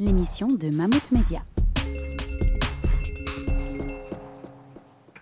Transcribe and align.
l'émission 0.00 0.48
de 0.48 0.70
Mammouth 0.70 1.12
Média. 1.12 1.42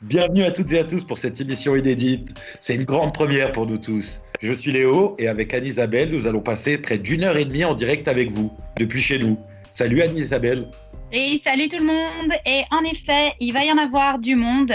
Bienvenue 0.03 0.45
à 0.45 0.53
toutes 0.53 0.72
et 0.72 0.79
à 0.79 0.85
tous 0.85 1.04
pour 1.04 1.19
cette 1.19 1.40
émission 1.40 1.77
inédite. 1.77 2.31
C'est 2.61 2.77
une 2.77 2.85
grande 2.85 3.12
première 3.12 3.53
pour 3.53 3.67
nous 3.67 3.79
tous. 3.79 4.21
Je 4.41 4.53
suis 4.53 4.71
Léo 4.71 5.17
et 5.19 5.27
avec 5.29 5.53
Anne-Isabelle, 5.53 6.12
nous 6.12 6.27
allons 6.27 6.41
passer 6.41 6.79
près 6.79 6.99
d'une 6.99 7.25
heure 7.25 7.37
et 7.37 7.45
demie 7.45 7.64
en 7.64 7.75
direct 7.75 8.06
avec 8.06 8.31
vous, 8.31 8.53
depuis 8.78 9.03
chez 9.03 9.19
nous. 9.19 9.37
Salut 9.71 10.01
Anne-Isabelle. 10.01 10.69
Et 11.11 11.40
salut 11.43 11.69
tout 11.69 11.79
le 11.79 11.87
monde 11.87 12.33
Et 12.45 12.65
en 12.71 12.85
effet, 12.85 13.35
il 13.41 13.53
va 13.54 13.65
y 13.65 13.72
en 13.72 13.79
avoir 13.79 14.19
du 14.19 14.37
monde, 14.37 14.74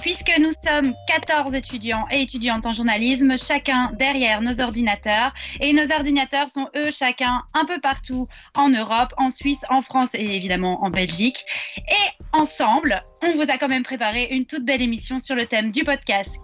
puisque 0.00 0.32
nous 0.38 0.52
sommes 0.52 0.94
14 1.08 1.54
étudiants 1.54 2.06
et 2.10 2.22
étudiantes 2.22 2.64
en 2.64 2.72
journalisme, 2.72 3.36
chacun 3.36 3.92
derrière 3.98 4.40
nos 4.40 4.62
ordinateurs. 4.62 5.34
Et 5.60 5.74
nos 5.74 5.92
ordinateurs 5.92 6.48
sont 6.48 6.68
eux 6.74 6.90
chacun 6.90 7.42
un 7.52 7.66
peu 7.66 7.80
partout 7.80 8.28
en 8.56 8.70
Europe, 8.70 9.12
en 9.18 9.30
Suisse, 9.30 9.64
en 9.68 9.82
France 9.82 10.14
et 10.14 10.24
évidemment 10.24 10.82
en 10.82 10.88
Belgique. 10.88 11.44
Et 11.76 12.24
ensemble, 12.32 13.02
on 13.22 13.32
vous 13.32 13.50
a 13.50 13.58
quand 13.58 13.68
même 13.68 13.82
préparé 13.82 14.28
une 14.30 14.46
toute 14.46 14.64
belle 14.64 14.80
émission 14.80 15.18
sur 15.18 15.34
le 15.34 15.44
thème 15.44 15.70
du 15.70 15.84
podcast. 15.84 16.34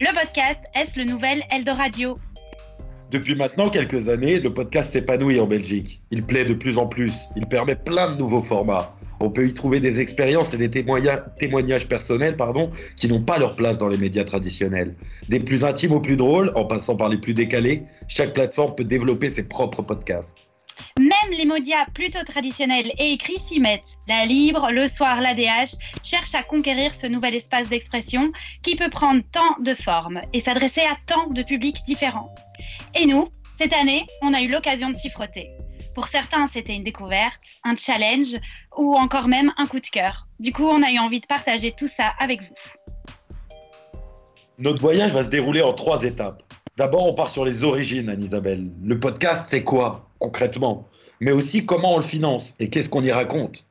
Le 0.00 0.12
podcast, 0.14 0.60
est-ce 0.74 1.00
le 1.00 1.04
nouvel 1.04 1.42
Eldoradio 1.50 2.18
depuis 3.14 3.36
maintenant 3.36 3.70
quelques 3.70 4.08
années, 4.08 4.40
le 4.40 4.52
podcast 4.52 4.90
s'épanouit 4.90 5.38
en 5.38 5.46
Belgique. 5.46 6.00
Il 6.10 6.24
plaît 6.24 6.44
de 6.44 6.52
plus 6.52 6.78
en 6.78 6.88
plus. 6.88 7.12
Il 7.36 7.46
permet 7.46 7.76
plein 7.76 8.12
de 8.12 8.18
nouveaux 8.18 8.40
formats. 8.40 8.96
On 9.20 9.30
peut 9.30 9.46
y 9.46 9.54
trouver 9.54 9.78
des 9.78 10.00
expériences 10.00 10.52
et 10.52 10.56
des 10.56 10.68
témoignages, 10.68 11.86
personnels 11.86 12.36
qui 12.96 13.06
n'ont 13.06 13.22
pas 13.22 13.38
leur 13.38 13.54
place 13.54 13.78
dans 13.78 13.86
les 13.86 13.98
médias 13.98 14.24
traditionnels. 14.24 14.96
Des 15.28 15.38
plus 15.38 15.64
intimes 15.64 15.92
aux 15.92 16.00
plus 16.00 16.16
drôles, 16.16 16.50
en 16.56 16.64
passant 16.64 16.96
par 16.96 17.08
les 17.08 17.18
plus 17.18 17.34
décalés, 17.34 17.84
chaque 18.08 18.32
plateforme 18.32 18.74
peut 18.74 18.82
développer 18.82 19.30
ses 19.30 19.44
propres 19.44 19.82
podcasts. 19.82 20.48
Même 20.98 21.38
les 21.38 21.44
médias 21.44 21.86
plutôt 21.94 22.24
traditionnels 22.26 22.90
et 22.98 23.12
écrits 23.12 23.38
s'y 23.38 23.60
mettent. 23.60 23.96
La 24.08 24.26
Libre, 24.26 24.72
Le 24.72 24.88
Soir, 24.88 25.20
l'ADH 25.20 25.76
cherchent 26.02 26.34
à 26.34 26.42
conquérir 26.42 26.92
ce 26.92 27.06
nouvel 27.06 27.36
espace 27.36 27.68
d'expression 27.68 28.32
qui 28.64 28.74
peut 28.74 28.90
prendre 28.90 29.22
tant 29.30 29.62
de 29.62 29.74
formes 29.74 30.20
et 30.32 30.40
s'adresser 30.40 30.80
à 30.80 30.96
tant 31.06 31.30
de 31.30 31.44
publics 31.44 31.84
différents. 31.86 32.34
Et 32.96 33.06
nous, 33.06 33.28
cette 33.58 33.72
année, 33.72 34.06
on 34.22 34.32
a 34.32 34.40
eu 34.40 34.48
l'occasion 34.48 34.88
de 34.88 34.94
s'y 34.94 35.10
frotter. 35.10 35.50
Pour 35.94 36.06
certains, 36.06 36.46
c'était 36.52 36.74
une 36.74 36.84
découverte, 36.84 37.40
un 37.64 37.74
challenge 37.74 38.36
ou 38.76 38.94
encore 38.94 39.26
même 39.26 39.52
un 39.56 39.66
coup 39.66 39.80
de 39.80 39.86
cœur. 39.86 40.28
Du 40.38 40.52
coup, 40.52 40.64
on 40.64 40.82
a 40.82 40.90
eu 40.90 40.98
envie 40.98 41.20
de 41.20 41.26
partager 41.26 41.72
tout 41.76 41.88
ça 41.88 42.12
avec 42.20 42.42
vous. 42.42 42.54
Notre 44.58 44.80
voyage 44.80 45.10
va 45.12 45.24
se 45.24 45.30
dérouler 45.30 45.62
en 45.62 45.72
trois 45.72 46.04
étapes. 46.04 46.42
D'abord, 46.76 47.06
on 47.06 47.14
part 47.14 47.28
sur 47.28 47.44
les 47.44 47.64
origines, 47.64 48.08
Anne-Isabelle. 48.08 48.70
Le 48.82 49.00
podcast, 49.00 49.46
c'est 49.48 49.64
quoi, 49.64 50.08
concrètement? 50.20 50.88
Mais 51.20 51.32
aussi, 51.32 51.66
comment 51.66 51.94
on 51.94 51.98
le 51.98 52.04
finance? 52.04 52.54
Et 52.60 52.70
qu'est-ce 52.70 52.88
qu'on 52.88 53.02
y 53.02 53.10
raconte? 53.10 53.66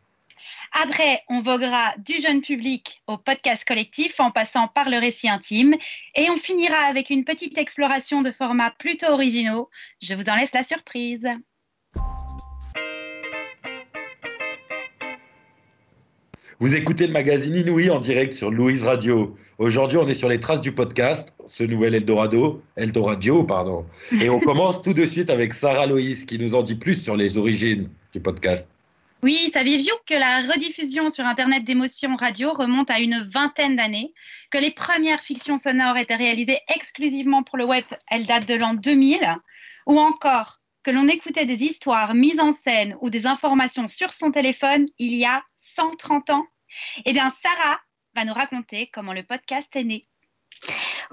Après, 0.73 1.21
on 1.29 1.41
voguera 1.41 1.93
du 1.99 2.19
jeune 2.19 2.41
public 2.41 3.03
au 3.05 3.17
podcast 3.17 3.63
collectif 3.63 4.19
en 4.19 4.31
passant 4.31 4.67
par 4.67 4.89
le 4.89 4.97
récit 4.97 5.29
intime. 5.29 5.75
Et 6.15 6.29
on 6.31 6.35
finira 6.35 6.77
avec 6.77 7.11
une 7.11 7.23
petite 7.23 7.59
exploration 7.59 8.23
de 8.23 8.31
formats 8.31 8.73
plutôt 8.79 9.07
originaux. 9.07 9.69
Je 10.01 10.15
vous 10.15 10.29
en 10.29 10.35
laisse 10.35 10.53
la 10.53 10.63
surprise. 10.63 11.29
Vous 16.59 16.75
écoutez 16.75 17.07
le 17.07 17.13
magazine 17.13 17.55
Inouï 17.55 17.89
en 17.89 17.99
direct 17.99 18.33
sur 18.33 18.49
Louise 18.49 18.83
Radio. 18.83 19.35
Aujourd'hui, 19.59 19.97
on 19.97 20.07
est 20.07 20.15
sur 20.15 20.29
les 20.29 20.39
traces 20.39 20.61
du 20.61 20.71
podcast, 20.71 21.29
ce 21.45 21.63
nouvel 21.63 21.93
Eldorado, 21.93 22.63
Eldoradio, 22.77 23.43
pardon. 23.43 23.85
Et 24.21 24.29
on 24.29 24.39
commence 24.39 24.81
tout 24.81 24.93
de 24.93 25.05
suite 25.05 25.29
avec 25.29 25.53
Sarah 25.53 25.85
Loïs 25.85 26.25
qui 26.25 26.39
nous 26.39 26.55
en 26.55 26.63
dit 26.63 26.75
plus 26.75 26.95
sur 26.95 27.15
les 27.15 27.37
origines 27.37 27.89
du 28.11 28.21
podcast. 28.21 28.72
Oui, 29.23 29.49
saviez-vous 29.53 29.95
que 30.05 30.15
la 30.15 30.41
rediffusion 30.41 31.09
sur 31.09 31.25
Internet 31.25 31.63
d'émotions 31.63 32.17
radio 32.17 32.51
remonte 32.51 32.91
à 32.91 32.99
une 32.99 33.23
vingtaine 33.23 33.77
d'années, 33.77 34.13
que 34.51 34.57
les 34.57 34.71
premières 34.71 35.21
fictions 35.21 35.57
sonores 35.57 35.95
étaient 35.95 36.17
réalisées 36.17 36.59
exclusivement 36.67 37.41
pour 37.41 37.57
le 37.57 37.63
web, 37.63 37.85
elles 38.11 38.25
datent 38.25 38.49
de 38.49 38.55
l'an 38.55 38.73
2000, 38.73 39.21
ou 39.87 39.97
encore 39.97 40.59
que 40.83 40.91
l'on 40.91 41.07
écoutait 41.07 41.45
des 41.45 41.63
histoires 41.63 42.13
mises 42.13 42.41
en 42.41 42.51
scène 42.51 42.97
ou 42.99 43.09
des 43.09 43.25
informations 43.25 43.87
sur 43.87 44.11
son 44.11 44.29
téléphone 44.29 44.87
il 44.97 45.15
y 45.15 45.23
a 45.23 45.41
130 45.55 46.31
ans? 46.31 46.45
Eh 47.05 47.13
bien, 47.13 47.29
Sarah 47.29 47.79
va 48.15 48.25
nous 48.25 48.33
raconter 48.33 48.87
comment 48.87 49.13
le 49.13 49.23
podcast 49.23 49.73
est 49.77 49.85
né. 49.85 50.05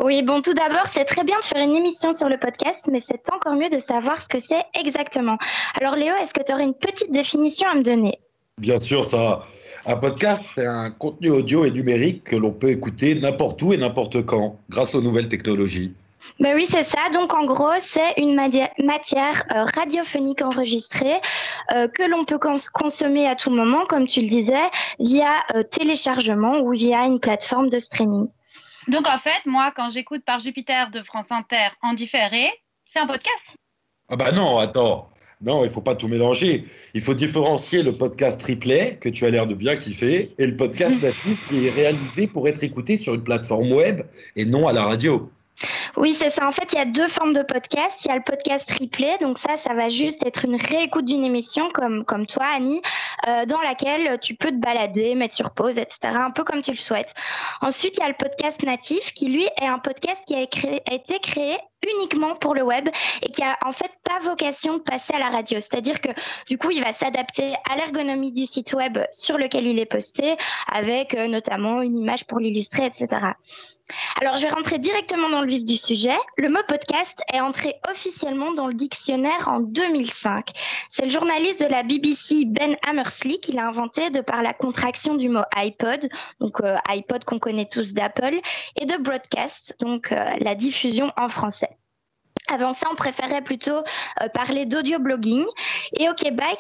Oui, 0.03 0.23
bon, 0.23 0.41
tout 0.41 0.55
d'abord, 0.55 0.87
c'est 0.87 1.05
très 1.05 1.25
bien 1.25 1.39
de 1.39 1.45
faire 1.45 1.63
une 1.63 1.77
émission 1.77 2.13
sur 2.15 2.31
le 2.31 2.39
podcast, 2.39 2.89
mais 2.91 3.01
c'est 3.01 3.31
encore 3.33 3.55
mieux 3.55 3.69
de 3.69 3.79
savoir 3.79 4.21
ce 4.21 4.31
que 4.31 4.39
c'est 4.39 4.63
exactement. 4.73 5.37
Alors, 5.79 5.95
Léo, 5.95 6.15
est-ce 6.23 6.33
que 6.33 6.43
tu 6.43 6.53
aurais 6.55 6.65
une 6.65 6.75
petite 6.75 7.13
définition 7.13 7.69
à 7.69 7.75
me 7.75 7.83
donner? 7.83 8.19
Bien 8.57 8.79
sûr, 8.79 9.05
ça. 9.05 9.45
Un 9.85 9.97
podcast, 9.97 10.47
c'est 10.55 10.67
un 10.67 10.91
contenu 10.91 11.29
audio 11.29 11.67
et 11.67 11.71
numérique 11.71 12.25
que 12.25 12.37
l'on 12.37 12.53
peut 12.53 12.71
écouter 12.71 13.15
n'importe 13.15 13.61
où 13.61 13.75
et 13.75 13.77
n'importe 13.77 14.25
quand, 14.25 14.57
grâce 14.71 14.95
aux 14.95 15.03
nouvelles 15.03 15.29
technologies. 15.29 15.93
Ben 16.39 16.55
oui, 16.55 16.65
c'est 16.67 16.83
ça. 16.83 17.11
Donc 17.13 17.35
en 17.35 17.45
gros, 17.45 17.79
c'est 17.81 18.15
une 18.17 18.35
matière 18.35 19.45
euh, 19.55 19.65
radiophonique 19.75 20.43
enregistrée 20.43 21.21
euh, 21.73 21.89
que 21.89 22.03
l'on 22.09 22.25
peut 22.25 22.39
consommer 22.73 23.27
à 23.27 23.37
tout 23.37 23.51
moment, 23.51 23.85
comme 23.87 24.07
tu 24.07 24.21
le 24.23 24.29
disais, 24.29 24.71
via 24.99 25.33
euh, 25.55 25.63
téléchargement 25.63 26.61
ou 26.61 26.73
via 26.73 27.05
une 27.05 27.21
plateforme 27.21 27.69
de 27.69 27.79
streaming. 27.79 28.29
Donc 28.91 29.07
en 29.09 29.19
fait, 29.19 29.47
moi, 29.47 29.73
quand 29.75 29.89
j'écoute 29.91 30.25
par 30.25 30.41
Jupiter 30.41 30.91
de 30.91 31.03
France 31.05 31.31
Inter 31.31 31.69
en 31.81 31.93
différé, 31.93 32.51
c'est 32.85 32.99
un 32.99 33.07
podcast. 33.07 33.55
Ah 34.09 34.17
bah 34.17 34.33
non, 34.33 34.59
attends. 34.59 35.09
Non, 35.41 35.65
il 35.65 35.71
faut 35.71 35.81
pas 35.81 35.95
tout 35.95 36.09
mélanger. 36.09 36.65
Il 36.93 37.01
faut 37.01 37.15
différencier 37.15 37.85
le 37.85 37.93
podcast 37.93 38.43
replay, 38.43 38.99
que 39.01 39.09
tu 39.09 39.25
as 39.25 39.31
l'air 39.31 39.47
de 39.47 39.55
bien 39.55 39.77
kiffer, 39.77 40.35
et 40.37 40.47
le 40.47 40.57
podcast 40.57 40.97
natif 41.03 41.49
qui 41.49 41.69
est 41.69 41.71
réalisé 41.71 42.27
pour 42.27 42.49
être 42.49 42.65
écouté 42.65 42.97
sur 42.97 43.15
une 43.15 43.23
plateforme 43.23 43.73
web 43.73 44.03
et 44.35 44.45
non 44.45 44.67
à 44.67 44.73
la 44.73 44.83
radio. 44.83 45.31
Oui, 45.97 46.15
c'est 46.15 46.31
ça. 46.31 46.47
En 46.47 46.51
fait, 46.51 46.73
il 46.73 46.77
y 46.77 46.81
a 46.81 46.85
deux 46.85 47.09
formes 47.09 47.33
de 47.33 47.43
podcast. 47.43 48.05
Il 48.05 48.09
y 48.09 48.11
a 48.11 48.17
le 48.17 48.23
podcast 48.23 48.71
replay. 48.79 49.19
Donc 49.21 49.39
ça, 49.39 49.57
ça 49.57 49.75
va 49.75 49.89
juste 49.89 50.25
être 50.27 50.45
une 50.45 50.57
réécoute 50.57 51.05
d'une 51.05 51.25
émission 51.25 51.69
comme, 51.71 52.27
toi, 52.27 52.47
Annie, 52.55 52.81
euh, 53.27 53.45
dans 53.47 53.61
laquelle 53.61 54.19
tu 54.21 54.35
peux 54.35 54.51
te 54.51 54.61
balader, 54.61 55.15
mettre 55.15 55.35
sur 55.35 55.51
pause, 55.51 55.79
etc. 55.79 56.15
Un 56.15 56.31
peu 56.31 56.45
comme 56.45 56.63
tu 56.63 56.71
le 56.71 56.77
souhaites. 56.77 57.15
Ensuite, 57.61 57.97
il 57.99 58.01
y 58.01 58.05
a 58.05 58.09
le 58.09 58.17
podcast 58.19 58.63
natif 58.65 59.13
qui, 59.13 59.29
lui, 59.29 59.45
est 59.61 59.67
un 59.67 59.79
podcast 59.79 60.23
qui 60.27 60.35
a, 60.35 60.39
a 60.39 60.95
été 60.95 61.19
créé 61.21 61.59
uniquement 61.97 62.35
pour 62.35 62.55
le 62.55 62.63
web 62.63 62.89
et 63.23 63.31
qui 63.31 63.43
a 63.43 63.57
en 63.65 63.73
fait 63.73 63.91
pas 64.05 64.19
vocation 64.23 64.75
de 64.75 64.83
passer 64.83 65.15
à 65.15 65.19
la 65.19 65.29
radio. 65.29 65.61
C'est-à-dire 65.61 66.01
que 66.01 66.11
du 66.47 66.59
coup, 66.59 66.71
il 66.71 66.83
va 66.83 66.93
s'adapter 66.93 67.55
à 67.71 67.77
l'ergonomie 67.77 68.33
du 68.33 68.47
site 68.47 68.73
web 68.75 68.99
sur 69.13 69.39
lequel 69.39 69.67
il 69.67 69.79
est 69.79 69.87
posté, 69.87 70.37
avec 70.71 71.15
euh, 71.15 71.27
notamment 71.27 71.83
une 71.83 71.97
image 71.97 72.27
pour 72.27 72.39
l'illustrer, 72.39 72.87
etc. 72.87 73.09
Alors, 74.21 74.37
je 74.37 74.43
vais 74.43 74.51
rentrer 74.51 74.79
directement 74.79 75.29
dans 75.29 75.41
le 75.41 75.47
vif 75.47 75.65
du 75.65 75.77
sujet. 75.77 76.17
Le 76.37 76.49
mot 76.49 76.61
podcast 76.69 77.23
est 77.33 77.41
entré 77.41 77.75
officiellement 77.89 78.53
dans 78.53 78.67
le 78.67 78.75
dictionnaire 78.75 79.49
en 79.49 79.61
2005. 79.61 80.51
C'est 80.89 81.05
le 81.05 81.11
journaliste 81.11 81.63
de 81.63 81.69
la 81.69 81.83
BBC 81.83 82.45
Ben 82.47 82.77
Hammersley 82.87 83.39
qui 83.39 83.53
l'a 83.53 83.67
inventé 83.67 84.11
de 84.11 84.21
par 84.21 84.43
la 84.43 84.53
contraction 84.53 85.15
du 85.15 85.29
mot 85.29 85.43
iPod, 85.57 86.09
donc 86.41 86.61
euh, 86.61 86.77
iPod 86.89 87.25
qu'on 87.25 87.39
connaît 87.39 87.69
tous 87.69 87.95
d'Apple, 87.95 88.41
et 88.77 88.87
de 88.87 88.97
broadcast, 88.97 89.77
donc 89.81 90.13
euh, 90.13 90.25
la 90.41 90.55
diffusion 90.55 91.13
en 91.17 91.29
français. 91.29 91.71
Avant 92.51 92.75
ça, 92.75 92.89
on 92.91 92.97
préférait 92.97 93.43
plutôt 93.43 93.79
euh, 93.79 94.29
parler 94.35 94.67
d'audio-blogging. 94.67 95.47
Et 95.99 96.09
au 96.11 96.15
Québec, 96.15 96.59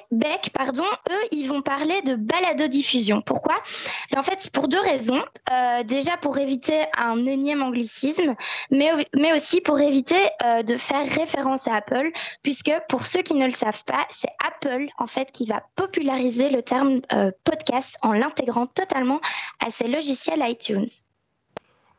pardon, 0.54 0.84
eux, 1.10 1.28
ils 1.32 1.48
vont 1.48 1.62
parler 1.62 2.00
de 2.02 2.14
balado-diffusion. 2.14 3.22
Pourquoi? 3.22 3.56
En 4.16 4.22
fait, 4.22 4.50
pour 4.52 4.68
deux 4.68 4.80
raisons. 4.80 5.22
Euh, 5.52 5.82
déjà, 5.82 6.16
pour 6.16 6.38
éviter 6.38 6.84
un 6.96 7.26
énième 7.26 7.62
anglicisme, 7.62 8.36
mais, 8.70 8.90
mais 9.16 9.32
aussi 9.32 9.60
pour 9.60 9.80
éviter 9.80 10.20
euh, 10.44 10.62
de 10.62 10.76
faire 10.76 11.04
référence 11.04 11.66
à 11.66 11.74
Apple, 11.74 12.10
puisque 12.42 12.72
pour 12.88 13.04
ceux 13.06 13.22
qui 13.22 13.34
ne 13.34 13.46
le 13.46 13.50
savent 13.50 13.84
pas, 13.84 14.06
c'est 14.10 14.30
Apple, 14.46 14.86
en 14.98 15.08
fait, 15.08 15.32
qui 15.32 15.46
va 15.46 15.64
populariser 15.74 16.50
le 16.50 16.62
terme 16.62 17.00
podcast 17.44 17.96
en 18.02 18.12
l'intégrant 18.12 18.66
totalement 18.66 19.20
à 19.64 19.70
ses 19.70 19.88
logiciels 19.88 20.42
iTunes. 20.42 20.86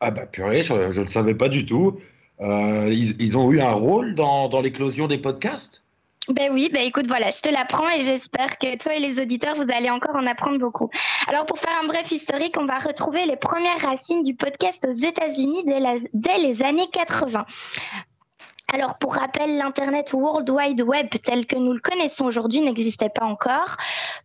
Ah 0.00 0.10
bah 0.10 0.26
purée, 0.26 0.62
je 0.62 1.00
ne 1.00 1.06
savais 1.06 1.34
pas 1.34 1.48
du 1.48 1.66
tout. 1.66 1.98
Euh, 2.40 2.90
ils, 2.92 3.36
ont 3.36 3.52
eu 3.52 3.60
un 3.60 3.72
rôle 3.72 4.14
dans, 4.14 4.60
l'éclosion 4.60 5.06
des 5.06 5.18
podcasts? 5.18 5.82
Ben 6.28 6.52
oui, 6.52 6.70
ben 6.72 6.82
écoute, 6.82 7.06
voilà, 7.08 7.30
je 7.30 7.40
te 7.40 7.50
l'apprends 7.50 7.88
et 7.90 8.00
j'espère 8.00 8.58
que 8.58 8.76
toi 8.76 8.94
et 8.94 9.00
les 9.00 9.20
auditeurs, 9.20 9.56
vous 9.56 9.70
allez 9.72 9.90
encore 9.90 10.14
en 10.14 10.26
apprendre 10.26 10.58
beaucoup. 10.58 10.88
Alors 11.26 11.46
pour 11.46 11.58
faire 11.58 11.76
un 11.82 11.86
bref 11.86 12.10
historique, 12.12 12.56
on 12.58 12.64
va 12.64 12.78
retrouver 12.78 13.26
les 13.26 13.36
premières 13.36 13.80
racines 13.80 14.22
du 14.22 14.34
podcast 14.34 14.86
aux 14.88 14.92
États-Unis 14.92 15.64
dès, 15.66 15.80
dès, 16.14 16.38
les 16.38 16.62
années 16.62 16.86
80. 16.92 17.44
Alors, 18.74 18.96
pour 18.96 19.16
rappel, 19.16 19.58
l'Internet 19.58 20.14
World 20.14 20.48
Wide 20.48 20.80
Web 20.80 21.08
tel 21.22 21.44
que 21.46 21.56
nous 21.56 21.74
le 21.74 21.80
connaissons 21.80 22.24
aujourd'hui 22.24 22.62
n'existait 22.62 23.10
pas 23.10 23.26
encore. 23.26 23.76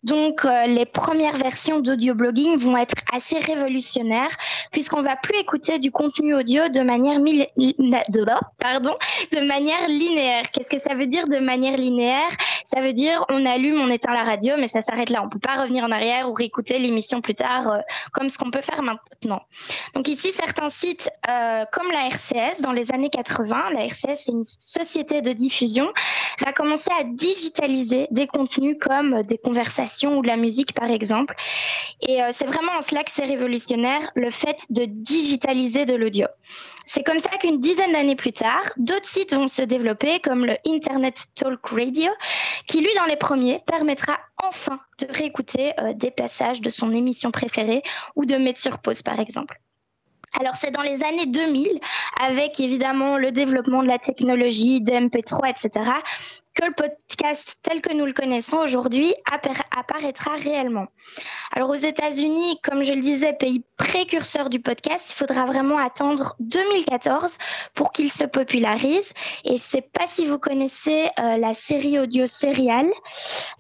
Donc, 0.03 0.45
euh, 0.45 0.67
les 0.67 0.85
premières 0.85 1.35
versions 1.35 1.81
d'audio-blogging 1.81 2.57
vont 2.57 2.77
être 2.77 2.95
assez 3.11 3.39
révolutionnaires 3.39 4.31
puisqu'on 4.71 5.01
va 5.01 5.17
plus 5.17 5.38
écouter 5.39 5.79
du 5.79 5.91
contenu 5.91 6.33
audio 6.33 6.69
de 6.69 6.79
manière, 6.81 7.19
de, 7.19 8.23
pardon, 8.59 8.95
de 9.33 9.45
manière 9.45 9.85
linéaire. 9.89 10.44
Qu'est-ce 10.53 10.69
que 10.69 10.79
ça 10.79 10.94
veut 10.94 11.07
dire 11.07 11.27
de 11.27 11.39
manière 11.39 11.75
linéaire? 11.75 12.29
Ça 12.63 12.81
veut 12.81 12.94
dire 12.94 13.25
on 13.29 13.45
allume, 13.45 13.79
on 13.79 13.89
éteint 13.89 14.13
la 14.13 14.23
radio, 14.23 14.55
mais 14.57 14.67
ça 14.67 14.81
s'arrête 14.81 15.09
là. 15.09 15.23
On 15.23 15.29
peut 15.29 15.39
pas 15.39 15.61
revenir 15.61 15.83
en 15.83 15.91
arrière 15.91 16.29
ou 16.29 16.33
réécouter 16.33 16.79
l'émission 16.79 17.21
plus 17.21 17.35
tard 17.35 17.69
euh, 17.69 17.79
comme 18.13 18.29
ce 18.29 18.38
qu'on 18.38 18.51
peut 18.51 18.61
faire 18.61 18.83
maintenant. 18.83 19.41
Donc 19.94 20.07
ici, 20.07 20.31
certains 20.31 20.69
sites 20.69 21.09
euh, 21.29 21.65
comme 21.71 21.89
la 21.91 22.07
RCS 22.07 22.61
dans 22.61 22.71
les 22.71 22.94
années 22.94 23.09
80, 23.09 23.71
la 23.73 23.85
RCS 23.85 24.15
c'est 24.25 24.36
une 24.37 24.43
société 24.43 25.21
de 25.21 25.33
diffusion, 25.33 25.91
va 26.45 26.53
commencer 26.53 26.91
à 26.99 27.03
digitaliser 27.03 28.07
des 28.11 28.27
contenus 28.27 28.77
comme 28.79 29.23
des 29.23 29.37
conversations 29.37 30.17
ou 30.17 30.21
de 30.21 30.27
la 30.27 30.37
musique 30.37 30.73
par 30.73 30.89
exemple. 30.89 31.35
Et 32.07 32.21
euh, 32.21 32.29
c'est 32.31 32.45
vraiment 32.45 32.73
en 32.77 32.81
cela 32.81 33.03
que 33.03 33.11
c'est 33.11 33.25
révolutionnaire, 33.25 34.11
le 34.15 34.29
fait 34.29 34.65
de 34.69 34.85
digitaliser 34.85 35.85
de 35.85 35.95
l'audio. 35.95 36.27
C'est 36.85 37.03
comme 37.03 37.19
ça 37.19 37.31
qu'une 37.37 37.59
dizaine 37.59 37.91
d'années 37.91 38.15
plus 38.15 38.33
tard, 38.33 38.63
d'autres 38.77 39.07
sites 39.07 39.33
vont 39.33 39.47
se 39.47 39.61
développer 39.61 40.19
comme 40.19 40.45
le 40.45 40.55
Internet 40.67 41.25
Talk 41.35 41.65
Radio, 41.69 42.11
qui 42.67 42.81
lui 42.81 42.93
dans 42.95 43.05
les 43.05 43.17
premiers 43.17 43.59
permettra 43.65 44.17
enfin 44.43 44.79
de 44.99 45.07
réécouter 45.11 45.73
euh, 45.79 45.93
des 45.93 46.11
passages 46.11 46.61
de 46.61 46.69
son 46.69 46.93
émission 46.93 47.31
préférée 47.31 47.81
ou 48.15 48.25
de 48.25 48.35
mettre 48.35 48.59
sur 48.59 48.79
pause 48.79 49.01
par 49.01 49.19
exemple. 49.19 49.59
Alors 50.39 50.56
c'est 50.56 50.71
dans 50.71 50.81
les 50.81 51.03
années 51.03 51.25
2000, 51.25 51.79
avec 52.21 52.59
évidemment 52.59 53.18
le 53.18 53.31
développement 53.31 53.81
de 53.81 53.88
la 53.88 53.97
technologie, 53.97 54.81
de 54.81 54.91
MP3, 54.91 55.50
etc., 55.50 55.91
que 56.57 56.65
le 56.65 56.74
podcast 56.74 57.57
tel 57.62 57.81
que 57.81 57.94
nous 57.94 58.06
le 58.06 58.13
connaissons 58.13 58.57
aujourd'hui 58.57 59.13
apparaîtra 59.75 60.31
réellement. 60.36 60.88
Alors 61.56 61.69
aux 61.69 61.75
États-Unis, 61.75 62.59
comme 62.63 62.83
je 62.83 62.94
le 62.94 63.01
disais, 63.01 63.33
pays 63.33 63.63
précurseur 63.77 64.50
du 64.50 64.59
podcast, 64.59 65.12
il 65.12 65.13
faudra 65.13 65.45
vraiment 65.45 65.77
attendre 65.77 66.36
2014 66.39 67.38
pour 67.75 67.92
qu'il 67.92 68.12
se 68.12 68.25
popularise. 68.25 69.13
Et 69.45 69.50
je 69.50 69.54
ne 69.54 69.57
sais 69.57 69.81
pas 69.81 70.07
si 70.07 70.25
vous 70.25 70.39
connaissez 70.39 71.09
euh, 71.19 71.38
la 71.38 71.54
série 71.54 72.00
audio 72.00 72.25
Serial, 72.25 72.89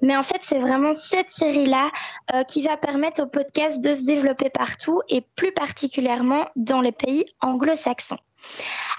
mais 0.01 0.17
en 0.17 0.23
fait 0.23 0.41
c'est 0.41 0.59
vraiment 0.59 0.93
cette 0.93 1.29
série-là 1.29 1.91
euh, 2.33 2.43
qui 2.43 2.63
va 2.63 2.77
permettre 2.77 3.21
au 3.21 3.27
podcast 3.27 3.81
de 3.81 3.93
se 3.93 4.05
développer 4.05 4.49
partout 4.49 5.01
et 5.07 5.21
plus 5.35 5.51
particulièrement 5.51 6.47
dans 6.55 6.81
les 6.81 6.91
pays 6.91 7.25
anglo-saxons. 7.41 8.17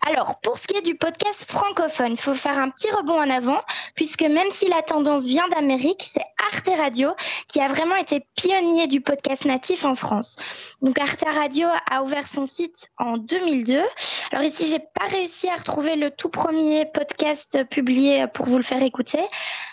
Alors, 0.06 0.40
pour 0.40 0.58
ce 0.58 0.66
qui 0.66 0.76
est 0.76 0.82
du 0.82 0.94
podcast 0.94 1.44
francophone, 1.50 2.12
il 2.12 2.20
faut 2.20 2.34
faire 2.34 2.58
un 2.58 2.70
petit 2.70 2.90
rebond 2.90 3.20
en 3.20 3.28
avant, 3.28 3.60
puisque 3.94 4.22
même 4.22 4.50
si 4.50 4.68
la 4.68 4.82
tendance 4.82 5.26
vient 5.26 5.48
d'Amérique, 5.48 6.04
c'est 6.06 6.24
Arte 6.52 6.70
Radio 6.78 7.10
qui 7.48 7.60
a 7.60 7.66
vraiment 7.66 7.96
été 7.96 8.24
pionnier 8.36 8.86
du 8.86 9.00
podcast 9.00 9.44
natif 9.44 9.84
en 9.84 9.94
France. 9.94 10.36
Donc, 10.82 10.98
Arte 10.98 11.24
Radio 11.34 11.66
a 11.90 12.02
ouvert 12.02 12.26
son 12.26 12.46
site 12.46 12.88
en 12.98 13.16
2002. 13.16 13.82
Alors 14.30 14.44
ici, 14.44 14.70
j'ai 14.70 14.78
pas 14.78 15.06
réussi 15.06 15.48
à 15.48 15.56
retrouver 15.56 15.96
le 15.96 16.10
tout 16.10 16.28
premier 16.28 16.86
podcast 16.86 17.64
publié 17.68 18.26
pour 18.28 18.46
vous 18.46 18.56
le 18.56 18.62
faire 18.62 18.82
écouter, 18.82 19.22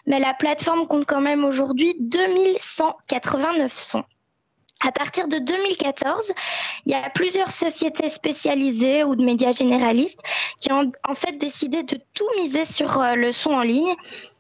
mais 0.06 0.20
la 0.20 0.34
plateforme 0.34 0.88
compte 0.88 1.06
quand 1.06 1.22
même 1.22 1.46
aujourd'hui 1.46 1.96
2189 2.00 3.72
sons. 3.72 4.04
À 4.82 4.92
partir 4.92 5.28
de 5.28 5.38
2014, 5.38 6.34
il 6.86 6.92
y 6.92 6.96
a 6.96 7.10
plusieurs 7.10 7.50
sociétés 7.50 8.10
spécialisées 8.10 9.04
ou 9.04 9.16
de 9.16 9.24
médias 9.24 9.52
généralistes 9.52 10.22
qui 10.58 10.72
ont 10.72 10.92
en 11.08 11.14
fait 11.14 11.38
décidé 11.38 11.84
de 11.84 11.98
tout 12.14 12.28
miser 12.38 12.66
sur 12.66 13.00
euh, 13.00 13.16
le 13.16 13.32
son 13.32 13.52
en 13.52 13.62
ligne. 13.62 13.96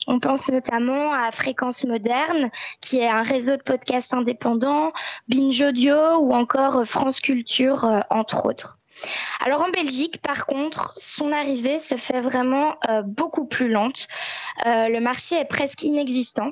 On 0.07 0.19
pense 0.19 0.49
notamment 0.49 1.13
à 1.13 1.31
Fréquence 1.31 1.85
Moderne, 1.85 2.51
qui 2.81 2.99
est 2.99 3.07
un 3.07 3.23
réseau 3.23 3.55
de 3.55 3.63
podcasts 3.63 4.13
indépendants, 4.13 4.91
Binge 5.29 5.61
Audio 5.61 6.17
ou 6.19 6.33
encore 6.33 6.77
euh, 6.77 6.85
France 6.85 7.19
Culture, 7.21 7.85
euh, 7.85 8.01
entre 8.09 8.45
autres. 8.45 8.77
Alors 9.45 9.63
en 9.63 9.69
Belgique, 9.69 10.21
par 10.21 10.45
contre, 10.45 10.93
son 10.97 11.31
arrivée 11.31 11.79
se 11.79 11.95
fait 11.95 12.19
vraiment 12.19 12.75
euh, 12.89 13.01
beaucoup 13.03 13.45
plus 13.45 13.69
lente. 13.69 14.07
Euh, 14.65 14.87
le 14.87 14.99
marché 14.99 15.35
est 15.35 15.45
presque 15.45 15.83
inexistant. 15.83 16.51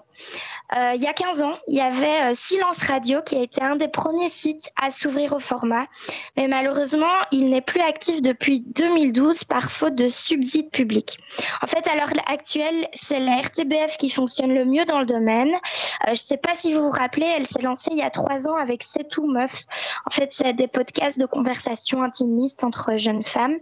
Euh, 0.75 0.93
il 0.95 1.01
y 1.01 1.07
a 1.07 1.13
15 1.13 1.43
ans, 1.43 1.53
il 1.67 1.75
y 1.75 1.81
avait 1.81 2.33
Silence 2.33 2.85
Radio 2.87 3.21
qui 3.21 3.35
a 3.37 3.41
été 3.41 3.61
un 3.61 3.75
des 3.75 3.87
premiers 3.87 4.29
sites 4.29 4.69
à 4.81 4.91
s'ouvrir 4.91 5.33
au 5.33 5.39
format. 5.39 5.85
Mais 6.35 6.47
malheureusement, 6.47 7.13
il 7.31 7.49
n'est 7.49 7.61
plus 7.61 7.81
actif 7.81 8.21
depuis 8.21 8.61
2012 8.61 9.43
par 9.45 9.71
faute 9.71 9.95
de 9.95 10.09
subsides 10.09 10.71
publics. 10.71 11.17
En 11.61 11.67
fait, 11.67 11.87
à 11.87 11.95
l'heure 11.95 12.11
actuelle, 12.27 12.87
c'est 12.93 13.19
la 13.19 13.37
RTBF 13.37 13.97
qui 13.97 14.09
fonctionne 14.09 14.53
le 14.53 14.65
mieux 14.65 14.85
dans 14.85 14.99
le 14.99 15.05
domaine. 15.05 15.55
je 16.05 16.11
ne 16.11 16.15
sais 16.15 16.37
pas 16.37 16.55
si 16.55 16.73
vous 16.73 16.81
vous 16.81 16.91
rappelez, 16.91 17.25
elle 17.25 17.47
s'est 17.47 17.61
lancée 17.61 17.89
il 17.91 17.97
y 17.97 18.01
a 18.01 18.09
trois 18.09 18.47
ans 18.47 18.55
avec 18.55 18.83
C'est 18.83 19.07
tout 19.07 19.27
meuf. 19.27 19.63
En 20.05 20.09
fait, 20.09 20.31
c'est 20.31 20.53
des 20.53 20.67
podcasts 20.67 21.19
de 21.19 21.25
conversation 21.25 22.03
intime 22.03 22.32
entre 22.63 22.97
jeunes 22.97 23.23
femmes. 23.23 23.57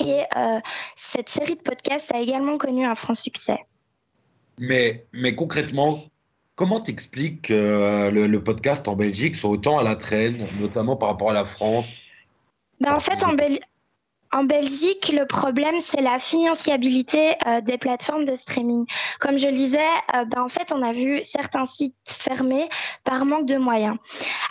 Et 0.00 0.22
euh, 0.36 0.60
cette 0.96 1.28
série 1.28 1.54
de 1.54 1.60
podcasts 1.60 2.12
a 2.12 2.20
également 2.20 2.58
connu 2.58 2.84
un 2.84 2.94
franc 2.94 3.14
succès. 3.14 3.58
Mais, 4.58 5.06
mais 5.12 5.34
concrètement, 5.34 6.00
comment 6.56 6.80
t'expliques 6.80 7.42
que 7.42 7.54
euh, 7.54 8.10
le, 8.10 8.42
podcast 8.42 8.86
en 8.88 8.96
Belgique 8.96 9.36
soit 9.36 9.50
autant 9.50 9.78
à 9.78 9.82
la 9.82 9.96
traîne, 9.96 10.46
notamment 10.60 10.96
par 10.96 11.10
rapport 11.10 11.30
à 11.30 11.32
la 11.32 11.44
France? 11.44 12.00
Ben, 12.80 12.94
En 12.94 13.00
fait, 13.00 13.24
en, 13.24 13.34
Belgique, 13.34 13.62
en 14.34 14.42
Belgique, 14.42 15.12
le 15.14 15.26
problème, 15.26 15.76
c'est 15.78 16.02
la 16.02 16.18
financiabilité 16.18 17.36
euh, 17.46 17.60
des 17.60 17.78
plateformes 17.78 18.24
de 18.24 18.34
streaming. 18.34 18.84
Comme 19.20 19.38
je 19.38 19.46
le 19.46 19.52
disais, 19.52 19.78
euh, 20.16 20.24
ben, 20.24 20.42
en 20.42 20.48
fait, 20.48 20.72
on 20.74 20.82
a 20.82 20.90
vu 20.90 21.22
certains 21.22 21.66
sites 21.66 21.94
fermés 22.04 22.68
par 23.04 23.26
manque 23.26 23.46
de 23.46 23.56
moyens. 23.56 23.96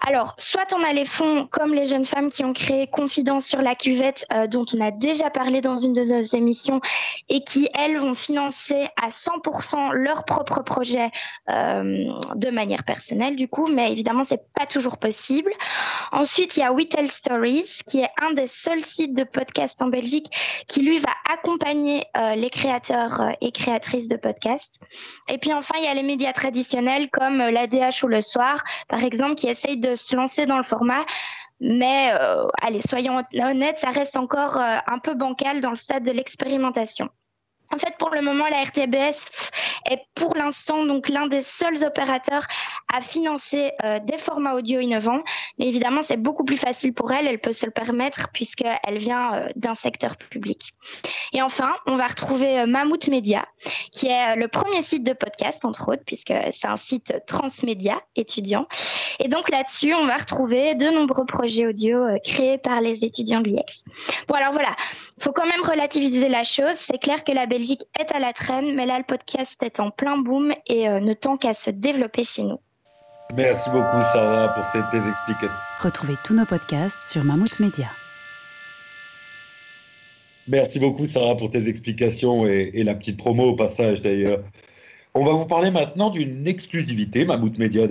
Alors, 0.08 0.36
soit 0.38 0.74
on 0.74 0.82
a 0.84 0.94
les 0.94 1.04
fonds 1.04 1.50
comme 1.52 1.74
les 1.74 1.84
jeunes 1.84 2.06
femmes 2.06 2.30
qui 2.30 2.46
ont 2.46 2.54
créé 2.54 2.88
Confidence 2.88 3.46
sur 3.46 3.62
la 3.62 3.76
cuvette, 3.76 4.26
euh, 4.32 4.48
dont 4.48 4.66
on 4.74 4.80
a 4.80 4.92
déjà 4.92 5.30
parlé 5.30 5.60
dans 5.60 5.76
une 5.76 5.92
de 5.92 6.04
nos 6.04 6.22
émissions, 6.22 6.80
et 7.28 7.44
qui, 7.44 7.68
elles, 7.78 7.98
vont 7.98 8.14
financer 8.14 8.88
à 9.02 9.10
100% 9.10 9.92
leurs 9.92 10.24
propres 10.24 10.62
projets 10.62 11.10
de 11.48 12.50
manière 12.50 12.84
personnelle, 12.84 13.36
du 13.36 13.48
coup, 13.48 13.68
mais 13.68 13.92
évidemment, 13.92 14.24
c'est 14.24 14.42
pas 14.56 14.66
toujours 14.66 14.98
possible. 14.98 15.52
Ensuite, 16.12 16.56
il 16.58 16.62
y 16.62 16.64
a 16.64 16.72
We 16.72 16.88
Tell 16.88 17.10
Stories, 17.10 17.80
qui 17.86 18.00
est 18.00 18.10
un 18.22 18.34
des 18.34 18.48
seuls 18.48 18.84
sites 18.84 19.14
de 19.14 19.24
podcast 19.24 19.73
en 19.82 19.88
Belgique, 19.88 20.28
qui 20.68 20.82
lui 20.82 21.00
va 21.00 21.12
accompagner 21.32 22.06
euh, 22.18 22.36
les 22.36 22.50
créateurs 22.50 23.22
euh, 23.22 23.32
et 23.42 23.52
créatrices 23.52 24.08
de 24.08 24.16
podcasts. 24.16 24.80
Et 25.30 25.38
puis 25.38 25.54
enfin, 25.54 25.76
il 25.78 25.84
y 25.84 25.88
a 25.88 25.94
les 25.94 26.04
médias 26.04 26.34
traditionnels 26.34 27.10
comme 27.10 27.42
euh, 27.42 27.52
l'ADH 27.52 28.04
ou 28.04 28.08
le 28.08 28.22
soir, 28.22 28.64
par 28.88 29.04
exemple, 29.04 29.36
qui 29.36 29.48
essayent 29.48 29.80
de 29.80 29.96
se 29.96 30.16
lancer 30.16 30.46
dans 30.46 30.58
le 30.58 30.64
format. 30.64 31.06
Mais 31.60 32.12
allez, 32.62 32.82
soyons 32.82 33.24
honnêtes, 33.36 33.78
ça 33.78 33.90
reste 33.90 34.18
encore 34.18 34.58
un 34.58 35.00
peu 35.00 35.14
bancal 35.14 35.62
dans 35.62 35.70
le 35.70 35.78
stade 35.78 36.04
de 36.04 36.12
l'expérimentation. 36.12 37.10
En 37.74 37.80
fait, 37.80 37.96
pour 37.98 38.12
le 38.12 38.22
moment, 38.22 38.46
la 38.50 38.64
RTBS 38.64 39.26
est 39.90 40.06
pour 40.14 40.36
l'instant 40.36 40.86
donc 40.86 41.10
l'un 41.10 41.26
des 41.26 41.42
seuls 41.42 41.84
opérateurs 41.84 42.46
à 42.94 43.02
financer 43.02 43.72
euh, 43.84 44.00
des 44.00 44.18
formats 44.18 44.54
audio 44.54 44.80
innovants. 44.80 45.24
Mais 45.58 45.68
évidemment, 45.68 46.04
c'est 46.04 46.18
beaucoup 46.18 46.46
plus 46.46 46.58
facile 46.58 46.94
pour 46.94 47.12
elle. 47.12 47.26
Elle 47.26 47.40
peut 47.40 47.52
se 47.52 47.66
le 47.66 47.72
permettre 47.72 48.30
puisqu'elle 48.32 48.98
vient 48.98 49.34
euh, 49.34 49.50
d'un 49.56 49.74
secteur 49.74 50.18
public. 50.18 50.74
Et 51.34 51.42
enfin, 51.42 51.74
on 51.88 51.96
va 51.96 52.06
retrouver 52.06 52.60
euh, 52.60 52.68
Mammouth 52.68 53.08
Media, 53.08 53.44
qui 53.92 54.08
est 54.08 54.36
le 54.36 54.48
premier 54.48 54.84
site 54.84 55.04
de 55.04 55.14
podcast, 55.14 55.66
entre 55.66 55.94
autres, 55.94 56.04
puisque 56.06 56.34
c'est 56.52 56.68
un 56.68 56.78
site 56.78 57.26
transmédia 57.26 58.00
étudiant. 58.16 58.68
Et 59.20 59.30
donc 59.30 59.50
là-dessus, 59.50 59.96
on 59.96 60.06
va 60.06 60.18
retrouver 60.18 60.76
de 60.76 60.86
nombreux 60.92 61.26
projets 61.26 61.66
audio 61.66 62.06
créés 62.24 62.60
par 62.60 62.82
les 62.82 63.04
étudiants 63.04 63.42
de 63.42 63.48
l'IEX. 63.48 63.84
Bon, 64.28 64.36
alors 64.36 64.52
voilà, 64.54 64.76
il 65.18 65.24
faut 65.24 65.32
quand 65.32 65.46
même 65.46 65.62
relativiser 65.62 66.30
la 66.30 66.44
chose. 66.44 66.76
C'est 66.76 66.98
clair 66.98 67.24
que 67.24 67.32
la 67.32 67.46
Belgique 67.46 67.63
est 67.72 68.12
à 68.14 68.20
la 68.20 68.34
traîne, 68.34 68.76
mais 68.76 68.86
là, 68.86 68.98
le 68.98 69.04
podcast 69.04 69.62
est 69.64 69.80
en 69.80 69.92
plein 69.92 70.18
boom 70.18 70.54
et 70.68 70.88
euh, 70.88 71.00
ne 71.00 71.14
tend 71.14 71.36
qu'à 71.36 71.54
se 71.54 71.70
développer 71.70 72.24
chez 72.24 72.44
nous. 72.44 72.60
Merci 73.36 73.70
beaucoup, 73.70 74.02
Sarah, 74.14 74.54
pour 74.54 74.64
ces, 74.66 74.80
tes 74.92 75.10
explications. 75.10 75.58
Retrouvez 75.80 76.16
tous 76.24 76.34
nos 76.34 76.46
podcasts 76.46 76.98
sur 77.08 77.24
Mammouth 77.24 77.60
Media. 77.60 77.88
Merci 80.48 80.80
beaucoup, 80.80 81.06
Sarah, 81.06 81.36
pour 81.36 81.50
tes 81.50 81.70
explications 81.70 82.46
et, 82.46 82.72
et 82.74 82.84
la 82.84 82.96
petite 82.96 83.18
promo 83.18 83.46
au 83.46 83.56
passage, 83.56 84.02
d'ailleurs. 84.02 84.40
On 85.14 85.24
va 85.24 85.32
vous 85.32 85.46
parler 85.46 85.72
maintenant 85.72 86.10
d'une 86.10 86.48
exclusivité, 86.48 87.24
Mammouth 87.24 87.58
Media, 87.58 87.88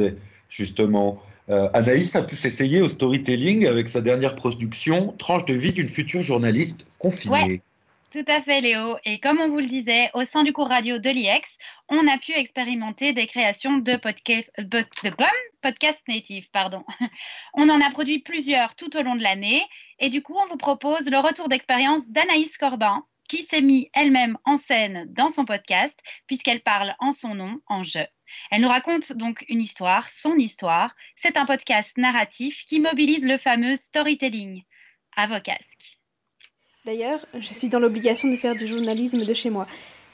justement. 0.49 1.21
Euh, 1.49 1.69
Anaïs 1.73 2.15
a 2.15 2.23
pu 2.23 2.37
s'essayer 2.37 2.83
au 2.83 2.89
storytelling 2.89 3.67
avec 3.67 3.89
sa 3.89 4.01
dernière 4.01 4.35
production, 4.35 5.15
Tranche 5.19 5.45
de 5.45 5.55
vie 5.55 5.73
d'une 5.73 5.89
future 5.89 6.23
journaliste 6.23 6.87
confinée. 6.99 7.63
Tout 8.13 8.25
à 8.29 8.43
fait, 8.43 8.61
Léo. 8.61 8.99
Et 9.07 9.21
comme 9.21 9.41
on 9.41 9.49
vous 9.49 9.61
le 9.61 9.67
disait, 9.67 10.11
au 10.13 10.23
sein 10.25 10.43
du 10.43 10.53
cours 10.53 10.69
radio 10.69 10.99
de 10.99 11.09
l'IEX, 11.09 11.49
on 11.89 12.07
a 12.07 12.19
pu 12.19 12.33
expérimenter 12.33 13.15
des 13.15 13.27
créations 13.27 13.79
de, 13.79 13.97
podcast, 13.97 14.51
podcast 15.63 16.03
native. 16.07 16.47
Pardon. 16.53 16.85
On 17.55 17.71
en 17.71 17.81
a 17.81 17.89
produit 17.89 18.19
plusieurs 18.19 18.75
tout 18.75 18.95
au 18.99 19.03
long 19.03 19.15
de 19.15 19.23
l'année. 19.23 19.65
Et 19.99 20.11
du 20.11 20.21
coup, 20.21 20.35
on 20.37 20.47
vous 20.47 20.59
propose 20.59 21.09
le 21.09 21.17
retour 21.17 21.49
d'expérience 21.49 22.11
d'Anaïs 22.11 22.59
Corbin, 22.59 23.03
qui 23.31 23.45
s'est 23.45 23.63
mis 23.63 23.89
elle-même 23.95 24.37
en 24.45 24.59
scène 24.59 25.07
dans 25.09 25.31
son 25.31 25.47
podcast, 25.47 25.99
puisqu'elle 26.27 26.61
parle 26.61 26.95
en 26.99 27.13
son 27.13 27.35
nom, 27.35 27.61
en 27.67 27.83
je. 27.83 28.01
Elle 28.51 28.61
nous 28.61 28.69
raconte 28.69 29.15
donc 29.15 29.43
une 29.49 29.63
histoire, 29.63 30.11
son 30.11 30.37
histoire. 30.37 30.95
C'est 31.17 31.39
un 31.39 31.47
podcast 31.47 31.97
narratif 31.97 32.67
qui 32.67 32.79
mobilise 32.79 33.25
le 33.25 33.39
fameux 33.39 33.75
storytelling 33.75 34.65
à 35.17 35.27
vos 35.27 35.41
casques. 35.41 36.02
D'ailleurs, 36.85 37.25
je 37.35 37.53
suis 37.53 37.69
dans 37.69 37.79
l'obligation 37.79 38.29
de 38.29 38.37
faire 38.37 38.57
du 38.57 38.67
journalisme 38.67 39.25
de 39.25 39.35
chez 39.35 39.51
moi. 39.51 39.67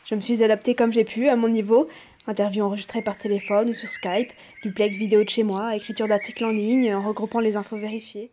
Je 0.04 0.14
me 0.14 0.20
suis 0.20 0.42
adaptée 0.42 0.74
comme 0.74 0.92
j'ai 0.92 1.04
pu, 1.04 1.28
à 1.28 1.36
mon 1.36 1.48
niveau. 1.48 1.88
Interviews 2.26 2.64
enregistrées 2.64 3.00
par 3.00 3.16
téléphone 3.16 3.70
ou 3.70 3.72
sur 3.74 3.90
Skype, 3.90 4.32
duplex 4.62 4.96
vidéo 4.98 5.24
de 5.24 5.28
chez 5.30 5.44
moi, 5.44 5.74
écriture 5.74 6.06
d'articles 6.08 6.44
en 6.44 6.50
ligne, 6.50 6.94
en 6.94 7.00
regroupant 7.00 7.40
les 7.40 7.56
infos 7.56 7.78
vérifiées. 7.78 8.32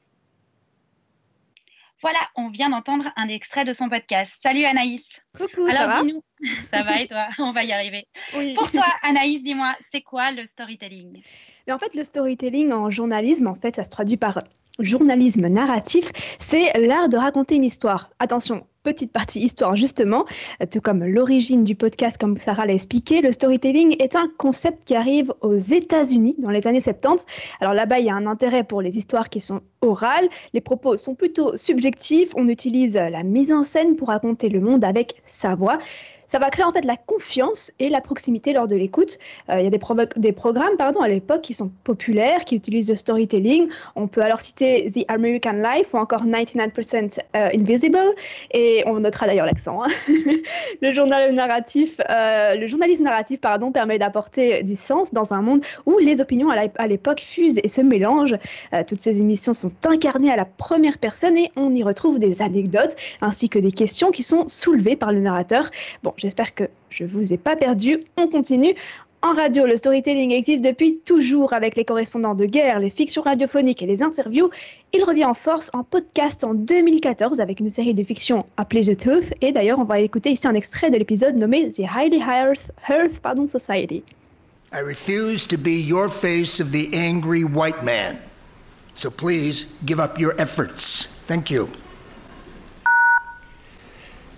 Voilà, 2.01 2.19
on 2.35 2.49
vient 2.49 2.69
d'entendre 2.69 3.09
un 3.15 3.29
extrait 3.29 3.63
de 3.63 3.71
son 3.71 3.87
podcast. 3.87 4.35
Salut 4.43 4.65
Anaïs. 4.65 5.05
Coucou, 5.37 5.61
Alors 5.61 5.77
ça 5.77 5.87
va? 5.87 6.03
dis-nous, 6.03 6.21
ça 6.73 6.83
va 6.83 7.01
et 7.01 7.07
toi? 7.07 7.29
On 7.39 7.53
va 7.53 7.63
y 7.63 7.71
arriver. 7.71 8.05
Oui. 8.35 8.53
Pour 8.53 8.69
toi, 8.69 8.85
Anaïs, 9.01 9.41
dis-moi, 9.41 9.75
c'est 9.91 10.01
quoi 10.01 10.31
le 10.31 10.45
storytelling? 10.45 11.23
Mais 11.65 11.73
en 11.73 11.79
fait, 11.79 11.95
le 11.95 12.03
storytelling 12.03 12.73
en 12.73 12.89
journalisme, 12.89 13.47
en 13.47 13.55
fait, 13.55 13.77
ça 13.77 13.85
se 13.85 13.89
traduit 13.89 14.17
par 14.17 14.43
journalisme 14.79 15.47
narratif. 15.47 16.11
C'est 16.39 16.77
l'art 16.77 17.09
de 17.09 17.17
raconter 17.17 17.55
une 17.55 17.63
histoire. 17.63 18.09
Attention, 18.19 18.65
petite 18.83 19.11
partie 19.11 19.39
histoire 19.39 19.75
justement, 19.75 20.25
tout 20.71 20.79
comme 20.79 21.03
l'origine 21.03 21.63
du 21.63 21.75
podcast, 21.75 22.17
comme 22.19 22.37
Sarah 22.37 22.65
l'a 22.65 22.73
expliqué, 22.73 23.21
le 23.21 23.31
storytelling 23.31 23.95
est 23.99 24.15
un 24.15 24.29
concept 24.37 24.85
qui 24.85 24.95
arrive 24.95 25.33
aux 25.41 25.55
États-Unis 25.55 26.35
dans 26.37 26.51
les 26.51 26.67
années 26.67 26.81
70. 26.81 27.25
Alors 27.61 27.73
là-bas, 27.73 27.99
il 27.99 28.05
y 28.05 28.09
a 28.09 28.15
un 28.15 28.27
intérêt 28.27 28.63
pour 28.63 28.81
les 28.81 28.97
histoires 28.97 29.29
qui 29.29 29.39
sont 29.39 29.61
orales, 29.81 30.29
les 30.53 30.61
propos 30.61 30.97
sont 30.97 31.15
plutôt 31.15 31.57
subjectifs, 31.57 32.29
on 32.35 32.47
utilise 32.47 32.95
la 32.95 33.23
mise 33.23 33.51
en 33.51 33.63
scène 33.63 33.95
pour 33.95 34.09
raconter 34.09 34.49
le 34.49 34.59
monde 34.59 34.83
avec 34.83 35.15
sa 35.25 35.55
voix. 35.55 35.79
Ça 36.27 36.39
va 36.39 36.49
créer 36.49 36.65
en 36.65 36.71
fait 36.71 36.85
la 36.85 36.97
confiance 36.97 37.71
et 37.79 37.89
la 37.89 38.01
proximité 38.01 38.53
lors 38.53 38.67
de 38.67 38.75
l'écoute. 38.75 39.17
Euh, 39.49 39.59
il 39.59 39.63
y 39.63 39.67
a 39.67 39.69
des, 39.69 40.31
programmes 40.31 40.77
pardon, 40.77 41.01
à 41.01 41.07
l'époque 41.07 41.41
qui 41.41 41.53
sont 41.53 41.71
populaires, 41.83 42.45
qui 42.45 42.55
utilisent 42.55 42.89
le 42.89 42.95
storytelling. 42.95 43.67
On 43.95 44.07
peut 44.07 44.21
alors 44.21 44.39
citer 44.39 44.89
The 44.91 45.05
American 45.09 45.53
Life 45.53 45.93
ou 45.93 45.97
encore 45.97 46.25
99% 46.25 47.19
euh, 47.35 47.49
Invisible. 47.53 47.97
Et 48.51 48.83
on 48.87 48.99
notera 48.99 49.27
d'ailleurs 49.27 49.45
l'accent. 49.45 49.83
hein. 49.83 49.87
le 50.81 50.93
journal 50.93 51.33
narratif, 51.33 51.99
euh, 52.09 52.67
journalisme 52.67 53.03
narratif 53.03 53.39
pardon, 53.39 53.71
permet 53.71 53.99
d'apporter 53.99 54.63
du 54.63 54.75
sens 54.75 55.13
dans 55.13 55.33
un 55.33 55.41
monde 55.41 55.63
où 55.85 55.97
les 55.99 56.21
opinions 56.21 56.49
à 56.49 56.87
l'époque 56.87 57.21
fusent 57.21 57.59
et 57.63 57.67
se 57.67 57.81
mélangent. 57.81 58.35
Toutes 58.87 58.99
ces 58.99 59.21
émissions 59.21 59.53
sont 59.53 59.71
incarnées 59.87 60.31
à 60.31 60.35
la 60.35 60.45
première 60.45 60.97
personne 60.97 61.37
et 61.37 61.51
on 61.55 61.73
y 61.73 61.83
retrouve 61.83 62.19
des 62.19 62.41
anecdotes 62.41 62.95
ainsi 63.21 63.49
que 63.49 63.59
des 63.59 63.71
questions 63.71 64.11
qui 64.11 64.23
sont 64.23 64.47
soulevées 64.47 64.95
par 64.95 65.11
le 65.11 65.21
narrateur. 65.21 65.69
Bon, 66.03 66.13
j'espère 66.17 66.53
que 66.53 66.65
je 66.89 67.03
vous 67.03 67.33
ai 67.33 67.37
pas 67.37 67.55
perdu. 67.55 67.99
On 68.17 68.27
continue. 68.27 68.75
En 69.21 69.33
radio, 69.33 69.65
le 69.65 69.75
storytelling 69.75 70.31
existe 70.31 70.63
depuis 70.63 70.99
toujours 70.99 71.53
avec 71.53 71.75
les 71.75 71.83
correspondants 71.83 72.35
de 72.35 72.45
guerre, 72.45 72.79
les 72.79 72.91
fictions 72.91 73.23
radiophoniques 73.23 73.81
et 73.81 73.87
les 73.87 74.03
interviews. 74.03 74.51
Il 74.93 75.03
revient 75.03 75.25
en 75.25 75.33
force 75.33 75.71
en 75.73 75.83
podcast 75.83 76.43
en 76.43 76.53
2014 76.53 77.39
avec 77.39 77.59
une 77.59 77.71
série 77.71 77.95
de 77.95 78.03
fictions 78.03 78.45
appelée 78.57 78.83
The 78.83 78.95
Truth. 78.95 79.33
Et 79.41 79.51
d'ailleurs, 79.51 79.79
on 79.79 79.83
va 79.83 79.99
écouter 79.99 80.29
ici 80.29 80.47
un 80.47 80.53
extrait 80.53 80.91
de 80.91 80.97
l'épisode 80.97 81.37
nommé 81.37 81.69
The 81.69 81.79
Highly 81.79 82.21
Earth, 82.21 82.69
Earth 82.87 83.49
Society. 83.49 84.03
I 84.71 84.81
refuse 84.81 85.47
to 85.47 85.57
be 85.57 85.71
your 85.71 86.09
face 86.09 86.59
of 86.59 86.71
the 86.71 86.93
angry 86.93 87.43
white 87.43 87.81
man. 87.83 88.19
So 88.93 89.09
please 89.09 89.65
give 89.85 89.99
up 89.99 90.19
your 90.19 90.39
efforts. 90.39 91.07
Thank 91.25 91.49
you. 91.49 91.69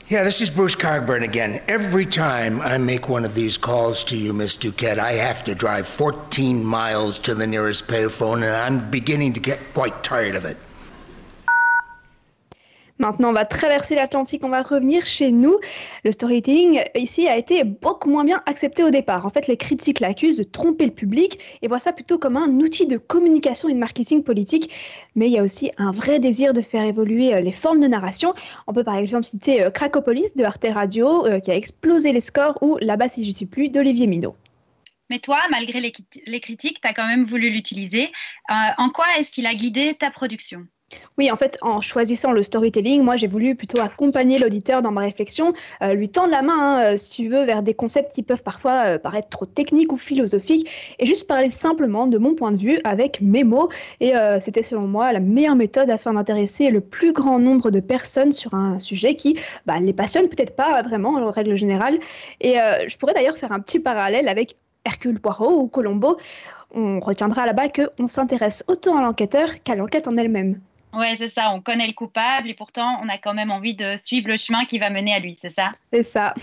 Yeah, 0.10 0.24
this 0.24 0.40
is 0.40 0.50
Bruce 0.50 0.74
Cogburn 0.74 1.24
again. 1.24 1.62
Every 1.68 2.06
time 2.06 2.62
I 2.62 2.78
make 2.78 3.10
one 3.10 3.26
of 3.26 3.36
these 3.36 3.58
calls 3.58 4.06
to 4.06 4.16
you, 4.16 4.32
Miss 4.32 4.56
Duquette, 4.56 5.00
I 5.00 5.16
have 5.16 5.44
to 5.44 5.54
drive 5.54 5.86
14 5.86 6.64
miles 6.64 7.20
to 7.20 7.36
the 7.36 7.46
nearest 7.46 7.90
payphone, 7.90 8.36
and 8.36 8.56
I'm 8.56 8.90
beginning 8.90 9.34
to 9.34 9.42
get 9.42 9.60
quite 9.74 10.06
tired 10.06 10.36
of 10.36 10.46
it. 10.46 10.56
Maintenant, 13.00 13.30
on 13.30 13.34
va 13.34 13.46
traverser 13.46 13.96
l'Atlantique, 13.96 14.44
on 14.44 14.50
va 14.50 14.62
revenir 14.62 15.06
chez 15.06 15.32
nous. 15.32 15.60
Le 16.04 16.12
storytelling 16.12 16.82
ici 16.96 17.28
a 17.28 17.38
été 17.38 17.64
beaucoup 17.64 18.10
moins 18.10 18.24
bien 18.24 18.42
accepté 18.46 18.84
au 18.84 18.90
départ. 18.90 19.26
En 19.26 19.30
fait, 19.30 19.48
les 19.48 19.58
critiques 19.58 20.00
l'accusent 20.00 20.38
de 20.38 20.44
tromper 20.44 20.86
le 20.86 20.92
public 20.92 21.40
et 21.62 21.68
voient 21.68 21.80
ça 21.80 21.94
plutôt 21.94 22.18
comme 22.18 22.38
un 22.38 22.50
outil 22.60 22.88
de 22.88 22.98
communication 22.98 23.70
et 23.70 23.74
de 23.74 23.80
marketing 23.80 24.24
politique. 24.24 24.72
Mais 25.16 25.28
il 25.28 25.34
y 25.34 25.38
a 25.38 25.44
aussi 25.44 25.72
un 25.78 25.92
vrai 25.92 26.20
désir 26.20 26.54
de 26.54 26.62
faire 26.62 26.84
évoluer 26.84 27.34
euh, 27.34 27.40
les 27.40 27.52
formes 27.52 27.80
de 27.80 27.88
narration. 27.88 28.34
On 28.68 28.74
peut 28.74 28.84
par 28.84 28.96
exemple 28.96 29.26
citer 29.26 29.64
euh, 29.64 29.72
Cracopolis 29.72 30.36
de 30.36 30.44
Arte 30.44 30.66
Radio 30.72 31.26
euh, 31.26 31.40
qui 31.40 31.52
a 31.52 31.56
explosé 31.56 32.12
les 32.12 32.22
scores 32.22 32.58
ou 32.62 32.78
Là-bas 32.82 33.08
si 33.10 33.26
je 33.26 33.32
suis 33.32 33.46
plus 33.46 33.70
d'Olivier 33.70 34.08
Minot. 34.08 34.36
Mais 35.10 35.20
toi, 35.20 35.40
malgré 35.50 35.80
les, 35.80 36.42
critiques, 36.42 36.82
tu 36.82 36.88
as 36.88 36.94
quand 36.94 37.08
même 37.08 37.24
voulu 37.24 37.50
l'utiliser. 37.50 38.12
Euh, 38.52 38.54
en 38.78 38.90
quoi 38.90 39.06
est-ce 39.18 39.32
qu'il 39.32 39.46
a 39.46 39.54
guidé 39.54 39.96
ta 39.96 40.12
production? 40.12 40.68
Oui, 41.18 41.32
en 41.32 41.36
fait, 41.36 41.58
en 41.62 41.82
choisissant 41.82 42.32
le 42.32 42.44
storytelling, 42.44 43.02
moi 43.02 43.16
j'ai 43.16 43.28
voulu 43.28 43.56
plutôt 43.56 43.82
accompagner 43.82 44.38
l'auditeur 44.38 44.82
dans 44.82 44.92
ma 44.92 45.02
réflexion, 45.02 45.54
euh, 45.82 45.94
lui 45.94 46.10
tendre 46.10 46.30
la 46.30 46.44
main, 46.44 46.58
hein, 46.58 46.94
euh, 46.94 46.98
si 46.98 47.24
tu 47.24 47.28
veux, 47.28 47.44
vers 47.44 47.64
des 47.64 47.74
concepts 47.74 48.14
qui 48.14 48.22
peuvent 48.22 48.44
parfois 48.44 48.86
euh, 48.86 49.00
paraître 49.00 49.28
trop 49.30 49.48
techniques 49.48 49.92
ou 49.92 49.98
philosophiques, 49.98 50.70
et 51.00 51.06
juste 51.06 51.28
parler 51.28 51.50
simplement 51.50 52.06
de 52.06 52.18
mon 52.18 52.36
point 52.36 52.52
de 52.52 52.58
vue 52.58 52.80
avec 52.84 53.20
mes 53.22 53.44
mots. 53.44 53.70
Et 54.00 54.14
c'était 54.40 54.64
selon 54.64 54.88
moi 54.88 55.12
la 55.12 55.20
meilleure 55.20 55.56
méthode 55.56 55.90
afin 55.90 56.14
d'intéresser 56.14 56.70
le 56.70 56.82
plus 56.82 57.14
grand 57.14 57.40
nombre 57.40 57.72
de 57.72 57.80
personnes 57.80 58.32
sur 58.32 58.54
un 58.54 58.80
sujet 58.80 59.16
qui 59.16 59.38
bah, 59.66 59.80
les 59.80 59.94
passionne 59.94 60.28
peut-être 60.28 60.56
pas 60.56 60.82
vraiment 60.82 61.16
en 61.16 61.32
règle 61.32 61.56
générale. 61.56 62.00
Et 62.42 62.56
je 62.88 62.98
pourrais 62.98 63.14
d'ailleurs 63.14 63.38
faire 63.38 63.52
un 63.52 63.60
petit 63.60 63.80
parallèle 63.80 64.28
avec 64.28 64.56
Hercule 64.86 65.20
Poirot 65.20 65.60
ou 65.62 65.68
Colombo. 65.68 66.18
On 66.74 67.00
retiendra 67.00 67.46
là-bas 67.46 67.68
qu'on 67.70 68.08
s'intéresse 68.08 68.64
autant 68.68 68.98
à 68.98 69.02
l'enquêteur 69.02 69.62
qu'à 69.64 69.76
l'enquête 69.76 70.08
en 70.08 70.18
elle-même. 70.18 70.60
Ouais, 70.94 71.16
c'est 71.18 71.30
ça, 71.30 71.52
on 71.54 71.62
connaît 71.62 71.88
le 71.88 71.94
coupable 71.94 72.50
et 72.50 72.54
pourtant 72.54 73.00
on 73.04 73.10
a 73.10 73.18
quand 73.18 73.34
même 73.34 73.52
envie 73.52 73.76
de 73.76 73.96
suivre 73.98 74.30
le 74.30 74.38
chemin 74.38 74.66
qui 74.66 74.80
va 74.80 74.90
mener 74.90 75.14
à 75.14 75.20
lui, 75.20 75.36
c'est 75.36 75.50
ça? 75.50 75.70
C'est 75.78 76.04
ça. 76.04 76.34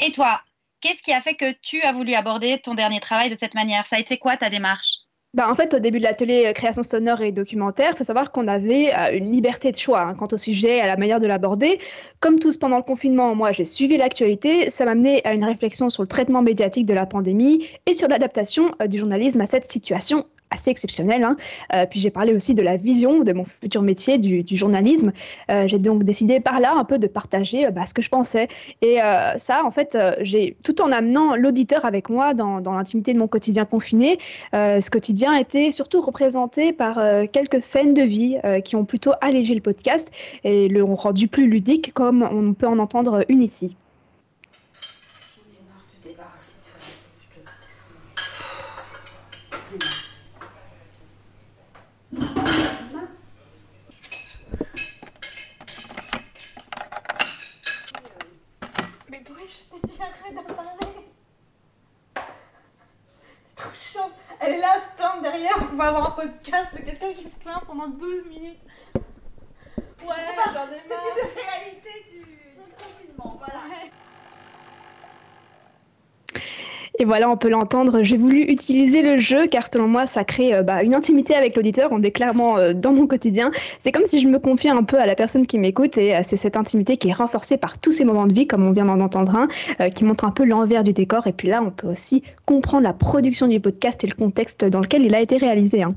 Et 0.00 0.12
toi, 0.12 0.40
qu'est-ce 0.80 1.02
qui 1.02 1.12
a 1.12 1.20
fait 1.20 1.34
que 1.34 1.52
tu 1.62 1.82
as 1.82 1.92
voulu 1.92 2.14
aborder 2.14 2.58
ton 2.60 2.74
dernier 2.74 3.00
travail 3.00 3.30
de 3.30 3.34
cette 3.34 3.54
manière? 3.54 3.86
Ça 3.86 3.96
a 3.96 3.98
été 3.98 4.18
quoi 4.18 4.36
ta 4.36 4.50
démarche? 4.50 5.00
Bah, 5.36 5.48
en 5.50 5.54
fait, 5.54 5.74
au 5.74 5.78
début 5.78 5.98
de 5.98 6.04
l'atelier 6.04 6.46
euh, 6.46 6.52
création 6.54 6.82
sonore 6.82 7.20
et 7.20 7.30
documentaire, 7.30 7.90
il 7.92 7.98
faut 7.98 8.04
savoir 8.04 8.32
qu'on 8.32 8.46
avait 8.46 8.94
euh, 8.94 9.18
une 9.18 9.30
liberté 9.30 9.70
de 9.70 9.76
choix 9.76 10.00
hein, 10.00 10.14
quant 10.14 10.28
au 10.32 10.38
sujet 10.38 10.78
et 10.78 10.80
à 10.80 10.86
la 10.86 10.96
manière 10.96 11.20
de 11.20 11.26
l'aborder. 11.26 11.78
Comme 12.20 12.38
tous 12.38 12.56
pendant 12.56 12.78
le 12.78 12.82
confinement, 12.82 13.34
moi 13.34 13.52
j'ai 13.52 13.66
suivi 13.66 13.98
l'actualité, 13.98 14.70
ça 14.70 14.86
m'a 14.86 14.92
amené 14.92 15.22
à 15.26 15.34
une 15.34 15.44
réflexion 15.44 15.90
sur 15.90 16.02
le 16.02 16.08
traitement 16.08 16.40
médiatique 16.40 16.86
de 16.86 16.94
la 16.94 17.04
pandémie 17.04 17.68
et 17.84 17.92
sur 17.92 18.08
l'adaptation 18.08 18.74
euh, 18.80 18.86
du 18.86 18.96
journalisme 18.96 19.42
à 19.42 19.46
cette 19.46 19.70
situation 19.70 20.24
assez 20.50 20.70
exceptionnelle. 20.70 21.24
Hein. 21.24 21.36
Euh, 21.74 21.86
puis 21.86 22.00
j'ai 22.00 22.10
parlé 22.10 22.32
aussi 22.32 22.54
de 22.54 22.62
la 22.62 22.76
vision 22.76 23.20
de 23.20 23.32
mon 23.32 23.44
futur 23.44 23.82
métier 23.82 24.18
du, 24.18 24.44
journalisme. 24.56 25.12
Euh, 25.50 25.66
j'ai 25.66 25.78
donc 25.78 26.04
décidé 26.04 26.40
par 26.40 26.60
là 26.60 26.74
un 26.76 26.84
peu 26.84 26.98
de 26.98 27.06
partager 27.06 27.70
bah, 27.70 27.86
ce 27.86 27.94
que 27.94 28.02
je 28.02 28.08
pensais. 28.08 28.48
Et 28.82 29.02
euh, 29.02 29.36
ça, 29.36 29.64
en 29.64 29.70
fait, 29.70 29.98
tout 30.62 30.80
en 30.80 30.92
amenant 30.92 31.36
l'auditeur 31.36 31.84
avec 31.84 32.08
moi 32.08 32.34
dans, 32.34 32.60
dans 32.60 32.74
l'intimité 32.74 33.12
de 33.12 33.18
mon 33.18 33.28
quotidien 33.28 33.64
confiné. 33.64 34.18
euh, 34.54 34.80
ce 34.80 34.90
quotidien 34.90 35.34
était 35.36 35.70
surtout 35.70 36.00
représenté 36.00 36.72
par 36.72 36.98
euh, 36.98 37.26
quelques 37.30 37.60
scènes 37.60 37.94
de 37.94 38.02
vie 38.02 38.38
euh, 38.44 38.60
qui 38.60 38.76
ont 38.76 38.84
plutôt 38.84 39.12
allégé 39.20 39.54
le 39.54 39.60
podcast 39.60 40.12
et 40.44 40.68
le 40.68 40.82
ont 40.84 40.94
rendu 40.94 41.28
plus 41.28 41.48
ludique, 41.48 41.92
comme 41.92 42.22
on 42.22 42.54
peut 42.54 42.66
en 42.66 42.78
entendre 42.78 43.24
une 43.28 43.42
ici. 43.42 43.76
Mais 59.10 59.20
pourquoi 59.24 59.44
je 59.44 59.58
t'ai 59.70 59.86
dit 59.86 59.98
arrête 60.00 60.34
d'en 60.34 60.54
parler 60.54 60.70
C'est 62.14 63.56
trop 63.56 63.74
chiant. 63.74 64.10
Elle 64.46 64.54
est 64.54 64.58
là 64.58 64.74
à 64.76 64.80
se 64.80 64.88
plaindre 64.96 65.22
derrière. 65.22 65.56
On 65.72 65.76
va 65.76 65.88
avoir 65.88 66.06
un 66.08 66.10
podcast 66.12 66.72
de 66.74 66.82
quelqu'un 66.82 67.12
qui 67.14 67.28
se 67.28 67.36
plaint 67.36 67.64
pendant 67.66 67.88
12 67.88 68.26
minutes. 68.26 68.60
Ouais, 68.94 70.14
j'en 70.54 70.70
ai 70.72 70.80
C'est 70.84 70.88
marre. 70.90 71.04
une 71.16 71.40
réalité 71.40 72.06
du, 72.12 72.20
du 72.20 72.74
confinement, 72.78 73.36
voilà. 73.38 73.60
Et 76.98 77.04
voilà, 77.04 77.28
on 77.28 77.36
peut 77.36 77.48
l'entendre. 77.48 78.02
J'ai 78.02 78.16
voulu 78.16 78.42
utiliser 78.42 79.02
le 79.02 79.18
jeu 79.18 79.46
car 79.46 79.68
selon 79.70 79.86
moi, 79.86 80.06
ça 80.06 80.24
crée 80.24 80.54
euh, 80.54 80.62
bah, 80.62 80.82
une 80.82 80.94
intimité 80.94 81.34
avec 81.34 81.54
l'auditeur. 81.56 81.90
On 81.92 82.02
est 82.02 82.10
clairement 82.10 82.56
euh, 82.56 82.72
dans 82.72 82.92
mon 82.92 83.06
quotidien. 83.06 83.50
C'est 83.80 83.92
comme 83.92 84.06
si 84.06 84.20
je 84.20 84.28
me 84.28 84.38
confiais 84.38 84.70
un 84.70 84.82
peu 84.82 84.98
à 84.98 85.06
la 85.06 85.14
personne 85.14 85.46
qui 85.46 85.58
m'écoute 85.58 85.98
et 85.98 86.16
euh, 86.16 86.20
c'est 86.22 86.36
cette 86.36 86.56
intimité 86.56 86.96
qui 86.96 87.08
est 87.08 87.12
renforcée 87.12 87.58
par 87.58 87.78
tous 87.78 87.92
ces 87.92 88.04
moments 88.04 88.26
de 88.26 88.32
vie, 88.32 88.46
comme 88.46 88.66
on 88.66 88.72
vient 88.72 88.86
d'en 88.86 89.00
entendre 89.00 89.36
un, 89.36 89.90
qui 89.90 90.04
montre 90.04 90.24
un 90.24 90.30
peu 90.30 90.44
l'envers 90.44 90.82
du 90.82 90.92
décor. 90.92 91.26
Et 91.26 91.32
puis 91.32 91.48
là, 91.48 91.62
on 91.62 91.70
peut 91.70 91.88
aussi 91.88 92.22
comprendre 92.46 92.84
la 92.84 92.94
production 92.94 93.46
du 93.46 93.60
podcast 93.60 94.02
et 94.04 94.06
le 94.06 94.14
contexte 94.14 94.64
dans 94.64 94.80
lequel 94.80 95.04
il 95.04 95.14
a 95.14 95.20
été 95.20 95.36
réalisé. 95.36 95.82
hein. 95.82 95.94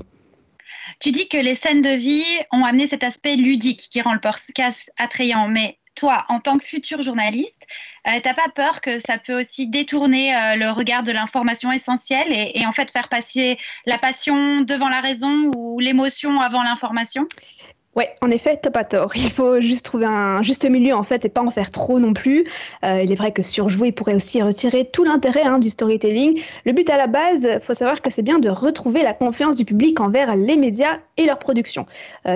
Tu 0.98 1.12
dis 1.12 1.28
que 1.28 1.38
les 1.38 1.54
scènes 1.54 1.80
de 1.80 1.90
vie 1.90 2.24
ont 2.52 2.64
amené 2.64 2.86
cet 2.86 3.04
aspect 3.04 3.36
ludique 3.36 3.88
qui 3.90 4.02
rend 4.02 4.12
le 4.12 4.20
podcast 4.20 4.90
attrayant, 4.98 5.48
mais 5.48 5.78
toi, 6.00 6.24
en 6.30 6.40
tant 6.40 6.56
que 6.56 6.64
futur 6.64 7.02
journaliste, 7.02 7.62
euh, 8.08 8.20
t'as 8.22 8.32
pas 8.32 8.48
peur 8.54 8.80
que 8.80 8.98
ça 9.00 9.18
peut 9.18 9.38
aussi 9.38 9.66
détourner 9.68 10.34
euh, 10.34 10.56
le 10.56 10.70
regard 10.70 11.02
de 11.02 11.12
l'information 11.12 11.70
essentielle 11.70 12.28
et, 12.30 12.64
en 12.66 12.72
fait 12.72 12.90
faire 12.90 13.08
passer 13.10 13.58
la 13.84 13.98
passion 13.98 14.62
devant 14.62 14.88
la 14.88 15.00
raison 15.00 15.50
ou 15.54 15.78
l'émotion 15.78 16.40
avant 16.40 16.62
l'information? 16.62 17.28
Ouais, 17.96 18.14
en 18.22 18.30
effet, 18.30 18.58
t'as 18.62 18.70
pas 18.70 18.84
tort. 18.84 19.14
Il 19.14 19.30
faut 19.30 19.60
juste 19.60 19.84
trouver 19.84 20.06
un 20.06 20.40
juste 20.40 20.64
milieu 20.64 20.94
en 20.94 21.02
fait 21.02 21.24
et 21.26 21.28
pas 21.28 21.42
en 21.42 21.50
faire 21.50 21.70
trop 21.70 21.98
non 21.98 22.14
plus. 22.14 22.44
Euh, 22.82 23.02
il 23.04 23.12
est 23.12 23.16
vrai 23.16 23.32
que 23.32 23.42
surjouer 23.42 23.92
pourrait 23.92 24.14
aussi 24.14 24.40
retirer 24.40 24.88
tout 24.90 25.04
l'intérêt 25.04 25.42
hein, 25.42 25.58
du 25.58 25.68
storytelling. 25.68 26.40
Le 26.64 26.72
but 26.72 26.88
à 26.88 26.96
la 26.96 27.08
base, 27.08 27.46
faut 27.60 27.74
savoir 27.74 28.00
que 28.00 28.08
c'est 28.08 28.22
bien 28.22 28.38
de 28.38 28.48
retrouver 28.48 29.02
la 29.02 29.12
confiance 29.12 29.56
du 29.56 29.66
public 29.66 30.00
envers 30.00 30.34
les 30.34 30.56
médias 30.56 30.98
et 31.18 31.26
leur 31.26 31.38
production. 31.38 31.84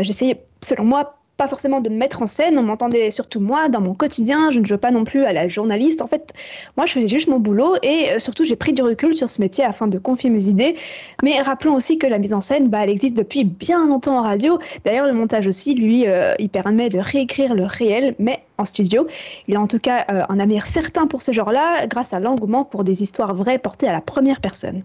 J'essayais, 0.02 0.44
selon 0.60 0.84
moi, 0.84 1.16
pas 1.36 1.48
forcément 1.48 1.80
de 1.80 1.88
me 1.88 1.96
mettre 1.96 2.22
en 2.22 2.26
scène, 2.26 2.58
on 2.58 2.62
m'entendait 2.62 3.10
surtout 3.10 3.40
moi 3.40 3.68
dans 3.68 3.80
mon 3.80 3.94
quotidien, 3.94 4.50
je 4.50 4.60
ne 4.60 4.64
joue 4.64 4.78
pas 4.78 4.90
non 4.90 5.04
plus 5.04 5.24
à 5.24 5.32
la 5.32 5.48
journaliste. 5.48 6.00
En 6.00 6.06
fait, 6.06 6.32
moi 6.76 6.86
je 6.86 6.92
faisais 6.92 7.08
juste 7.08 7.28
mon 7.28 7.40
boulot 7.40 7.76
et 7.82 8.10
euh, 8.12 8.18
surtout 8.18 8.44
j'ai 8.44 8.56
pris 8.56 8.72
du 8.72 8.82
recul 8.82 9.16
sur 9.16 9.30
ce 9.30 9.40
métier 9.40 9.64
afin 9.64 9.88
de 9.88 9.98
confier 9.98 10.30
mes 10.30 10.48
idées. 10.48 10.76
Mais 11.22 11.40
rappelons 11.40 11.74
aussi 11.74 11.98
que 11.98 12.06
la 12.06 12.18
mise 12.18 12.34
en 12.34 12.40
scène, 12.40 12.68
bah, 12.68 12.80
elle 12.82 12.90
existe 12.90 13.16
depuis 13.16 13.44
bien 13.44 13.86
longtemps 13.86 14.18
en 14.18 14.22
radio. 14.22 14.58
D'ailleurs, 14.84 15.06
le 15.06 15.12
montage 15.12 15.46
aussi, 15.46 15.74
lui, 15.74 16.06
euh, 16.06 16.34
il 16.38 16.48
permet 16.48 16.88
de 16.88 16.98
réécrire 16.98 17.54
le 17.54 17.64
réel, 17.64 18.14
mais 18.18 18.44
en 18.58 18.64
studio. 18.64 19.06
Il 19.48 19.56
a 19.56 19.60
en 19.60 19.66
tout 19.66 19.80
cas 19.80 20.04
euh, 20.10 20.22
un 20.28 20.38
avenir 20.38 20.66
certain 20.66 21.06
pour 21.06 21.22
ce 21.22 21.32
genre-là, 21.32 21.86
grâce 21.88 22.12
à 22.12 22.20
l'engouement 22.20 22.64
pour 22.64 22.84
des 22.84 23.02
histoires 23.02 23.34
vraies 23.34 23.58
portées 23.58 23.88
à 23.88 23.92
la 23.92 24.00
première 24.00 24.40
personne. 24.40 24.82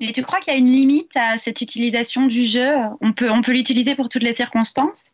Et 0.00 0.12
tu 0.12 0.22
crois 0.22 0.40
qu'il 0.40 0.52
y 0.52 0.56
a 0.56 0.58
une 0.58 0.66
limite 0.70 1.14
à 1.14 1.38
cette 1.38 1.60
utilisation 1.60 2.26
du 2.26 2.42
jeu? 2.42 2.74
On 3.00 3.12
peut, 3.12 3.30
on 3.30 3.42
peut 3.42 3.52
l'utiliser 3.52 3.94
pour 3.94 4.08
toutes 4.08 4.24
les 4.24 4.34
circonstances? 4.34 5.12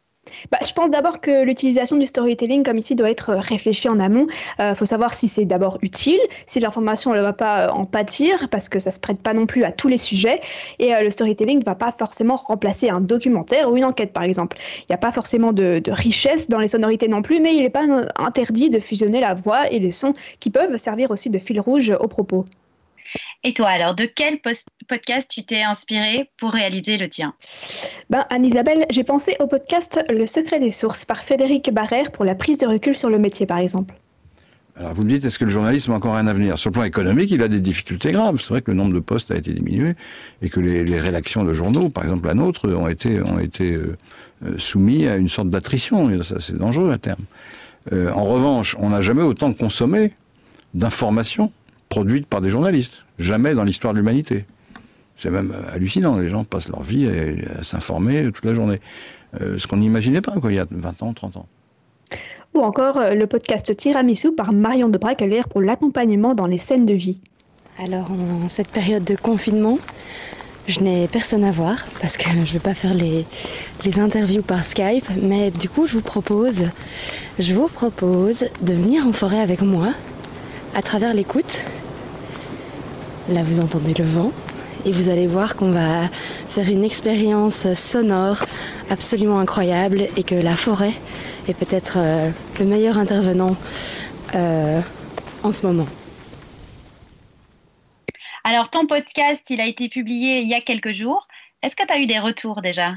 Bah, 0.50 0.58
je 0.66 0.72
pense 0.72 0.90
d'abord 0.90 1.20
que 1.20 1.44
l'utilisation 1.44 1.96
du 1.96 2.06
storytelling 2.06 2.62
comme 2.62 2.78
ici 2.78 2.94
doit 2.94 3.10
être 3.10 3.34
réfléchie 3.34 3.88
en 3.88 3.98
amont. 3.98 4.26
Il 4.58 4.62
euh, 4.62 4.74
faut 4.74 4.84
savoir 4.84 5.14
si 5.14 5.28
c'est 5.28 5.44
d'abord 5.44 5.78
utile, 5.82 6.20
si 6.46 6.60
l'information 6.60 7.14
ne 7.14 7.20
va 7.20 7.32
pas 7.32 7.70
en 7.72 7.84
pâtir, 7.84 8.48
parce 8.50 8.68
que 8.68 8.78
ça 8.78 8.90
ne 8.90 8.94
se 8.94 9.00
prête 9.00 9.18
pas 9.18 9.34
non 9.34 9.46
plus 9.46 9.64
à 9.64 9.72
tous 9.72 9.88
les 9.88 9.98
sujets. 9.98 10.40
Et 10.78 10.94
euh, 10.94 11.02
le 11.02 11.10
storytelling 11.10 11.60
ne 11.60 11.64
va 11.64 11.74
pas 11.74 11.92
forcément 11.96 12.36
remplacer 12.36 12.88
un 12.88 13.00
documentaire 13.00 13.70
ou 13.70 13.76
une 13.76 13.84
enquête, 13.84 14.12
par 14.12 14.22
exemple. 14.22 14.56
Il 14.80 14.86
n'y 14.90 14.94
a 14.94 14.98
pas 14.98 15.12
forcément 15.12 15.52
de, 15.52 15.80
de, 15.82 15.92
richesse 15.92 16.48
dans 16.48 16.58
les 16.58 16.68
sonorités 16.68 17.08
non 17.08 17.22
plus, 17.22 17.40
mais 17.40 17.54
il 17.54 17.62
n'est 17.62 17.70
pas 17.70 17.86
interdit 18.16 18.70
de 18.70 18.78
fusionner 18.78 19.20
la 19.20 19.34
voix 19.34 19.70
et 19.70 19.78
les 19.78 19.90
sons 19.90 20.14
qui 20.40 20.50
peuvent 20.50 20.76
servir 20.76 21.10
aussi 21.10 21.30
de 21.30 21.38
fil 21.38 21.60
rouge 21.60 21.92
aux 21.98 22.08
propos. 22.08 22.44
Et 23.44 23.54
toi, 23.54 23.68
alors, 23.68 23.94
de 23.94 24.04
quel 24.04 24.40
podcast 24.88 25.30
tu 25.30 25.44
t'es 25.44 25.62
inspiré 25.62 26.28
pour 26.40 26.50
réaliser 26.50 26.96
le 26.96 27.08
tien? 27.08 27.34
Ben, 28.10 28.26
Anne-Isabelle, 28.30 28.84
j'ai 28.90 29.04
pensé 29.04 29.36
au 29.38 29.46
podcast 29.46 30.04
Le 30.10 30.26
secret 30.26 30.58
des 30.58 30.72
sources 30.72 31.04
par 31.04 31.22
Frédéric 31.22 31.72
Barrère 31.72 32.10
pour 32.10 32.24
la 32.24 32.34
prise 32.34 32.58
de 32.58 32.66
recul 32.66 32.96
sur 32.96 33.10
le 33.10 33.18
métier, 33.18 33.46
par 33.46 33.58
exemple. 33.58 33.94
Alors 34.74 34.92
vous 34.92 35.04
me 35.04 35.08
dites, 35.08 35.24
est-ce 35.24 35.38
que 35.38 35.44
le 35.44 35.52
journalisme 35.52 35.92
a 35.92 35.94
encore 35.94 36.16
un 36.16 36.26
avenir? 36.26 36.58
Sur 36.58 36.70
le 36.70 36.74
plan 36.74 36.82
économique, 36.82 37.30
il 37.30 37.42
a 37.42 37.48
des 37.48 37.60
difficultés 37.60 38.10
graves. 38.10 38.40
C'est 38.40 38.48
vrai 38.48 38.62
que 38.62 38.72
le 38.72 38.76
nombre 38.76 38.94
de 38.94 39.00
postes 39.00 39.30
a 39.30 39.36
été 39.36 39.52
diminué 39.52 39.94
et 40.42 40.50
que 40.50 40.58
les, 40.58 40.84
les 40.84 41.00
rédactions 41.00 41.44
de 41.44 41.54
journaux, 41.54 41.90
par 41.90 42.04
exemple 42.04 42.26
la 42.26 42.34
nôtre, 42.34 42.68
ont 42.68 42.88
été, 42.88 43.20
ont 43.20 43.38
été 43.38 43.72
euh, 43.74 43.96
soumis 44.56 45.06
à 45.06 45.16
une 45.16 45.28
sorte 45.28 45.50
d'attrition. 45.50 46.22
Ça, 46.24 46.40
c'est 46.40 46.58
dangereux 46.58 46.90
à 46.90 46.98
terme. 46.98 47.24
Euh, 47.92 48.12
en 48.12 48.24
revanche, 48.24 48.76
on 48.80 48.90
n'a 48.90 49.00
jamais 49.00 49.22
autant 49.22 49.52
consommé 49.52 50.12
d'informations 50.74 51.52
produites 51.88 52.26
par 52.26 52.40
des 52.40 52.50
journalistes. 52.50 53.04
Jamais 53.18 53.54
dans 53.54 53.64
l'histoire 53.64 53.92
de 53.94 53.98
l'humanité. 53.98 54.44
C'est 55.16 55.30
même 55.30 55.52
hallucinant. 55.72 56.18
Les 56.18 56.28
gens 56.28 56.44
passent 56.44 56.68
leur 56.68 56.82
vie 56.82 57.08
à, 57.08 57.60
à 57.60 57.62
s'informer 57.64 58.30
toute 58.32 58.44
la 58.44 58.54
journée. 58.54 58.80
Euh, 59.40 59.58
ce 59.58 59.66
qu'on 59.66 59.76
n'imaginait 59.78 60.20
pas, 60.20 60.32
quoi, 60.40 60.52
il 60.52 60.56
y 60.56 60.58
a 60.58 60.66
20 60.70 61.02
ans, 61.02 61.12
30 61.12 61.36
ans. 61.38 61.46
Ou 62.54 62.60
encore 62.60 62.96
euh, 62.98 63.14
le 63.14 63.26
podcast 63.26 63.76
Tiramisu 63.76 64.32
par 64.32 64.52
Marion 64.52 64.88
de 64.88 64.98
Braquelière 64.98 65.48
pour 65.48 65.60
l'accompagnement 65.60 66.34
dans 66.34 66.46
les 66.46 66.58
scènes 66.58 66.86
de 66.86 66.94
vie. 66.94 67.20
Alors, 67.78 68.10
en 68.10 68.48
cette 68.48 68.68
période 68.68 69.04
de 69.04 69.14
confinement, 69.14 69.78
je 70.66 70.80
n'ai 70.80 71.08
personne 71.08 71.44
à 71.44 71.52
voir 71.52 71.86
parce 72.00 72.16
que 72.16 72.28
je 72.30 72.38
ne 72.38 72.44
vais 72.44 72.58
pas 72.58 72.74
faire 72.74 72.94
les, 72.94 73.24
les 73.84 74.00
interviews 74.00 74.42
par 74.42 74.64
Skype, 74.64 75.04
mais 75.22 75.50
du 75.50 75.68
coup, 75.68 75.86
je 75.86 75.94
vous 75.94 76.02
propose, 76.02 76.64
je 77.38 77.54
vous 77.54 77.68
propose 77.68 78.46
de 78.62 78.72
venir 78.72 79.06
en 79.06 79.12
forêt 79.12 79.40
avec 79.40 79.62
moi 79.62 79.92
à 80.74 80.82
travers 80.82 81.14
l'écoute. 81.14 81.64
Là, 83.28 83.42
vous 83.42 83.60
entendez 83.60 83.92
le 83.92 84.04
vent 84.04 84.32
et 84.86 84.92
vous 84.92 85.10
allez 85.10 85.26
voir 85.26 85.54
qu'on 85.54 85.70
va 85.70 86.08
faire 86.48 86.68
une 86.70 86.82
expérience 86.82 87.72
sonore 87.74 88.42
absolument 88.88 89.38
incroyable 89.38 90.08
et 90.16 90.22
que 90.22 90.34
la 90.34 90.56
forêt 90.56 90.94
est 91.46 91.54
peut-être 91.54 91.98
euh, 91.98 92.30
le 92.58 92.64
meilleur 92.64 92.98
intervenant 92.98 93.54
euh, 94.34 94.80
en 95.42 95.52
ce 95.52 95.66
moment. 95.66 95.86
Alors, 98.44 98.70
ton 98.70 98.86
podcast, 98.86 99.44
il 99.50 99.60
a 99.60 99.66
été 99.66 99.90
publié 99.90 100.40
il 100.40 100.48
y 100.48 100.54
a 100.54 100.62
quelques 100.62 100.92
jours. 100.92 101.28
Est-ce 101.60 101.74
que 101.74 101.84
tu 101.84 101.92
as 101.92 101.98
eu 101.98 102.06
des 102.06 102.20
retours 102.20 102.62
déjà? 102.62 102.92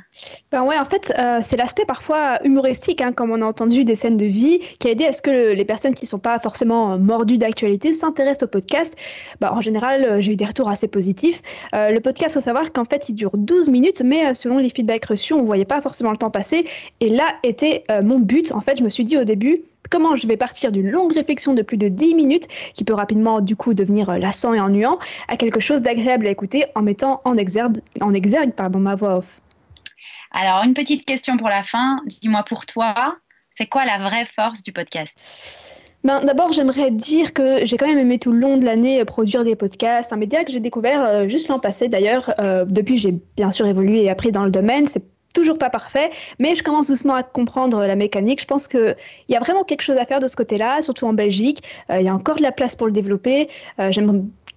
Ben 0.51 0.61
ouais, 0.61 0.77
en 0.77 0.85
fait, 0.85 1.11
euh, 1.17 1.39
c'est 1.41 1.57
l'aspect 1.57 1.85
parfois 1.85 2.37
humoristique, 2.43 3.01
hein, 3.01 3.11
comme 3.11 3.31
on 3.31 3.41
a 3.41 3.45
entendu 3.45 3.85
des 3.85 3.95
scènes 3.95 4.17
de 4.17 4.25
vie, 4.25 4.59
qui 4.77 4.87
a 4.87 4.91
aidé 4.91 5.05
à 5.07 5.13
ce 5.13 5.23
que 5.23 5.31
le, 5.31 5.53
les 5.53 5.65
personnes 5.65 5.95
qui 5.95 6.05
ne 6.05 6.09
sont 6.09 6.19
pas 6.19 6.39
forcément 6.39 6.99
mordues 6.99 7.39
d'actualité 7.39 7.95
s'intéressent 7.95 8.43
au 8.43 8.47
podcast. 8.47 8.95
Ben, 9.39 9.49
en 9.51 9.61
général, 9.61 10.05
euh, 10.05 10.21
j'ai 10.21 10.33
eu 10.33 10.35
des 10.35 10.45
retours 10.45 10.69
assez 10.69 10.87
positifs. 10.87 11.41
Euh, 11.73 11.89
le 11.89 11.99
podcast, 12.01 12.35
faut 12.35 12.41
savoir 12.41 12.71
qu'en 12.71 12.85
fait, 12.85 13.09
il 13.09 13.15
dure 13.15 13.31
12 13.33 13.69
minutes, 13.69 14.03
mais 14.05 14.27
euh, 14.27 14.33
selon 14.35 14.59
les 14.59 14.69
feedbacks 14.69 15.05
reçus, 15.05 15.33
on 15.33 15.41
ne 15.41 15.47
voyait 15.47 15.65
pas 15.65 15.81
forcément 15.81 16.11
le 16.11 16.17
temps 16.17 16.29
passer. 16.29 16.67
Et 16.99 17.07
là 17.07 17.25
était 17.43 17.83
euh, 17.89 18.03
mon 18.03 18.19
but. 18.19 18.51
En 18.51 18.61
fait, 18.61 18.77
je 18.77 18.83
me 18.83 18.89
suis 18.89 19.03
dit 19.03 19.17
au 19.17 19.23
début, 19.23 19.63
comment 19.91 20.15
je 20.15 20.25
vais 20.25 20.37
partir 20.37 20.71
d'une 20.71 20.89
longue 20.89 21.13
réflexion 21.13 21.53
de 21.53 21.61
plus 21.61 21.77
de 21.77 21.87
10 21.87 22.15
minutes, 22.15 22.47
qui 22.73 22.83
peut 22.83 22.95
rapidement 22.95 23.41
du 23.41 23.55
coup 23.55 23.75
devenir 23.75 24.09
euh, 24.09 24.17
lassant 24.17 24.55
et 24.55 24.59
ennuyant, 24.59 24.97
à 25.27 25.37
quelque 25.37 25.59
chose 25.59 25.83
d'agréable 25.83 26.25
à 26.25 26.31
écouter 26.31 26.65
en 26.73 26.81
mettant 26.81 27.21
en 27.25 27.37
exergue, 27.37 27.77
en 27.99 28.13
exergue 28.13 28.53
pardon, 28.53 28.79
ma 28.79 28.95
voix 28.95 29.17
off. 29.17 29.41
Alors, 30.31 30.63
une 30.63 30.73
petite 30.73 31.05
question 31.05 31.37
pour 31.37 31.49
la 31.49 31.61
fin. 31.61 31.99
Dis-moi 32.07 32.43
pour 32.47 32.65
toi, 32.65 33.17
c'est 33.57 33.67
quoi 33.67 33.85
la 33.85 33.99
vraie 33.99 34.25
force 34.25 34.63
du 34.63 34.71
podcast? 34.71 35.13
Ben, 36.03 36.23
D'abord, 36.23 36.51
j'aimerais 36.51 36.89
dire 36.89 37.33
que 37.33 37.65
j'ai 37.65 37.77
quand 37.77 37.85
même 37.85 37.99
aimé 37.99 38.17
tout 38.17 38.31
le 38.31 38.39
long 38.39 38.57
de 38.57 38.63
l'année 38.63 39.03
produire 39.05 39.43
des 39.43 39.55
podcasts, 39.55 40.13
un 40.13 40.17
média 40.17 40.43
que 40.43 40.51
j'ai 40.51 40.59
découvert 40.59 41.03
euh, 41.03 41.27
juste 41.27 41.47
l'an 41.49 41.59
passé 41.59 41.89
d'ailleurs. 41.89 42.33
Euh, 42.39 42.65
depuis, 42.65 42.97
j'ai 42.97 43.13
bien 43.35 43.51
sûr 43.51 43.67
évolué 43.67 44.03
et 44.03 44.09
appris 44.09 44.31
dans 44.31 44.45
le 44.45 44.51
domaine. 44.51 44.85
C'est 44.85 45.03
toujours 45.33 45.57
pas 45.57 45.69
parfait, 45.69 46.11
mais 46.39 46.55
je 46.55 46.63
commence 46.63 46.87
doucement 46.87 47.15
à 47.15 47.23
comprendre 47.23 47.85
la 47.85 47.95
mécanique. 47.95 48.41
Je 48.41 48.45
pense 48.45 48.67
qu'il 48.67 48.95
y 49.29 49.35
a 49.35 49.39
vraiment 49.39 49.63
quelque 49.63 49.81
chose 49.81 49.97
à 49.97 50.05
faire 50.05 50.19
de 50.19 50.27
ce 50.27 50.35
côté-là, 50.35 50.81
surtout 50.81 51.05
en 51.05 51.13
Belgique. 51.13 51.63
Euh, 51.89 51.99
il 51.99 52.05
y 52.05 52.09
a 52.09 52.15
encore 52.15 52.35
de 52.35 52.43
la 52.43 52.51
place 52.51 52.75
pour 52.75 52.87
le 52.87 52.93
développer. 52.93 53.49
Euh, 53.79 53.91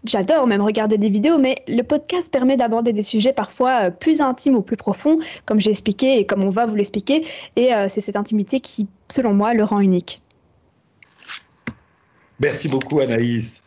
J'adore 0.07 0.47
même 0.47 0.61
regarder 0.61 0.99
des 0.99 1.09
vidéos, 1.09 1.39
mais 1.39 1.57
le 1.67 1.81
podcast 1.81 2.31
permet 2.31 2.59
d'aborder 2.59 2.93
des 2.93 3.03
sujets 3.03 3.33
parfois 3.33 3.85
euh, 3.85 3.91
plus 3.91 4.21
intimes 4.21 4.55
ou 4.55 4.61
plus 4.61 4.77
profonds, 4.77 5.19
comme 5.47 5.61
j'ai 5.61 5.71
expliqué 5.71 6.19
et 6.19 6.27
comme 6.27 6.45
on 6.45 6.51
va 6.51 6.67
vous 6.67 6.75
l'expliquer. 6.75 7.27
Et 7.57 7.71
c'est 7.89 8.03
cette 8.03 8.17
intimité 8.17 8.61
qui, 8.61 8.87
selon 9.11 9.33
moi, 9.33 9.55
le 9.55 9.65
rend 9.65 9.81
unique. 9.81 10.21
Merci 12.39 12.69
beaucoup 12.69 13.01
Anaïs 13.01 13.64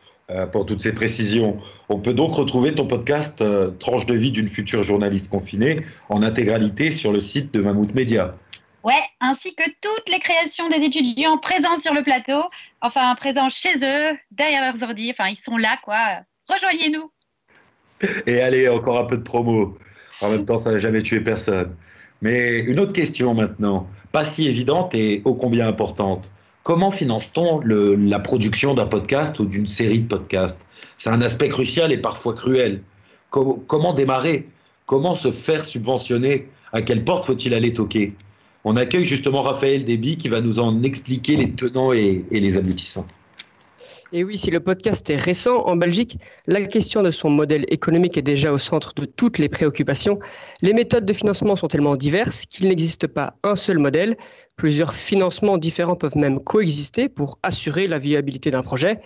pour 0.51 0.65
toutes 0.65 0.81
ces 0.81 0.93
précisions. 0.93 1.57
On 1.89 1.99
peut 1.99 2.13
donc 2.13 2.33
retrouver 2.33 2.75
ton 2.75 2.85
podcast 2.85 3.41
euh, 3.41 3.71
Tranche 3.71 4.05
de 4.05 4.13
vie 4.13 4.31
d'une 4.31 4.47
future 4.47 4.83
journaliste 4.83 5.29
confinée 5.29 5.79
en 6.09 6.21
intégralité 6.21 6.91
sur 6.91 7.13
le 7.13 7.21
site 7.21 7.53
de 7.53 7.61
Mammouth 7.61 7.93
Média. 7.95 8.35
Ouais, 8.83 9.03
ainsi 9.21 9.55
que 9.55 9.63
toutes 9.81 10.09
les 10.09 10.19
créations 10.19 10.69
des 10.69 10.77
étudiants 10.77 11.37
présents 11.37 11.77
sur 11.77 11.93
le 11.93 12.03
plateau, 12.03 12.41
enfin 12.81 13.15
présents 13.15 13.49
chez 13.49 13.75
eux, 13.77 14.17
derrière 14.31 14.61
leurs 14.61 14.81
ordi, 14.83 15.11
enfin 15.11 15.29
ils 15.29 15.37
sont 15.37 15.57
là 15.57 15.77
quoi. 15.83 16.21
Rejoignez-nous. 16.47 17.11
Et 18.25 18.41
allez, 18.41 18.69
encore 18.69 18.99
un 18.99 19.05
peu 19.05 19.17
de 19.17 19.23
promo. 19.23 19.77
En 20.21 20.29
même 20.29 20.45
temps, 20.45 20.57
ça 20.57 20.71
n'a 20.71 20.79
jamais 20.79 21.01
tué 21.01 21.21
personne. 21.21 21.75
Mais 22.21 22.59
une 22.59 22.79
autre 22.79 22.93
question 22.93 23.33
maintenant, 23.33 23.87
pas 24.11 24.25
si 24.25 24.47
évidente 24.47 24.93
et 24.95 25.21
ô 25.25 25.35
combien 25.35 25.67
importante. 25.67 26.29
Comment 26.67 26.91
finance-t-on 26.91 27.61
la 27.61 28.19
production 28.19 28.73
d'un 28.73 28.87
podcast 28.87 29.39
ou 29.39 29.45
d'une 29.45 29.67
série 29.67 30.01
de 30.01 30.07
podcasts? 30.07 30.59
C'est 30.97 31.09
un 31.09 31.21
aspect 31.21 31.47
crucial 31.47 31.93
et 31.93 31.97
parfois 31.97 32.33
cruel. 32.33 32.83
Com- 33.29 33.63
comment 33.67 33.93
démarrer? 33.93 34.49
Comment 34.85 35.15
se 35.15 35.31
faire 35.31 35.63
subventionner? 35.63 36.49
À 36.73 36.81
quelle 36.81 37.05
porte 37.05 37.23
faut-il 37.23 37.53
aller 37.53 37.71
toquer? 37.71 38.15
On 38.65 38.75
accueille 38.75 39.05
justement 39.05 39.39
Raphaël 39.39 39.85
Déby 39.85 40.17
qui 40.17 40.27
va 40.27 40.41
nous 40.41 40.59
en 40.59 40.83
expliquer 40.83 41.37
les 41.37 41.51
tenants 41.51 41.93
et 41.93 42.25
les 42.29 42.57
aboutissants. 42.57 43.07
Et 44.13 44.23
oui, 44.23 44.37
si 44.37 44.51
le 44.51 44.61
podcast 44.61 45.09
est 45.09 45.17
récent 45.17 45.65
en 45.65 45.75
Belgique, 45.75 46.17
la 46.45 46.61
question 46.61 47.03
de 47.03 47.11
son 47.11 47.29
modèle 47.29 47.65
économique 47.67 48.17
est 48.17 48.21
déjà 48.21 48.53
au 48.53 48.57
centre 48.57 48.93
de 48.93 49.03
toutes 49.03 49.37
les 49.37 49.49
préoccupations. 49.49 50.19
Les 50.61 50.71
méthodes 50.71 51.05
de 51.05 51.11
financement 51.11 51.57
sont 51.57 51.67
tellement 51.67 51.97
diverses 51.97 52.45
qu'il 52.45 52.69
n'existe 52.69 53.07
pas 53.07 53.33
un 53.43 53.57
seul 53.57 53.79
modèle. 53.79 54.15
Plusieurs 54.55 54.93
financements 54.93 55.57
différents 55.57 55.97
peuvent 55.97 56.15
même 56.15 56.39
coexister 56.39 57.09
pour 57.09 57.37
assurer 57.43 57.89
la 57.89 57.99
viabilité 57.99 58.49
d'un 58.49 58.63
projet. 58.63 59.01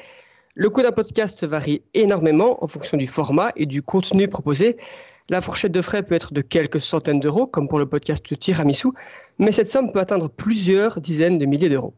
Le 0.53 0.69
coût 0.69 0.83
d'un 0.83 0.91
podcast 0.91 1.43
varie 1.45 1.81
énormément 1.95 2.63
en 2.63 2.67
fonction 2.67 2.95
du 2.95 3.07
format 3.07 3.53
et 3.55 3.65
du 3.65 3.81
contenu 3.81 4.27
proposé. 4.27 4.77
La 5.29 5.41
fourchette 5.41 5.71
de 5.71 5.81
frais 5.81 6.03
peut 6.03 6.13
être 6.13 6.31
de 6.31 6.41
quelques 6.41 6.81
centaines 6.81 7.19
d'euros, 7.19 7.47
comme 7.47 7.67
pour 7.67 7.79
le 7.79 7.87
podcast 7.87 8.37
Tiramisu, 8.37 8.89
mais 9.39 9.51
cette 9.51 9.67
somme 9.67 9.91
peut 9.91 9.99
atteindre 9.99 10.29
plusieurs 10.29 11.01
dizaines 11.01 11.39
de 11.39 11.45
milliers 11.47 11.69
d'euros. 11.69 11.95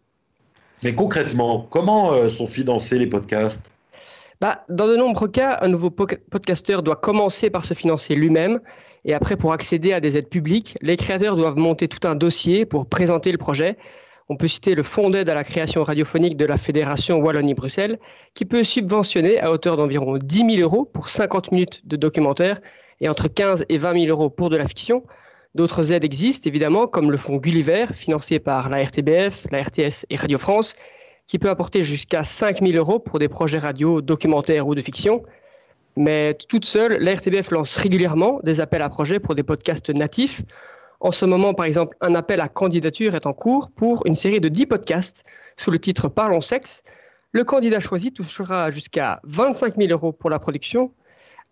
Mais 0.84 0.94
concrètement, 0.94 1.66
comment 1.70 2.14
euh, 2.14 2.30
sont 2.30 2.46
financés 2.46 3.00
les 3.00 3.08
podcasts? 3.08 3.72
Bah, 4.42 4.66
Dans 4.68 4.88
de 4.88 4.98
nombreux 4.98 5.30
cas, 5.30 5.60
un 5.62 5.70
nouveau 5.70 5.90
podcasteur 5.90 6.84
doit 6.84 6.98
commencer 6.98 7.50
par 7.50 7.64
se 7.64 7.74
financer 7.74 8.16
lui-même. 8.16 8.60
Et 9.06 9.14
après, 9.14 9.38
pour 9.38 9.54
accéder 9.54 9.94
à 9.94 10.02
des 10.02 10.18
aides 10.18 10.28
publiques, 10.28 10.78
les 10.82 10.98
créateurs 10.98 11.38
doivent 11.38 11.58
monter 11.58 11.88
tout 11.88 12.06
un 12.06 12.16
dossier 12.16 12.66
pour 12.66 12.88
présenter 12.88 13.32
le 13.32 13.38
projet. 13.38 13.78
On 14.28 14.36
peut 14.36 14.48
citer 14.48 14.76
le 14.76 14.84
Fonds 14.84 15.10
d'aide 15.10 15.30
à 15.30 15.36
la 15.36 15.44
création 15.44 15.84
radiophonique 15.84 16.36
de 16.36 16.46
la 16.46 16.58
Fédération 16.58 17.20
Wallonie-Bruxelles, 17.20 18.00
qui 18.34 18.46
peut 18.46 18.64
subventionner 18.64 19.40
à 19.40 19.52
hauteur 19.52 19.78
d'environ 19.78 20.18
10 20.18 20.56
000 20.56 20.62
euros 20.62 20.86
pour 20.86 21.10
50 21.10 21.52
minutes 21.52 21.82
de 21.86 21.96
documentaire 21.96 22.60
et 23.00 23.08
entre 23.08 23.28
15 23.28 23.66
et 23.70 23.78
20 23.78 24.06
000 24.06 24.06
euros 24.08 24.30
pour 24.30 24.50
de 24.50 24.58
la 24.58 24.68
fiction. 24.68 25.04
D'autres 25.56 25.92
aides 25.92 26.04
existent 26.04 26.50
évidemment, 26.50 26.88
comme 26.88 27.12
le 27.12 27.18
fonds 27.18 27.38
Gulliver, 27.38 27.86
financé 27.94 28.40
par 28.40 28.70
la 28.70 28.84
RTBF, 28.84 29.46
la 29.52 29.62
RTS 29.62 30.06
et 30.10 30.16
Radio 30.16 30.40
France, 30.40 30.74
qui 31.28 31.38
peut 31.38 31.50
apporter 31.50 31.84
jusqu'à 31.84 32.24
5 32.24 32.62
000 32.62 32.74
euros 32.74 32.98
pour 32.98 33.20
des 33.20 33.28
projets 33.28 33.60
radio, 33.60 34.02
documentaires 34.02 34.68
ou 34.68 34.74
de 34.74 34.82
fiction. 34.82 35.24
Mais 35.96 36.34
toute 36.50 36.66
seule, 36.66 36.98
la 37.04 37.14
RTBF 37.14 37.52
lance 37.52 37.76
régulièrement 37.76 38.40
des 38.44 38.62
appels 38.62 38.82
à 38.82 38.90
projets 38.90 39.20
pour 39.20 39.36
des 39.36 39.44
podcasts 39.44 39.92
natifs. 39.92 40.42
En 41.00 41.12
ce 41.12 41.26
moment, 41.26 41.54
par 41.54 41.68
exemple, 41.68 41.96
un 42.02 42.16
appel 42.16 42.42
à 42.42 42.48
candidature 42.48 43.14
est 43.14 43.28
en 43.28 43.34
cours 43.34 43.70
pour 43.70 44.08
une 44.08 44.16
série 44.16 44.42
de 44.42 44.48
10 44.48 44.66
podcasts 44.66 45.24
sous 45.58 45.70
le 45.70 45.78
titre 45.78 46.08
Parlons 46.08 46.42
sexe. 46.42 46.82
Le 47.32 47.44
candidat 47.44 47.80
choisi 47.80 48.12
touchera 48.12 48.72
jusqu'à 48.72 49.20
25 49.26 49.76
000 49.76 49.90
euros 49.92 50.14
pour 50.14 50.32
la 50.32 50.40
production, 50.40 50.92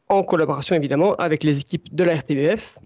en 0.10 0.24
collaboration 0.24 0.76
évidemment 0.76 1.14
avec 1.16 1.44
les 1.44 1.60
équipes 1.60 1.94
de 1.94 2.04
la 2.04 2.16
RTBF. 2.16 2.80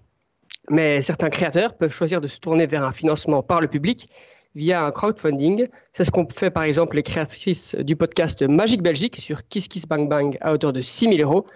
Mais 0.70 1.00
certains 1.02 1.28
créateurs 1.28 1.76
peuvent 1.76 1.92
choisir 1.92 2.20
de 2.20 2.28
se 2.28 2.38
tourner 2.40 2.66
vers 2.66 2.82
un 2.82 2.92
financement 2.92 3.42
par 3.42 3.60
le 3.60 3.68
public 3.68 4.10
via 4.54 4.84
un 4.84 4.90
crowdfunding. 4.90 5.68
C'est 5.92 6.04
ce 6.04 6.10
qu'ont 6.10 6.26
fait 6.28 6.50
par 6.50 6.64
exemple 6.64 6.96
les 6.96 7.02
créatrices 7.02 7.76
du 7.76 7.94
podcast 7.94 8.42
Magique 8.42 8.82
Belgique 8.82 9.16
sur 9.16 9.46
Kiss 9.46 9.68
Kiss 9.68 9.86
Bang 9.86 10.08
Bang 10.08 10.36
à 10.40 10.52
hauteur 10.52 10.72
de 10.72 10.82
6 10.82 11.16
000 11.16 11.20
euros. 11.20 11.46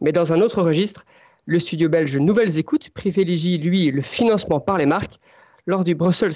Mais 0.00 0.12
dans 0.12 0.32
un 0.32 0.40
autre 0.40 0.62
registre, 0.62 1.04
le 1.46 1.58
studio 1.58 1.88
belge 1.88 2.16
Nouvelles 2.16 2.58
Écoutes 2.58 2.90
privilégie, 2.90 3.56
lui, 3.56 3.90
le 3.90 4.02
financement 4.02 4.60
par 4.60 4.78
les 4.78 4.86
marques. 4.86 5.18
Lors 5.68 5.84
du 5.84 5.94
Brussels 5.94 6.32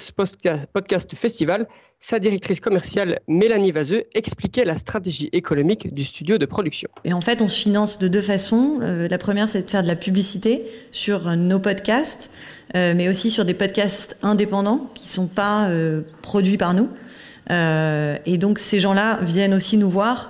Podcast 0.73 1.15
Festival, 1.15 1.67
sa 1.97 2.19
directrice 2.19 2.59
commerciale 2.59 3.17
Mélanie 3.27 3.71
Vaseux 3.71 4.03
expliquait 4.13 4.63
la 4.63 4.77
stratégie 4.77 5.29
économique 5.33 5.91
du 5.91 6.03
studio 6.03 6.37
de 6.37 6.45
production. 6.45 6.87
Et 7.03 7.13
en 7.13 7.21
fait, 7.21 7.41
on 7.41 7.47
se 7.47 7.59
finance 7.59 7.97
de 7.97 8.07
deux 8.07 8.21
façons. 8.21 8.77
Euh, 8.83 9.07
la 9.07 9.17
première, 9.17 9.49
c'est 9.49 9.63
de 9.63 9.69
faire 9.71 9.81
de 9.81 9.87
la 9.87 9.95
publicité 9.95 10.61
sur 10.91 11.35
nos 11.35 11.57
podcasts, 11.57 12.29
euh, 12.75 12.93
mais 12.95 13.09
aussi 13.09 13.31
sur 13.31 13.43
des 13.43 13.55
podcasts 13.55 14.17
indépendants 14.21 14.91
qui 14.93 15.05
ne 15.05 15.09
sont 15.09 15.27
pas 15.27 15.67
euh, 15.69 16.01
produits 16.21 16.59
par 16.59 16.75
nous. 16.75 16.89
et 17.49 18.37
donc, 18.37 18.59
ces 18.59 18.79
gens-là 18.79 19.17
viennent 19.23 19.55
aussi 19.55 19.77
nous 19.77 19.89
voir 19.89 20.29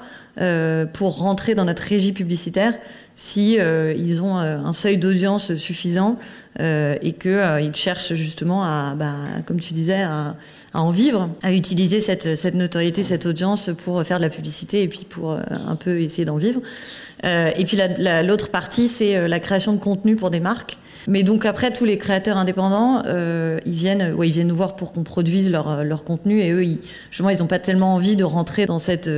pour 0.93 1.17
rentrer 1.17 1.55
dans 1.55 1.65
notre 1.65 1.83
régie 1.83 2.13
publicitaire 2.13 2.73
si 3.15 3.53
ils 3.55 4.21
ont 4.21 4.37
un 4.37 4.73
seuil 4.73 4.97
d'audience 4.97 5.55
suffisant 5.55 6.17
euh, 6.59 6.95
et 7.01 7.13
qu'ils 7.13 7.31
euh, 7.31 7.73
cherchent 7.73 8.13
justement 8.13 8.63
à, 8.63 8.93
bah, 8.95 9.15
comme 9.47 9.59
tu 9.59 9.73
disais, 9.73 10.03
à, 10.03 10.35
en 10.75 10.91
vivre, 10.91 11.29
à 11.41 11.51
utiliser 11.51 11.99
cette, 11.99 12.35
cette, 12.35 12.53
notoriété, 12.53 13.01
cette 13.01 13.25
audience 13.25 13.71
pour 13.75 14.03
faire 14.03 14.17
de 14.17 14.23
la 14.23 14.29
publicité 14.29 14.83
et 14.83 14.87
puis 14.87 15.03
pour 15.09 15.31
euh, 15.31 15.39
un 15.49 15.75
peu 15.75 15.99
essayer 16.01 16.25
d'en 16.25 16.37
vivre. 16.37 16.61
et 17.23 17.65
puis 17.65 17.77
l'autre 18.23 18.49
partie, 18.49 18.87
c'est 18.87 19.27
la 19.27 19.39
création 19.39 19.73
de 19.73 19.79
contenu 19.79 20.15
pour 20.15 20.29
des 20.29 20.39
marques. 20.39 20.77
Mais 21.07 21.23
donc 21.23 21.45
après, 21.45 21.71
tous 21.71 21.85
les 21.85 21.97
créateurs 21.97 22.37
indépendants, 22.37 23.03
ils 23.03 23.73
viennent, 23.73 24.15
ils 24.21 24.31
viennent 24.31 24.47
nous 24.47 24.55
voir 24.55 24.75
pour 24.75 24.93
qu'on 24.93 25.03
produise 25.03 25.51
leur, 25.51 25.83
leur, 25.83 26.03
contenu 26.03 26.41
et 26.41 26.51
eux, 26.51 26.63
justement, 27.09 27.29
ils 27.29 27.39
n'ont 27.39 27.47
pas 27.47 27.59
tellement 27.59 27.93
envie 27.95 28.15
de 28.15 28.23
rentrer 28.23 28.65
dans 28.65 28.79
cette, 28.79 29.09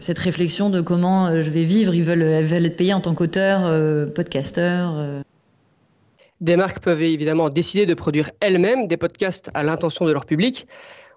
cette 0.00 0.18
réflexion 0.18 0.70
de 0.70 0.80
comment 0.80 1.40
je 1.42 1.50
vais 1.50 1.64
vivre. 1.64 1.94
Ils 1.94 2.04
veulent, 2.04 2.22
être 2.22 2.76
payés 2.76 2.94
en 2.94 3.00
tant 3.00 3.14
qu'auteur, 3.14 3.72
podcasteur. 4.14 5.22
Des 6.40 6.56
marques 6.56 6.80
peuvent 6.80 7.02
évidemment 7.02 7.50
décider 7.50 7.84
de 7.84 7.92
produire 7.92 8.30
elles-mêmes 8.40 8.86
des 8.86 8.96
podcasts 8.96 9.50
à 9.52 9.62
l'intention 9.62 10.06
de 10.06 10.12
leur 10.12 10.24
public. 10.24 10.66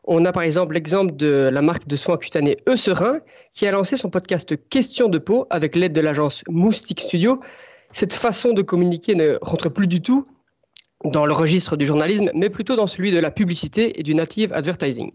On 0.03 0.25
a 0.25 0.33
par 0.33 0.43
exemple 0.43 0.73
l'exemple 0.73 1.15
de 1.15 1.49
la 1.51 1.61
marque 1.61 1.87
de 1.87 1.95
soins 1.95 2.17
cutanés 2.17 2.57
Eucerin 2.67 3.19
qui 3.53 3.65
a 3.65 3.71
lancé 3.71 3.95
son 3.95 4.09
podcast 4.09 4.53
Question 4.67 5.07
de 5.07 5.17
peau 5.17 5.47
avec 5.49 5.77
l'aide 5.77 5.93
de 5.93 6.01
l'agence 6.01 6.43
Moustique 6.49 6.99
Studio. 6.99 7.39
Cette 7.93 8.13
façon 8.13 8.53
de 8.53 8.61
communiquer 8.61 9.15
ne 9.15 9.37
rentre 9.41 9.69
plus 9.69 9.87
du 9.87 10.01
tout 10.01 10.27
dans 11.05 11.25
le 11.25 11.33
registre 11.33 11.77
du 11.77 11.85
journalisme, 11.85 12.29
mais 12.33 12.49
plutôt 12.49 12.75
dans 12.75 12.87
celui 12.87 13.11
de 13.11 13.19
la 13.19 13.31
publicité 13.31 13.99
et 13.99 14.03
du 14.03 14.15
native 14.15 14.51
advertising. 14.53 15.11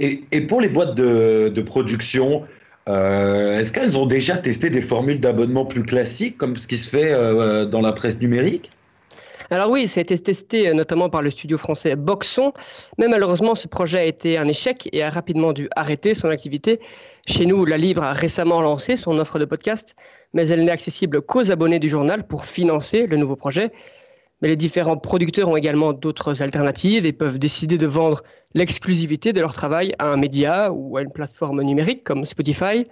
Et, 0.00 0.40
pour 0.46 0.60
les 0.60 0.68
boîtes 0.68 0.94
de 0.94 1.60
production, 1.62 2.44
euh, 2.88 3.58
est-ce 3.58 3.70
qu'elles 3.70 3.98
ont 3.98 4.06
déjà 4.06 4.36
testé 4.36 4.70
des 4.70 4.80
formules 4.80 5.20
d'abonnement 5.20 5.66
plus 5.66 5.82
classiques, 5.82 6.38
comme 6.38 6.56
ce 6.56 6.66
qui 6.66 6.78
se 6.78 6.88
fait 6.88 7.12
euh, 7.12 7.66
dans 7.66 7.82
la 7.82 7.92
presse 7.92 8.18
numérique? 8.18 8.70
Alors 9.50 9.70
oui, 9.70 9.86
ça 9.86 10.00
a 10.00 10.02
été 10.02 10.18
testé 10.18 10.68
euh, 10.68 10.74
notamment 10.74 11.08
par 11.08 11.22
le 11.22 11.30
studio 11.30 11.56
français 11.56 11.96
Boxon, 11.96 12.52
mais 12.98 13.08
malheureusement 13.08 13.54
ce 13.54 13.66
projet 13.66 13.98
a 13.98 14.04
été 14.04 14.36
un 14.36 14.46
échec 14.46 14.90
et 14.92 15.02
a 15.02 15.08
rapidement 15.08 15.54
dû 15.54 15.70
arrêter 15.74 16.14
son 16.14 16.28
activité. 16.28 16.80
Chez 17.26 17.46
nous, 17.46 17.64
La 17.64 17.78
Libre 17.78 18.02
a 18.02 18.12
récemment 18.12 18.60
lancé 18.60 18.98
son 18.98 19.18
offre 19.18 19.38
de 19.38 19.46
podcast, 19.46 19.96
mais 20.34 20.48
elle 20.48 20.66
n'est 20.66 20.70
accessible 20.70 21.22
qu'aux 21.22 21.50
abonnés 21.50 21.78
du 21.78 21.88
journal 21.88 22.26
pour 22.26 22.44
financer 22.44 23.06
le 23.06 23.16
nouveau 23.16 23.36
projet. 23.36 23.72
Mais 24.42 24.48
les 24.48 24.56
différents 24.56 24.98
producteurs 24.98 25.48
ont 25.48 25.56
également 25.56 25.94
d'autres 25.94 26.42
alternatives 26.42 27.06
et 27.06 27.12
peuvent 27.12 27.38
décider 27.38 27.78
de 27.78 27.86
vendre 27.86 28.22
l'exclusivité 28.54 29.32
de 29.32 29.40
leur 29.40 29.54
travail 29.54 29.94
à 29.98 30.08
un 30.08 30.16
média 30.16 30.70
ou 30.72 30.96
à 30.98 31.02
une 31.02 31.10
plateforme 31.10 31.62
numérique 31.62 32.04
comme 32.04 32.24
Spotify. 32.24 32.84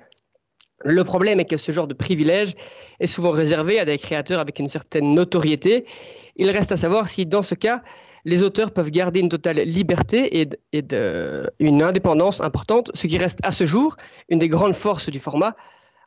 Le 0.88 1.02
problème 1.02 1.40
est 1.40 1.46
que 1.46 1.56
ce 1.56 1.72
genre 1.72 1.88
de 1.88 1.94
privilège 1.94 2.52
est 3.00 3.08
souvent 3.08 3.32
réservé 3.32 3.80
à 3.80 3.84
des 3.84 3.98
créateurs 3.98 4.38
avec 4.38 4.60
une 4.60 4.68
certaine 4.68 5.14
notoriété. 5.14 5.84
Il 6.36 6.48
reste 6.48 6.70
à 6.70 6.76
savoir 6.76 7.08
si, 7.08 7.26
dans 7.26 7.42
ce 7.42 7.56
cas, 7.56 7.82
les 8.24 8.44
auteurs 8.44 8.70
peuvent 8.70 8.90
garder 8.90 9.18
une 9.18 9.28
totale 9.28 9.56
liberté 9.56 10.40
et, 10.40 10.48
une 11.58 11.82
indépendance 11.82 12.40
importante, 12.40 12.92
ce 12.94 13.08
qui 13.08 13.18
reste 13.18 13.40
à 13.42 13.50
ce 13.50 13.64
jour 13.64 13.96
une 14.28 14.38
des 14.38 14.48
grandes 14.48 14.76
forces 14.76 15.10
du 15.10 15.18
format. 15.18 15.56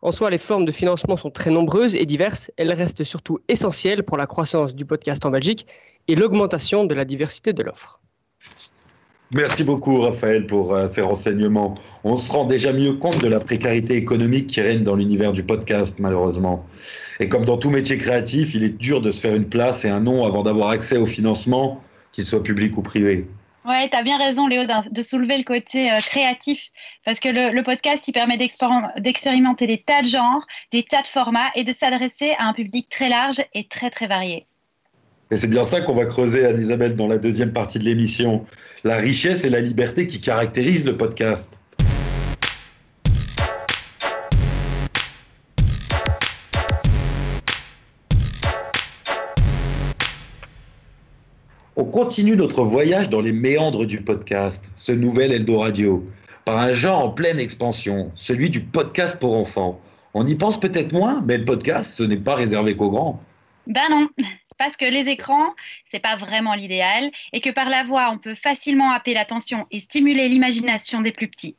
En 0.01 0.13
soi, 0.13 0.29
les 0.29 0.37
formes 0.37 0.63
de 0.63 0.71
financement 0.71 1.17
sont 1.17 1.29
très 1.29 1.51
nombreuses 1.51 1.95
et 1.95 2.05
diverses. 2.05 2.49
Elles 2.55 2.71
restent 2.71 3.03
surtout 3.03 3.39
essentielles 3.49 4.03
pour 4.03 4.15
la 4.15 4.27
croissance 4.27 4.75
du 4.75 4.85
podcast 4.85 5.25
en 5.25 5.29
Belgique 5.29 5.67
et 6.07 6.15
l'augmentation 6.15 6.85
de 6.85 6.95
la 6.95 7.03
diversité 7.03 7.51
de 7.51 7.63
l'offre. 7.63 7.99
Merci 9.35 9.63
beaucoup 9.63 10.01
Raphaël 10.01 10.47
pour 10.47 10.73
euh, 10.73 10.87
ces 10.87 11.01
renseignements. 11.01 11.75
On 12.03 12.17
se 12.17 12.31
rend 12.31 12.45
déjà 12.45 12.73
mieux 12.73 12.93
compte 12.93 13.19
de 13.19 13.27
la 13.27 13.39
précarité 13.39 13.95
économique 13.95 14.47
qui 14.47 14.59
règne 14.59 14.81
dans 14.81 14.95
l'univers 14.95 15.33
du 15.33 15.43
podcast 15.43 15.99
malheureusement. 15.99 16.65
Et 17.19 17.29
comme 17.29 17.45
dans 17.45 17.57
tout 17.57 17.69
métier 17.69 17.97
créatif, 17.97 18.55
il 18.55 18.63
est 18.63 18.75
dur 18.75 19.01
de 19.01 19.11
se 19.11 19.21
faire 19.21 19.35
une 19.35 19.47
place 19.47 19.85
et 19.85 19.89
un 19.89 19.99
nom 19.99 20.25
avant 20.25 20.41
d'avoir 20.41 20.69
accès 20.69 20.97
au 20.97 21.05
financement, 21.05 21.79
qu'il 22.11 22.23
soit 22.23 22.41
public 22.41 22.75
ou 22.75 22.81
privé. 22.81 23.27
Ouais, 23.65 23.87
tu 23.87 23.95
as 23.95 24.01
bien 24.01 24.17
raison 24.17 24.47
Léo 24.47 24.63
de 24.89 25.01
soulever 25.03 25.37
le 25.37 25.43
côté 25.43 25.91
euh, 25.91 25.99
créatif 25.99 26.59
parce 27.05 27.19
que 27.19 27.29
le, 27.29 27.51
le 27.53 27.61
podcast 27.61 28.07
il 28.07 28.13
permet 28.13 28.37
d'expérimenter 28.37 29.67
des 29.67 29.83
tas 29.83 30.01
de 30.01 30.07
genres, 30.07 30.47
des 30.71 30.81
tas 30.81 31.03
de 31.03 31.07
formats 31.07 31.51
et 31.53 31.63
de 31.63 31.71
s'adresser 31.71 32.31
à 32.39 32.45
un 32.45 32.53
public 32.53 32.89
très 32.89 33.09
large 33.09 33.43
et 33.53 33.67
très 33.67 33.91
très 33.91 34.07
varié. 34.07 34.48
Et 35.31 35.37
c'est 35.37 35.45
bien 35.45 35.63
ça 35.63 35.81
qu'on 35.81 35.93
va 35.93 36.05
creuser, 36.05 36.43
Anne-Isabelle, 36.43 36.95
dans 36.95 37.07
la 37.07 37.19
deuxième 37.19 37.53
partie 37.53 37.77
de 37.77 37.83
l'émission. 37.83 38.45
La 38.83 38.97
richesse 38.97 39.45
et 39.45 39.49
la 39.51 39.59
liberté 39.59 40.07
qui 40.07 40.19
caractérisent 40.19 40.87
le 40.87 40.97
podcast. 40.97 41.61
On 51.75 51.85
continue 51.85 52.35
notre 52.35 52.63
voyage 52.63 53.11
dans 53.11 53.21
les 53.21 53.31
méandres 53.31 53.85
du 53.85 54.01
podcast, 54.01 54.71
ce 54.75 54.91
nouvel 54.91 55.31
Eldoradio, 55.31 56.03
par 56.43 56.57
un 56.57 56.73
genre 56.73 57.05
en 57.05 57.09
pleine 57.11 57.37
expansion, 57.37 58.11
celui 58.15 58.49
du 58.49 58.61
podcast 58.61 59.17
pour 59.19 59.35
enfants. 59.35 59.79
On 60.15 60.25
y 60.25 60.33
pense 60.33 60.59
peut-être 60.59 60.91
moins, 60.91 61.23
mais 61.27 61.37
le 61.37 61.45
podcast, 61.45 61.93
ce 61.95 62.01
n'est 62.01 62.17
pas 62.17 62.33
réservé 62.33 62.75
qu'aux 62.75 62.89
grands. 62.89 63.21
Ben 63.67 63.83
non, 63.91 64.07
parce 64.59 64.77
que 64.77 64.85
les 64.85 65.07
écrans, 65.07 65.55
c'est 65.89 65.99
pas 65.99 66.17
vraiment 66.17 66.53
l'idéal 66.53 67.09
et 67.33 67.41
que 67.41 67.49
par 67.49 67.69
la 67.69 67.83
voix, 67.83 68.11
on 68.11 68.19
peut 68.19 68.35
facilement 68.35 68.91
happer 68.91 69.15
l'attention 69.15 69.65
et 69.71 69.79
stimuler 69.79 70.27
l'imagination 70.29 71.01
des 71.01 71.11
plus 71.11 71.29
petits. 71.29 71.55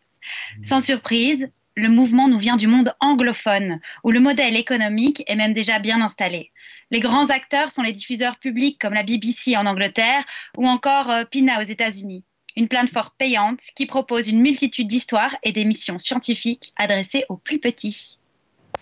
Mmh. 0.58 0.64
Sans 0.64 0.80
surprise, 0.80 1.50
le 1.74 1.88
mouvement 1.88 2.28
nous 2.28 2.38
vient 2.38 2.56
du 2.56 2.66
monde 2.66 2.94
anglophone, 3.00 3.80
où 4.04 4.10
le 4.10 4.20
modèle 4.20 4.54
économique 4.54 5.24
est 5.26 5.34
même 5.34 5.54
déjà 5.54 5.78
bien 5.78 6.00
installé. 6.02 6.52
Les 6.90 7.00
grands 7.00 7.30
acteurs 7.30 7.70
sont 7.72 7.82
les 7.82 7.94
diffuseurs 7.94 8.38
publics 8.38 8.78
comme 8.78 8.94
la 8.94 9.02
BBC 9.02 9.56
en 9.56 9.66
Angleterre 9.66 10.24
ou 10.58 10.66
encore 10.66 11.10
euh, 11.10 11.24
PINA 11.24 11.60
aux 11.60 11.64
États-Unis, 11.64 12.24
une 12.56 12.68
plateforme 12.68 13.10
payante 13.16 13.60
qui 13.74 13.86
propose 13.86 14.28
une 14.28 14.40
multitude 14.40 14.88
d'histoires 14.88 15.36
et 15.42 15.52
d'émissions 15.52 15.98
scientifiques 15.98 16.74
adressées 16.76 17.24
aux 17.30 17.36
plus 17.36 17.60
petits. 17.60 18.19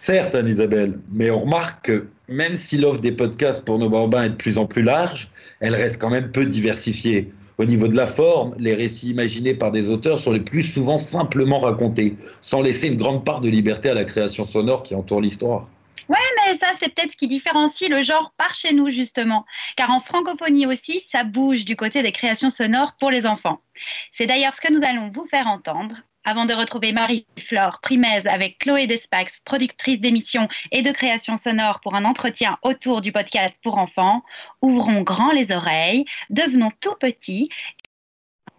Certes, 0.00 0.36
Anne-Isabelle, 0.36 1.00
mais 1.10 1.28
on 1.28 1.40
remarque 1.40 1.86
que 1.86 2.06
même 2.28 2.54
si 2.54 2.78
l'offre 2.78 3.00
des 3.00 3.10
podcasts 3.10 3.64
pour 3.64 3.78
nos 3.78 3.88
bambins 3.88 4.22
est 4.22 4.28
de 4.28 4.36
plus 4.36 4.56
en 4.56 4.64
plus 4.64 4.82
large, 4.82 5.28
elle 5.58 5.74
reste 5.74 6.00
quand 6.00 6.08
même 6.08 6.30
peu 6.30 6.46
diversifiée. 6.46 7.30
Au 7.58 7.64
niveau 7.64 7.88
de 7.88 7.96
la 7.96 8.06
forme, 8.06 8.54
les 8.58 8.74
récits 8.74 9.10
imaginés 9.10 9.54
par 9.54 9.72
des 9.72 9.90
auteurs 9.90 10.20
sont 10.20 10.32
les 10.32 10.40
plus 10.40 10.62
souvent 10.62 10.98
simplement 10.98 11.58
racontés, 11.58 12.14
sans 12.40 12.62
laisser 12.62 12.86
une 12.86 12.96
grande 12.96 13.24
part 13.24 13.40
de 13.40 13.48
liberté 13.48 13.90
à 13.90 13.94
la 13.94 14.04
création 14.04 14.44
sonore 14.44 14.84
qui 14.84 14.94
entoure 14.94 15.20
l'histoire. 15.20 15.66
Ouais, 16.08 16.16
mais 16.36 16.56
ça, 16.58 16.68
c'est 16.80 16.94
peut-être 16.94 17.12
ce 17.12 17.16
qui 17.16 17.26
différencie 17.26 17.90
le 17.90 18.02
genre 18.02 18.32
par 18.38 18.54
chez 18.54 18.72
nous, 18.72 18.90
justement. 18.90 19.44
Car 19.76 19.90
en 19.90 20.00
francophonie 20.00 20.66
aussi, 20.66 21.00
ça 21.00 21.24
bouge 21.24 21.64
du 21.64 21.74
côté 21.74 22.04
des 22.04 22.12
créations 22.12 22.50
sonores 22.50 22.94
pour 23.00 23.10
les 23.10 23.26
enfants. 23.26 23.60
C'est 24.12 24.26
d'ailleurs 24.26 24.54
ce 24.54 24.60
que 24.60 24.72
nous 24.72 24.84
allons 24.84 25.10
vous 25.10 25.26
faire 25.26 25.48
entendre. 25.48 25.96
Avant 26.30 26.44
de 26.44 26.52
retrouver 26.52 26.92
Marie-Flore 26.92 27.80
Primez 27.80 28.20
avec 28.26 28.58
Chloé 28.58 28.86
Despax, 28.86 29.40
productrice 29.46 29.98
d'émissions 29.98 30.46
et 30.72 30.82
de 30.82 30.92
créations 30.92 31.38
sonores 31.38 31.80
pour 31.80 31.94
un 31.94 32.04
entretien 32.04 32.58
autour 32.60 33.00
du 33.00 33.12
podcast 33.12 33.58
pour 33.62 33.78
enfants, 33.78 34.22
ouvrons 34.60 35.00
grand 35.00 35.32
les 35.32 35.50
oreilles, 35.50 36.04
devenons 36.28 36.68
tout 36.82 36.94
petits. 37.00 37.48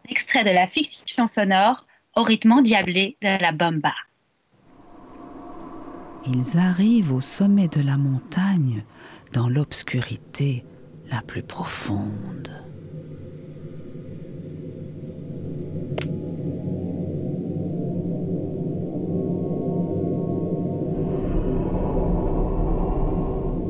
Extrait 0.09 0.43
de 0.43 0.49
la 0.49 0.65
fiction 0.65 1.27
sonore 1.27 1.85
au 2.15 2.23
rythme 2.23 2.53
endiablé 2.53 3.17
de 3.21 3.39
la 3.39 3.51
bomba. 3.51 3.93
Ils 6.25 6.57
arrivent 6.57 7.13
au 7.13 7.21
sommet 7.21 7.67
de 7.67 7.83
la 7.83 7.97
montagne 7.97 8.83
dans 9.31 9.47
l'obscurité 9.47 10.63
la 11.11 11.21
plus 11.21 11.43
profonde. 11.43 12.58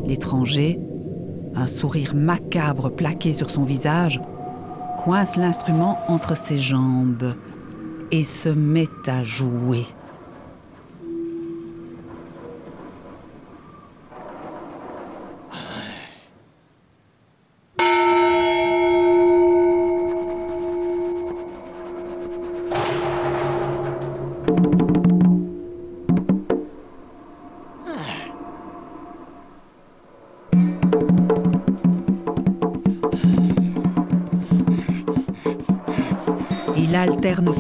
L'étranger, 0.10 0.80
un 1.56 1.68
sourire 1.68 2.16
macabre 2.16 2.90
plaqué 2.90 3.32
sur 3.32 3.52
son 3.52 3.64
visage, 3.64 4.20
coince 5.04 5.36
l'instrument 5.36 6.00
entre 6.08 6.36
ses 6.36 6.58
jambes 6.58 7.36
et 8.10 8.24
se 8.24 8.50
met 8.50 8.88
à 9.06 9.24
jouer. 9.24 9.86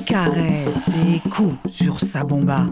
Caresses 0.09 0.89
et 1.05 1.29
coups 1.29 1.55
sur 1.71 1.99
sa 1.99 2.23
bomba. 2.23 2.65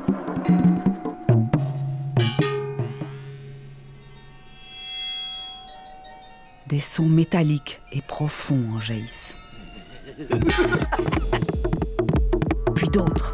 Des 6.66 6.80
sons 6.80 7.06
métalliques 7.06 7.80
et 7.92 8.02
profonds 8.02 8.72
en 8.76 8.82
jaillissent. 8.82 9.36
Puis 12.74 12.90
d'autres. 12.90 13.32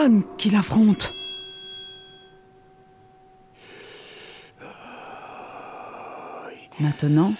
Personne 0.00 0.22
qu'il. 0.38 0.58
Maintenant, 6.80 7.32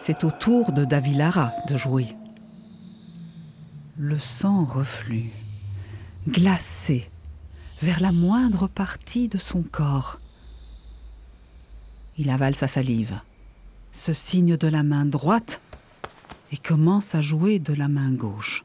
c'est 0.00 0.24
au 0.24 0.30
tour 0.30 0.72
de 0.72 0.84
Davilara 0.84 1.52
de 1.68 1.76
jouer. 1.76 2.08
Le 3.96 4.18
sang 4.18 4.64
reflue, 4.64 5.30
glacé, 6.28 7.04
vers 7.80 8.00
la 8.00 8.10
moindre 8.10 8.66
partie 8.66 9.28
de 9.28 9.38
son 9.38 9.62
corps. 9.62 10.18
Il 12.18 12.30
avale 12.30 12.56
sa 12.56 12.66
salive, 12.66 13.20
se 13.92 14.12
signe 14.12 14.56
de 14.56 14.68
la 14.68 14.82
main 14.82 15.04
droite 15.04 15.60
et 16.50 16.56
commence 16.56 17.14
à 17.14 17.20
jouer 17.20 17.60
de 17.60 17.74
la 17.74 17.86
main 17.86 18.10
gauche. 18.10 18.63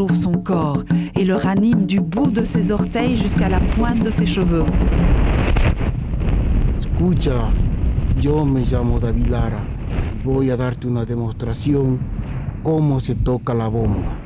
Réchauffe 0.00 0.16
son 0.16 0.32
corps 0.32 0.82
et 1.16 1.24
le 1.24 1.34
ranime 1.34 1.86
du 1.86 2.00
bout 2.00 2.30
de 2.30 2.44
ses 2.44 2.72
orteils 2.72 3.16
jusqu'à 3.16 3.48
la 3.48 3.60
pointe 3.60 4.02
de 4.02 4.10
ses 4.10 4.26
cheveux. 4.26 4.64
Escucha, 6.78 7.52
yo 8.20 8.44
me 8.44 8.62
llamo 8.62 8.98
David 8.98 9.28
Lara 9.28 9.60
y 10.22 10.26
voy 10.26 10.50
a 10.50 10.56
darte 10.56 10.86
una 10.86 11.04
demostración 11.04 11.98
cómo 12.62 13.00
se 13.00 13.14
toca 13.14 13.54
la 13.54 13.68
bomba. 13.68 14.16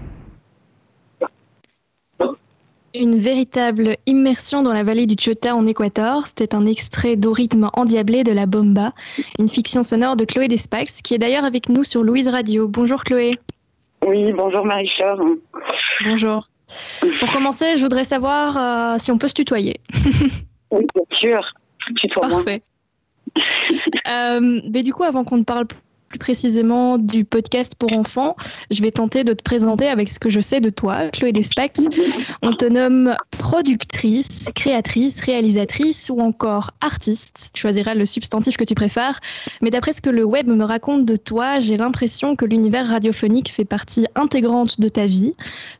Une 2.97 3.17
véritable 3.17 3.97
immersion 4.07 4.63
dans 4.63 4.73
la 4.73 4.85
vallée 4.85 5.07
du 5.07 5.17
Chota 5.19 5.57
en 5.57 5.67
Équateur. 5.67 6.29
C'était 6.29 6.55
un 6.55 6.65
extrait 6.65 7.17
d'Au 7.17 7.33
rythme 7.33 7.69
endiablé 7.73 8.23
de 8.23 8.31
la 8.31 8.47
Bomba, 8.47 8.93
une 9.41 9.49
fiction 9.49 9.83
sonore 9.83 10.15
de 10.15 10.25
Chloé 10.25 10.47
Despax, 10.47 11.03
qui 11.03 11.15
est 11.15 11.19
d'ailleurs 11.19 11.45
avec 11.45 11.69
nous 11.69 11.83
sur 11.83 12.05
Louise 12.05 12.29
Radio. 12.29 12.69
Bonjour 12.69 13.03
Chloé. 13.03 13.41
Oui, 14.05 14.33
bonjour 14.33 14.64
Marie-Flore. 14.67 15.19
Bonjour. 16.05 16.49
Pour 17.19 17.33
commencer, 17.33 17.77
je 17.77 17.81
voudrais 17.83 18.05
savoir 18.05 18.57
euh, 18.57 18.99
si 18.99 19.11
on 19.11 19.19
peut 19.19 19.29
se 19.29 19.35
tutoyer. 19.35 19.81
Oui, 20.71 20.85
bien 20.93 21.05
sûr. 21.12 21.55
Tutoie-moi. 21.97 22.43
Parfait. 22.43 22.62
Euh, 24.09 24.61
mais 24.69 24.83
du 24.83 24.93
coup, 24.93 25.05
avant 25.05 25.23
qu'on 25.23 25.37
ne 25.37 25.45
parle 25.45 25.67
plus 26.14 26.18
précisément 26.20 26.96
du 26.96 27.24
podcast 27.24 27.74
pour 27.77 27.92
enfants, 27.92 28.37
je 28.70 28.81
vais 28.83 28.92
tenter 28.92 29.24
de 29.24 29.33
te 29.33 29.42
présenter 29.42 29.88
avec 29.88 30.09
ce 30.09 30.20
que 30.20 30.31
je 30.31 30.38
sais 30.38 30.61
de 30.61 30.70
toi, 30.70 31.09
Chloé 31.12 31.33
Despax. 31.33 31.81
On 32.40 32.53
te 32.53 32.66
nomme 32.66 33.16
productrice, 33.37 34.53
créatrice, 34.55 35.20
réalisatrice 35.20 36.11
ou 36.14 36.20
encore 36.20 36.70
artiste. 36.81 37.50
Tu 37.53 37.62
choisiras 37.62 37.94
le 37.94 38.07
substantif 38.07 38.57
que 38.57 38.62
tu 38.62 38.77
préfères. 38.77 39.18
Mais 39.61 39.70
d'après 39.70 39.92
ce 39.92 40.00
que 40.00 40.09
le 40.09 40.22
web 40.24 40.46
me 40.46 40.64
raconte 40.64 41.05
de 41.05 41.16
toi, 41.16 41.59
j'ai 41.59 41.77
l'impression 41.77 42.37
que 42.37 42.44
l'univers 42.44 42.88
radiophonique 42.88 43.50
fait 43.50 43.64
partie 43.64 44.07
intégrante 44.14 44.79
de 44.79 44.88
ta 44.88 45.07
vie. 45.07 45.33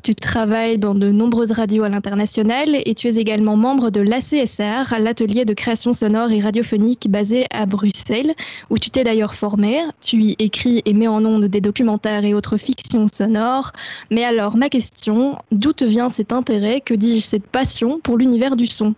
Tu 0.03 0.17
travailles 0.17 0.79
dans 0.79 0.97
de 0.97 1.13
nombreuses 1.13 1.53
radios 1.53 1.85
à 1.85 1.89
l'international 1.89 2.71
et 2.85 2.95
tu 2.97 3.07
es 3.07 3.15
également 3.15 3.57
membre 3.57 3.91
de 3.91 4.01
l'ACSR, 4.01 4.99
l'atelier 4.99 5.45
de 5.45 5.55
création 5.55 5.93
sonore 5.93 6.33
et 6.33 6.41
radiophonique 6.41 7.09
basé 7.09 7.47
à 7.51 7.67
Bruxelles, 7.67 8.35
où 8.71 8.79
tu 8.79 8.91
t'es 8.91 9.05
d'ailleurs 9.05 9.37
formé. 9.37 9.83
Tu 10.01 10.24
y 10.31 10.37
écris 10.39 10.83
et 10.85 10.93
mets 10.93 11.09
en 11.09 11.25
ondes 11.25 11.47
des 11.47 11.61
documentaires 11.61 12.25
et 12.25 12.35
autres 12.35 12.57
fictions 12.57 13.07
sonores. 13.09 13.73
Mais 14.11 14.25
alors, 14.25 14.57
ma 14.57 14.69
question, 14.69 15.37
d'où 15.53 15.73
te 15.73 15.85
vient 15.85 16.09
cet 16.09 16.33
intérêt, 16.33 16.81
que 16.81 16.95
dis-je, 16.95 17.25
cette 17.25 17.47
passion 17.47 18.01
pour 18.01 18.19
l'univers 18.19 18.57
du 18.57 18.67
son? 18.67 18.95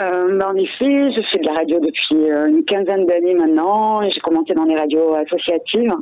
Euh, 0.00 0.38
ben, 0.38 0.48
en 0.48 0.56
effet, 0.56 1.10
je 1.12 1.22
fais 1.30 1.38
de 1.38 1.46
la 1.46 1.54
radio 1.54 1.80
depuis 1.80 2.30
euh, 2.30 2.48
une 2.48 2.64
quinzaine 2.64 3.06
d'années 3.06 3.34
maintenant. 3.34 4.02
J'ai 4.10 4.20
commencé 4.20 4.52
dans 4.54 4.64
les 4.64 4.76
radios 4.76 5.14
associatives. 5.14 5.94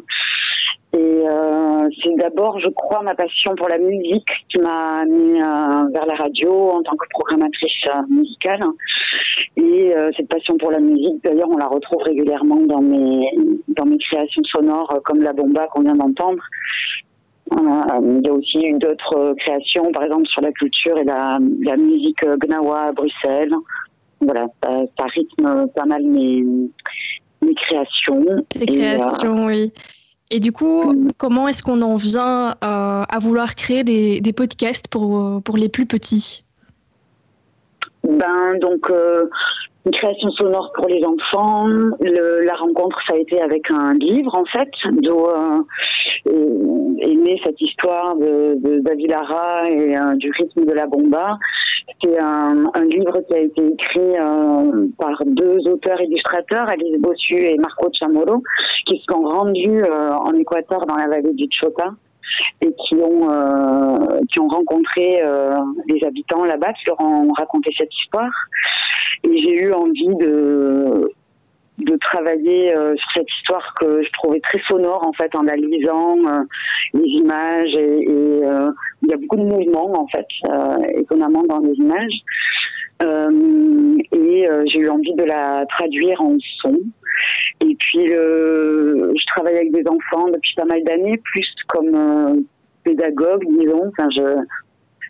Et 0.93 1.25
euh, 1.29 1.89
c'est 2.03 2.15
d'abord, 2.17 2.61
je 2.61 2.69
crois, 2.69 3.03
ma 3.03 3.15
passion 3.17 3.55
pour 3.57 3.69
la 3.69 3.79
musique 3.79 4.29
qui 4.49 4.59
m'a 4.59 5.01
amenée 5.01 5.43
euh, 5.43 5.89
vers 5.93 6.07
la 6.07 6.15
radio 6.15 6.71
en 6.71 6.83
tant 6.83 6.95
que 6.97 7.07
programmatrice 7.11 7.73
euh, 7.89 8.03
musicale. 8.09 8.61
Et 9.57 9.93
euh, 9.97 10.11
cette 10.17 10.29
passion 10.29 10.57
pour 10.57 10.71
la 10.71 10.79
musique, 10.79 11.23
d'ailleurs, 11.25 11.49
on 11.51 11.57
la 11.57 11.67
retrouve 11.67 12.03
régulièrement 12.03 12.61
dans 12.67 12.81
mes 12.81 13.29
dans 13.69 13.87
mes 13.87 13.99
créations 13.99 14.43
sonores, 14.45 15.01
comme 15.05 15.21
la 15.21 15.33
bomba 15.33 15.67
qu'on 15.73 15.83
vient 15.83 15.97
d'entendre. 15.97 16.43
Il 17.51 18.23
y 18.25 18.29
a 18.29 18.33
aussi 18.33 18.59
eu 18.59 18.79
d'autres 18.79 19.35
créations, 19.39 19.91
par 19.93 20.05
exemple 20.05 20.27
sur 20.29 20.43
la 20.43 20.53
culture 20.53 20.97
et 20.97 21.05
la, 21.05 21.39
la 21.65 21.77
musique 21.77 22.25
gnawa 22.25 22.83
à 22.83 22.93
Bruxelles. 22.93 23.53
Voilà, 24.21 24.47
ça, 24.63 24.71
ça 24.97 25.05
rythme 25.07 25.67
pas 25.75 25.85
mal 25.85 26.03
mes, 26.05 26.43
mes 27.43 27.55
créations. 27.55 28.25
Tes 28.49 28.63
Et, 28.63 28.67
créations, 28.67 29.47
oui. 29.47 29.73
Et 30.35 30.41
du 30.41 30.51
coup, 30.51 31.09
comment 31.17 31.47
est-ce 31.47 31.63
qu'on 31.63 31.81
en 31.81 31.95
vient 31.95 32.57
euh, 32.65 33.05
à 33.09 33.19
vouloir 33.21 33.55
créer 33.55 33.85
des, 33.85 34.21
des 34.21 34.33
podcasts 34.33 34.89
pour, 34.89 35.17
euh, 35.17 35.39
pour 35.39 35.57
les 35.57 35.69
plus 35.69 35.87
petits? 35.87 36.45
Ben 38.03 38.59
donc 38.61 38.91
euh, 38.91 39.27
une 39.85 39.93
création 39.93 40.31
sonore 40.31 40.73
pour 40.75 40.87
les 40.89 41.03
enfants. 41.05 41.67
Le- 41.67 42.45
la 42.45 42.55
rencontre 42.55 42.99
ça 43.07 43.15
a 43.15 43.19
été 43.19 43.41
avec 43.41 43.71
un 43.71 43.95
livre 43.95 44.35
en 44.35 44.45
fait, 44.47 44.71
d'où 44.93 45.27
euh, 45.27 45.61
est, 46.27 47.15
née 47.15 47.41
cette 47.45 47.61
histoire 47.61 48.17
de, 48.17 48.81
d'Avilara 48.81 49.69
et 49.71 49.97
euh, 49.97 50.15
du 50.17 50.31
rythme 50.31 50.65
de 50.65 50.73
la 50.73 50.87
bomba. 50.87 51.39
C'est 52.03 52.19
un, 52.19 52.65
un 52.75 52.85
livre 52.85 53.21
qui 53.29 53.35
a 53.35 53.41
été 53.41 53.67
écrit 53.67 54.15
euh, 54.19 54.87
par 54.99 55.23
deux 55.27 55.59
auteurs 55.69 56.01
illustrateurs, 56.01 56.69
Alice 56.69 56.99
Bossu 57.01 57.35
et 57.37 57.57
Marco 57.59 57.89
Chamorro, 57.93 58.43
qui 58.87 58.99
se 58.99 59.05
sont 59.13 59.23
rendus 59.23 59.83
euh, 59.83 60.13
en 60.13 60.33
Équateur 60.35 60.87
dans 60.87 60.97
la 60.97 61.09
vallée 61.09 61.35
du 61.35 61.47
Chota 61.51 61.91
et 62.61 62.73
qui 62.87 62.95
ont 62.97 63.31
euh, 63.31 64.21
qui 64.31 64.41
ont 64.41 64.49
rencontré 64.49 65.21
euh, 65.23 65.55
les 65.87 66.05
habitants 66.07 66.45
là-bas, 66.45 66.73
qui 66.75 66.87
leur 66.87 67.01
ont 67.01 67.33
raconté 67.33 67.71
cette 67.79 67.95
histoire. 67.95 68.33
Et 69.25 69.39
j'ai 69.39 69.65
eu 69.65 69.73
envie 69.73 70.15
de 70.17 71.11
de 71.79 71.97
travailler 71.97 72.75
euh, 72.75 72.95
sur 72.97 73.11
cette 73.17 73.33
histoire 73.39 73.75
que 73.81 74.03
je 74.03 74.11
trouvais 74.13 74.41
très 74.41 74.61
sonore 74.69 75.05
en 75.05 75.13
fait 75.13 75.35
en 75.35 75.47
euh, 75.49 76.45
les 76.95 77.09
images 77.19 77.75
et, 77.75 78.07
euh, 78.09 78.71
il 79.03 79.11
y 79.11 79.13
a 79.13 79.17
beaucoup 79.17 79.37
de 79.37 79.43
mouvements 79.43 80.01
en 80.01 80.07
fait 80.07 80.27
euh, 80.49 80.77
étonnamment 80.97 81.43
dans 81.49 81.61
les 81.61 81.75
images 81.75 82.23
Euh, 83.03 83.99
et 84.13 84.49
euh, 84.49 84.63
j'ai 84.67 84.79
eu 84.79 84.89
envie 84.89 85.15
de 85.15 85.25
la 85.25 85.67
traduire 85.67 86.21
en 86.23 86.37
son 86.63 86.77
et 87.61 87.75
puis 87.77 88.07
le, 88.07 89.13
je 89.17 89.27
travaille 89.27 89.57
avec 89.57 89.73
des 89.73 89.85
enfants 89.89 90.29
depuis 90.29 90.55
pas 90.55 90.65
mal 90.65 90.83
d'années 90.85 91.21
plus 91.25 91.49
comme 91.69 91.95
euh, 91.95 92.35
pédagogue 92.83 93.45
disons 93.59 93.89
enfin 93.89 94.09
je 94.11 94.37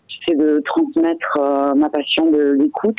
j'essaie 0.08 0.36
de 0.36 0.60
transmettre 0.64 1.38
euh, 1.38 1.74
ma 1.74 1.88
passion 1.90 2.30
de 2.30 2.52
l'écoute 2.52 2.98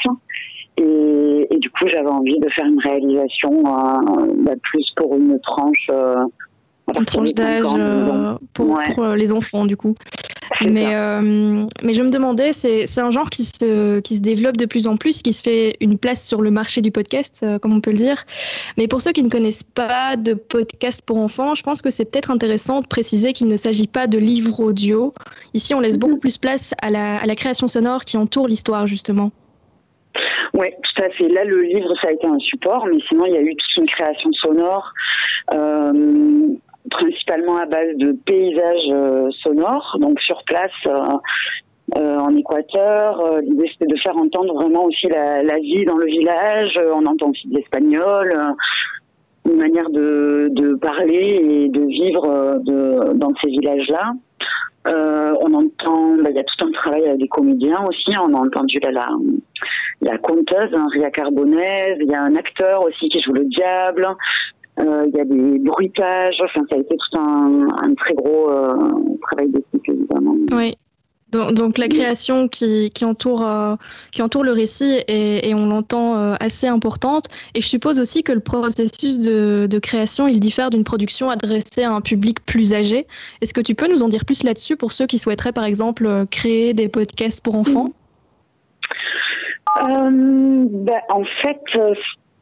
et, 0.77 1.57
du 1.57 1.69
coup, 1.69 1.87
j'avais 1.87 2.09
envie 2.09 2.39
de 2.39 2.49
faire 2.49 2.65
une 2.65 2.79
réalisation 2.79 3.63
euh, 3.65 4.33
bah, 4.39 4.55
plus 4.61 4.91
pour 4.97 5.15
une 5.15 5.39
tranche. 5.39 5.87
Euh, 5.89 6.25
partir 6.93 7.05
tranche 7.05 7.33
d'âge 7.33 7.65
euh, 7.65 8.35
pour, 8.53 8.69
Ouais. 8.69 8.85
pour, 8.93 9.03
euh, 9.03 9.15
les 9.15 9.31
enfants, 9.31 9.65
du 9.65 9.77
coup. 9.77 9.95
Mais, 10.61 10.95
euh, 10.95 11.65
mais 11.83 11.93
je 11.93 12.01
me 12.03 12.09
demandais, 12.09 12.53
c'est 12.53 12.99
un 12.99 13.11
genre 13.11 13.29
qui 13.29 13.43
se, 13.43 13.99
qui 13.99 14.15
se 14.15 14.21
développe 14.21 14.57
de 14.57 14.65
plus 14.65 14.87
en 14.87 14.95
plus, 14.95 15.21
qui 15.21 15.33
se 15.33 15.41
fait 15.41 15.75
une 15.81 15.97
place 15.97 16.25
sur 16.25 16.41
le 16.41 16.51
marché 16.51 16.81
du 16.81 16.91
podcast, 16.91 17.41
euh, 17.43 17.57
comme 17.57 17.73
on 17.73 17.81
peut 17.81 17.91
le 17.91 17.97
dire. 17.97 18.23
Mais 18.77 18.87
pour 18.87 19.01
ceux 19.01 19.11
qui 19.11 19.23
ne 19.23 19.29
connaissent 19.29 19.63
pas 19.63 20.15
de 20.15 20.33
podcast 20.33 21.01
pour 21.03 21.17
enfants, 21.17 21.55
je 21.55 21.63
pense 21.63 21.81
que 21.81 21.89
c'est 21.89 22.05
peut-être 22.05 22.29
intéressant 22.29 22.81
de 22.81 22.87
préciser 22.87 23.33
qu'il 23.33 23.47
ne 23.47 23.55
s'agit 23.55 23.87
pas 23.87 24.05
de 24.07 24.17
livres 24.19 24.59
audio. 24.59 25.13
Ici, 25.53 25.73
on 25.73 25.79
laisse 25.79 25.97
beaucoup 25.97 26.17
plus 26.17 26.37
place 26.37 26.73
à 26.81 26.91
la, 26.91 27.17
à 27.17 27.25
la 27.25 27.35
création 27.35 27.67
sonore 27.67 28.05
qui 28.05 28.17
entoure 28.17 28.47
l'histoire, 28.47 28.85
justement. 28.85 29.31
Oui, 30.53 30.67
tout 30.83 31.03
à 31.03 31.09
fait. 31.09 31.27
Là, 31.27 31.43
le 31.43 31.61
livre, 31.63 31.93
ça 32.01 32.07
a 32.07 32.11
été 32.11 32.25
un 32.25 32.39
support, 32.39 32.85
mais 32.85 32.97
sinon, 33.09 33.25
il 33.25 33.33
y 33.33 33.37
a 33.37 33.41
eu 33.41 33.53
toute 33.55 33.77
une 33.77 33.85
création 33.87 34.31
sonore, 34.31 34.93
euh, 35.53 36.47
principalement 36.89 37.57
à 37.57 37.65
base 37.65 37.95
de 37.95 38.11
paysages 38.25 38.89
euh, 38.89 39.29
sonores. 39.43 39.97
Donc, 39.99 40.19
sur 40.21 40.43
place, 40.45 40.71
euh, 40.87 40.99
euh, 41.97 42.17
en 42.17 42.35
Équateur, 42.35 43.41
l'idée, 43.41 43.69
c'était 43.71 43.91
de 43.91 43.99
faire 43.99 44.17
entendre 44.17 44.53
vraiment 44.55 44.85
aussi 44.85 45.07
la, 45.07 45.57
vie 45.59 45.85
dans 45.85 45.97
le 45.97 46.07
village. 46.07 46.79
On 46.93 47.05
entend 47.05 47.29
aussi 47.29 47.47
de 47.47 47.55
l'espagnol, 47.57 48.33
une 49.45 49.57
manière 49.57 49.89
de, 49.89 50.75
parler 50.81 51.39
et 51.65 51.69
de 51.69 51.81
vivre 51.81 52.59
dans 53.13 53.33
ces 53.43 53.51
villages-là. 53.51 54.13
On 54.87 55.53
entend, 55.53 56.15
bah, 56.17 56.29
il 56.31 56.35
y 56.35 56.39
a 56.39 56.43
tout 56.43 56.65
un 56.65 56.71
travail 56.71 57.05
avec 57.05 57.19
des 57.19 57.27
comédiens 57.27 57.83
aussi. 57.87 58.17
On 58.19 58.33
a 58.33 58.39
entendu 58.39 58.79
la, 60.01 60.17
conteuse, 60.17 60.73
hein, 60.73 60.87
Ria 60.91 61.11
Carbonese. 61.11 61.97
Il 62.01 62.09
y 62.09 62.15
a 62.15 62.23
un 62.23 62.35
acteur 62.35 62.83
aussi 62.83 63.09
qui 63.09 63.21
joue 63.21 63.33
le 63.33 63.45
diable. 63.45 64.07
Euh, 64.79 65.05
il 65.07 65.15
y 65.15 65.21
a 65.21 65.25
des 65.25 65.59
bruitages. 65.59 66.41
Enfin, 66.43 66.61
ça 66.69 66.75
a 66.75 66.79
été 66.79 66.95
tout 66.97 67.17
un, 67.17 67.67
un 67.81 67.93
très 67.95 68.13
gros 68.13 68.51
euh, 68.51 68.73
travail 69.21 69.49
d'équipe, 69.49 69.81
évidemment. 69.87 70.35
Oui. 70.51 70.77
Donc, 71.31 71.53
donc 71.53 71.77
la 71.77 71.87
création 71.87 72.47
qui, 72.47 72.89
qui, 72.91 73.03
entoure, 73.03 73.45
euh, 73.45 73.75
qui 74.11 74.21
entoure 74.21 74.43
le 74.43 74.51
récit 74.51 75.01
est, 75.07 75.47
et 75.47 75.53
on 75.53 75.67
l'entend 75.67 76.15
euh, 76.15 76.35
assez 76.39 76.67
importante. 76.67 77.25
Et 77.55 77.61
je 77.61 77.67
suppose 77.67 77.99
aussi 77.99 78.23
que 78.23 78.31
le 78.31 78.39
processus 78.39 79.19
de, 79.19 79.67
de 79.69 79.79
création, 79.79 80.27
il 80.27 80.39
diffère 80.39 80.69
d'une 80.69 80.83
production 80.83 81.29
adressée 81.29 81.83
à 81.83 81.91
un 81.91 82.01
public 82.01 82.45
plus 82.45 82.73
âgé. 82.73 83.07
Est-ce 83.41 83.53
que 83.53 83.61
tu 83.61 83.75
peux 83.75 83.87
nous 83.87 84.03
en 84.03 84.07
dire 84.07 84.23
plus 84.23 84.43
là-dessus 84.43 84.77
pour 84.77 84.91
ceux 84.91 85.07
qui 85.07 85.17
souhaiteraient, 85.17 85.51
par 85.51 85.65
exemple, 85.65 86.25
créer 86.31 86.73
des 86.73 86.89
podcasts 86.89 87.41
pour 87.41 87.55
enfants? 87.55 87.87
Euh, 89.81 90.65
ben, 90.69 91.01
en 91.09 91.23
fait, 91.41 91.61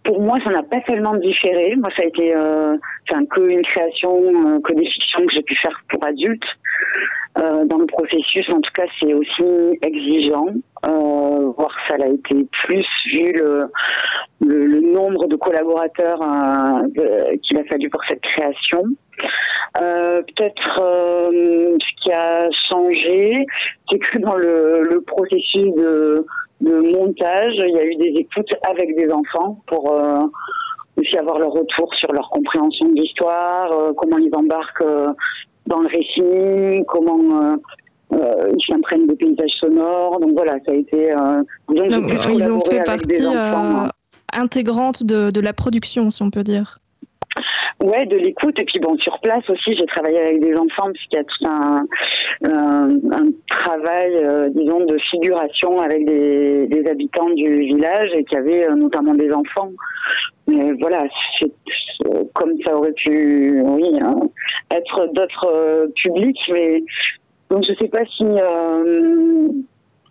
pour 0.04 0.22
moi, 0.22 0.38
ça 0.44 0.52
n'a 0.52 0.64
pas 0.64 0.82
tellement 0.82 1.16
différé. 1.16 1.76
Moi, 1.76 1.90
ça 1.96 2.04
a 2.04 2.08
été 2.08 2.36
euh, 2.36 2.76
que 3.32 3.42
une 3.42 3.62
création, 3.62 4.18
euh, 4.18 4.60
que 4.62 4.74
des 4.74 4.86
fictions 4.86 5.26
que 5.26 5.34
j'ai 5.34 5.42
pu 5.44 5.56
faire 5.56 5.82
pour 5.90 6.06
adultes. 6.06 6.48
Euh, 7.40 7.66
dans 7.66 7.80
le 7.80 7.88
processus, 7.88 8.48
en 8.50 8.62
tout 8.62 8.72
cas, 8.76 8.86
c'est 9.02 9.14
aussi 9.14 9.80
exigeant. 9.82 10.48
Euh, 10.86 11.52
voir 11.58 11.76
ça 11.90 11.96
a 12.04 12.08
été 12.08 12.46
plus 12.52 12.86
vu 13.08 13.32
le, 13.34 13.72
le, 14.46 14.66
le 14.66 14.82
nombre 14.82 15.28
de 15.28 15.36
collaborateurs 15.38 16.22
euh, 16.22 17.36
qu'il 17.42 17.58
a 17.58 17.64
fallu 17.64 17.90
pour 17.90 18.02
cette 18.08 18.22
création. 18.22 18.84
Euh, 19.82 20.22
Peut-être 20.22 20.80
euh, 20.80 21.78
ce 21.80 22.04
qui 22.04 22.12
a 22.12 22.52
changé, 22.52 23.46
c'est 23.90 24.00
que 24.00 24.20
dans 24.20 24.36
le, 24.36 24.84
le 24.84 25.02
processus 25.02 25.74
de, 25.76 26.26
de 26.64 26.80
montage, 26.96 27.54
il 27.58 27.76
y 27.76 27.80
a 27.80 27.86
eu 27.86 27.96
des 27.96 28.20
écoutes 28.22 28.54
avec 28.70 28.96
des 28.96 29.12
enfants 29.12 29.62
pour 29.68 29.92
euh, 29.92 30.22
aussi 30.98 31.18
avoir 31.18 31.38
leur 31.40 31.52
retour 31.52 31.94
sur 31.96 32.12
leur 32.14 32.30
compréhension 32.30 32.88
de 32.88 32.96
l'histoire, 33.02 33.72
euh, 33.72 33.92
comment 33.98 34.18
ils 34.18 34.34
embarquent 34.34 34.82
euh, 34.82 35.08
dans 35.68 35.82
le 35.82 35.88
récit, 35.88 36.84
comment 36.88 37.58
ils 38.12 38.66
s'imprègnent 38.70 39.08
des 39.08 39.16
paysages 39.16 39.58
sonores. 39.60 40.20
Donc 40.20 40.34
voilà, 40.36 40.54
ça 40.66 40.72
a 40.72 40.76
été. 40.76 41.14
Donc, 41.68 41.88
Ils 42.30 42.52
ont 42.52 42.62
fait 42.62 42.84
partie 42.84 43.26
enfants. 43.26 43.88
intégrante 44.34 45.04
de, 45.04 45.30
de 45.32 45.40
la 45.42 45.54
production, 45.54 46.10
si 46.12 46.22
on 46.22 46.30
peut 46.30 46.44
dire. 46.44 46.80
Ouais, 47.84 48.06
de 48.06 48.18
l'écoute. 48.18 48.60
Et 48.60 48.66
puis 48.66 48.80
bon, 48.80 48.98
sur 48.98 49.20
place 49.20 49.48
aussi, 49.50 49.76
j'ai 49.76 49.86
travaillé 49.86 50.20
avec 50.20 50.40
des 50.40 50.56
enfants 50.56 50.92
puisqu'il 50.94 51.18
y 51.18 51.20
a 51.20 51.24
tout 51.24 51.46
un, 51.46 51.86
travail, 53.50 54.16
euh, 54.16 54.50
disons, 54.50 54.86
de 54.86 54.98
figuration 55.00 55.80
avec 55.80 56.06
des, 56.06 56.84
habitants 56.90 57.30
du 57.30 57.60
village 57.62 58.12
et 58.14 58.24
qui 58.26 58.36
avaient 58.36 58.70
euh, 58.70 58.76
notamment 58.76 59.14
des 59.16 59.32
enfants. 59.32 59.72
Mais 60.48 60.74
voilà, 60.80 61.04
c'est- 61.40 61.52
comme 62.34 62.52
ça 62.66 62.76
aurait 62.76 62.92
pu, 62.94 63.62
oui, 63.64 63.90
hein, 64.02 64.16
être 64.72 65.08
d'autres 65.14 65.48
euh, 65.48 65.88
publics, 65.96 66.40
mais 66.52 66.84
donc 67.50 67.64
je 67.64 67.74
sais 67.76 67.88
pas 67.88 68.04
si, 68.06 68.26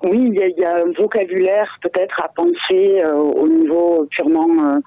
oui, 0.05 0.33
il 0.33 0.55
y, 0.59 0.65
a- 0.65 0.77
un 0.77 0.93
vocabulaire 0.93 1.79
peut-être 1.83 2.21
à 2.23 2.29
penser 2.29 3.03
au 3.05 3.47
niveau 3.47 4.07
purement 4.11 4.81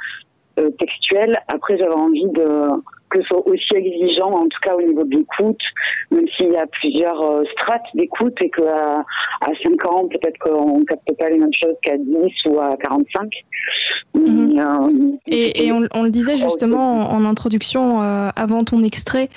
euh, 0.58 0.66
euh, 0.66 0.70
textuel. 0.80 1.38
Après, 1.48 1.78
j'avais 1.78 1.94
envie 1.94 2.28
de 2.30 2.70
que 3.10 3.22
ce 3.22 3.28
soit 3.28 3.48
aussi 3.48 3.76
exigeant, 3.76 4.32
en 4.32 4.48
tout 4.48 4.60
cas 4.62 4.76
au 4.76 4.82
niveau 4.82 5.04
de 5.04 5.18
l'écoute, 5.18 5.62
même 6.12 6.26
s'il 6.36 6.52
y 6.52 6.58
a 6.58 6.66
plusieurs 6.66 7.22
euh, 7.22 7.44
strates 7.54 7.86
d'écoute 7.94 8.36
et 8.42 8.50
qu'à 8.50 9.06
à 9.42 9.48
5 9.64 9.86
ans, 9.88 10.08
peut-être 10.08 10.38
qu'on 10.40 10.80
ne 10.80 10.86
capte 10.86 11.16
pas 11.18 11.30
les 11.30 11.38
mêmes 11.38 11.54
choses 11.54 11.76
qu'à 11.84 11.98
10 11.98 12.06
ou 12.50 12.60
à 12.60 12.76
45. 12.78 13.30
Mais, 14.16 14.62
euh, 14.62 15.12
Et, 15.28 15.66
et 15.68 15.72
on, 15.72 15.88
on 15.94 16.04
le 16.04 16.10
disait 16.10 16.38
justement 16.38 17.12
en, 17.12 17.18
en 17.18 17.26
introduction 17.26 18.02
euh, 18.02 18.30
avant 18.36 18.64
ton 18.64 18.80
extrait 18.84 19.30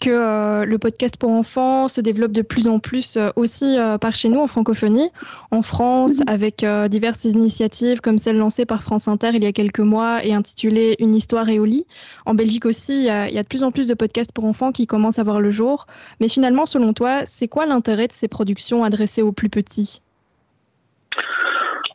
que 0.00 0.10
euh, 0.10 0.64
le 0.64 0.78
podcast 0.78 1.16
pour 1.16 1.30
enfants 1.30 1.88
se 1.88 2.00
développe 2.00 2.32
de 2.32 2.42
plus 2.42 2.68
en 2.68 2.78
plus 2.78 3.16
euh, 3.16 3.30
aussi 3.36 3.78
euh, 3.78 3.96
par 3.98 4.14
chez 4.14 4.28
nous 4.28 4.40
en 4.40 4.46
francophonie, 4.46 5.10
en 5.54 5.62
France, 5.62 6.20
avec 6.26 6.64
euh, 6.64 6.88
diverses 6.88 7.24
initiatives 7.24 8.00
comme 8.00 8.18
celle 8.18 8.36
lancée 8.36 8.66
par 8.66 8.82
France 8.82 9.06
Inter 9.08 9.30
il 9.34 9.44
y 9.44 9.46
a 9.46 9.52
quelques 9.52 9.80
mois 9.80 10.24
et 10.24 10.34
intitulée 10.34 10.96
Une 10.98 11.14
histoire 11.14 11.48
et 11.48 11.58
au 11.58 11.64
lit. 11.64 11.86
En 12.26 12.34
Belgique 12.34 12.66
aussi, 12.66 12.94
il 12.94 13.04
y, 13.04 13.08
a, 13.08 13.28
il 13.28 13.34
y 13.34 13.38
a 13.38 13.42
de 13.42 13.48
plus 13.48 13.62
en 13.62 13.70
plus 13.70 13.86
de 13.86 13.94
podcasts 13.94 14.32
pour 14.32 14.44
enfants 14.44 14.72
qui 14.72 14.86
commencent 14.86 15.18
à 15.18 15.22
voir 15.22 15.40
le 15.40 15.50
jour. 15.50 15.86
Mais 16.20 16.28
finalement, 16.28 16.66
selon 16.66 16.92
toi, 16.92 17.24
c'est 17.24 17.48
quoi 17.48 17.66
l'intérêt 17.66 18.08
de 18.08 18.12
ces 18.12 18.28
productions 18.28 18.82
adressées 18.84 19.22
aux 19.22 19.32
plus 19.32 19.48
petits? 19.48 20.02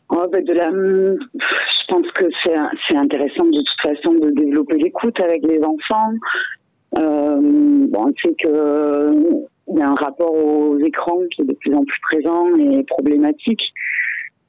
Oh, 0.08 0.26
ben, 0.32 0.42
de 0.42 0.52
la, 0.54 0.70
je 0.70 1.86
pense 1.88 2.06
que 2.12 2.24
c'est 2.42 2.54
c'est 2.88 2.96
intéressant 2.96 3.44
de 3.44 3.58
toute 3.58 3.80
façon 3.82 4.14
de 4.14 4.30
développer 4.30 4.76
l'écoute 4.78 5.20
avec 5.20 5.42
les 5.46 5.60
enfants. 5.62 6.12
Euh, 6.98 7.38
bon, 7.40 8.06
on 8.08 8.12
sait 8.22 8.34
que 8.42 9.46
il 9.68 9.78
y 9.78 9.82
a 9.82 9.88
un 9.88 9.94
rapport 9.94 10.34
aux 10.34 10.78
écrans 10.78 11.20
qui 11.30 11.42
est 11.42 11.44
de 11.44 11.52
plus 11.54 11.74
en 11.74 11.84
plus 11.84 12.00
présent 12.00 12.46
et 12.56 12.82
problématique, 12.84 13.72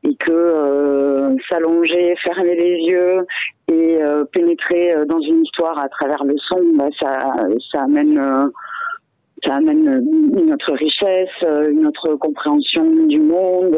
et 0.03 0.15
que 0.15 0.31
euh, 0.31 1.35
s'allonger, 1.47 2.15
fermer 2.23 2.55
les 2.55 2.91
yeux 2.91 3.25
et 3.71 4.01
euh, 4.01 4.25
pénétrer 4.25 4.95
euh, 4.95 5.05
dans 5.05 5.19
une 5.21 5.43
histoire 5.43 5.77
à 5.77 5.87
travers 5.89 6.23
le 6.23 6.35
son, 6.37 6.59
bah, 6.75 6.87
ça, 6.99 7.35
ça 7.71 7.83
amène 7.83 8.17
euh, 8.17 8.47
ça 9.43 9.55
amène 9.55 10.03
une 10.37 10.53
autre 10.53 10.73
richesse, 10.73 11.29
une 11.69 11.87
autre 11.87 12.15
compréhension 12.15 12.85
du 13.07 13.19
monde. 13.19 13.75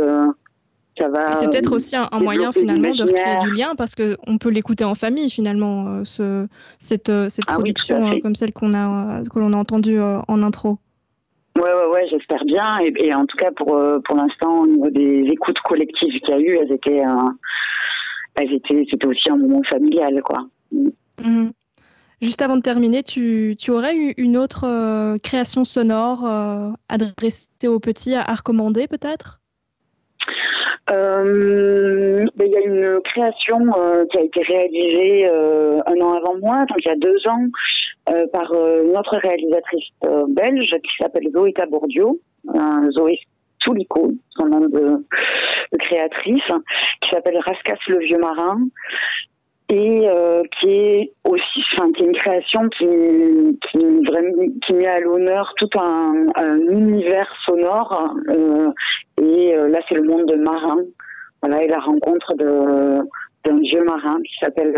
Ça 0.98 1.08
va. 1.08 1.34
C'est 1.34 1.50
peut-être 1.50 1.74
aussi 1.74 1.96
un, 1.96 2.10
un 2.12 2.20
moyen 2.20 2.52
finalement 2.52 2.94
de 2.94 3.04
recréer 3.04 3.38
du 3.40 3.52
lien 3.54 3.74
parce 3.78 3.96
qu'on 3.96 4.38
peut 4.38 4.50
l'écouter 4.50 4.84
en 4.84 4.94
famille 4.94 5.30
finalement, 5.30 6.04
ce, 6.04 6.48
cette, 6.80 7.12
cette 7.30 7.46
Ah 7.48 7.54
production 7.54 8.20
comme 8.20 8.36
celle 8.36 8.52
qu'on 8.52 8.74
a, 8.74 9.22
que 9.24 9.40
l'on 9.40 9.54
a 9.54 9.58
entendue 9.58 10.02
en 10.02 10.44
intro. 10.44 10.80
Ouais, 11.56 11.72
ouais, 11.72 11.88
ouais, 11.94 12.08
j'espère 12.10 12.44
bien. 12.46 12.80
Et, 12.80 12.94
et 12.98 13.14
en 13.14 13.26
tout 13.26 13.38
cas, 13.38 13.52
pour, 13.52 13.76
euh, 13.76 14.00
pour 14.00 14.16
l'instant, 14.16 14.62
au 14.62 14.68
niveau 14.68 14.90
des 14.90 15.24
écoutes 15.32 15.60
collectives 15.60 16.20
qu'il 16.20 16.30
y 16.30 16.34
a 16.34 16.40
eu, 16.40 16.58
elles 16.58 16.72
étaient, 16.72 17.06
euh, 17.06 17.30
elles 18.36 18.54
étaient, 18.54 18.86
c'était 18.90 19.06
aussi 19.06 19.30
un 19.30 19.38
moment 19.38 19.62
familial, 19.64 20.22
quoi. 20.24 20.48
Mhm. 20.72 21.52
Juste 22.22 22.42
avant 22.42 22.56
de 22.56 22.62
terminer, 22.62 23.04
tu, 23.04 23.56
tu 23.60 23.70
aurais 23.72 23.96
eu 23.96 24.14
une 24.18 24.38
autre 24.38 24.66
euh, 24.66 25.18
création 25.18 25.66
sonore 25.66 26.26
euh, 26.26 26.70
adressée 26.90 27.68
aux 27.68 27.80
petits 27.80 28.16
à, 28.16 28.22
à 28.22 28.34
recommander 28.34 28.88
peut-être? 28.88 29.40
Euh, 30.90 32.26
ben, 32.36 32.48
il 32.48 32.52
y 32.52 32.58
a 32.58 32.62
une 32.62 33.02
création 33.02 33.60
qui 34.10 34.18
a 34.18 34.22
été 34.22 34.42
réalisée 34.42 35.28
un 35.30 36.02
an 36.02 36.14
avant 36.14 36.38
moi, 36.40 36.66
donc 36.66 36.78
il 36.80 36.88
y 36.88 36.92
a 36.92 36.96
deux 36.96 37.28
ans, 37.28 37.46
euh, 38.10 38.28
par 38.34 38.52
euh, 38.52 38.84
notre 38.94 39.18
réalisatrice 39.18 39.90
euh, 40.06 40.26
belge 40.28 40.70
qui 40.70 40.92
s'appelle 41.00 41.30
Zoé 41.34 41.54
Tabordio, 41.54 42.20
Zoé 42.92 43.20
Soulico, 43.60 44.12
son 44.38 44.48
nom 44.48 44.62
de, 44.62 45.06
de 45.72 45.78
créatrice, 45.78 46.44
qui 47.02 47.10
s'appelle 47.10 47.38
Rascasse 47.38 47.80
le 47.88 48.00
vieux 48.00 48.20
marin 48.20 48.60
et 49.70 50.08
euh, 50.08 50.44
qui 50.60 50.70
est 50.70 51.14
aussi, 51.24 51.64
enfin, 51.74 51.92
qui 51.94 52.04
est 52.04 52.08
une 52.08 52.16
création 52.16 52.68
qui, 52.70 52.86
qui, 53.72 53.78
vraiment, 54.06 54.44
qui 54.66 54.74
met 54.74 54.88
à 54.88 55.00
l'honneur 55.00 55.54
tout 55.58 55.70
un, 55.80 56.28
un 56.36 56.60
univers 56.60 57.32
sonore. 57.46 58.14
euh, 58.30 58.70
et 59.22 59.56
euh, 59.56 59.70
là, 59.70 59.80
c'est 59.88 59.96
le 59.96 60.04
monde 60.04 60.26
de 60.26 60.36
marin. 60.36 60.78
Voilà, 61.42 61.64
et 61.64 61.68
la 61.68 61.80
rencontre 61.80 62.36
de 62.36 63.00
d'un 63.46 63.60
vieux 63.60 63.84
marin 63.84 64.18
qui 64.22 64.34
s'appelle 64.42 64.74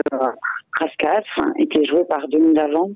Rascasse 0.79 1.23
et 1.59 1.67
qui 1.67 1.81
est 1.81 1.85
joué 1.85 2.03
par 2.05 2.27
Denis 2.27 2.55
Lavant. 2.55 2.89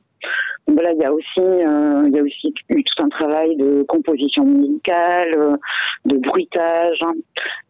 Voilà, 0.68 0.92
il 0.92 1.02
y 1.02 1.06
a 1.06 1.12
aussi, 1.12 1.40
euh, 1.40 2.04
il 2.08 2.16
y 2.16 2.20
a 2.20 2.24
aussi 2.24 2.54
eu 2.70 2.84
tout 2.84 3.04
un 3.04 3.10
travail 3.10 3.56
de 3.56 3.84
composition 3.88 4.46
musicale, 4.46 5.34
euh, 5.36 5.58
de 6.06 6.18
bruitage. 6.18 6.98
hein. 7.02 7.14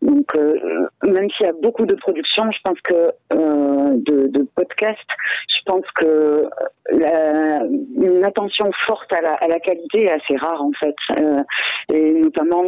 Donc, 0.02 0.26
euh, 0.36 0.88
même 1.04 1.30
s'il 1.32 1.46
y 1.46 1.50
a 1.50 1.54
beaucoup 1.54 1.86
de 1.86 1.96
productions, 1.96 2.50
je 2.52 2.60
pense 2.64 2.80
que 2.82 3.12
de, 3.32 4.48
podcasts, 4.56 5.00
je 5.48 5.60
pense 5.66 5.86
que 5.96 6.46
une 6.92 8.24
attention 8.24 8.70
forte 8.86 9.12
à 9.14 9.48
la, 9.48 9.60
qualité 9.60 10.06
est 10.06 10.12
assez 10.12 10.36
rare 10.38 10.62
en 10.62 10.72
fait, 10.74 10.96
et 11.94 12.14
notamment, 12.14 12.64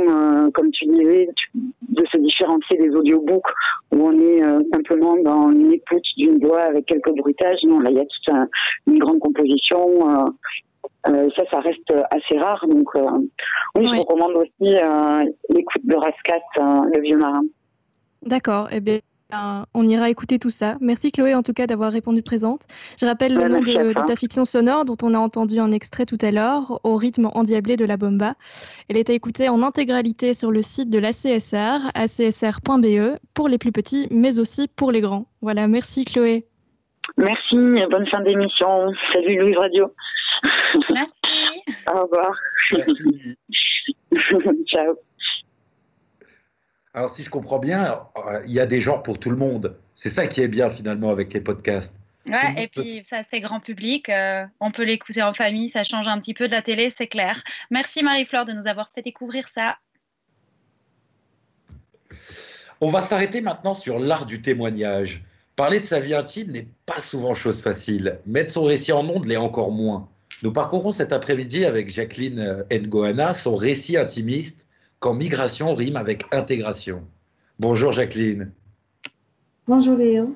comme 0.54 0.70
tu 0.72 0.86
disais, 0.86 1.30
de 1.56 2.06
se 2.12 2.18
différencier 2.18 2.78
des 2.78 2.90
audiobooks 2.90 3.50
où 3.94 4.08
on 4.08 4.20
est 4.20 4.42
simplement 4.74 5.16
dans 5.24 5.52
une 5.52 5.74
écoute 5.74 6.06
d'une 6.18 6.46
voix 6.46 6.62
avec 6.62 6.86
quelques 6.86 7.16
bruitages. 7.16 7.64
Non, 7.64 7.80
là, 7.80 7.90
il 7.90 7.98
y 7.98 8.02
a 8.02 8.06
toute 8.06 8.30
un- 8.34 8.48
une 8.88 9.00
grande 9.00 9.20
composition. 9.20 9.71
Euh, 9.78 10.26
euh, 11.08 11.30
ça, 11.36 11.44
ça 11.52 11.60
reste 11.60 11.94
assez 12.12 12.38
rare. 12.38 12.66
Donc, 12.68 12.88
euh, 12.96 13.02
oui, 13.76 13.88
je 13.88 13.96
recommande 13.96 14.36
aussi 14.36 14.76
euh, 14.76 15.24
l'écoute 15.50 15.86
de 15.86 15.96
Rascat, 15.96 16.42
le 16.94 17.02
vieux 17.02 17.18
marin. 17.18 17.42
D'accord, 18.24 18.68
eh 18.72 18.80
bien, 18.80 19.00
on 19.74 19.88
ira 19.88 20.10
écouter 20.10 20.38
tout 20.38 20.50
ça. 20.50 20.78
Merci 20.80 21.12
Chloé 21.12 21.34
en 21.34 21.42
tout 21.42 21.54
cas 21.54 21.66
d'avoir 21.66 21.92
répondu 21.92 22.22
présente. 22.22 22.64
Je 23.00 23.06
rappelle 23.06 23.34
le 23.34 23.42
Ouais, 23.42 23.50
nom 23.50 23.62
de, 23.62 23.94
de 23.94 24.06
ta 24.06 24.16
fiction 24.16 24.46
sonore 24.46 24.86
dont 24.86 24.98
on 25.02 25.14
a 25.14 25.18
entendu 25.18 25.58
un 25.60 25.72
extrait 25.72 26.06
tout 26.06 26.18
à 26.22 26.32
l'heure, 26.32 26.80
au 26.84 26.96
rythme 26.96 27.30
endiablé 27.34 27.78
de 27.78 27.86
la 27.86 27.98
bomba. 27.98 28.36
Elle 28.90 28.98
est 28.98 29.10
à 29.10 29.14
écouter 29.14 29.50
en 29.50 29.64
intégralité 29.64 30.34
sur 30.34 30.52
le 30.52 30.62
site 30.62 30.90
de 30.90 31.00
l'ACSR, 31.00 31.90
acsr.be, 31.96 33.18
pour 33.34 33.48
les 33.48 33.58
plus 33.58 33.72
petits, 33.72 34.08
mais 34.12 34.38
aussi 34.38 34.68
pour 34.68 34.92
les 34.92 35.02
grands. 35.02 35.26
Voilà, 35.42 35.68
merci 35.68 36.06
Chloé. 36.06 36.46
Merci, 37.18 37.58
bonne 37.90 38.08
fin 38.08 38.22
d'émission. 38.22 38.92
Salut 39.14 39.38
Louise 39.40 39.58
Radio. 39.58 39.94
Merci. 40.94 41.64
Au 41.88 42.02
revoir. 42.04 42.36
Ciao. 44.68 44.96
Alors, 46.94 47.10
si 47.10 47.24
je 47.24 47.30
comprends 47.30 47.60
bien, 47.60 48.02
euh, 48.18 48.42
il 48.46 48.52
y 48.52 48.60
a 48.60 48.66
des 48.66 48.82
genres 48.82 49.04
pour 49.04 49.20
tout 49.20 49.30
le 49.30 49.38
monde. 49.38 49.78
C'est 49.96 50.10
ça 50.10 50.28
qui 50.28 50.42
est 50.42 50.48
bien 50.48 50.70
finalement 50.70 51.10
avec 51.10 51.34
les 51.34 51.42
podcasts. 51.42 51.98
Ouais, 52.26 52.64
et 52.64 52.68
puis 52.68 53.02
ça, 53.06 53.24
c'est 53.24 53.40
grand 53.40 53.60
public. 53.60 54.10
euh, 54.10 54.46
on 54.60 54.72
peut 54.72 54.84
l'écouter 54.84 55.24
en 55.24 55.34
famille, 55.34 55.70
ça 55.70 55.84
change 55.84 56.08
un 56.08 56.20
petit 56.20 56.34
peu 56.34 56.48
de 56.48 56.52
la 56.52 56.62
télé, 56.62 56.94
c'est 56.96 57.08
clair. 57.08 57.42
Merci 57.72 58.04
Marie-Fleur 58.04 58.46
de 58.46 58.54
nous 58.54 58.68
avoir 58.68 58.92
fait 58.94 59.02
découvrir 59.02 59.48
ça. 59.48 59.78
On 62.80 62.92
va 62.92 63.02
s'arrêter 63.02 63.42
maintenant 63.42 63.74
sur 63.74 63.98
l'art 64.00 64.26
du 64.26 64.42
témoignage. 64.42 65.24
Parler 65.56 65.80
de 65.80 65.86
sa 65.86 66.00
vie 66.00 66.14
intime 66.14 66.52
n'est 66.52 66.68
pas 66.86 67.02
souvent 67.02 67.34
chose 67.34 67.62
facile. 67.62 68.20
Mettre 68.26 68.52
son 68.52 68.64
récit 68.64 68.94
en 68.94 69.08
ondes 69.08 69.26
l'est 69.26 69.38
encore 69.38 69.72
moins. 69.72 70.10
Nous 70.44 70.52
parcourons 70.52 70.92
cet 70.92 71.14
après-midi 71.14 71.66
avec 71.66 71.92
Jacqueline 71.92 72.40
euh, 72.40 72.64
Ngoana 72.72 73.34
son 73.34 73.56
récit 73.56 73.98
intimiste 73.98 74.66
quand 75.00 75.14
migration 75.14 75.76
rime 75.76 75.98
avec 75.98 76.24
intégration. 76.32 77.04
Bonjour 77.60 77.92
Jacqueline. 77.92 78.52
Bonjour 79.68 79.96
Léo. 79.96 80.36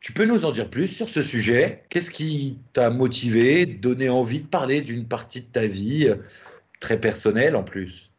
Tu 0.00 0.12
peux 0.12 0.24
nous 0.24 0.44
en 0.44 0.52
dire 0.52 0.70
plus 0.70 0.86
sur 0.86 1.08
ce 1.08 1.20
sujet? 1.20 1.82
Qu'est-ce 1.88 2.10
qui 2.10 2.58
t'a 2.72 2.90
motivé, 2.90 3.66
donné 3.66 4.08
envie 4.08 4.40
de 4.40 4.46
parler 4.46 4.80
d'une 4.80 5.06
partie 5.06 5.40
de 5.40 5.46
ta 5.46 5.66
vie, 5.66 6.06
euh, 6.06 6.16
très 6.80 7.00
personnelle 7.00 7.56
en 7.56 7.64
plus? 7.64 8.12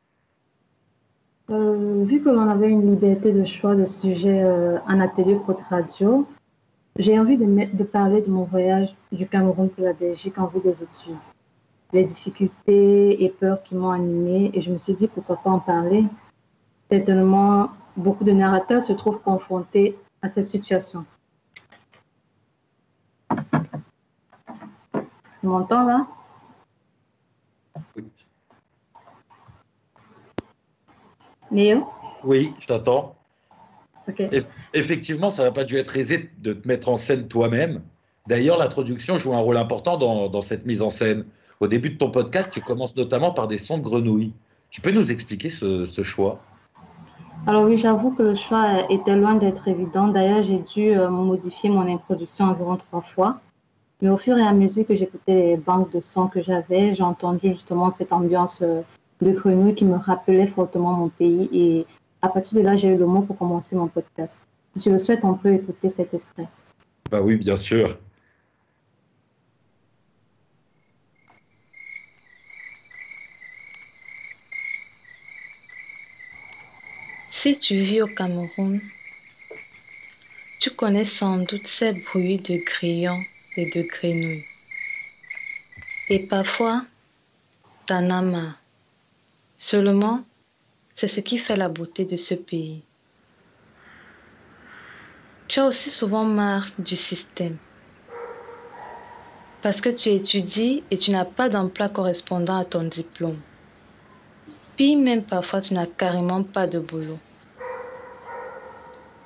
Euh, 1.49 2.03
vu 2.03 2.21
que 2.21 2.29
l'on 2.29 2.49
avait 2.49 2.69
une 2.69 2.89
liberté 2.89 3.31
de 3.31 3.45
choix 3.45 3.73
de 3.73 3.85
sujet 3.85 4.43
euh, 4.43 4.79
en 4.85 4.99
atelier 4.99 5.35
Prod 5.35 5.57
Radio, 5.69 6.27
j'ai 6.97 7.17
envie 7.17 7.37
de, 7.37 7.45
de 7.45 7.83
parler 7.85 8.21
de 8.21 8.29
mon 8.29 8.43
voyage 8.43 8.97
du 9.13 9.27
Cameroun 9.27 9.69
pour 9.69 9.85
la 9.85 9.93
Belgique 9.93 10.37
en 10.39 10.47
vue 10.47 10.59
des 10.59 10.83
études. 10.83 11.15
Les 11.93 12.03
difficultés 12.03 13.23
et 13.23 13.29
peurs 13.29 13.63
qui 13.63 13.75
m'ont 13.75 13.91
animée 13.91 14.51
et 14.53 14.59
je 14.59 14.69
me 14.71 14.77
suis 14.77 14.93
dit 14.93 15.07
pourquoi 15.07 15.37
pas 15.37 15.51
en 15.51 15.59
parler. 15.59 16.03
Certainement, 16.91 17.69
beaucoup 17.95 18.25
de 18.25 18.33
narrateurs 18.33 18.83
se 18.83 18.91
trouvent 18.91 19.21
confrontés 19.21 19.97
à 20.21 20.29
cette 20.29 20.43
situation. 20.43 21.05
Tu 25.39 25.47
m'entends 25.47 25.85
là? 25.85 26.07
Léo? 31.51 31.87
Oui, 32.23 32.53
je 32.59 32.67
t'entends. 32.67 33.15
Ok. 34.07 34.19
Eff- 34.19 34.47
Effectivement, 34.73 35.29
ça 35.29 35.43
n'a 35.43 35.51
pas 35.51 35.63
dû 35.63 35.75
être 35.75 35.97
aisé 35.97 36.29
de 36.39 36.53
te 36.53 36.67
mettre 36.67 36.89
en 36.89 36.97
scène 36.97 37.27
toi-même. 37.27 37.81
D'ailleurs, 38.27 38.57
l'introduction 38.57 39.17
joue 39.17 39.33
un 39.33 39.39
rôle 39.39 39.57
important 39.57 39.97
dans, 39.97 40.27
dans, 40.27 40.41
cette 40.41 40.65
mise 40.65 40.81
en 40.81 40.89
scène. 40.89 41.25
Au 41.59 41.67
début 41.67 41.91
de 41.91 41.97
ton 41.97 42.11
podcast, 42.11 42.51
tu 42.51 42.61
commences 42.61 42.95
notamment 42.95 43.31
par 43.31 43.47
des 43.47 43.57
sons 43.57 43.77
de 43.77 43.83
grenouilles. 43.83 44.33
Tu 44.69 44.81
peux 44.81 44.91
nous 44.91 45.11
expliquer 45.11 45.49
ce, 45.49 45.85
ce 45.85 46.03
choix? 46.03 46.39
Alors 47.45 47.63
oui, 47.63 47.77
j'avoue 47.77 48.11
que 48.11 48.23
le 48.23 48.35
choix 48.35 48.91
était 48.91 49.15
loin 49.15 49.35
d'être 49.35 49.69
évident. 49.69 50.09
D'ailleurs, 50.09 50.43
j'ai 50.43 50.59
dû 50.59 50.91
euh, 50.91 51.09
modifier 51.09 51.69
mon 51.69 51.87
introduction 51.87 52.45
environ 52.45 52.75
trois 52.75 53.01
fois. 53.01 53.39
Mais 54.01 54.09
au 54.09 54.17
fur 54.17 54.37
et 54.37 54.43
à 54.43 54.51
mesure 54.53 54.85
que 54.85 54.95
j'écoutais 54.95 55.33
les 55.33 55.57
banques 55.57 55.91
de 55.91 56.01
sons 56.01 56.27
que 56.27 56.41
j'avais, 56.41 56.93
j'ai 56.93 57.03
entendu 57.03 57.53
justement 57.53 57.89
cette 57.91 58.11
ambiance 58.11 58.59
euh, 58.61 58.81
de 59.21 59.31
grenouille 59.31 59.75
qui 59.75 59.85
me 59.85 59.95
rappelait 59.95 60.47
fortement 60.47 60.93
mon 60.93 61.09
pays. 61.09 61.49
Et 61.51 61.85
à 62.21 62.29
partir 62.29 62.57
de 62.57 62.63
là, 62.63 62.75
j'ai 62.75 62.89
eu 62.89 62.97
le 62.97 63.05
mot 63.05 63.21
pour 63.21 63.37
commencer 63.37 63.75
mon 63.75 63.87
podcast. 63.87 64.39
Si 64.75 64.83
tu 64.83 64.91
le 64.91 64.99
souhaites, 64.99 65.23
on 65.23 65.33
peut 65.33 65.53
écouter 65.53 65.89
cet 65.89 66.13
extrait. 66.13 66.47
Bah 67.09 67.21
oui, 67.21 67.37
bien 67.37 67.57
sûr. 67.57 67.97
Si 77.31 77.57
tu 77.57 77.75
vis 77.75 78.01
au 78.01 78.07
Cameroun, 78.07 78.81
tu 80.59 80.71
connais 80.71 81.05
sans 81.05 81.37
doute 81.37 81.67
ces 81.67 81.93
bruits 81.93 82.39
de 82.39 82.57
grillons 82.57 83.23
et 83.55 83.67
de 83.67 83.83
grenouilles. 83.83 84.43
Et 86.09 86.19
parfois, 86.19 86.83
t'en 87.85 88.09
as 88.09 88.21
marre. 88.21 88.59
Seulement, 89.57 90.23
c'est 90.95 91.07
ce 91.07 91.19
qui 91.21 91.37
fait 91.39 91.55
la 91.55 91.69
beauté 91.69 92.05
de 92.05 92.17
ce 92.17 92.35
pays. 92.35 92.87
Tu 95.47 95.59
as 95.59 95.65
aussi 95.67 95.89
souvent 95.89 96.25
marre 96.25 96.67
du 96.77 96.95
système. 96.95 97.57
Parce 99.61 99.81
que 99.81 99.89
tu 99.89 100.09
étudies 100.09 100.87
et 100.91 100.97
tu 100.97 101.11
n'as 101.11 101.25
pas 101.25 101.49
d'emploi 101.49 101.89
correspondant 101.89 102.57
à 102.57 102.65
ton 102.65 102.83
diplôme. 102.83 103.41
Puis 104.75 104.95
même 104.95 105.25
parfois 105.25 105.61
tu 105.61 105.73
n'as 105.73 105.87
carrément 105.87 106.43
pas 106.43 106.67
de 106.67 106.79
boulot. 106.79 107.19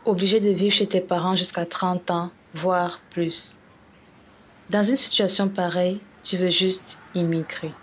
Obligé 0.06 0.40
de 0.40 0.50
vivre 0.50 0.74
chez 0.74 0.88
tes 0.88 1.02
parents 1.02 1.36
jusqu'à 1.36 1.66
30 1.66 2.10
ans, 2.12 2.32
voire 2.54 3.02
plus. 3.10 3.60
Dans 4.70 4.84
une 4.84 4.96
situation 4.96 5.50
pareille, 5.50 6.08
tu 6.24 6.38
veux 6.38 6.50
juste 6.50 7.04
immigrer. 7.14 7.81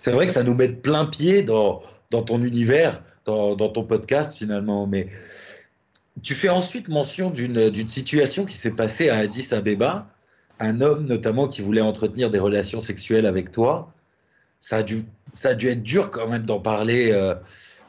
C'est 0.00 0.12
vrai 0.12 0.26
que 0.26 0.32
ça 0.32 0.42
nous 0.42 0.54
met 0.54 0.70
plein 0.70 1.04
pied 1.04 1.42
dans, 1.42 1.82
ton 2.10 2.42
univers, 2.42 3.02
dans, 3.26 3.54
ton 3.54 3.84
podcast 3.84 4.32
finalement, 4.32 4.86
mais 4.86 5.08
tu 6.22 6.34
fais 6.34 6.48
ensuite 6.48 6.88
mention 6.88 7.28
d'une 7.28 7.86
situation 7.86 8.46
qui 8.46 8.56
s'est 8.56 8.70
passée 8.70 9.10
à 9.10 9.18
Addis 9.18 9.52
Abeba, 9.52 10.08
un 10.58 10.80
homme 10.80 11.04
notamment 11.06 11.48
qui 11.48 11.60
voulait 11.60 11.82
entretenir 11.82 12.30
des 12.30 12.38
relations 12.38 12.80
sexuelles 12.80 13.26
avec 13.26 13.52
toi. 13.52 13.92
Ça 14.62 14.78
a 14.78 14.82
dû, 14.82 15.04
être 15.44 15.82
dur 15.82 16.10
quand 16.10 16.28
même 16.28 16.46
d'en 16.46 16.60
parler 16.60 17.12
euh, 17.12 17.34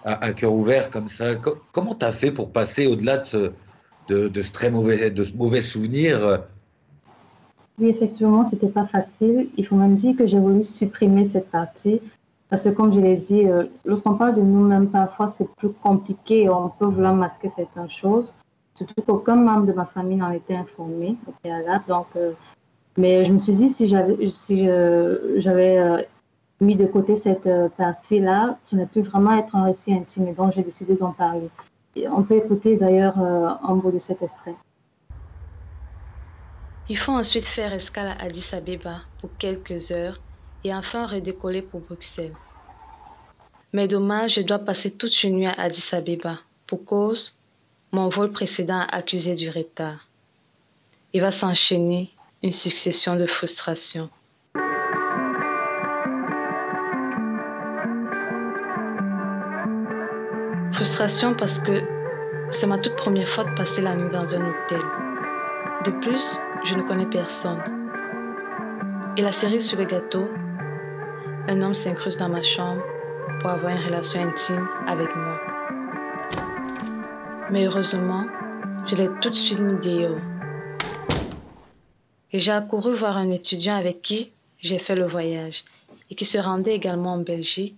à, 0.04 0.34
cœur 0.34 0.52
ouvert 0.52 0.90
comme 0.90 1.08
ça. 1.08 1.36
Co 1.36 1.60
comment 1.72 1.96
tu 1.96 2.06
as 2.06 2.12
fait 2.12 2.34
pour 2.34 2.52
passer 2.52 2.88
au-delà 2.88 3.20
de 3.20 3.26
ce, 3.26 3.52
de, 4.10 4.28
de, 4.28 4.42
ce 4.42 4.52
très 4.52 4.70
mauvais, 4.70 5.12
de 5.12 5.24
ce 5.24 5.32
mauvais 5.32 5.62
souvenir 5.62 6.44
Oui, 7.82 7.90
effectivement, 7.90 8.46
c'était 8.46 8.70
pas 8.70 8.86
facile. 8.86 9.50
Il 9.58 9.66
faut 9.66 9.76
même 9.76 9.96
dire 9.96 10.16
que 10.16 10.28
j'ai 10.28 10.38
voulu 10.38 10.62
supprimer 10.62 11.26
cette 11.26 11.50
partie 11.50 12.00
parce 12.52 12.64
que, 12.66 12.70
comme 12.70 12.94
je 12.94 13.00
l'ai 13.00 13.18
dit, 13.18 13.48
euh, 13.48 13.64
lorsqu'on 13.86 14.14
parle 14.14 14.36
de 14.36 14.42
nous-mêmes, 14.42 14.90
parfois 14.90 15.28
c'est 15.28 15.50
plus 15.56 15.70
compliqué 15.70 16.48
on 16.48 16.70
peut 16.70 16.86
vouloir 16.86 17.16
masquer 17.16 17.48
certaines 17.48 17.90
choses. 17.90 18.36
Surtout 18.76 19.02
qu'aucun 19.02 19.36
membre 19.36 19.66
de 19.66 19.74
ma 19.74 19.86
famille 19.86 20.18
n'en 20.18 20.32
était 20.32 20.56
informé 20.56 21.18
au 21.26 21.32
préalable. 21.32 21.84
Donc, 21.88 22.06
euh, 22.18 22.34
mais 22.98 23.26
je 23.26 23.34
me 23.34 23.40
suis 23.40 23.54
dit, 23.54 23.70
si 23.70 23.88
j'avais 23.88 25.78
euh, 25.80 26.02
mis 26.60 26.76
de 26.76 26.86
côté 26.86 27.16
cette 27.16 27.50
partie-là, 27.78 28.60
ça 28.66 28.78
ne 28.78 28.86
plus 28.86 29.02
vraiment 29.02 29.34
être 29.34 29.56
un 29.56 29.64
récit 29.64 29.92
intime. 29.92 30.32
Donc, 30.36 30.54
j'ai 30.56 30.62
décidé 30.62 30.94
d'en 30.94 31.14
parler. 31.14 31.50
On 32.12 32.22
peut 32.22 32.36
écouter 32.36 32.76
d'ailleurs 32.76 33.18
un 33.18 33.76
bout 33.76 33.92
de 33.92 34.00
cet 34.00 34.22
extrait. 34.22 34.56
Il 36.90 36.98
faut 36.98 37.14
ensuite 37.14 37.46
faire 37.46 37.74
escale 37.74 38.08
à 38.08 38.24
Addis 38.24 38.50
Abeba 38.54 39.02
pour 39.20 39.30
quelques 39.38 39.92
heures 39.92 40.20
et 40.64 40.74
enfin 40.74 41.06
redécoller 41.06 41.62
pour 41.62 41.82
Bruxelles. 41.82 42.36
Mais 43.74 43.88
dommage, 43.88 44.36
je 44.36 44.42
dois 44.42 44.60
passer 44.60 44.92
toute 44.92 45.24
une 45.24 45.38
nuit 45.38 45.46
à 45.46 45.54
Addis 45.54 45.94
Abeba 45.94 46.40
pour 46.68 46.84
cause 46.86 47.34
mon 47.92 48.08
vol 48.08 48.32
précédent 48.32 48.86
accusé 48.90 49.34
du 49.34 49.50
retard. 49.50 50.08
Il 51.14 51.22
va 51.22 51.32
s'enchaîner 51.32 52.10
une 52.42 52.54
succession 52.54 53.16
de 53.16 53.26
frustrations. 53.26 54.10
Frustration 60.74 61.36
parce 61.36 61.60
que 61.60 61.84
c'est 62.52 62.66
ma 62.68 62.80
toute 62.80 62.96
première 62.96 63.28
fois 63.28 63.44
de 63.44 63.54
passer 63.56 63.82
la 63.82 63.96
nuit 63.96 64.10
dans 64.12 64.34
un 64.34 64.50
hôtel. 64.50 64.82
De 65.86 65.90
plus, 65.90 66.40
je 66.64 66.76
ne 66.76 66.84
connais 66.84 67.08
personne. 67.08 67.60
Et 69.18 69.24
la 69.24 69.32
série 69.32 69.60
sur 69.60 69.80
le 69.80 69.86
gâteau, 69.86 70.28
un 71.48 71.60
homme 71.64 71.74
s'incruste 71.74 72.20
dans 72.20 72.30
ma 72.30 72.44
chambre 72.44 72.84
pour 73.40 73.50
avoir 73.50 73.76
une 73.76 73.84
relation 73.84 74.22
intime 74.22 74.68
avec 74.86 75.16
moi. 75.16 75.40
Mais 77.50 77.66
heureusement, 77.66 78.28
je 78.86 78.96
l'ai 78.96 79.10
tout 79.22 79.32
de 79.32 79.36
suite 79.36 79.60
mis 79.60 79.80
dehors. 79.80 80.20
Et 82.32 82.40
j'ai 82.40 82.52
accouru 82.52 82.94
voir 82.96 83.18
un 83.18 83.32
étudiant 83.32 83.76
avec 83.76 84.04
qui 84.04 84.32
j'ai 84.60 84.78
fait 84.78 84.96
le 84.96 85.08
voyage 85.08 85.64
et 86.12 86.16
qui 86.16 86.26
se 86.26 86.38
rendait 86.38 86.76
également 86.76 87.14
en 87.14 87.18
Belgique 87.18 87.76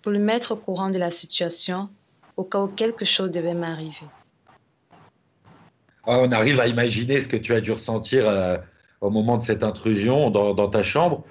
pour 0.00 0.12
lui 0.12 0.18
mettre 0.18 0.52
au 0.52 0.56
courant 0.56 0.88
de 0.88 0.98
la 0.98 1.10
situation 1.10 1.90
au 2.38 2.44
cas 2.44 2.60
où 2.60 2.68
quelque 2.68 3.04
chose 3.04 3.30
devait 3.30 3.52
m'arriver. 3.52 4.06
Ah, 6.10 6.20
on 6.22 6.32
arrive 6.32 6.58
à 6.58 6.66
imaginer 6.66 7.20
ce 7.20 7.28
que 7.28 7.36
tu 7.36 7.52
as 7.52 7.60
dû 7.60 7.70
ressentir 7.70 8.26
euh, 8.26 8.56
au 9.02 9.10
moment 9.10 9.36
de 9.36 9.42
cette 9.42 9.62
intrusion 9.62 10.30
dans, 10.30 10.68
ta 10.70 10.82
chambre. 10.82 11.22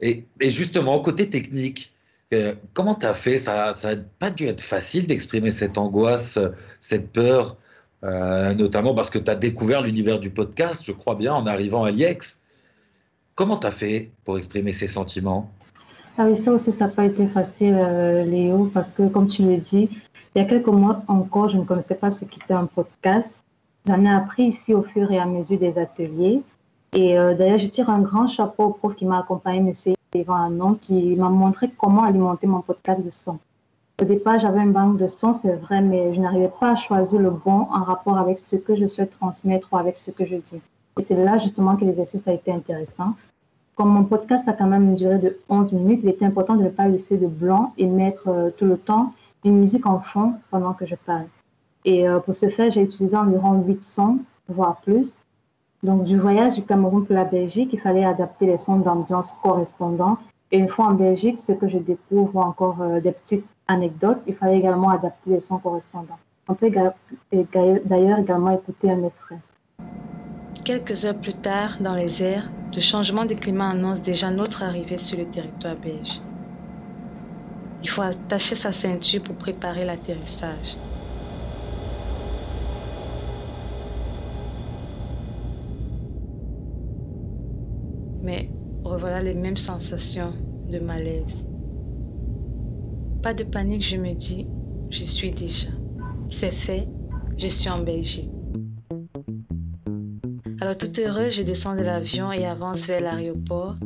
Et, 0.00 0.24
justement, 0.40 0.98
côté 1.00 1.28
technique, 1.28 1.92
euh, 2.32 2.54
comment 2.72 2.94
tu 2.94 3.04
as 3.04 3.12
fait? 3.12 3.36
Ça 3.36 3.72
n'a 3.84 3.96
pas 4.18 4.30
dû 4.30 4.46
être 4.46 4.62
facile 4.62 5.06
d'exprimer 5.06 5.50
cette 5.50 5.76
angoisse, 5.76 6.38
cette 6.80 7.12
peur, 7.12 7.58
euh, 8.04 8.54
notamment 8.54 8.94
parce 8.94 9.10
que 9.10 9.18
tu 9.18 9.30
as 9.30 9.34
découvert 9.34 9.82
l'univers 9.82 10.18
du 10.18 10.30
podcast, 10.30 10.82
je 10.86 10.92
crois 10.92 11.14
bien, 11.14 11.34
en 11.34 11.46
arrivant 11.46 11.84
à 11.84 11.90
l'IEX. 11.90 12.38
Comment 13.34 13.58
tu 13.58 13.66
as 13.66 13.70
fait 13.70 14.12
pour 14.24 14.38
exprimer 14.38 14.72
ces 14.72 14.86
sentiments? 14.86 15.50
Ah 16.16 16.24
oui, 16.24 16.36
ça 16.36 16.52
aussi, 16.52 16.72
ça 16.72 16.86
n'a 16.86 16.90
pas 16.90 17.04
été 17.04 17.26
facile, 17.26 17.76
Léo, 18.26 18.70
parce 18.72 18.92
que, 18.92 19.08
comme 19.08 19.26
tu 19.26 19.42
le 19.42 19.58
dis, 19.58 19.90
il 20.34 20.38
y 20.38 20.40
a 20.40 20.46
quelques 20.46 20.68
mois 20.68 21.02
encore, 21.06 21.50
je 21.50 21.58
ne 21.58 21.64
connaissais 21.64 21.96
pas 21.96 22.10
ce 22.10 22.24
qu'était 22.24 22.54
un 22.54 22.64
podcast. 22.64 23.41
J'en 23.86 24.04
ai 24.04 24.10
appris 24.10 24.44
ici 24.44 24.74
au 24.74 24.82
fur 24.82 25.10
et 25.10 25.18
à 25.18 25.26
mesure 25.26 25.58
des 25.58 25.76
ateliers. 25.76 26.42
Et 26.94 27.18
euh, 27.18 27.34
d'ailleurs, 27.34 27.58
je 27.58 27.66
tire 27.66 27.90
un 27.90 28.00
grand 28.00 28.28
chapeau 28.28 28.64
au 28.64 28.70
prof 28.70 28.94
qui 28.94 29.04
m'a 29.04 29.18
accompagné, 29.18 29.58
M. 29.58 29.94
Yvan 30.14 30.34
Anon, 30.34 30.74
qui 30.74 31.16
m'a 31.16 31.30
montré 31.30 31.70
comment 31.76 32.02
alimenter 32.04 32.46
mon 32.46 32.60
podcast 32.60 33.04
de 33.04 33.10
son. 33.10 33.38
Au 34.00 34.04
départ, 34.04 34.38
j'avais 34.38 34.60
une 34.60 34.72
banque 34.72 34.98
de 34.98 35.08
sons, 35.08 35.32
c'est 35.32 35.54
vrai, 35.56 35.80
mais 35.80 36.14
je 36.14 36.20
n'arrivais 36.20 36.52
pas 36.60 36.72
à 36.72 36.74
choisir 36.76 37.20
le 37.20 37.30
bon 37.30 37.66
en 37.70 37.82
rapport 37.82 38.18
avec 38.18 38.38
ce 38.38 38.56
que 38.56 38.76
je 38.76 38.86
souhaite 38.86 39.10
transmettre 39.10 39.68
ou 39.72 39.76
avec 39.78 39.96
ce 39.96 40.10
que 40.10 40.26
je 40.26 40.36
dis. 40.36 40.60
Et 40.98 41.02
c'est 41.02 41.16
là 41.16 41.38
justement 41.38 41.76
que 41.76 41.84
l'exercice 41.84 42.28
a 42.28 42.32
été 42.32 42.52
intéressant. 42.52 43.14
Comme 43.74 43.88
mon 43.88 44.04
podcast 44.04 44.46
a 44.48 44.52
quand 44.52 44.66
même 44.66 44.90
une 44.90 44.94
durée 44.94 45.18
de 45.18 45.38
11 45.48 45.72
minutes, 45.72 46.00
il 46.02 46.08
était 46.08 46.24
important 46.24 46.56
de 46.56 46.64
ne 46.64 46.68
pas 46.68 46.88
laisser 46.88 47.16
de 47.16 47.26
blanc 47.26 47.72
et 47.78 47.86
mettre 47.86 48.28
euh, 48.28 48.50
tout 48.50 48.66
le 48.66 48.76
temps 48.76 49.12
une 49.44 49.58
musique 49.58 49.86
en 49.86 49.98
fond 49.98 50.34
pendant 50.50 50.72
que 50.72 50.84
je 50.84 50.94
parle. 50.94 51.26
Et 51.84 52.08
euh, 52.08 52.20
pour 52.20 52.34
ce 52.34 52.48
faire, 52.48 52.70
j'ai 52.70 52.82
utilisé 52.82 53.16
environ 53.16 53.62
8 53.62 53.82
sons, 53.82 54.18
voire 54.48 54.80
plus. 54.82 55.18
Donc, 55.82 56.04
du 56.04 56.16
voyage 56.16 56.54
du 56.54 56.62
Cameroun 56.62 57.04
pour 57.04 57.14
la 57.14 57.24
Belgique, 57.24 57.70
il 57.72 57.80
fallait 57.80 58.04
adapter 58.04 58.46
les 58.46 58.56
sons 58.56 58.78
d'ambiance 58.78 59.34
correspondants. 59.42 60.18
Et 60.52 60.58
une 60.58 60.68
fois 60.68 60.86
en 60.86 60.94
Belgique, 60.94 61.38
ce 61.38 61.52
que 61.52 61.66
je 61.66 61.78
découvre 61.78 62.36
encore 62.36 62.80
euh, 62.80 63.00
des 63.00 63.12
petites 63.12 63.46
anecdotes, 63.66 64.20
il 64.26 64.34
fallait 64.34 64.58
également 64.58 64.90
adapter 64.90 65.30
les 65.30 65.40
sons 65.40 65.58
correspondants. 65.58 66.18
On 66.48 66.54
peut 66.54 66.70
d'ailleurs 66.70 68.18
également 68.18 68.50
écouter 68.50 68.90
un 68.90 69.04
extrait. 69.04 69.38
Quelques 70.64 71.04
heures 71.04 71.16
plus 71.16 71.34
tard, 71.34 71.76
dans 71.80 71.94
les 71.94 72.22
airs, 72.22 72.48
le 72.74 72.80
changement 72.80 73.24
de 73.24 73.34
climat 73.34 73.70
annonce 73.70 74.00
déjà 74.00 74.30
notre 74.30 74.62
arrivée 74.62 74.98
sur 74.98 75.18
le 75.18 75.24
territoire 75.24 75.76
belge. 75.76 76.20
Il 77.82 77.88
faut 77.88 78.02
attacher 78.02 78.54
sa 78.54 78.72
ceinture 78.72 79.22
pour 79.22 79.34
préparer 79.36 79.84
l'atterrissage. 79.84 80.76
Mais 88.22 88.48
revoilà 88.84 89.20
les 89.20 89.34
mêmes 89.34 89.56
sensations 89.56 90.34
de 90.68 90.78
malaise. 90.78 91.44
Pas 93.22 93.34
de 93.34 93.44
panique, 93.44 93.84
je 93.84 93.96
me 93.96 94.14
dis, 94.14 94.46
je 94.90 95.04
suis 95.04 95.30
déjà. 95.30 95.68
C'est 96.30 96.52
fait, 96.52 96.88
je 97.38 97.48
suis 97.48 97.70
en 97.70 97.82
Belgique. 97.82 98.30
Alors 100.60 100.78
tout 100.78 101.00
heureux, 101.00 101.30
je 101.30 101.42
descends 101.42 101.74
de 101.74 101.82
l'avion 101.82 102.32
et 102.32 102.46
avance 102.46 102.86
vers 102.86 103.00
l'aéroport. 103.00 103.76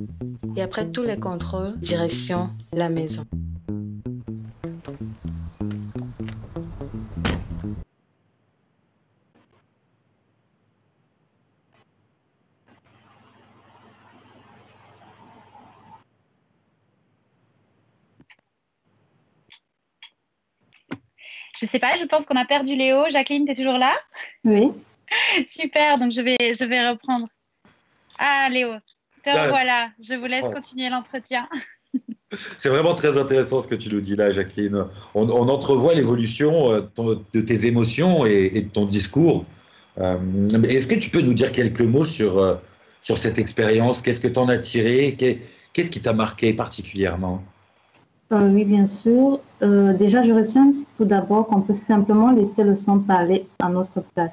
Et 0.57 0.63
après 0.63 0.91
tous 0.91 1.03
les 1.03 1.19
contrôles, 1.19 1.79
direction 1.81 2.51
la 2.73 2.89
maison. 2.89 3.25
Je 21.61 21.67
sais 21.67 21.79
pas, 21.79 21.97
je 21.99 22.05
pense 22.05 22.25
qu'on 22.27 22.37
a 22.37 22.45
perdu 22.45 22.75
Léo. 22.77 23.05
Jacqueline, 23.11 23.47
tu 23.47 23.53
es 23.53 23.55
toujours 23.55 23.79
là? 23.79 23.95
Oui. 24.45 24.71
Super, 25.51 25.99
donc 25.99 26.13
je 26.13 26.21
vais, 26.21 26.37
je 26.41 26.65
vais 26.65 26.87
reprendre. 26.89 27.29
Ah, 28.19 28.49
Léo, 28.51 28.73
te 29.25 29.31
Ah, 29.31 29.45
revoilà. 29.45 29.89
Je 30.03 30.15
vous 30.15 30.27
laisse 30.27 30.45
Oh. 30.47 30.53
continuer 30.53 30.89
l'entretien. 30.89 31.49
C'est 32.33 32.69
vraiment 32.69 32.95
très 32.95 33.17
intéressant 33.17 33.61
ce 33.61 33.69
que 33.69 33.75
tu 33.77 33.89
nous 33.89 34.01
dis 34.01 34.17
là, 34.17 34.31
Jacqueline. 34.33 34.85
On, 35.15 35.29
on 35.31 35.49
entrevoit 35.49 35.95
l'évolution 35.95 36.73
euh, 36.73 36.83
de 37.33 37.41
tes 37.41 37.67
émotions 37.67 38.27
et, 38.27 38.51
et 38.55 38.61
de 38.63 38.69
ton 38.69 38.85
discours. 38.85 39.45
Euh, 39.99 40.19
Est-ce 40.69 40.89
que 40.89 40.97
tu 40.97 41.09
peux 41.09 41.21
nous 41.21 41.35
dire 41.35 41.53
quelques 41.53 41.81
mots 41.81 42.05
sur, 42.05 42.39
euh, 42.39 42.57
sur 43.01 43.17
cette 43.17 43.39
expérience? 43.39 44.03
Qu'est-ce 44.03 44.21
que 44.21 44.29
tu 44.29 44.39
en 44.39 44.49
as 44.49 44.59
tiré? 44.59 45.15
Qu'est- 45.17 45.39
Qu'est-ce 45.73 45.91
qui 45.91 46.01
t'a 46.03 46.13
marqué 46.15 46.53
particulièrement? 46.55 47.43
Euh, 48.33 48.51
oui, 48.53 48.65
bien 48.65 48.87
sûr. 48.87 49.39
Euh, 49.63 49.93
déjà, 49.93 50.23
je 50.23 50.33
retiens 50.33 50.73
tout 50.97 51.05
d'abord 51.05 51.47
qu'on 51.47 51.61
peut 51.61 51.73
simplement 51.73 52.33
laisser 52.33 52.65
le 52.65 52.75
son 52.75 52.99
parler 52.99 53.49
à 53.61 53.69
notre 53.69 54.01
place. 54.01 54.33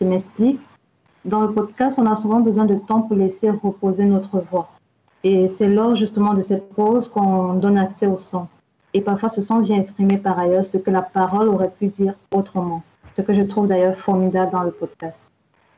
Je 0.00 0.06
m'explique. 0.06 0.60
Dans 1.26 1.40
le 1.40 1.52
podcast, 1.52 1.98
on 1.98 2.06
a 2.06 2.14
souvent 2.14 2.40
besoin 2.40 2.64
de 2.64 2.74
temps 2.74 3.02
pour 3.02 3.16
laisser 3.16 3.50
reposer 3.50 4.06
notre 4.06 4.40
voix. 4.50 4.68
Et 5.24 5.48
c'est 5.48 5.68
lors 5.68 5.94
justement 5.94 6.34
de 6.34 6.42
cette 6.42 6.70
pause 6.74 7.08
qu'on 7.08 7.54
donne 7.54 7.78
accès 7.78 8.06
au 8.06 8.16
son. 8.16 8.46
Et 8.94 9.00
parfois, 9.00 9.28
ce 9.28 9.42
son 9.42 9.60
vient 9.60 9.78
exprimer 9.78 10.18
par 10.18 10.38
ailleurs 10.38 10.64
ce 10.64 10.78
que 10.78 10.90
la 10.90 11.02
parole 11.02 11.48
aurait 11.48 11.70
pu 11.70 11.88
dire 11.88 12.14
autrement. 12.34 12.82
Ce 13.16 13.22
que 13.22 13.34
je 13.34 13.42
trouve 13.42 13.68
d'ailleurs 13.68 13.96
formidable 13.96 14.52
dans 14.52 14.62
le 14.62 14.70
podcast. 14.70 15.20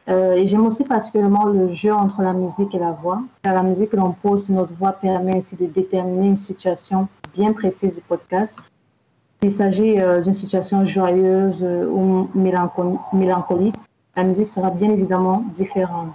Euh, 0.08 0.32
et 0.32 0.46
j'aime 0.46 0.66
aussi 0.66 0.84
particulièrement 0.84 1.46
le 1.46 1.72
jeu 1.74 1.92
entre 1.92 2.22
la 2.22 2.32
musique 2.32 2.74
et 2.74 2.78
la 2.78 2.92
voix. 2.92 3.22
Car 3.42 3.54
la 3.54 3.62
musique 3.62 3.90
que 3.90 3.96
l'on 3.96 4.12
pose 4.12 4.44
sur 4.44 4.54
notre 4.54 4.74
voix 4.74 4.92
permet 4.92 5.36
ainsi 5.36 5.56
de 5.56 5.66
déterminer 5.66 6.28
une 6.28 6.36
situation 6.36 7.08
bien 7.37 7.53
précise 7.53 7.95
du 7.97 8.01
podcast. 8.01 8.57
S'il 9.41 9.53
s'agit 9.53 10.01
euh, 10.01 10.22
d'une 10.22 10.34
situation 10.34 10.84
joyeuse 10.84 11.62
euh, 11.62 11.87
ou 11.87 12.28
mélancoli- 12.34 12.99
mélancolique, 13.12 13.74
la 14.16 14.24
musique 14.24 14.49
sera 14.49 14.70
bien 14.70 14.91
évidemment 14.91 15.45
différente. 15.53 16.09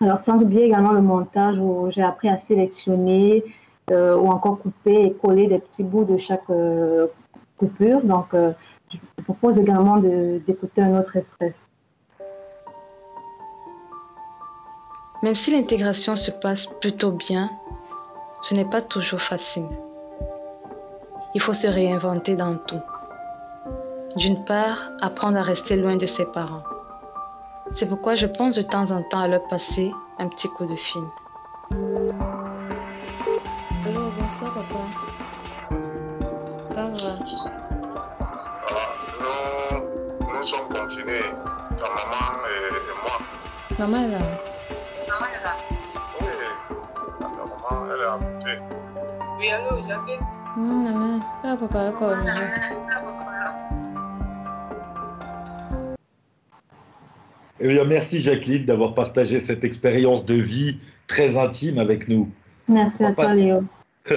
Alors, 0.00 0.20
sans 0.20 0.42
oublier 0.42 0.64
également 0.64 0.92
le 0.92 1.02
montage 1.02 1.58
où 1.58 1.90
j'ai 1.90 2.02
appris 2.02 2.28
à 2.28 2.38
sélectionner 2.38 3.44
euh, 3.90 4.16
ou 4.16 4.28
encore 4.28 4.58
couper 4.58 5.04
et 5.04 5.12
coller 5.12 5.46
des 5.46 5.58
petits 5.58 5.84
bouts 5.84 6.04
de 6.04 6.16
chaque 6.16 6.50
coupure. 7.58 8.00
Donc, 8.02 8.28
je 8.32 8.96
vous 8.96 9.24
propose 9.24 9.58
également 9.58 9.98
d'écouter 9.98 10.80
un 10.82 10.98
autre 10.98 11.16
extrait. 11.16 11.54
Même 15.22 15.36
si 15.36 15.52
l'intégration 15.52 16.16
se 16.16 16.32
passe 16.32 16.66
plutôt 16.80 17.12
bien, 17.12 17.50
ce 18.42 18.54
n'est 18.54 18.64
pas 18.64 18.82
toujours 18.82 19.20
facile. 19.20 19.68
Il 21.34 21.40
faut 21.40 21.54
se 21.54 21.66
réinventer 21.66 22.34
dans 22.36 22.56
tout. 22.56 22.82
D'une 24.16 24.44
part, 24.44 24.90
apprendre 25.00 25.38
à 25.38 25.42
rester 25.42 25.76
loin 25.76 25.96
de 25.96 26.04
ses 26.04 26.26
parents. 26.26 26.62
C'est 27.72 27.88
pourquoi 27.88 28.16
je 28.16 28.26
pense 28.26 28.56
de 28.56 28.62
temps 28.62 28.90
en 28.90 29.02
temps 29.02 29.20
à 29.20 29.28
leur 29.28 29.48
passer 29.48 29.90
un 30.18 30.28
petit 30.28 30.48
coup 30.48 30.66
de 30.66 30.76
fil. 30.76 31.02
Allô, 33.86 34.10
bonsoir 34.20 34.52
papa. 34.52 34.80
Ça 36.68 36.82
va? 36.82 37.16
Nous 40.20 40.46
sommes 40.46 40.68
confinés, 40.68 41.32
ta 41.78 41.88
maman 41.88 42.44
et, 42.44 42.58
et 42.68 42.94
moi. 43.00 43.16
Maman 43.78 44.00
est 44.04 44.10
là. 44.10 44.18
Oui, 46.20 46.26
ta 47.18 47.26
maman, 47.26 47.86
elle 47.90 48.00
est 48.00 48.04
à 48.04 48.06
côté. 48.18 48.52
Oui, 49.38 49.46
allô, 49.48 49.72
Jacqueline 49.88 50.41
D'accord. 51.72 52.16
Eh 57.60 57.68
bien, 57.68 57.84
merci 57.84 58.20
Jacqueline 58.20 58.66
d'avoir 58.66 58.94
partagé 58.94 59.40
cette 59.40 59.64
expérience 59.64 60.24
de 60.24 60.34
vie 60.34 60.78
très 61.06 61.36
intime 61.36 61.78
avec 61.78 62.08
nous. 62.08 62.30
Merci 62.68 63.04
à 63.04 63.12
toi, 63.12 63.26
passe. 63.26 63.36
Léo. 63.36 63.64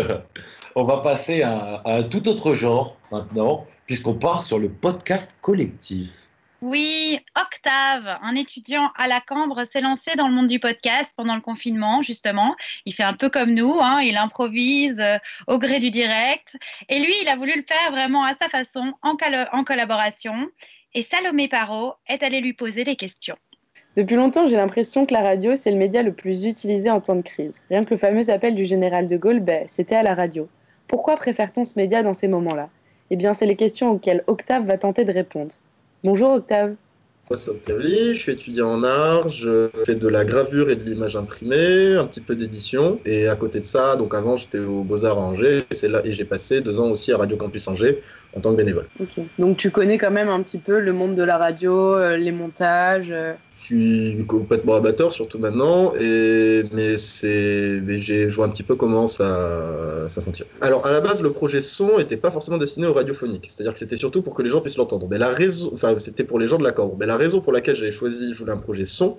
On 0.76 0.84
va 0.84 0.98
passer 0.98 1.44
à, 1.44 1.76
à 1.86 1.98
un 1.98 2.04
tout 2.04 2.28
autre 2.28 2.54
genre 2.54 2.98
maintenant, 3.12 3.66
puisqu'on 3.86 4.16
part 4.16 4.44
sur 4.44 4.60
le 4.60 4.70
podcast 4.70 5.36
collectif. 5.42 6.25
Oui, 6.62 7.20
Octave, 7.36 8.18
un 8.24 8.34
étudiant 8.34 8.90
à 8.98 9.08
la 9.08 9.20
Cambre, 9.20 9.66
s'est 9.66 9.82
lancé 9.82 10.16
dans 10.16 10.28
le 10.28 10.34
monde 10.34 10.48
du 10.48 10.60
podcast 10.60 11.14
pendant 11.16 11.36
le 11.36 11.42
confinement, 11.42 12.02
justement. 12.02 12.56
Il 12.86 12.94
fait 12.94 13.04
un 13.04 13.14
peu 13.14 13.30
comme 13.30 13.54
nous, 13.54 13.78
hein, 13.82 14.02
il 14.02 14.16
improvise 14.16 14.98
euh, 15.00 15.18
au 15.48 15.60
gré 15.60 15.80
du 15.80 15.92
direct. 15.92 16.56
Et 16.88 17.00
lui, 17.00 17.14
il 17.22 17.28
a 17.28 17.36
voulu 17.36 17.54
le 17.56 17.64
faire 17.64 17.92
vraiment 17.92 18.24
à 18.24 18.34
sa 18.36 18.48
façon, 18.48 18.94
en, 19.02 19.16
collaboration. 19.64 20.48
Et 20.94 21.04
Salomé 21.04 21.50
Parot 21.50 21.94
est 22.08 22.24
allée 22.24 22.40
lui 22.40 22.54
poser 22.54 22.86
des 22.86 22.96
questions. 22.96 23.36
Depuis 23.98 24.16
longtemps, 24.16 24.48
j'ai 24.48 24.56
l'impression 24.56 25.06
que 25.06 25.14
la 25.14 25.22
radio, 25.22 25.56
c'est 25.58 25.72
le 25.72 25.78
média 25.78 26.04
le 26.04 26.14
plus 26.14 26.46
utilisé 26.46 26.90
en 26.90 27.02
temps 27.02 27.16
de 27.16 27.22
crise. 27.22 27.62
Rien 27.70 27.84
que 27.84 27.94
le 27.94 27.98
fameux 27.98 28.30
appel 28.30 28.56
du 28.56 28.66
général 28.66 29.10
de 29.10 29.18
Gaulle, 29.18 29.42
ben, 29.42 29.66
c'était 29.68 29.96
à 29.96 30.04
la 30.04 30.16
radio. 30.16 30.48
Pourquoi 30.88 31.18
préfère-t-on 31.18 31.66
ce 31.66 31.78
média 31.78 32.02
dans 32.02 32.14
ces 32.14 32.30
moments-là? 32.30 32.70
Eh 33.10 33.18
bien, 33.18 33.34
c'est 33.34 33.46
les 33.46 33.56
questions 33.56 33.92
auxquelles 33.92 34.24
Octave 34.28 34.66
va 34.66 34.78
tenter 34.78 35.04
de 35.04 35.12
répondre. 35.12 35.54
Bonjour 36.06 36.34
Octave. 36.34 36.76
Moi, 37.28 37.36
c'est 37.36 37.50
Octave 37.50 37.82
je 37.82 38.14
suis 38.14 38.32
étudiant 38.32 38.74
en 38.74 38.84
art, 38.84 39.28
je 39.28 39.70
fais 39.88 39.96
de 39.96 40.08
la 40.08 40.24
gravure 40.24 40.70
et 40.70 40.76
de 40.76 40.84
l'image 40.84 41.16
imprimée, 41.16 41.96
un 41.96 42.06
petit 42.06 42.22
peu 42.22 42.36
d'édition. 42.36 43.00
Et 43.06 43.28
à 43.28 43.36
côté 43.36 43.60
de 43.60 43.66
ça, 43.66 43.96
donc 43.96 44.14
avant, 44.14 44.38
j'étais 44.38 44.60
au 44.60 44.84
Beaux-Arts 44.84 45.18
à 45.18 45.22
Angers, 45.22 45.64
et 45.72 46.12
j'ai 46.14 46.26
passé 46.26 46.62
deux 46.62 46.80
ans 46.80 46.92
aussi 46.92 47.12
à 47.12 47.18
Radio 47.18 47.38
Campus 47.38 47.68
Angers 47.68 48.04
en 48.36 48.42
tant 48.42 48.52
que 48.52 48.58
bénévole. 48.58 48.88
Ok. 49.00 49.24
Donc 49.40 49.58
tu 49.58 49.72
connais 49.72 49.98
quand 49.98 50.12
même 50.12 50.28
un 50.30 50.42
petit 50.44 50.58
peu 50.58 50.80
le 50.80 50.92
monde 50.92 51.16
de 51.16 51.24
la 51.24 51.38
radio, 51.38 51.96
euh, 51.96 52.18
les 52.18 52.32
montages. 52.32 53.08
euh. 53.10 53.34
Je 53.56 53.62
suis 53.62 54.26
complètement 54.28 54.76
amateur, 54.76 55.14
surtout 55.14 55.40
maintenant, 55.40 55.94
et, 55.98 56.64
mais, 56.74 56.98
c'est, 56.98 57.80
mais 57.86 58.00
j'ai 58.00 58.30
joué 58.30 58.44
un 58.44 58.50
petit 58.50 58.64
peu 58.64 58.76
comment 58.76 59.08
ça, 59.08 60.10
ça 60.10 60.22
fonctionne. 60.22 60.50
Alors, 60.60 60.86
à 60.86 60.92
la 60.92 61.00
base, 61.00 61.24
le 61.24 61.32
projet 61.32 61.62
son 61.62 61.98
n'était 61.98 62.18
pas 62.18 62.32
forcément 62.32 62.58
destiné 62.58 62.88
au 62.88 62.94
radiophonique, 62.94 63.46
c'est-à-dire 63.48 63.72
que 63.72 63.80
c'était 63.80 63.96
surtout 63.96 64.22
pour 64.22 64.36
que 64.36 64.42
les 64.42 64.50
gens 64.50 64.60
puissent 64.60 64.76
l'entendre. 64.76 65.08
Mais 65.10 65.18
la 65.18 65.30
raison, 65.30 65.72
enfin, 65.74 65.98
c'était 66.00 66.26
pour 66.26 66.38
les 66.38 66.48
gens 66.50 66.58
de 66.58 66.66
la. 66.66 66.74
Mais 67.00 67.06
la 67.06 67.16
raison 67.16 67.40
pour 67.40 67.54
laquelle 67.54 67.78
j'avais 67.78 67.92
choisi, 67.92 68.34
je 68.34 68.38
voulais 68.38 68.52
un 68.52 68.58
projet 68.58 68.84
son, 68.84 69.18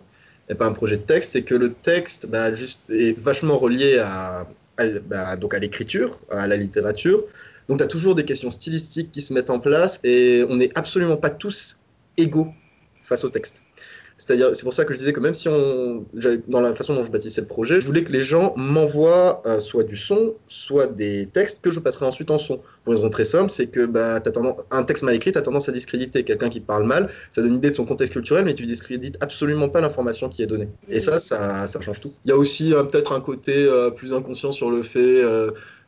et 0.51 0.55
pas 0.55 0.67
un 0.67 0.73
projet 0.73 0.99
de 0.99 1.03
texte, 1.03 1.33
c'est 1.33 1.43
que 1.43 1.55
le 1.55 1.73
texte 1.73 2.29
bah, 2.29 2.55
juste, 2.55 2.81
est 2.91 3.19
vachement 3.19 3.57
relié 3.57 3.99
à, 3.99 4.47
à, 4.77 4.85
bah, 5.09 5.37
donc 5.37 5.55
à 5.55 5.59
l'écriture, 5.59 6.21
à 6.31 6.47
la 6.47 6.57
littérature. 6.59 7.23
Donc, 7.69 7.79
tu 7.79 7.85
as 7.85 7.89
toujours 7.89 8.15
des 8.15 8.25
questions 8.25 8.51
stylistiques 8.51 9.11
qui 9.11 9.21
se 9.21 9.33
mettent 9.33 9.51
en 9.51 9.59
place, 9.59 10.01
et 10.05 10.45
on 10.49 10.57
n'est 10.57 10.71
absolument 10.77 11.17
pas 11.17 11.31
tous 11.31 11.79
égaux 12.17 12.49
face 13.03 13.25
au 13.25 13.29
texte. 13.29 13.63
C'est-à-dire, 14.19 14.57
c'est 14.57 14.63
pour 14.63 14.73
ça 14.73 14.87
que 14.87 14.95
je 14.95 14.99
disais 14.99 15.13
que 15.13 15.21
même 15.21 15.35
si 15.35 15.47
on, 15.49 16.07
dans 16.49 16.61
la 16.61 16.75
façon 16.75 16.95
dont 16.95 17.05
je 17.05 17.11
bâtissais 17.11 17.43
le 17.43 17.47
projet, 17.47 17.81
je 17.81 17.87
voulais 17.87 18.03
que 18.03 18.13
les 18.13 18.23
gens 18.23 18.55
m'envoient 18.57 19.43
euh, 19.45 19.61
soit 19.61 19.83
du 19.83 19.97
son, 19.97 20.35
soit 20.47 20.87
des 20.87 21.29
textes 21.31 21.61
que 21.61 21.71
je 21.71 21.81
passerai 21.81 22.07
ensuite 22.07 22.31
en 22.31 22.39
son. 22.39 22.61
Pour 22.85 22.95
une 22.95 22.99
raison 22.99 23.11
très 23.11 23.27
simple, 23.27 23.51
c'est 23.51 23.67
que 23.67 23.85
bah, 23.85 24.21
t'as 24.21 24.31
tendance, 24.31 24.57
un 24.71 24.85
texte 24.85 25.03
mal 25.03 25.15
écrit, 25.15 25.33
tu 25.33 25.39
as 25.39 25.43
tendance 25.43 25.69
à 25.69 25.73
discréditer. 25.73 26.25
Quelqu'un 26.25 26.49
qui 26.49 26.61
parle 26.61 26.85
mal, 26.85 27.09
ça 27.31 27.43
donne 27.43 27.51
une 27.51 27.57
idée 27.59 27.71
de 27.71 27.75
son 27.75 27.85
contexte 27.85 28.15
culturel, 28.15 28.47
mais 28.47 28.55
tu 28.55 28.65
discrédites 28.65 29.19
absolument 29.21 29.69
pas 29.69 29.83
l'information 29.83 30.31
qui 30.31 30.43
est 30.43 30.47
donnée. 30.47 30.69
Et 30.89 31.01
ça, 31.01 31.21
ça, 31.21 31.67
ça 31.67 31.81
change 31.83 32.01
tout. 32.01 32.13
Il 32.25 32.31
y 32.31 32.33
a 32.33 32.37
aussi 32.39 32.73
euh, 32.73 32.85
peut-être 32.85 33.13
un 33.13 33.21
côté 33.21 33.53
euh, 33.55 33.91
plus 33.91 34.15
inconscient 34.15 34.53
sur 34.53 34.71
le 34.71 34.83
fait. 34.83 35.23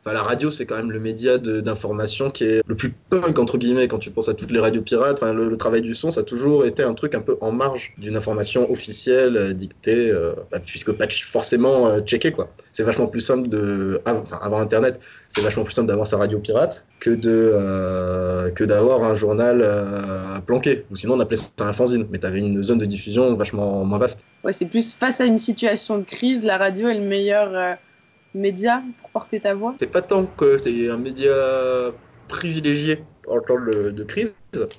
Enfin, 0.05 0.13
la 0.13 0.23
radio, 0.23 0.49
c'est 0.49 0.65
quand 0.65 0.77
même 0.77 0.91
le 0.91 0.99
média 0.99 1.37
d'information 1.37 2.29
qui 2.29 2.45
est 2.45 2.61
le 2.65 2.75
plus 2.75 2.93
punk, 3.09 3.37
entre 3.37 3.57
guillemets, 3.57 3.89
quand 3.89 3.97
tu 3.97 4.11
penses 4.11 4.29
à 4.29 4.33
toutes 4.33 4.51
les 4.51 4.59
radios 4.59 4.81
pirates. 4.81 5.19
Enfin, 5.21 5.33
le, 5.33 5.57
travail 5.57 5.81
du 5.81 5.93
son, 5.93 6.09
ça 6.09 6.21
a 6.21 6.23
toujours 6.23 6.65
été 6.65 6.83
un 6.83 6.93
truc 6.93 7.15
un 7.15 7.21
peu 7.21 7.37
en 7.41 7.51
marge 7.51 7.93
d'une 7.97 8.15
information 8.15 8.71
officielle, 8.71 9.35
euh, 9.35 9.53
dictée, 9.53 10.09
euh, 10.09 10.33
bah, 10.51 10.59
puisque 10.65 10.93
pas 10.93 11.05
forcément 11.09 11.87
euh, 11.87 11.99
checké, 11.99 12.31
quoi. 12.31 12.49
C'est 12.71 12.83
vachement 12.83 13.07
plus 13.07 13.19
simple 13.19 13.49
de. 13.49 14.01
Enfin, 14.05 14.39
avant 14.41 14.59
Internet, 14.59 15.01
c'est 15.27 15.41
vachement 15.41 15.65
plus 15.65 15.73
simple 15.73 15.89
d'avoir 15.89 16.07
sa 16.07 16.17
radio 16.17 16.39
pirate 16.39 16.87
que 17.01 17.09
de 17.09 17.51
euh, 17.53 18.49
que 18.51 18.63
d'avoir 18.63 19.03
un 19.03 19.15
journal 19.15 19.65
planqué. 20.45 20.85
Ou 20.91 20.95
sinon, 20.95 21.15
on 21.15 21.19
appelait 21.19 21.35
ça 21.35 21.49
un 21.59 21.73
fanzine, 21.73 22.07
mais 22.09 22.19
t'avais 22.19 22.39
une 22.39 22.63
zone 22.63 22.77
de 22.77 22.85
diffusion 22.85 23.33
vachement 23.33 23.83
moins 23.83 23.97
vaste. 23.97 24.23
Ouais, 24.45 24.53
c'est 24.53 24.65
plus 24.65 24.93
face 24.93 25.19
à 25.19 25.25
une 25.25 25.39
situation 25.39 25.97
de 25.97 26.05
crise, 26.05 26.45
la 26.45 26.57
radio 26.57 26.87
est 26.87 26.97
le 26.97 27.05
meilleur 27.05 27.77
média 28.33 28.83
pour 29.01 29.09
porter 29.09 29.39
ta 29.39 29.53
voix. 29.53 29.75
C'est 29.79 29.91
pas 29.91 30.01
tant 30.01 30.25
que 30.25 30.57
c'est 30.57 30.89
un 30.89 30.97
média 30.97 31.33
privilégié 32.27 33.03
en 33.27 33.39
temps 33.41 33.59
de, 33.59 34.03
crise, 34.03 34.35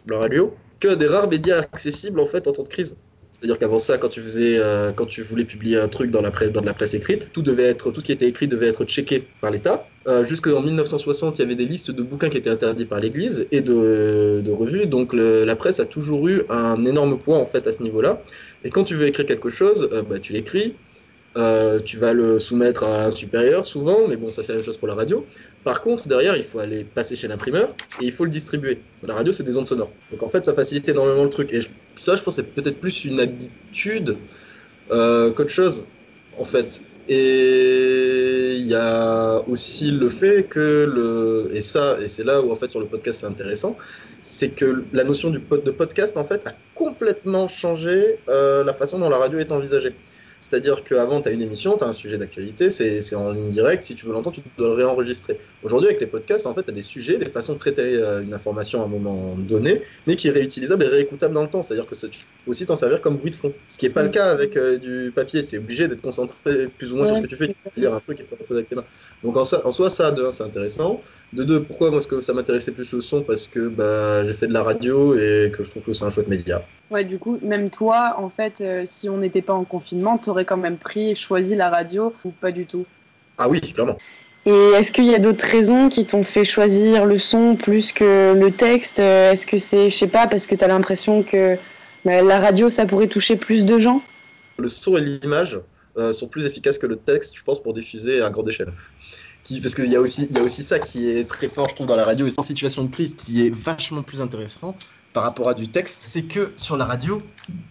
la 0.07 0.19
radio, 0.19 0.55
qu'un 0.81 0.97
des 0.97 1.07
rares 1.07 1.29
médias 1.29 1.59
accessibles 1.59 2.21
en 2.21 2.27
fait 2.27 2.47
en 2.49 2.53
temps 2.53 2.63
de 2.63 2.69
crise. 2.69 2.97
C'est-à-dire 3.41 3.59
qu'avant 3.59 3.79
ça, 3.79 3.97
quand 3.97 4.09
tu 4.09 4.21
faisais, 4.21 4.59
euh, 4.59 4.93
quand 4.93 5.07
tu 5.07 5.23
voulais 5.23 5.47
publier 5.47 5.79
un 5.79 5.89
truc 5.89 6.11
dans 6.11 6.21
la 6.21 6.31
presse, 6.31 6.93
écrite, 6.93 7.31
tout 7.33 7.41
devait 7.41 7.65
être, 7.65 7.91
tout 7.91 8.01
ce 8.01 8.07
qui 8.07 8.13
était 8.13 8.27
écrit 8.27 8.49
devait 8.49 8.67
être 8.67 8.85
checké 8.85 9.27
par 9.41 9.51
l'État. 9.51 9.87
Euh, 10.09 10.25
Jusqu'en 10.25 10.61
1960, 10.61 11.39
il 11.39 11.43
y 11.43 11.45
avait 11.45 11.55
des 11.55 11.65
listes 11.65 11.91
de 11.91 12.03
bouquins 12.03 12.29
qui 12.29 12.37
étaient 12.37 12.51
interdits 12.51 12.85
par 12.85 13.01
l'Église 13.01 13.47
et 13.51 13.63
de, 13.63 14.51
revues. 14.51 14.87
Donc 14.87 15.15
la 15.15 15.57
presse 15.57 15.81
a 15.81 15.87
toujours 15.87 16.29
eu 16.29 16.43
un 16.51 16.85
énorme 16.85 17.19
poids 17.19 17.39
en 17.39 17.47
fait 17.47 17.67
à 17.67 17.73
ce 17.73 17.83
niveau-là. 17.83 18.23
Et 18.65 18.71
quand 18.71 18.85
tu 18.85 18.95
veux 18.95 19.07
écrire 19.07 19.25
quelque 19.25 19.49
chose, 19.49 19.89
euh, 19.93 20.03
bah, 20.03 20.19
tu 20.19 20.35
l'écris. 20.35 20.75
Euh, 21.37 21.79
tu 21.79 21.97
vas 21.97 22.13
le 22.13 22.41
soumettre 22.41 22.83
à 22.83 23.05
un 23.07 23.11
supérieur 23.11 23.65
souvent, 23.65 24.09
mais 24.09 24.17
bon, 24.17 24.31
ça 24.31 24.43
c'est 24.43 24.53
la 24.53 24.57
même 24.57 24.65
chose 24.65 24.77
pour 24.77 24.89
la 24.89 24.95
radio. 24.95 25.25
Par 25.63 25.83
contre, 25.83 26.09
derrière, 26.09 26.37
il 26.37 26.43
faut 26.43 26.59
aller 26.59 26.85
passer 26.85 27.15
chez 27.15 27.29
l'imprimeur 27.29 27.69
et 28.01 28.07
il 28.07 28.13
faut 28.13 28.25
le 28.25 28.31
distribuer. 28.31 28.81
La 29.05 29.15
radio, 29.15 29.33
c'est 29.33 29.45
des 29.45 29.57
ondes 29.57 29.67
sonores. 29.67 29.93
Donc 30.11 30.23
en 30.23 30.29
fait, 30.29 30.45
ça 30.45 30.55
facilite 30.55 30.89
énormément 30.89 31.23
le 31.23 31.31
truc. 31.31 31.53
Et 31.53 31.61
ça, 32.01 32.17
je 32.17 32.23
pense, 32.23 32.37
c'est 32.37 32.55
peut-être 32.55 32.81
plus 32.81 33.05
une 33.05 33.21
habitude 33.21 34.17
euh, 34.91 35.31
qu'autre 35.31 35.51
chose, 35.51 35.87
en 36.37 36.45
fait. 36.45 36.83
Et 37.09 38.57
il 38.57 38.67
y 38.67 38.75
a 38.75 39.43
aussi 39.49 39.91
le 39.91 40.09
fait 40.09 40.45
que 40.45 40.85
le 40.85 41.49
et 41.53 41.61
ça 41.61 41.97
et 42.01 42.09
c'est 42.09 42.23
là 42.23 42.41
où 42.41 42.53
en 42.53 42.55
fait 42.55 42.71
sur 42.71 42.79
le 42.79 42.87
podcast 42.87 43.21
c'est 43.21 43.27
intéressant, 43.27 43.77
c'est 44.23 44.51
que 44.51 44.85
la 44.93 45.03
notion 45.03 45.31
de 45.31 45.39
podcast 45.39 46.17
en 46.17 46.23
fait 46.23 46.47
a 46.47 46.53
complètement 46.77 47.49
changé 47.49 48.21
euh, 48.29 48.63
la 48.63 48.73
façon 48.73 48.99
dont 49.01 49.11
la 49.11 49.19
radio 49.19 49.41
est 49.41 49.51
envisagée. 49.51 49.95
C'est-à-dire 50.41 50.83
qu'avant, 50.85 51.21
tu 51.21 51.29
as 51.29 51.33
une 51.33 51.43
émission, 51.43 51.77
tu 51.77 51.85
as 51.85 51.89
un 51.89 51.93
sujet 51.93 52.17
d'actualité, 52.19 52.71
c'est 52.71 53.03
c'est 53.03 53.15
en 53.15 53.31
ligne 53.31 53.51
directe, 53.51 53.83
si 53.85 53.95
tu 53.95 54.07
veux 54.07 54.13
l'entendre, 54.13 54.37
tu 54.37 54.43
dois 54.57 54.69
le 54.69 54.75
réenregistrer. 54.75 55.39
Aujourd'hui, 55.63 55.89
avec 55.89 56.01
les 56.01 56.07
podcasts, 56.07 56.47
en 56.47 56.55
fait, 56.55 56.63
tu 56.65 56.71
as 56.71 56.73
des 56.75 56.83
sujets, 56.83 57.19
des 57.19 57.29
façons 57.29 57.53
de 57.53 57.59
traiter 57.59 57.83
euh, 57.97 58.23
une 58.23 58.33
information 58.35 58.81
à 58.81 58.85
un 58.85 58.89
moment 58.89 59.37
donné, 59.37 59.83
mais 60.07 60.17
qui 60.17 60.29
est 60.29 60.31
réutilisable 60.31 60.85
et 60.85 60.89
réécoutable 60.89 61.35
dans 61.35 61.43
le 61.43 61.51
temps. 61.51 61.63
C'est-à-dire 61.63 61.87
que 61.87 61.95
ça- 61.95 62.09
tu 62.09 62.25
peux 62.45 62.51
aussi 62.51 62.65
t'en 62.67 62.77
servir 62.77 63.01
comme 63.03 63.17
bruit 63.19 63.31
de 63.31 63.35
fond. 63.35 63.55
Ce 63.69 63.77
qui 63.79 63.85
n'est 63.87 63.93
pas 63.93 64.03
le 64.03 64.09
cas 64.09 64.31
avec 64.31 64.57
euh, 64.57 64.79
du 64.79 65.13
papier, 65.15 65.47
tu 65.47 65.57
es 65.57 65.59
obligé 65.59 65.89
d'être 65.89 66.03
concentré 66.03 66.69
plus 66.71 66.93
ou 66.93 66.97
moins 66.97 67.05
sur 67.05 67.17
ce 67.17 67.21
que 67.21 67.27
tu 67.27 67.37
fais, 67.37 67.49
tu 67.49 67.55
peux 67.63 67.71
lire 67.81 67.93
un 67.95 68.01
truc 68.01 68.19
et 68.21 68.25
faire 68.25 68.39
autre 68.41 68.49
chose 68.49 68.57
avec 68.57 68.69
tes 68.69 68.77
mains. 68.77 68.87
Donc 69.23 69.37
en, 69.37 69.45
ça, 69.45 69.65
en 69.67 69.71
soi, 69.71 69.91
ça, 69.91 70.11
de 70.13 70.25
un, 70.25 70.33
c'est 70.33 70.43
intéressant. 70.45 71.03
De 71.33 71.45
deux, 71.45 71.63
pourquoi 71.63 71.91
moi, 71.91 72.01
que 72.01 72.21
ça 72.21 72.33
m'intéressait 72.33 72.73
plus 72.73 72.93
le 72.93 73.01
son 73.01 73.23
Parce 73.23 73.47
que 73.47 73.69
bah, 73.69 74.25
j'ai 74.27 74.33
fait 74.33 74.49
de 74.49 74.53
la 74.53 74.65
radio 74.65 75.15
et 75.15 75.53
que 75.57 75.63
je 75.63 75.71
trouve 75.71 75.85
que 75.85 75.93
c'est 75.93 76.05
un 76.05 76.11
chouette 76.11 76.29
média. 76.29 76.63
Ouais, 76.91 77.05
du 77.05 77.19
coup, 77.19 77.39
même 77.43 77.71
toi, 77.71 78.17
en 78.19 78.31
fait, 78.31 78.61
euh, 78.61 78.83
si 78.85 79.09
on 79.09 79.19
n'était 79.19 79.43
pas 79.43 79.53
en 79.53 79.65
confinement, 79.65 80.19
t'aurais 80.19 80.45
quand 80.45 80.57
même 80.57 80.77
pris 80.77 81.11
et 81.11 81.15
choisi 81.15 81.55
la 81.55 81.71
radio 81.71 82.13
ou 82.25 82.31
pas 82.31 82.51
du 82.51 82.67
tout? 82.67 82.85
Ah 83.39 83.49
oui, 83.49 83.61
clairement. 83.61 83.97
Et 84.45 84.71
est-ce 84.77 84.91
qu'il 84.91 85.05
y 85.05 85.15
a 85.15 85.21
d'autres 85.21 85.47
raisons 85.47 85.89
qui 85.89 86.05
t'ont 86.05 86.25
fait 86.25 86.45
choisir 86.45 87.07
le 87.07 87.19
son 87.19 87.55
plus 87.55 87.93
que 87.93 88.35
le 88.35 88.51
texte? 88.51 88.99
Euh, 88.99 89.33
Est-ce 89.33 89.47
que 89.47 89.59
c'est, 89.59 89.91
je 89.91 89.97
sais 89.97 90.09
pas, 90.09 90.27
parce 90.27 90.47
que 90.49 90.57
t'as 90.57 90.67
l'impression 90.67 91.23
que 91.23 91.57
bah, 92.05 92.23
la 92.23 92.41
radio, 92.41 92.71
ça 92.71 92.87
pourrait 92.87 93.07
toucher 93.07 93.37
plus 93.37 93.65
de 93.65 93.79
gens? 93.79 94.03
Le 94.59 94.69
son 94.69 94.97
et 94.97 95.01
l'image 95.01 95.61
euh, 95.97 96.13
sont 96.13 96.29
plus 96.29 96.45
efficaces 96.45 96.79
que 96.79 96.87
le 96.87 96.97
texte, 96.97 97.37
je 97.37 97.45
pense, 97.45 97.63
pour 97.63 97.73
diffuser 97.73 98.21
à 98.21 98.31
grande 98.31 98.49
échelle. 98.49 98.73
Parce 99.63 99.75
qu'il 99.75 99.91
y, 99.91 99.97
a 99.97 100.01
aussi- 100.01 100.29
y 100.31 100.39
a 100.39 100.43
aussi 100.43 100.63
ça 100.63 100.79
qui 100.79 101.09
est 101.09 101.29
très 101.29 101.49
fort, 101.49 101.69
je 101.69 101.75
trouve, 101.75 101.87
dans 101.87 101.97
la 101.97 102.05
radio 102.05 102.27
et 102.27 102.31
en 102.37 102.43
situation 102.43 102.85
de 102.85 102.91
crise, 102.91 103.15
qui 103.15 103.47
est 103.47 103.55
vachement 103.55 104.03
plus 104.03 104.21
intéressant 104.21 104.77
par 105.13 105.25
rapport 105.25 105.49
à 105.49 105.55
du 105.55 105.69
texte, 105.69 106.01
c'est 106.03 106.23
que 106.23 106.53
sur 106.57 106.77
la 106.77 106.85
radio, 106.85 107.21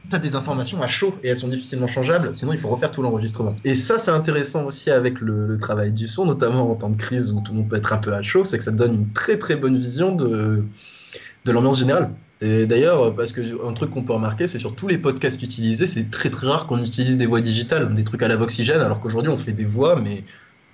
tu 0.09 0.15
as 0.15 0.19
des 0.19 0.35
informations 0.35 0.81
à 0.81 0.87
chaud 0.87 1.15
et 1.23 1.29
elles 1.29 1.37
sont 1.37 1.47
difficilement 1.47 1.87
changeables, 1.87 2.33
sinon 2.33 2.51
il 2.51 2.59
faut 2.59 2.67
refaire 2.67 2.91
tout 2.91 3.01
l'enregistrement. 3.01 3.55
Et 3.63 3.75
ça, 3.75 3.97
c'est 3.97 4.11
intéressant 4.11 4.65
aussi 4.65 4.91
avec 4.91 5.21
le, 5.21 5.57
travail 5.57 5.93
du 5.93 6.07
son, 6.07 6.25
notamment 6.25 6.69
en 6.69 6.75
temps 6.75 6.89
de 6.89 6.97
crise 6.97 7.31
où 7.31 7.39
tout 7.39 7.53
le 7.53 7.59
monde 7.59 7.69
peut 7.69 7.77
être 7.77 7.93
un 7.93 7.97
peu 7.97 8.13
à 8.13 8.21
chaud, 8.21 8.43
c'est 8.43 8.57
que 8.57 8.63
ça 8.63 8.71
donne 8.71 8.93
une 8.93 9.13
très 9.13 9.37
très 9.37 9.55
bonne 9.55 9.77
vision 9.77 10.15
de, 10.15 10.65
de 11.45 11.51
l'ambiance 11.51 11.79
générale. 11.79 12.11
Et 12.41 12.65
d'ailleurs, 12.65 13.15
parce 13.15 13.31
que 13.33 13.41
un 13.67 13.73
truc 13.73 13.91
qu'on 13.91 14.03
peut 14.03 14.13
remarquer, 14.13 14.47
c'est 14.47 14.59
sur 14.59 14.75
tous 14.75 14.87
les 14.87 14.97
podcasts 14.97 15.41
utilisés, 15.41 15.87
c'est 15.87 16.09
très 16.09 16.29
très 16.29 16.47
rare 16.47 16.67
qu'on 16.67 16.81
utilise 16.81 17.17
des 17.17 17.25
voix 17.25 17.41
digitales, 17.41 17.93
des 17.93 18.03
trucs 18.03 18.23
à 18.23 18.27
la 18.27 18.37
voxygène, 18.37 18.79
alors 18.81 18.99
qu'aujourd'hui 18.99 19.31
on 19.31 19.37
fait 19.37 19.51
des 19.51 19.65
voix, 19.65 19.97
mais 19.97 20.23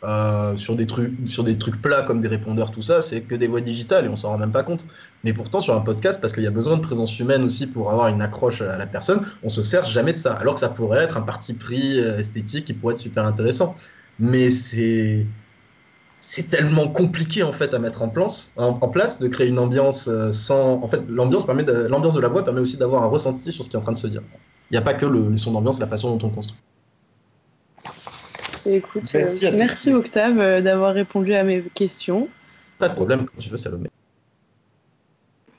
euh, 0.07 0.55
sur, 0.55 0.75
des 0.75 0.85
trucs, 0.85 1.13
sur 1.27 1.43
des 1.43 1.57
trucs 1.57 1.81
plats 1.81 2.03
comme 2.03 2.21
des 2.21 2.27
répondeurs, 2.27 2.71
tout 2.71 2.81
ça, 2.81 3.01
c'est 3.01 3.21
que 3.21 3.35
des 3.35 3.47
voix 3.47 3.61
digitales 3.61 4.05
et 4.05 4.09
on 4.09 4.15
s'en 4.15 4.29
rend 4.29 4.37
même 4.37 4.51
pas 4.51 4.63
compte. 4.63 4.85
Mais 5.23 5.33
pourtant, 5.33 5.61
sur 5.61 5.75
un 5.75 5.81
podcast, 5.81 6.21
parce 6.21 6.33
qu'il 6.33 6.43
y 6.43 6.47
a 6.47 6.51
besoin 6.51 6.75
de 6.75 6.81
présence 6.81 7.19
humaine 7.19 7.43
aussi 7.43 7.67
pour 7.67 7.91
avoir 7.91 8.09
une 8.09 8.21
accroche 8.21 8.61
à 8.61 8.77
la 8.77 8.85
personne, 8.85 9.21
on 9.43 9.49
se 9.49 9.63
sert 9.63 9.85
jamais 9.85 10.11
de 10.11 10.17
ça. 10.17 10.33
Alors 10.33 10.55
que 10.55 10.59
ça 10.59 10.69
pourrait 10.69 11.03
être 11.03 11.17
un 11.17 11.21
parti 11.21 11.53
pris 11.53 11.99
euh, 11.99 12.17
esthétique 12.19 12.65
qui 12.65 12.73
pourrait 12.73 12.93
être 12.93 12.99
super 12.99 13.25
intéressant. 13.25 13.75
Mais 14.19 14.49
c'est. 14.51 15.25
C'est 16.19 16.49
tellement 16.49 16.87
compliqué 16.87 17.43
en 17.43 17.51
fait 17.51 17.73
à 17.75 17.79
mettre 17.79 18.01
en 18.01 18.09
place, 18.09 18.51
en, 18.57 18.73
place 18.87 19.19
de 19.19 19.27
créer 19.27 19.47
une 19.47 19.59
ambiance 19.59 20.07
euh, 20.07 20.31
sans. 20.31 20.81
En 20.81 20.87
fait, 20.87 21.03
l'ambiance 21.07 21.45
permet 21.45 21.63
de, 21.63 21.87
l'ambiance 21.87 22.15
de 22.15 22.19
la 22.19 22.29
voix 22.29 22.43
permet 22.43 22.61
aussi 22.61 22.77
d'avoir 22.77 23.03
un 23.03 23.07
ressenti 23.07 23.51
sur 23.51 23.63
ce 23.63 23.69
qui 23.69 23.75
est 23.75 23.79
en 23.79 23.83
train 23.83 23.91
de 23.91 23.97
se 23.97 24.07
dire. 24.07 24.23
Il 24.71 24.73
n'y 24.73 24.77
a 24.77 24.81
pas 24.81 24.95
que 24.95 25.05
le, 25.05 25.29
les 25.29 25.37
sons 25.37 25.51
d'ambiance, 25.51 25.79
la 25.79 25.85
façon 25.85 26.15
dont 26.15 26.27
on 26.27 26.31
construit. 26.31 26.57
Et 28.65 28.75
Écoute, 28.75 29.03
Merci 29.13 29.45
euh, 29.45 29.51
merci 29.55 29.93
Octave 29.93 30.39
euh, 30.39 30.61
d'avoir 30.61 30.93
répondu 30.93 31.33
à 31.33 31.43
mes 31.43 31.63
questions. 31.73 32.27
Pas 32.79 32.89
de 32.89 32.95
problème 32.95 33.25
quand 33.25 33.37
tu 33.37 33.49
veux, 33.49 33.57
Salomé. 33.57 33.89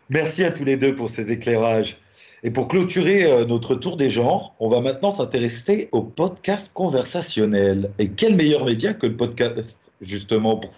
Merci 0.09 0.45
à 0.45 0.51
tous 0.51 0.65
les 0.65 0.77
deux 0.77 0.95
pour 0.95 1.09
ces 1.11 1.33
éclairages. 1.33 1.99
Et 2.43 2.51
pour 2.51 2.69
clôturer 2.69 3.25
euh, 3.25 3.45
notre 3.45 3.75
tour 3.75 3.97
des 3.97 4.11
genres, 4.11 4.55
on 4.61 4.69
va 4.69 4.81
maintenant 4.81 5.11
s'intéresser 5.11 5.89
au 5.93 6.03
podcast 6.03 6.71
conversationnel. 6.75 7.91
Et 7.99 8.09
quel 8.09 8.37
meilleur 8.37 8.65
média 8.65 8.95
que 8.95 9.07
le 9.07 9.17
podcast, 9.17 9.91
justement, 10.01 10.57
pour, 10.57 10.73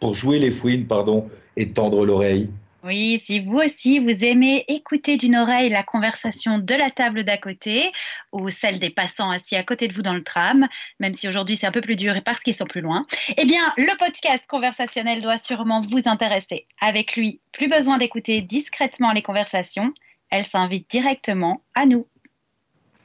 pour 0.00 0.14
jouer 0.14 0.38
les 0.38 0.50
fouines 0.50 0.86
pardon, 0.86 1.26
et 1.56 1.70
tendre 1.70 2.04
l'oreille 2.04 2.48
Oui, 2.86 3.22
si 3.24 3.40
vous 3.40 3.60
aussi 3.60 3.98
vous 3.98 4.22
aimez 4.22 4.62
écouter 4.68 5.16
d'une 5.16 5.36
oreille 5.36 5.70
la 5.70 5.82
conversation 5.82 6.58
de 6.58 6.74
la 6.74 6.90
table 6.90 7.24
d'à 7.24 7.38
côté 7.38 7.90
ou 8.30 8.50
celle 8.50 8.78
des 8.78 8.90
passants 8.90 9.30
assis 9.30 9.56
à 9.56 9.62
côté 9.62 9.88
de 9.88 9.94
vous 9.94 10.02
dans 10.02 10.12
le 10.12 10.22
tram, 10.22 10.68
même 11.00 11.14
si 11.14 11.26
aujourd'hui 11.26 11.56
c'est 11.56 11.66
un 11.66 11.70
peu 11.70 11.80
plus 11.80 11.96
dur 11.96 12.14
et 12.14 12.20
parce 12.20 12.40
qu'ils 12.40 12.52
sont 12.52 12.66
plus 12.66 12.82
loin, 12.82 13.06
eh 13.38 13.46
bien 13.46 13.72
le 13.78 13.96
podcast 13.96 14.44
conversationnel 14.46 15.22
doit 15.22 15.38
sûrement 15.38 15.80
vous 15.80 16.02
intéresser. 16.04 16.66
Avec 16.78 17.16
lui, 17.16 17.40
plus 17.52 17.68
besoin 17.68 17.96
d'écouter 17.96 18.42
discrètement 18.42 19.12
les 19.12 19.22
conversations, 19.22 19.94
elles 20.28 20.44
s'invitent 20.44 20.90
directement 20.90 21.62
à 21.74 21.86
nous. 21.86 22.06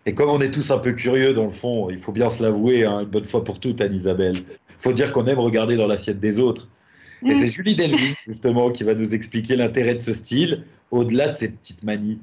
Et 0.05 0.13
comme 0.13 0.29
on 0.29 0.41
est 0.41 0.51
tous 0.51 0.71
un 0.71 0.79
peu 0.79 0.91
curieux 0.91 1.33
dans 1.33 1.45
le 1.45 1.51
fond, 1.51 1.89
il 1.89 1.99
faut 1.99 2.11
bien 2.11 2.29
se 2.29 2.43
l'avouer, 2.43 2.83
hein, 2.83 3.01
une 3.01 3.09
bonne 3.09 3.23
fois 3.23 3.45
pour 3.45 3.61
toutes, 3.61 3.79
Anne-Isabelle. 3.79 4.35
Faut 4.77 4.91
dire 4.91 5.13
qu'on 5.13 5.25
aime 5.25 5.39
regarder 5.39 5.77
dans 5.77 5.87
l'assiette 5.87 6.19
des 6.19 6.37
autres. 6.37 6.67
Et 7.25 7.35
c'est 7.35 7.49
Julie 7.49 7.75
Delvin, 7.75 8.13
justement, 8.27 8.71
qui 8.71 8.83
va 8.83 8.95
nous 8.95 9.13
expliquer 9.13 9.55
l'intérêt 9.55 9.95
de 9.95 9.99
ce 9.99 10.13
style, 10.13 10.63
au-delà 10.91 11.29
de 11.29 11.35
ces 11.35 11.49
petites 11.49 11.83
manies. 11.83 12.19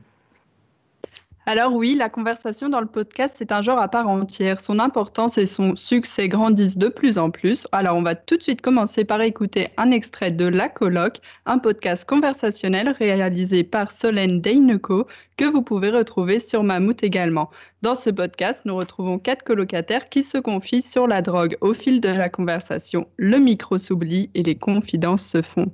Alors 1.48 1.74
oui, 1.74 1.94
la 1.94 2.08
conversation 2.08 2.68
dans 2.68 2.80
le 2.80 2.88
podcast, 2.88 3.36
c'est 3.38 3.52
un 3.52 3.62
genre 3.62 3.78
à 3.78 3.86
part 3.86 4.08
entière. 4.08 4.58
Son 4.58 4.80
importance 4.80 5.38
et 5.38 5.46
son 5.46 5.76
succès 5.76 6.28
grandissent 6.28 6.76
de 6.76 6.88
plus 6.88 7.18
en 7.18 7.30
plus. 7.30 7.68
Alors 7.70 7.94
on 7.96 8.02
va 8.02 8.16
tout 8.16 8.36
de 8.36 8.42
suite 8.42 8.60
commencer 8.60 9.04
par 9.04 9.20
écouter 9.20 9.68
un 9.76 9.92
extrait 9.92 10.32
de 10.32 10.44
La 10.44 10.68
Colloque, 10.68 11.20
un 11.44 11.58
podcast 11.58 12.04
conversationnel 12.04 12.88
réalisé 12.88 13.62
par 13.62 13.92
Solène 13.92 14.40
Deineco, 14.40 15.06
que 15.36 15.44
vous 15.44 15.62
pouvez 15.62 15.90
retrouver 15.90 16.40
sur 16.40 16.64
Mammouth 16.64 17.04
également. 17.04 17.48
Dans 17.80 17.94
ce 17.94 18.10
podcast, 18.10 18.62
nous 18.64 18.74
retrouvons 18.74 19.20
quatre 19.20 19.44
colocataires 19.44 20.08
qui 20.08 20.24
se 20.24 20.38
confient 20.38 20.82
sur 20.82 21.06
la 21.06 21.22
drogue. 21.22 21.56
Au 21.60 21.74
fil 21.74 22.00
de 22.00 22.08
la 22.08 22.28
conversation, 22.28 23.06
le 23.18 23.38
micro 23.38 23.78
s'oublie 23.78 24.30
et 24.34 24.42
les 24.42 24.56
confidences 24.56 25.24
se 25.24 25.42
font. 25.42 25.70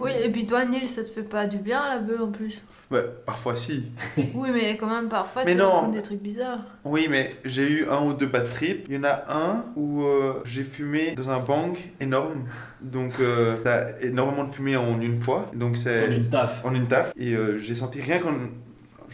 Oui, 0.00 0.10
et 0.24 0.28
puis 0.28 0.44
toi, 0.44 0.64
Neil, 0.64 0.88
ça 0.88 1.04
te 1.04 1.08
fait 1.10 1.22
pas 1.22 1.46
du 1.46 1.58
bien 1.58 1.88
la 1.88 1.98
bœuf 1.98 2.20
en 2.20 2.30
plus 2.32 2.64
Ouais, 2.90 3.04
parfois 3.24 3.54
si. 3.54 3.84
Oui, 4.34 4.48
mais 4.52 4.76
quand 4.76 4.88
même, 4.88 5.08
parfois, 5.08 5.44
Mais 5.44 5.52
tu 5.52 5.58
non. 5.58 5.88
des 5.88 6.02
trucs 6.02 6.20
bizarres. 6.20 6.64
Oui, 6.84 7.06
mais 7.08 7.36
j'ai 7.44 7.68
eu 7.70 7.86
un 7.88 8.04
ou 8.04 8.12
deux 8.12 8.26
bad 8.26 8.50
trips. 8.50 8.86
Il 8.88 8.94
y 8.96 8.98
en 8.98 9.04
a 9.04 9.24
un 9.28 9.64
où 9.76 10.02
euh, 10.02 10.42
j'ai 10.44 10.64
fumé 10.64 11.12
dans 11.12 11.30
un 11.30 11.38
bang 11.38 11.76
énorme. 12.00 12.44
Donc, 12.80 13.12
euh, 13.20 13.56
t'as 13.62 13.96
énormément 14.00 14.44
de 14.44 14.50
fumée 14.50 14.76
en 14.76 15.00
une 15.00 15.16
fois. 15.20 15.50
Donc, 15.54 15.76
c'est. 15.76 16.08
En 16.08 16.12
une 16.12 16.28
taf. 16.28 16.64
En 16.64 16.74
une 16.74 16.88
taf. 16.88 17.12
Et 17.16 17.34
euh, 17.34 17.58
j'ai 17.58 17.74
senti 17.76 18.00
rien 18.00 18.18
qu'en. 18.18 18.32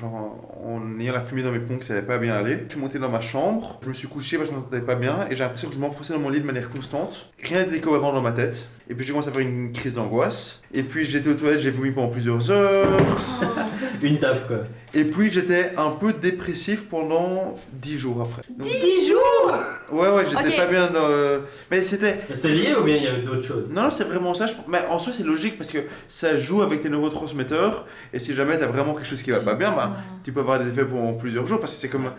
Genre, 0.00 0.34
en 0.64 0.98
ayant 0.98 1.12
la 1.12 1.20
fumée 1.20 1.42
dans 1.42 1.50
mes 1.50 1.58
poumons, 1.58 1.78
que 1.78 1.84
ça 1.84 1.92
allait 1.92 2.02
pas 2.02 2.16
bien 2.16 2.34
aller. 2.34 2.60
Je 2.68 2.72
suis 2.72 2.80
monté 2.80 2.98
dans 2.98 3.10
ma 3.10 3.20
chambre, 3.20 3.78
je 3.82 3.88
me 3.88 3.92
suis 3.92 4.08
couché 4.08 4.38
parce 4.38 4.48
que 4.48 4.54
je 4.56 4.60
m'entendais 4.60 4.80
pas 4.80 4.94
bien 4.94 5.26
et 5.30 5.34
j'ai 5.36 5.42
l'impression 5.42 5.68
que 5.68 5.74
je 5.74 5.78
m'enfonçais 5.80 6.14
dans 6.14 6.20
mon 6.20 6.30
lit 6.30 6.40
de 6.40 6.46
manière 6.46 6.70
constante. 6.70 7.28
Rien 7.42 7.66
n'était 7.66 7.80
cohérent 7.80 8.12
dans 8.12 8.22
ma 8.22 8.32
tête. 8.32 8.68
Et 8.88 8.94
puis 8.94 9.04
j'ai 9.04 9.12
commencé 9.12 9.28
à 9.28 9.32
faire 9.32 9.42
une 9.42 9.70
crise 9.72 9.94
d'angoisse. 9.96 10.62
Et 10.72 10.82
puis 10.84 11.04
j'étais 11.04 11.28
aux 11.28 11.34
toilettes, 11.34 11.60
j'ai 11.60 11.70
vomi 11.70 11.90
pendant 11.90 12.08
plusieurs 12.08 12.50
heures. 12.50 12.88
Une 14.02 14.18
taf 14.18 14.46
quoi. 14.48 14.60
Et 14.94 15.04
puis 15.04 15.28
j'étais 15.28 15.72
un 15.76 15.90
peu 15.90 16.14
dépressif 16.14 16.86
pendant 16.88 17.58
10 17.72 17.98
jours 17.98 18.22
après. 18.22 18.42
Donc- 18.48 18.66
10 18.66 19.08
jours 19.08 19.54
Ouais, 19.92 20.08
ouais, 20.08 20.24
j'étais 20.24 20.56
pas 20.56 20.66
bien. 20.66 20.86
dans- 20.86 21.42
Mais 21.70 21.82
c'était. 21.82 22.20
C'était 22.32 22.48
lié 22.48 22.74
ou 22.80 22.82
bien 22.84 22.96
il 22.96 23.02
y 23.02 23.06
avait 23.06 23.20
d'autres 23.20 23.42
choses? 23.46 23.68
Non, 23.68 23.82
non, 23.82 23.90
c'est 23.90 24.04
vraiment 24.04 24.32
ça. 24.32 24.46
je- 24.46 24.54
Mais 24.68 24.78
en 24.88 24.98
soi, 24.98 25.12
c'est 25.14 25.22
logique 25.22 25.58
parce 25.58 25.70
que 25.70 25.80
ça 26.08 26.38
joue 26.38 26.62
avec 26.62 26.80
tes 26.80 26.88
neurotransmetteurs. 26.88 27.84
Et 28.14 28.18
si 28.18 28.34
jamais 28.34 28.56
t'as 28.58 28.66
vraiment 28.66 28.94
quelque 28.94 29.06
chose 29.06 29.22
qui 29.22 29.32
va 29.32 29.40
pas 29.40 29.54
bien, 29.54 29.70
bah, 29.72 29.89
tu 30.22 30.32
peux 30.32 30.40
avoir 30.40 30.58
des 30.58 30.68
effets 30.68 30.84
pendant 30.84 31.14
plusieurs 31.14 31.46
jours 31.46 31.60
parce 31.60 31.74
que 31.74 31.80
c'est 31.80 31.88
comme 31.88 32.10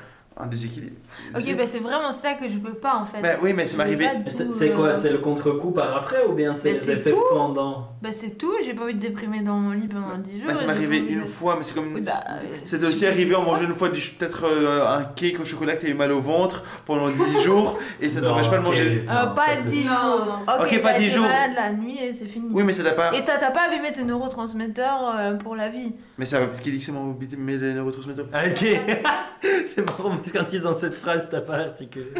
un 0.41 0.47
déséquilibre. 0.47 0.95
Ok, 1.35 1.55
bah 1.55 1.63
c'est 1.67 1.79
vraiment 1.79 2.11
ça 2.11 2.33
que 2.33 2.47
je 2.47 2.57
veux 2.57 2.73
pas 2.73 2.95
en 2.95 3.05
fait. 3.05 3.21
Bah 3.21 3.29
oui, 3.41 3.53
mais 3.53 3.67
C'est 3.67 3.77
tout, 3.77 4.51
c'est 4.51 4.69
quoi 4.71 4.87
euh, 4.87 4.97
C'est 4.99 5.11
le 5.11 5.19
contre-coup 5.19 5.71
par 5.71 5.95
après 5.95 6.25
ou 6.27 6.33
bien 6.33 6.55
c'est 6.55 6.73
Bah, 6.73 6.79
c'est 6.83 7.11
tout. 7.11 7.17
pendant? 7.31 7.89
Bah 8.01 8.09
c'est 8.11 8.37
tout, 8.37 8.51
j'ai 8.65 8.73
pas 8.73 8.83
envie 8.83 8.95
de 8.95 8.99
déprimer 8.99 9.41
dans 9.41 9.55
mon 9.55 9.71
lit 9.71 9.87
pendant 9.87 10.17
10 10.17 10.39
jours. 10.39 10.47
Bah, 10.47 10.53
m'est 10.59 10.65
pas 10.65 10.71
arrivé 10.71 10.97
une 10.97 11.27
fois, 11.27 11.55
mais 11.57 11.63
c'est 11.63 11.75
comme. 11.75 11.93
Oui, 11.93 12.01
bah, 12.01 12.23
euh, 12.29 12.39
C'était 12.65 12.85
aussi 12.85 13.05
arrivé 13.05 13.35
en 13.35 13.43
mangeant 13.43 13.63
une 13.65 13.75
fois 13.75 13.89
peut-être 13.89 14.45
euh, 14.45 14.97
un 14.97 15.03
cake 15.03 15.39
au 15.39 15.45
chocolat 15.45 15.75
que 15.75 15.81
t'avais 15.81 15.93
mal 15.93 16.11
au 16.11 16.21
ventre 16.21 16.63
pendant 16.85 17.09
10 17.09 17.41
jours 17.43 17.77
et 18.01 18.09
ça 18.09 18.21
t'empêche 18.21 18.49
pas 18.49 18.57
de 18.57 18.63
manger. 18.63 19.05
Euh, 19.07 19.27
pas 19.27 19.57
10 19.65 19.83
jours. 19.83 20.39
Ok, 20.59 20.81
pas 20.81 20.93
t'as 20.93 20.99
10 20.99 21.05
été 21.05 21.13
jours. 21.15 21.27
malade 21.27 21.51
la 21.55 21.71
nuit 21.73 21.97
et 22.01 22.13
c'est 22.13 22.25
fini. 22.25 22.47
Oui, 22.51 22.63
mais 22.63 22.73
ça 22.73 22.83
t'a 22.83 22.91
pas. 22.93 23.13
Et 23.13 23.23
t'as 23.23 23.37
t'as 23.37 23.51
pas 23.51 23.67
abîmé 23.67 23.93
tes 23.93 24.03
neurotransmetteurs 24.03 25.37
pour 25.39 25.55
la 25.55 25.69
vie. 25.69 25.93
Mais 26.17 26.25
ça 26.25 26.39
qui 26.61 26.71
dit 26.71 26.79
que 26.79 26.85
c'est 26.85 26.91
mon 26.91 27.15
mais 27.37 27.57
les 27.57 27.73
neurotransmetteurs. 27.73 28.27
Ok 28.33 28.65
C'est 29.73 29.85
marrant 29.85 30.17
parce 30.17 30.31
qu'en 30.31 30.43
disant 30.43 30.77
cette 30.77 30.95
phrase, 30.95 31.27
t'as 31.29 31.41
pas 31.41 31.57
articulé. 31.57 32.11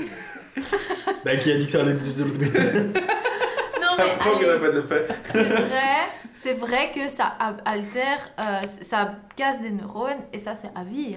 bah, 1.26 1.36
qui 1.38 1.52
a 1.52 1.58
dit 1.58 1.66
que 1.66 1.72
ça 1.72 1.82
allait. 1.82 1.94
Non 1.94 2.00
mais 3.98 4.04
allez, 4.04 4.84
c'est 5.26 5.44
vrai, 5.44 6.10
c'est 6.34 6.54
vrai 6.54 6.92
que 6.94 7.08
ça 7.08 7.26
altère, 7.66 8.30
euh, 8.40 8.62
ça 8.82 9.16
casse 9.36 9.62
des 9.62 9.72
neurones 9.72 10.22
et 10.32 10.40
ça 10.40 10.56
c'est 10.56 10.72
à 10.76 10.84
vie. 10.84 11.16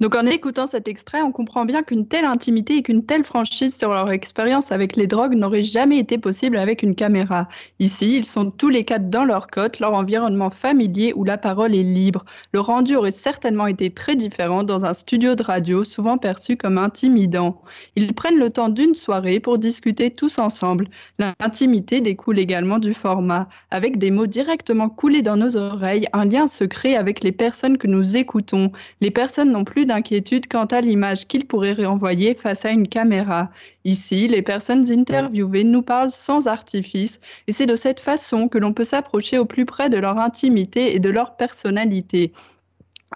Donc 0.00 0.14
en 0.14 0.24
écoutant 0.24 0.66
cet 0.66 0.88
extrait, 0.88 1.20
on 1.20 1.30
comprend 1.30 1.66
bien 1.66 1.82
qu'une 1.82 2.08
telle 2.08 2.24
intimité 2.24 2.78
et 2.78 2.82
qu'une 2.82 3.04
telle 3.04 3.22
franchise 3.22 3.76
sur 3.76 3.90
leur 3.90 4.10
expérience 4.10 4.72
avec 4.72 4.96
les 4.96 5.06
drogues 5.06 5.34
n'aurait 5.34 5.62
jamais 5.62 5.98
été 5.98 6.16
possible 6.16 6.56
avec 6.56 6.82
une 6.82 6.94
caméra. 6.94 7.48
Ici, 7.80 8.16
ils 8.16 8.24
sont 8.24 8.50
tous 8.50 8.70
les 8.70 8.86
quatre 8.86 9.10
dans 9.10 9.26
leur 9.26 9.48
cote, 9.48 9.78
leur 9.78 9.92
environnement 9.92 10.48
familier 10.48 11.12
où 11.14 11.24
la 11.24 11.36
parole 11.36 11.74
est 11.74 11.82
libre. 11.82 12.24
Le 12.54 12.60
rendu 12.60 12.96
aurait 12.96 13.10
certainement 13.10 13.66
été 13.66 13.90
très 13.90 14.16
différent 14.16 14.62
dans 14.62 14.86
un 14.86 14.94
studio 14.94 15.34
de 15.34 15.42
radio 15.42 15.84
souvent 15.84 16.16
perçu 16.16 16.56
comme 16.56 16.78
intimidant. 16.78 17.60
Ils 17.94 18.14
prennent 18.14 18.38
le 18.38 18.48
temps 18.48 18.70
d'une 18.70 18.94
soirée 18.94 19.38
pour 19.38 19.58
discuter 19.58 20.10
tous 20.10 20.38
ensemble. 20.38 20.88
L'intimité 21.18 22.00
découle 22.00 22.38
également 22.38 22.78
du 22.78 22.94
format. 22.94 23.50
Avec 23.70 23.98
des 23.98 24.10
mots 24.10 24.26
directement 24.26 24.88
coulés 24.88 25.20
dans 25.20 25.36
nos 25.36 25.58
oreilles, 25.58 26.06
un 26.14 26.24
lien 26.24 26.46
se 26.46 26.64
crée 26.64 26.96
avec 26.96 27.22
les 27.22 27.32
personnes 27.32 27.76
que 27.76 27.86
nous 27.86 28.16
écoutons. 28.16 28.72
Les 29.02 29.10
personnes 29.10 29.52
n'ont 29.52 29.64
plus 29.64 29.89
d'inquiétude 29.90 30.46
quant 30.46 30.66
à 30.66 30.80
l'image 30.80 31.26
qu'ils 31.26 31.46
pourraient 31.46 31.84
renvoyer 31.84 32.34
face 32.34 32.64
à 32.64 32.70
une 32.70 32.86
caméra. 32.86 33.50
Ici, 33.84 34.28
les 34.28 34.40
personnes 34.40 34.88
interviewées 34.88 35.64
nous 35.64 35.82
parlent 35.82 36.12
sans 36.12 36.46
artifice 36.46 37.20
et 37.48 37.52
c'est 37.52 37.66
de 37.66 37.74
cette 37.74 37.98
façon 37.98 38.46
que 38.46 38.58
l'on 38.58 38.72
peut 38.72 38.84
s'approcher 38.84 39.36
au 39.38 39.46
plus 39.46 39.66
près 39.66 39.90
de 39.90 39.98
leur 39.98 40.18
intimité 40.18 40.94
et 40.94 41.00
de 41.00 41.10
leur 41.10 41.36
personnalité. 41.36 42.32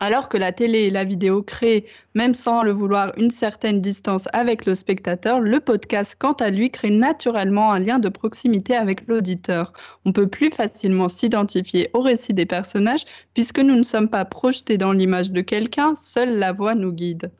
Alors 0.01 0.29
que 0.29 0.37
la 0.37 0.51
télé 0.51 0.81
et 0.81 0.91
la 0.91 1.05
vidéo 1.05 1.43
créent, 1.43 1.85
même 2.15 2.35
sans 2.35 2.65
le 2.65 2.73
vouloir, 2.73 3.13
une 3.17 3.31
certaine 3.31 3.81
distance 3.81 4.29
avec 4.33 4.67
le 4.67 4.75
spectateur, 4.75 5.39
le 5.39 5.61
podcast, 5.61 6.17
quant 6.19 6.33
à 6.33 6.51
lui, 6.51 6.71
crée 6.71 6.91
naturellement 6.91 7.73
un 7.73 7.79
lien 7.79 8.01
de 8.01 8.09
proximité 8.09 8.75
avec 8.75 9.07
l'auditeur. 9.07 9.73
On 10.05 10.13
peut 10.13 10.27
plus 10.27 10.51
facilement 10.51 11.09
s'identifier 11.09 11.91
au 11.93 12.01
récit 12.01 12.35
des 12.35 12.45
personnages 12.45 13.05
puisque 13.35 13.61
nous 13.61 13.77
ne 13.77 13.85
sommes 13.85 14.09
pas 14.11 14.25
projetés 14.25 14.79
dans 14.79 14.93
l'image 14.93 15.31
de 15.31 15.41
quelqu'un, 15.41 15.95
seule 15.97 16.39
la 16.39 16.53
voix 16.53 16.75
nous 16.75 16.93
guide. 16.93 17.31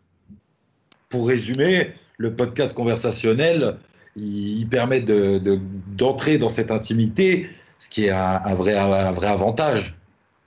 Pour 1.09 1.27
résumer, 1.27 1.91
le 2.19 2.37
podcast 2.37 2.73
conversationnel, 2.73 3.79
il, 4.15 4.67
permet 4.69 5.01
de- 5.01 5.39
de- 5.39 5.59
d'entrer 5.97 6.39
dans 6.39 6.49
cette 6.49 6.71
intimité, 6.71 7.49
ce 7.81 7.89
qui 7.89 8.05
est 8.05 8.11
un 8.11 8.55
vrai, 8.55 8.77
un 8.77 9.11
vrai 9.11 9.27
avantage, 9.27 9.97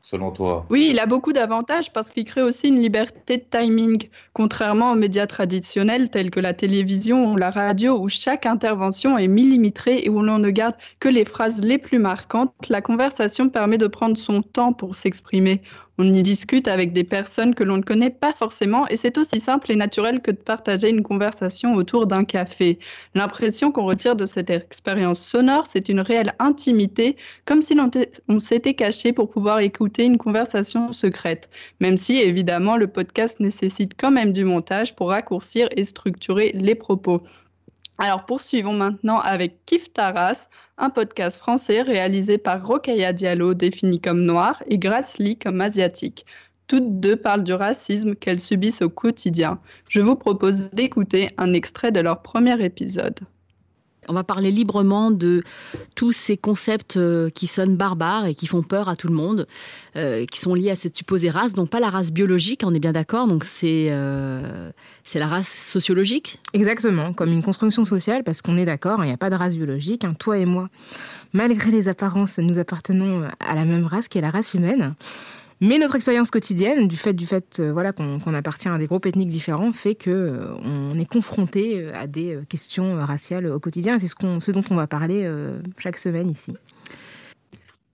selon 0.09 0.31
toi. 0.31 0.65
Oui, 0.69 0.87
il 0.89 0.99
a 0.99 1.05
beaucoup 1.05 1.33
d'avantages 1.33 1.91
parce 1.91 2.11
qu'il 2.11 2.23
crée 2.23 2.41
aussi 2.41 2.69
une 2.69 2.79
liberté 2.79 3.37
de 3.37 3.43
timing, 3.43 4.07
contrairement 4.31 4.91
aux 4.93 4.95
médias 4.95 5.27
traditionnels 5.27 6.09
tels 6.09 6.31
que 6.31 6.39
la 6.39 6.53
télévision 6.53 7.33
ou 7.33 7.35
la 7.35 7.51
radio 7.51 7.99
où 7.99 8.07
chaque 8.07 8.45
intervention 8.45 9.17
est 9.17 9.27
millimétrée 9.27 10.05
et 10.05 10.09
où 10.09 10.21
l'on 10.21 10.39
ne 10.39 10.49
garde 10.49 10.75
que 11.01 11.09
les 11.09 11.25
phrases 11.25 11.59
les 11.59 11.77
plus 11.77 11.99
marquantes. 11.99 12.53
La 12.69 12.81
conversation 12.81 13.49
permet 13.49 13.77
de 13.77 13.87
prendre 13.87 14.15
son 14.15 14.41
temps 14.41 14.71
pour 14.71 14.95
s'exprimer. 14.95 15.61
On 15.99 16.13
y 16.13 16.21
discute 16.21 16.67
avec 16.67 16.93
des 16.93 17.03
personnes 17.03 17.55
que 17.55 17.63
l'on 17.63 17.77
ne 17.77 17.81
connaît 17.81 18.11
pas 18.11 18.31
forcément 18.33 18.87
et 18.87 18.97
c'est 18.97 19.17
aussi 19.17 19.39
simple 19.39 19.71
et 19.71 19.75
naturel 19.75 20.21
que 20.21 20.29
de 20.29 20.37
partager 20.37 20.89
une 20.89 21.01
conversation 21.01 21.73
autour 21.73 22.05
d'un 22.05 22.23
café. 22.23 22.77
L'impression 23.15 23.71
qu'on 23.71 23.85
retire 23.85 24.15
de 24.15 24.27
cette 24.27 24.51
expérience 24.51 25.19
sonore, 25.19 25.65
c'est 25.65 25.89
une 25.89 25.99
réelle 25.99 26.35
intimité, 26.37 27.17
comme 27.45 27.63
si 27.63 27.75
l'on 27.75 28.39
s'était 28.39 28.75
caché 28.75 29.11
pour 29.11 29.27
pouvoir 29.29 29.59
écouter 29.59 30.05
une 30.05 30.19
conversation 30.19 30.93
secrète, 30.93 31.49
même 31.79 31.97
si 31.97 32.17
évidemment 32.17 32.77
le 32.77 32.87
podcast 32.87 33.39
nécessite 33.39 33.93
quand 33.97 34.11
même 34.11 34.33
du 34.33 34.45
montage 34.45 34.95
pour 34.95 35.09
raccourcir 35.09 35.67
et 35.75 35.83
structurer 35.83 36.51
les 36.53 36.75
propos. 36.75 37.23
Alors 37.99 38.25
poursuivons 38.25 38.73
maintenant 38.73 39.19
avec 39.19 39.65
Kif 39.65 39.91
Taras, 39.91 40.49
un 40.77 40.91
podcast 40.91 41.39
français 41.39 41.81
réalisé 41.81 42.37
par 42.37 42.63
Rokhaya 42.65 43.11
Diallo, 43.11 43.55
défini 43.55 43.99
comme 43.99 44.23
noir, 44.23 44.61
et 44.67 44.77
Grace 44.77 45.17
Lee 45.17 45.37
comme 45.37 45.61
asiatique. 45.61 46.25
Toutes 46.67 46.99
deux 46.99 47.15
parlent 47.15 47.43
du 47.43 47.53
racisme 47.53 48.15
qu'elles 48.15 48.39
subissent 48.39 48.83
au 48.83 48.89
quotidien. 48.89 49.59
Je 49.89 50.01
vous 50.01 50.15
propose 50.15 50.69
d'écouter 50.69 51.29
un 51.37 51.53
extrait 51.53 51.91
de 51.91 52.01
leur 52.01 52.21
premier 52.21 52.63
épisode. 52.63 53.19
On 54.07 54.13
va 54.13 54.23
parler 54.23 54.51
librement 54.51 55.11
de 55.11 55.43
tous 55.95 56.11
ces 56.11 56.37
concepts 56.37 56.97
euh, 56.97 57.29
qui 57.29 57.47
sonnent 57.47 57.75
barbares 57.75 58.25
et 58.25 58.33
qui 58.33 58.47
font 58.47 58.63
peur 58.63 58.89
à 58.89 58.95
tout 58.95 59.07
le 59.07 59.13
monde, 59.13 59.47
euh, 59.95 60.25
qui 60.25 60.39
sont 60.39 60.53
liés 60.53 60.71
à 60.71 60.75
cette 60.75 60.95
supposée 60.95 61.29
race, 61.29 61.53
donc 61.53 61.69
pas 61.69 61.79
la 61.79 61.89
race 61.89 62.11
biologique, 62.11 62.61
on 62.63 62.73
est 62.73 62.79
bien 62.79 62.93
d'accord, 62.93 63.27
donc 63.27 63.43
c'est 63.43 63.87
euh, 63.89 64.71
c'est 65.03 65.19
la 65.19 65.27
race 65.27 65.49
sociologique. 65.49 66.39
Exactement, 66.53 67.13
comme 67.13 67.31
une 67.31 67.43
construction 67.43 67.85
sociale, 67.85 68.23
parce 68.23 68.41
qu'on 68.41 68.57
est 68.57 68.65
d'accord, 68.65 69.03
il 69.03 69.07
n'y 69.07 69.13
a 69.13 69.17
pas 69.17 69.29
de 69.29 69.35
race 69.35 69.55
biologique. 69.55 70.03
hein. 70.03 70.13
Toi 70.17 70.37
et 70.37 70.45
moi, 70.45 70.69
malgré 71.33 71.71
les 71.71 71.89
apparences, 71.89 72.37
nous 72.37 72.59
appartenons 72.59 73.27
à 73.39 73.55
la 73.55 73.65
même 73.65 73.85
race 73.85 74.07
qui 74.07 74.17
est 74.17 74.21
la 74.21 74.31
race 74.31 74.53
humaine. 74.53 74.95
Mais 75.59 75.79
notre 75.79 75.95
expérience 75.95 76.29
quotidienne, 76.29 76.87
du 76.87 76.97
fait, 76.97 77.13
du 77.13 77.25
fait 77.25 77.59
euh, 77.59 77.73
voilà, 77.73 77.91
qu'on 77.91 78.33
appartient 78.33 78.69
à 78.69 78.77
des 78.77 78.85
groupes 78.85 79.07
ethniques 79.07 79.29
différents, 79.29 79.71
fait 79.71 79.95
que 79.95 80.11
euh, 80.11 80.53
on 80.63 80.97
est 80.99 81.05
confronté 81.05 81.79
euh, 81.79 81.91
à 81.95 82.05
des 82.05 82.35
euh, 82.35 82.43
questions 82.47 82.95
raciales 83.03 83.47
au 83.47 83.59
quotidien. 83.59 83.97
C'est 83.97 84.07
ce, 84.07 84.15
ce 84.39 84.51
dont 84.51 84.63
on 84.69 84.75
va 84.75 84.85
parler 84.85 85.29
chaque 85.79 85.97
semaine 85.97 86.29
ici. 86.29 86.53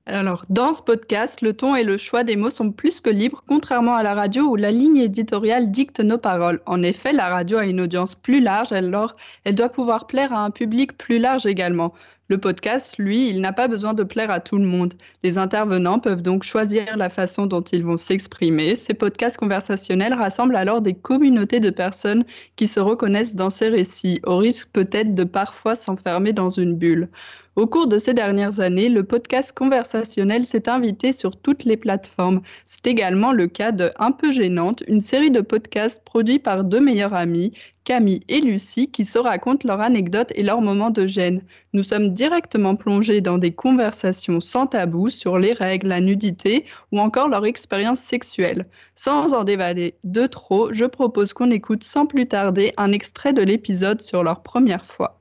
Alors, 0.05 0.43
dans 0.49 0.73
ce 0.73 0.81
podcast, 0.81 1.41
le 1.41 1.53
ton 1.53 1.77
et 1.77 1.85
le 1.85 1.97
choix 1.97 2.25
des 2.25 2.35
mots 2.35 2.49
sont 2.49 2.71
plus 2.71 2.99
que 2.99 3.09
libres, 3.09 3.41
contrairement 3.47 3.95
à 3.95 4.03
la 4.03 4.13
radio 4.13 4.43
où 4.43 4.57
la 4.57 4.69
ligne 4.69 4.97
éditoriale 4.97 5.71
dicte 5.71 6.01
nos 6.01 6.17
paroles. 6.17 6.59
En 6.65 6.83
effet, 6.83 7.13
la 7.13 7.29
radio 7.29 7.59
a 7.59 7.65
une 7.65 7.79
audience 7.79 8.13
plus 8.13 8.41
large, 8.41 8.73
alors 8.73 9.15
elle 9.45 9.55
doit 9.55 9.69
pouvoir 9.69 10.05
plaire 10.05 10.33
à 10.33 10.43
un 10.43 10.51
public 10.51 10.97
plus 10.97 11.19
large 11.19 11.45
également. 11.45 11.93
Le 12.29 12.37
podcast, 12.37 12.97
lui, 12.97 13.29
il 13.29 13.41
n'a 13.41 13.51
pas 13.53 13.67
besoin 13.67 13.93
de 13.93 14.03
plaire 14.03 14.31
à 14.31 14.39
tout 14.39 14.57
le 14.57 14.65
monde. 14.65 14.93
Les 15.23 15.37
intervenants 15.37 15.99
peuvent 15.99 16.21
donc 16.21 16.43
choisir 16.43 16.95
la 16.97 17.09
façon 17.09 17.45
dont 17.45 17.61
ils 17.61 17.83
vont 17.83 17.97
s'exprimer. 17.97 18.75
Ces 18.75 18.93
podcasts 18.93 19.37
conversationnels 19.37 20.13
rassemblent 20.13 20.55
alors 20.55 20.81
des 20.81 20.93
communautés 20.93 21.59
de 21.59 21.69
personnes 21.69 22.23
qui 22.55 22.67
se 22.67 22.79
reconnaissent 22.79 23.35
dans 23.35 23.49
ces 23.49 23.67
récits, 23.67 24.21
au 24.25 24.37
risque 24.37 24.69
peut-être 24.71 25.15
de 25.15 25.25
parfois 25.25 25.75
s'enfermer 25.75 26.31
dans 26.33 26.49
une 26.49 26.75
bulle. 26.75 27.09
Au 27.55 27.67
cours 27.67 27.85
de 27.85 27.99
ces 27.99 28.15
dernières 28.15 28.61
années, 28.61 28.89
le 28.89 29.03
podcast 29.03 29.55
conversationnel 29.55 30.43
s'est 30.43 30.67
invité 30.67 31.13
sur 31.13 31.37
toutes 31.37 31.65
les 31.65 31.77
plateformes. 31.77 32.41
C'est 32.65 32.87
également 32.87 33.31
le 33.31 33.45
cas 33.45 33.71
de 33.71 33.91
Un 33.99 34.11
peu 34.11 34.31
gênante, 34.31 34.81
une 34.87 35.01
série 35.01 35.29
de 35.29 35.41
podcasts 35.41 36.03
produits 36.03 36.39
par 36.39 36.63
deux 36.63 36.79
meilleures 36.79 37.13
amies, 37.13 37.53
Camille 37.83 38.21
et 38.27 38.41
Lucie, 38.41 38.89
qui 38.89 39.05
se 39.05 39.19
racontent 39.19 39.67
leurs 39.67 39.81
anecdotes 39.81 40.31
et 40.33 40.41
leurs 40.41 40.61
moments 40.61 40.89
de 40.89 41.05
gêne. 41.05 41.43
Nous 41.73 41.83
sommes 41.83 42.11
directement 42.11 42.75
plongés 42.75 43.21
dans 43.21 43.37
des 43.37 43.53
conversations 43.53 44.39
sans 44.39 44.65
tabou 44.65 45.09
sur 45.09 45.37
les 45.37 45.53
règles, 45.53 45.89
la 45.89 46.01
nudité 46.01 46.65
ou 46.91 46.99
encore 46.99 47.29
leur 47.29 47.45
expérience 47.45 47.99
sexuelle. 47.99 48.65
Sans 48.95 49.35
en 49.35 49.43
dévaler 49.43 49.93
de 50.03 50.25
trop, 50.25 50.73
je 50.73 50.85
propose 50.85 51.33
qu'on 51.33 51.51
écoute 51.51 51.83
sans 51.83 52.07
plus 52.07 52.27
tarder 52.27 52.73
un 52.77 52.91
extrait 52.91 53.33
de 53.33 53.43
l'épisode 53.43 54.01
sur 54.01 54.23
leur 54.23 54.41
première 54.41 54.87
fois. 54.87 55.19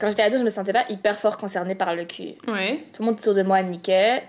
Quand 0.00 0.08
j'étais 0.08 0.22
ado, 0.22 0.36
je 0.38 0.44
me 0.44 0.48
sentais 0.48 0.72
pas 0.72 0.84
hyper 0.88 1.18
fort 1.18 1.36
concernée 1.38 1.74
par 1.74 1.94
le 1.94 2.04
cul. 2.04 2.34
Ouais. 2.46 2.84
Tout 2.92 3.02
le 3.02 3.06
monde 3.06 3.18
autour 3.18 3.34
de 3.34 3.42
moi 3.42 3.62
niquait. 3.62 4.22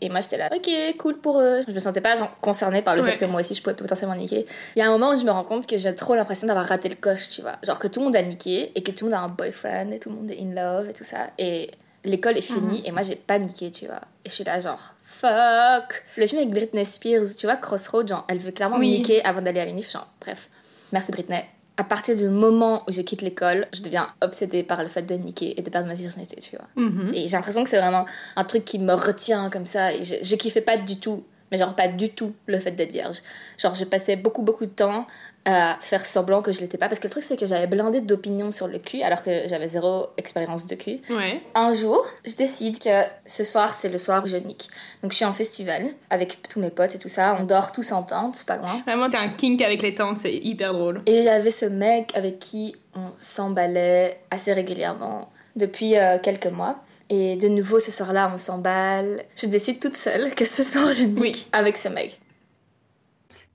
Et 0.00 0.08
moi, 0.10 0.20
j'étais 0.20 0.36
là, 0.36 0.48
ok, 0.54 0.96
cool 0.98 1.18
pour 1.18 1.40
eux. 1.40 1.60
Je 1.66 1.72
me 1.72 1.78
sentais 1.80 2.00
pas 2.00 2.14
genre, 2.14 2.32
concernée 2.40 2.82
par 2.82 2.94
le 2.94 3.02
Ouais. 3.02 3.12
fait 3.12 3.18
que 3.18 3.24
moi 3.24 3.40
aussi, 3.40 3.54
je 3.54 3.60
pouvais 3.62 3.74
potentiellement 3.74 4.14
niquer. 4.14 4.46
Il 4.76 4.78
y 4.78 4.82
a 4.82 4.86
un 4.86 4.92
moment 4.92 5.10
où 5.10 5.16
je 5.18 5.24
me 5.24 5.30
rends 5.32 5.42
compte 5.42 5.66
que 5.66 5.76
j'ai 5.76 5.92
trop 5.96 6.14
l'impression 6.14 6.46
d'avoir 6.46 6.66
raté 6.66 6.88
le 6.88 6.94
coche, 6.94 7.30
tu 7.30 7.42
vois. 7.42 7.56
Genre 7.64 7.80
que 7.80 7.88
tout 7.88 7.98
le 7.98 8.04
monde 8.04 8.14
a 8.16 8.22
niqué 8.22 8.70
et 8.76 8.82
que 8.84 8.92
tout 8.92 9.06
le 9.06 9.10
monde 9.10 9.18
a 9.20 9.22
un 9.24 9.28
boyfriend 9.28 9.90
et 9.90 9.98
tout 9.98 10.10
le 10.10 10.14
monde 10.14 10.30
est 10.30 10.40
in 10.40 10.54
love 10.54 10.88
et 10.88 10.94
tout 10.94 11.02
ça. 11.02 11.30
Et 11.36 11.72
l'école 12.04 12.38
est 12.38 12.42
finie 12.42 12.78
Mhm. 12.78 12.86
et 12.86 12.92
moi, 12.92 13.02
j'ai 13.02 13.16
pas 13.16 13.40
niqué, 13.40 13.72
tu 13.72 13.86
vois. 13.86 14.02
Et 14.24 14.28
je 14.28 14.34
suis 14.34 14.44
là, 14.44 14.60
genre, 14.60 14.94
fuck. 15.02 16.04
Le 16.16 16.28
film 16.28 16.42
avec 16.42 16.52
Britney 16.54 16.84
Spears, 16.84 17.34
tu 17.36 17.46
vois, 17.46 17.56
Crossroad, 17.56 18.06
genre, 18.08 18.24
elle 18.28 18.38
veut 18.38 18.52
clairement 18.52 18.78
Oui. 18.78 18.90
niquer 18.90 19.24
avant 19.24 19.42
d'aller 19.42 19.58
à 19.58 19.64
l'UNIF. 19.64 19.90
Genre, 19.90 20.06
bref. 20.20 20.48
Merci 20.92 21.10
Britney. 21.10 21.44
À 21.78 21.84
partir 21.84 22.16
du 22.16 22.28
moment 22.28 22.82
où 22.88 22.92
je 22.92 23.00
quitte 23.02 23.22
l'école, 23.22 23.68
je 23.72 23.82
deviens 23.82 24.08
obsédée 24.20 24.64
par 24.64 24.82
le 24.82 24.88
fait 24.88 25.02
de 25.02 25.14
niquer 25.14 25.58
et 25.58 25.62
de 25.62 25.70
perdre 25.70 25.86
ma 25.86 25.94
virginité, 25.94 26.36
tu 26.36 26.56
vois. 26.56 26.66
Mhm. 26.74 27.12
Et 27.14 27.28
j'ai 27.28 27.36
l'impression 27.36 27.62
que 27.62 27.70
c'est 27.70 27.78
vraiment 27.78 28.04
un 28.34 28.44
truc 28.44 28.64
qui 28.64 28.80
me 28.80 28.92
retient 28.94 29.48
comme 29.48 29.64
ça. 29.64 29.94
Et 29.94 30.02
je, 30.02 30.16
je 30.20 30.34
kiffais 30.34 30.60
pas 30.60 30.76
du 30.76 30.98
tout 30.98 31.22
mais 31.50 31.58
genre 31.58 31.74
pas 31.74 31.88
du 31.88 32.10
tout 32.10 32.34
le 32.46 32.58
fait 32.58 32.72
d'être 32.72 32.92
vierge. 32.92 33.22
Genre 33.58 33.74
je 33.74 33.84
passais 33.84 34.16
beaucoup 34.16 34.42
beaucoup 34.42 34.66
de 34.66 34.70
temps 34.70 35.06
à 35.44 35.78
faire 35.80 36.04
semblant 36.04 36.42
que 36.42 36.52
je 36.52 36.60
l'étais 36.60 36.76
pas 36.76 36.88
parce 36.88 37.00
que 37.00 37.06
le 37.06 37.10
truc 37.10 37.24
c'est 37.24 37.38
que 37.38 37.46
j'avais 37.46 37.66
blindé 37.66 38.00
d'opinions 38.00 38.50
sur 38.50 38.68
le 38.68 38.78
cul 38.78 39.02
alors 39.02 39.22
que 39.22 39.48
j'avais 39.48 39.68
zéro 39.68 40.08
expérience 40.16 40.66
de 40.66 40.74
cul. 40.74 41.00
Ouais. 41.10 41.40
Un 41.54 41.72
jour, 41.72 42.04
je 42.26 42.34
décide 42.34 42.78
que 42.78 43.04
ce 43.24 43.44
soir 43.44 43.72
c'est 43.74 43.88
le 43.88 43.98
soir 43.98 44.22
où 44.24 44.26
je 44.26 44.36
nique. 44.36 44.68
Donc 45.02 45.12
je 45.12 45.16
suis 45.16 45.24
en 45.24 45.32
festival 45.32 45.86
avec 46.10 46.42
tous 46.48 46.60
mes 46.60 46.70
potes 46.70 46.94
et 46.94 46.98
tout 46.98 47.08
ça, 47.08 47.36
on 47.40 47.44
dort 47.44 47.72
tous 47.72 47.92
en 47.92 48.02
tente, 48.02 48.44
pas 48.44 48.56
loin. 48.56 48.82
Vraiment, 48.86 49.08
t'es 49.08 49.16
un 49.16 49.28
kink 49.28 49.62
avec 49.62 49.82
les 49.82 49.94
tentes, 49.94 50.18
c'est 50.18 50.34
hyper 50.34 50.74
drôle. 50.74 51.00
Et 51.06 51.22
j'avais 51.22 51.50
ce 51.50 51.64
mec 51.66 52.12
avec 52.14 52.38
qui 52.38 52.76
on 52.94 53.10
s'emballait 53.18 54.20
assez 54.30 54.52
régulièrement 54.52 55.30
depuis 55.56 55.96
euh, 55.96 56.18
quelques 56.18 56.46
mois. 56.46 56.82
Et 57.10 57.36
de 57.36 57.48
nouveau, 57.48 57.78
ce 57.78 57.90
soir-là, 57.90 58.30
on 58.32 58.38
s'emballe. 58.38 59.24
Je 59.34 59.46
décide 59.46 59.80
toute 59.80 59.96
seule 59.96 60.34
que 60.34 60.44
ce 60.44 60.62
soir, 60.62 60.92
je 60.92 61.04
nique 61.04 61.48
avec 61.52 61.76
ce 61.76 61.88
mec. 61.88 62.20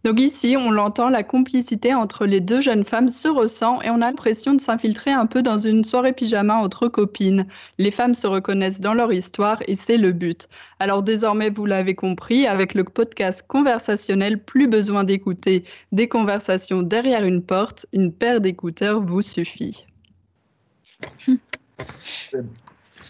Donc 0.03 0.19
ici, 0.19 0.57
on 0.59 0.69
l'entend, 0.69 1.07
la 1.07 1.23
complicité 1.23 1.93
entre 1.93 2.25
les 2.25 2.41
deux 2.41 2.59
jeunes 2.59 2.83
femmes 2.83 3.07
se 3.07 3.29
ressent 3.29 3.81
et 3.81 3.89
on 3.89 4.01
a 4.01 4.07
l'impression 4.07 4.53
de 4.53 4.59
s'infiltrer 4.59 5.11
un 5.11 5.25
peu 5.27 5.41
dans 5.41 5.57
une 5.57 5.85
soirée 5.85 6.11
pyjama 6.11 6.55
entre 6.55 6.89
copines. 6.89 7.47
Les 7.77 7.89
femmes 7.89 8.13
se 8.13 8.27
reconnaissent 8.27 8.81
dans 8.81 8.93
leur 8.93 9.13
histoire 9.13 9.63
et 9.65 9.75
c'est 9.75 9.97
le 9.97 10.11
but. 10.11 10.49
Alors 10.79 11.03
désormais, 11.03 11.49
vous 11.49 11.65
l'avez 11.65 11.95
compris, 11.95 12.47
avec 12.47 12.73
le 12.73 12.83
podcast 12.83 13.45
conversationnel, 13.47 14.43
plus 14.43 14.67
besoin 14.67 15.05
d'écouter 15.05 15.63
des 15.93 16.09
conversations 16.09 16.81
derrière 16.81 17.23
une 17.23 17.41
porte, 17.41 17.85
une 17.93 18.11
paire 18.11 18.41
d'écouteurs 18.41 19.01
vous 19.01 19.21
suffit. 19.21 19.85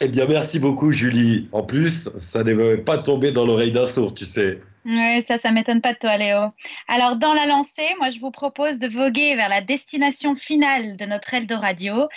Eh 0.05 0.09
bien, 0.09 0.25
merci 0.27 0.59
beaucoup, 0.59 0.91
Julie. 0.91 1.47
En 1.53 1.63
plus, 1.63 2.09
ça 2.17 2.39
ne 2.39 2.51
devait 2.51 2.77
pas 2.77 2.97
tomber 2.97 3.31
dans 3.31 3.45
l'oreille 3.45 3.71
d'un 3.71 3.85
sourd, 3.85 4.13
tu 4.13 4.25
sais. 4.25 4.59
Oui, 4.83 5.23
ça, 5.29 5.37
ça 5.37 5.53
m'étonne 5.53 5.79
pas 5.79 5.93
de 5.93 5.97
toi, 5.97 6.17
Léo. 6.17 6.49
Alors, 6.89 7.15
dans 7.15 7.33
la 7.33 7.45
lancée, 7.45 7.87
moi, 7.99 8.09
je 8.09 8.19
vous 8.19 8.29
propose 8.29 8.79
de 8.79 8.89
voguer 8.89 9.37
vers 9.37 9.47
la 9.47 9.61
destination 9.61 10.35
finale 10.35 10.97
de 10.97 11.05
notre 11.05 11.33
aile 11.33 11.47
de 11.47 11.55
radio, 11.55 12.09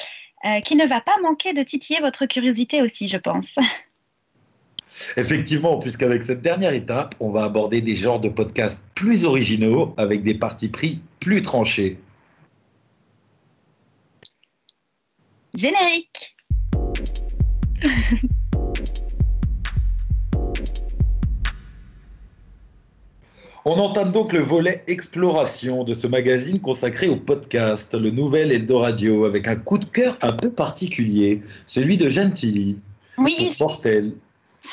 euh, 0.44 0.60
qui 0.62 0.74
ne 0.74 0.84
va 0.84 1.00
pas 1.00 1.14
manquer 1.22 1.52
de 1.52 1.62
titiller 1.62 2.00
votre 2.00 2.26
curiosité 2.26 2.82
aussi, 2.82 3.06
je 3.06 3.18
pense. 3.18 3.54
Effectivement, 5.16 5.78
puisqu'avec 5.78 6.24
cette 6.24 6.40
dernière 6.40 6.72
étape, 6.72 7.14
on 7.20 7.30
va 7.30 7.44
aborder 7.44 7.82
des 7.82 7.94
genres 7.94 8.18
de 8.18 8.28
podcasts 8.28 8.82
plus 8.96 9.24
originaux, 9.24 9.94
avec 9.96 10.24
des 10.24 10.34
partis 10.34 10.70
pris 10.70 10.98
plus 11.20 11.40
tranchés. 11.40 11.98
Générique. 15.54 16.35
On 23.68 23.80
entame 23.80 24.12
donc 24.12 24.32
le 24.32 24.38
volet 24.38 24.84
exploration 24.86 25.82
de 25.82 25.92
ce 25.92 26.06
magazine 26.06 26.60
consacré 26.60 27.08
au 27.08 27.16
podcast, 27.16 27.94
le 27.94 28.12
nouvel 28.12 28.52
Eldoradio, 28.52 29.24
avec 29.24 29.48
un 29.48 29.56
coup 29.56 29.78
de 29.78 29.84
cœur 29.84 30.16
un 30.22 30.32
peu 30.32 30.52
particulier, 30.52 31.40
celui 31.66 31.96
de 31.96 32.08
Gentilly. 32.08 32.78
Oui. 33.18 33.56
Mortel. 33.58 34.12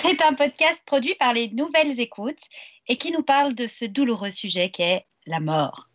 C'est 0.04 0.22
un 0.22 0.36
podcast 0.36 0.84
produit 0.86 1.16
par 1.16 1.34
les 1.34 1.50
Nouvelles 1.50 2.00
Écoutes 2.00 2.44
et 2.88 2.98
qui 2.98 3.12
nous 3.12 3.24
parle 3.24 3.56
de 3.56 3.66
ce 3.66 3.86
douloureux 3.86 4.30
sujet 4.30 4.70
qu'est 4.70 5.06
la 5.26 5.40
mort. 5.40 5.90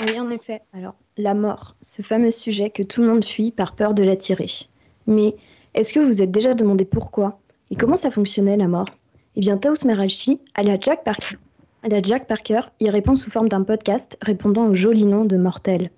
Oui, 0.00 0.18
en 0.18 0.30
effet. 0.30 0.62
Alors, 0.72 0.96
la 1.16 1.34
mort, 1.34 1.76
ce 1.80 2.02
fameux 2.02 2.32
sujet 2.32 2.70
que 2.70 2.82
tout 2.82 3.02
le 3.02 3.06
monde 3.06 3.24
fuit 3.24 3.52
par 3.52 3.76
peur 3.76 3.94
de 3.94 4.02
l'attirer. 4.02 4.50
Mais 5.06 5.36
est-ce 5.74 5.92
que 5.92 6.00
vous 6.00 6.06
vous 6.06 6.22
êtes 6.22 6.30
déjà 6.30 6.54
demandé 6.54 6.84
pourquoi 6.84 7.40
Et 7.70 7.76
comment 7.76 7.96
ça 7.96 8.10
fonctionnait 8.10 8.56
la 8.56 8.68
mort? 8.68 8.86
Eh 9.36 9.40
bien, 9.40 9.56
Taos 9.56 9.84
Merachi, 9.84 10.40
alias 10.54 10.78
Jack 10.80 11.04
Parker, 11.04 11.36
alias 11.84 12.02
Jack 12.02 12.26
Parker, 12.26 12.62
y 12.80 12.90
répond 12.90 13.14
sous 13.14 13.30
forme 13.30 13.48
d'un 13.48 13.62
podcast 13.62 14.18
répondant 14.20 14.66
au 14.66 14.74
joli 14.74 15.04
nom 15.04 15.24
de 15.24 15.36
Mortel. 15.36 15.90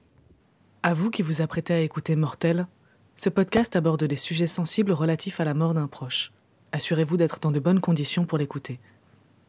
À 0.82 0.94
vous 0.94 1.10
qui 1.10 1.22
vous 1.22 1.40
apprêtez 1.40 1.72
à 1.72 1.80
écouter 1.80 2.16
Mortel, 2.16 2.66
ce 3.16 3.30
podcast 3.30 3.76
aborde 3.76 4.04
des 4.04 4.16
sujets 4.16 4.46
sensibles 4.46 4.92
relatifs 4.92 5.40
à 5.40 5.44
la 5.44 5.54
mort 5.54 5.74
d'un 5.74 5.86
proche. 5.86 6.32
Assurez-vous 6.72 7.16
d'être 7.16 7.40
dans 7.40 7.52
de 7.52 7.60
bonnes 7.60 7.80
conditions 7.80 8.24
pour 8.24 8.38
l'écouter. 8.38 8.80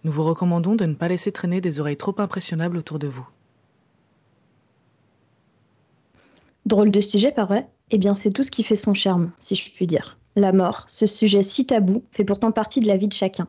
Nous 0.04 0.12
vous 0.12 0.24
recommandons 0.24 0.76
de 0.76 0.86
ne 0.86 0.96
pas 0.96 1.08
laisser 1.08 1.32
traîner 1.32 1.60
des 1.60 1.80
oreilles 1.80 1.98
trop 1.98 2.16
impressionnables 2.18 2.78
autour 2.78 3.00
de 3.00 3.08
vous. 3.08 3.28
Drôle 6.66 6.92
de 6.92 7.00
sujet, 7.00 7.32
pas 7.32 7.46
vrai? 7.46 7.68
Eh 7.96 8.00
bien, 8.00 8.16
c'est 8.16 8.32
tout 8.32 8.42
ce 8.42 8.50
qui 8.50 8.64
fait 8.64 8.76
son 8.76 8.96
charme, 8.96 9.32
si 9.38 9.54
je 9.54 9.72
puis 9.72 9.86
dire. 9.86 10.18
La 10.36 10.52
mort, 10.52 10.86
ce 10.88 11.06
sujet 11.06 11.44
si 11.44 11.68
tabou, 11.68 12.02
fait 12.12 12.24
pourtant 12.24 12.52
partie 12.52 12.80
de 12.80 12.88
la 12.88 12.98
vie 12.98 13.08
de 13.08 13.14
chacun. 13.14 13.48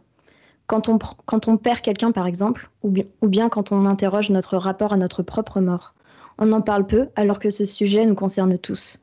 Quand 0.66 0.90
on, 0.90 1.56
perd 1.56 1.80
quelqu'un, 1.80 2.12
par 2.12 2.26
exemple, 2.26 2.68
ou 2.82 2.90
bien, 2.90 3.04
ou 3.22 3.28
bien 3.28 3.48
quand 3.48 3.72
on 3.72 3.86
interroge 3.86 4.28
notre 4.28 4.58
rapport 4.58 4.92
à 4.92 4.98
notre 4.98 5.22
propre 5.22 5.62
mort, 5.62 5.94
on 6.36 6.52
en 6.52 6.60
parle 6.60 6.86
peu 6.86 7.08
alors 7.16 7.38
que 7.38 7.48
ce 7.48 7.64
sujet 7.64 8.04
nous 8.04 8.14
concerne 8.14 8.58
tous. 8.58 8.98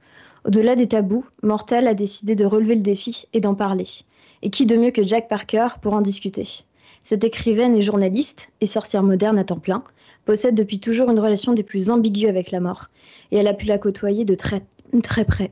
Au-delà 0.46 0.76
des 0.76 0.88
tabous, 0.88 1.26
Mortel 1.42 1.88
a 1.88 1.96
décidé 1.96 2.36
de 2.36 2.46
relever 2.46 2.76
le 2.76 2.84
défi 2.84 3.26
et 3.34 3.42
d'en 3.42 3.56
parler. 3.56 3.88
Et 4.44 4.52
qui 4.52 4.68
de 4.68 4.78
mieux 4.78 4.92
que 4.92 5.02
Jack 5.02 5.28
Parker 5.28 5.70
pour 5.82 5.96
en 5.96 6.02
discuter? 6.02 6.48
Cette 7.02 7.24
écrivaine 7.24 7.76
et 7.76 7.82
journaliste, 7.82 8.52
et 8.62 8.68
sorcière 8.68 9.02
moderne 9.02 9.40
à 9.40 9.44
temps 9.44 9.58
plein, 9.58 9.84
possède 10.26 10.54
depuis 10.54 10.80
toujours 10.80 11.10
une 11.10 11.20
relation 11.20 11.54
des 11.54 11.64
plus 11.64 11.90
ambiguës 11.90 12.30
avec 12.30 12.52
la 12.52 12.60
mort, 12.60 12.90
et 13.32 13.38
elle 13.38 13.48
a 13.48 13.56
pu 13.56 13.66
la 13.66 13.80
côtoyer 13.80 14.24
de 14.24 14.36
très, 14.36 14.62
très 15.00 15.24
près. 15.24 15.52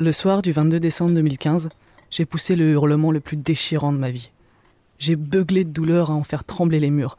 Le 0.00 0.12
soir 0.12 0.40
du 0.40 0.52
22 0.52 0.80
décembre 0.80 1.12
2015, 1.12 1.68
j'ai 2.10 2.24
poussé 2.24 2.54
le 2.54 2.70
hurlement 2.70 3.12
le 3.12 3.20
plus 3.20 3.36
déchirant 3.36 3.92
de 3.92 3.98
ma 3.98 4.10
vie. 4.10 4.30
J'ai 4.98 5.16
beuglé 5.16 5.64
de 5.64 5.70
douleur 5.70 6.10
à 6.10 6.14
en 6.14 6.22
faire 6.22 6.44
trembler 6.44 6.80
les 6.80 6.90
murs. 6.90 7.18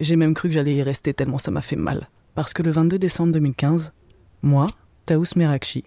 J'ai 0.00 0.16
même 0.16 0.34
cru 0.34 0.48
que 0.48 0.54
j'allais 0.54 0.74
y 0.74 0.82
rester 0.82 1.14
tellement 1.14 1.38
ça 1.38 1.50
m'a 1.50 1.62
fait 1.62 1.76
mal. 1.76 2.08
Parce 2.34 2.52
que 2.52 2.62
le 2.62 2.70
22 2.70 2.98
décembre 2.98 3.32
2015, 3.32 3.92
moi, 4.42 4.66
Taous 5.06 5.36
Merakchi, 5.36 5.84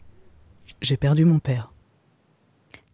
j'ai 0.82 0.98
perdu 0.98 1.26
mon 1.26 1.40
père. 1.40 1.74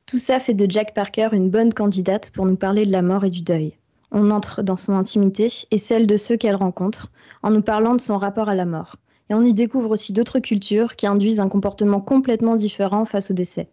Tout 0.05 0.17
ça 0.17 0.39
fait 0.39 0.53
de 0.53 0.69
Jack 0.69 0.93
Parker 0.93 1.29
une 1.31 1.49
bonne 1.49 1.73
candidate 1.73 2.31
pour 2.31 2.45
nous 2.45 2.55
parler 2.55 2.85
de 2.85 2.91
la 2.91 3.01
mort 3.01 3.23
et 3.23 3.29
du 3.29 3.41
deuil. 3.41 3.77
On 4.11 4.31
entre 4.31 4.61
dans 4.61 4.77
son 4.77 4.93
intimité 4.93 5.47
et 5.71 5.77
celle 5.77 6.07
de 6.07 6.17
ceux 6.17 6.37
qu'elle 6.37 6.55
rencontre 6.55 7.11
en 7.43 7.51
nous 7.51 7.61
parlant 7.61 7.95
de 7.95 8.01
son 8.01 8.17
rapport 8.17 8.49
à 8.49 8.55
la 8.55 8.65
mort. 8.65 8.97
Et 9.29 9.33
on 9.33 9.43
y 9.43 9.53
découvre 9.53 9.91
aussi 9.91 10.13
d'autres 10.13 10.39
cultures 10.39 10.95
qui 10.95 11.07
induisent 11.07 11.39
un 11.39 11.49
comportement 11.49 11.99
complètement 11.99 12.55
différent 12.55 13.05
face 13.05 13.31
au 13.31 13.33
décès. 13.33 13.69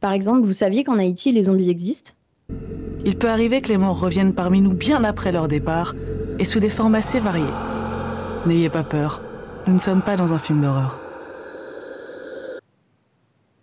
Par 0.00 0.12
exemple, 0.12 0.46
vous 0.46 0.52
saviez 0.52 0.84
qu'en 0.84 0.98
Haïti, 0.98 1.32
les 1.32 1.42
zombies 1.42 1.70
existent? 1.70 2.12
Il 3.04 3.16
peut 3.16 3.28
arriver 3.28 3.60
que 3.60 3.68
les 3.68 3.78
morts 3.78 4.00
reviennent 4.00 4.34
parmi 4.34 4.60
nous 4.60 4.72
bien 4.72 5.04
après 5.04 5.32
leur 5.32 5.48
départ 5.48 5.94
et 6.38 6.44
sous 6.44 6.60
des 6.60 6.70
formes 6.70 6.94
assez 6.94 7.20
variées. 7.20 7.44
N'ayez 8.46 8.70
pas 8.70 8.84
peur, 8.84 9.22
nous 9.66 9.74
ne 9.74 9.78
sommes 9.78 10.02
pas 10.02 10.16
dans 10.16 10.32
un 10.32 10.38
film 10.38 10.60
d'horreur. 10.60 11.00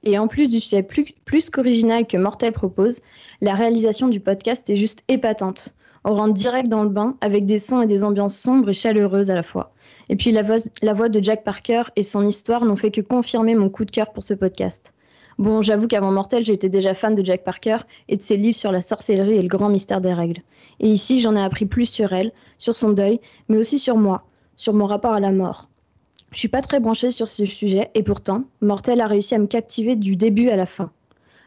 Et 0.03 0.17
en 0.17 0.27
plus 0.27 0.49
du 0.49 0.59
sujet 0.59 0.84
plus, 0.84 1.05
plus 1.25 1.49
qu'original 1.49 2.07
que 2.07 2.17
Mortel 2.17 2.53
propose, 2.53 3.01
la 3.39 3.53
réalisation 3.53 4.07
du 4.07 4.19
podcast 4.19 4.69
est 4.69 4.75
juste 4.75 5.03
épatante. 5.07 5.75
On 6.03 6.13
rentre 6.13 6.34
direct 6.34 6.69
dans 6.69 6.84
le 6.84 6.89
bain 6.89 7.15
avec 7.21 7.45
des 7.45 7.59
sons 7.59 7.82
et 7.82 7.88
des 7.88 8.03
ambiances 8.03 8.36
sombres 8.36 8.69
et 8.69 8.73
chaleureuses 8.73 9.29
à 9.29 9.36
la 9.36 9.43
fois. 9.43 9.73
Et 10.10 10.16
puis 10.16 10.32
la 10.32 10.43
voix, 10.43 11.10
de 11.10 11.24
Jack 11.24 11.43
Parker 11.43 11.84
et 11.95 12.04
son 12.04 12.28
histoire 12.28 12.66
n'ont 12.66 12.76
fait 12.76 12.91
que 12.91 13.02
confirmer 13.02 13.56
mon 13.56 13.70
coup 13.70 13.86
de 13.86 13.91
cœur 13.91 14.12
pour 14.12 14.24
ce 14.24 14.34
podcast. 14.34 14.93
Bon, 15.38 15.62
j'avoue 15.62 15.88
qu'avant 15.88 16.12
Mortel, 16.12 16.45
j'étais 16.45 16.70
déjà 16.70 16.93
fan 16.93 17.16
de 17.16 17.26
Jack 17.26 17.43
Parker 17.43 17.78
et 18.10 18.18
de 18.18 18.22
ses 18.22 18.38
livres 18.38 18.58
sur 18.58 18.72
la 18.72 18.82
sorcellerie 18.82 19.38
et 19.38 19.41
le 19.41 19.47
grand 19.47 19.70
mystère 19.70 20.02
des 20.02 20.14
règles. 20.14 20.41
Et 20.80 20.88
ici, 20.88 21.20
j'en 21.20 21.36
ai 21.36 21.41
appris 21.41 21.66
plus 21.66 21.86
sur 21.86 22.14
elle, 22.14 22.32
sur 22.58 22.76
son 22.76 22.91
deuil, 22.91 23.20
mais 23.49 23.58
aussi 23.58 23.80
sur 23.80 23.97
moi, 23.97 24.24
sur 24.56 24.74
mon 24.74 24.86
rapport 24.86 25.14
à 25.14 25.20
la 25.20 25.32
mort. 25.32 25.70
Je 26.32 26.39
suis 26.39 26.47
pas 26.47 26.62
très 26.62 26.80
branchée 26.80 27.12
sur 27.12 27.28
ce 27.28 27.45
sujet 27.45 27.91
et 27.93 28.04
pourtant, 28.04 28.43
Mortel 28.62 29.02
a 29.02 29.08
réussi 29.08 29.36
à 29.36 29.39
me 29.39 29.47
captiver 29.47 29.95
du 29.95 30.16
début 30.16 30.49
à 30.49 30.56
la 30.56 30.66
fin. 30.66 30.91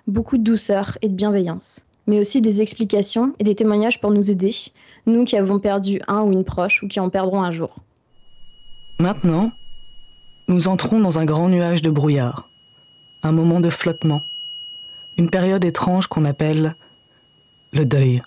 Beaucoup 0.06 0.36
de 0.36 0.42
douceur 0.42 0.98
et 1.00 1.08
de 1.08 1.14
bienveillance, 1.14 1.86
mais 2.06 2.18
aussi 2.20 2.42
des 2.42 2.60
explications 2.60 3.32
et 3.38 3.44
des 3.44 3.54
témoignages 3.54 4.00
pour 4.00 4.10
nous 4.10 4.30
aider, 4.30 4.50
nous 5.06 5.24
qui 5.24 5.36
avons 5.36 5.58
perdu 5.58 6.00
un 6.06 6.22
ou 6.22 6.32
une 6.32 6.44
proche 6.44 6.82
ou 6.82 6.88
qui 6.88 7.00
en 7.00 7.08
perdrons 7.08 7.42
un 7.42 7.50
jour. 7.50 7.76
Maintenant, 9.00 9.50
nous 10.46 10.68
entrons 10.68 11.00
dans 11.00 11.18
un 11.18 11.24
grand 11.24 11.48
nuage 11.48 11.82
de 11.82 11.90
brouillard, 11.90 12.48
un 13.24 13.32
moment 13.32 13.58
de 13.58 13.68
flottement, 13.68 14.22
une 15.18 15.30
période 15.30 15.64
étrange 15.64 16.06
qu'on 16.06 16.24
appelle 16.24 16.76
le 17.72 17.84
deuil. 17.84 18.22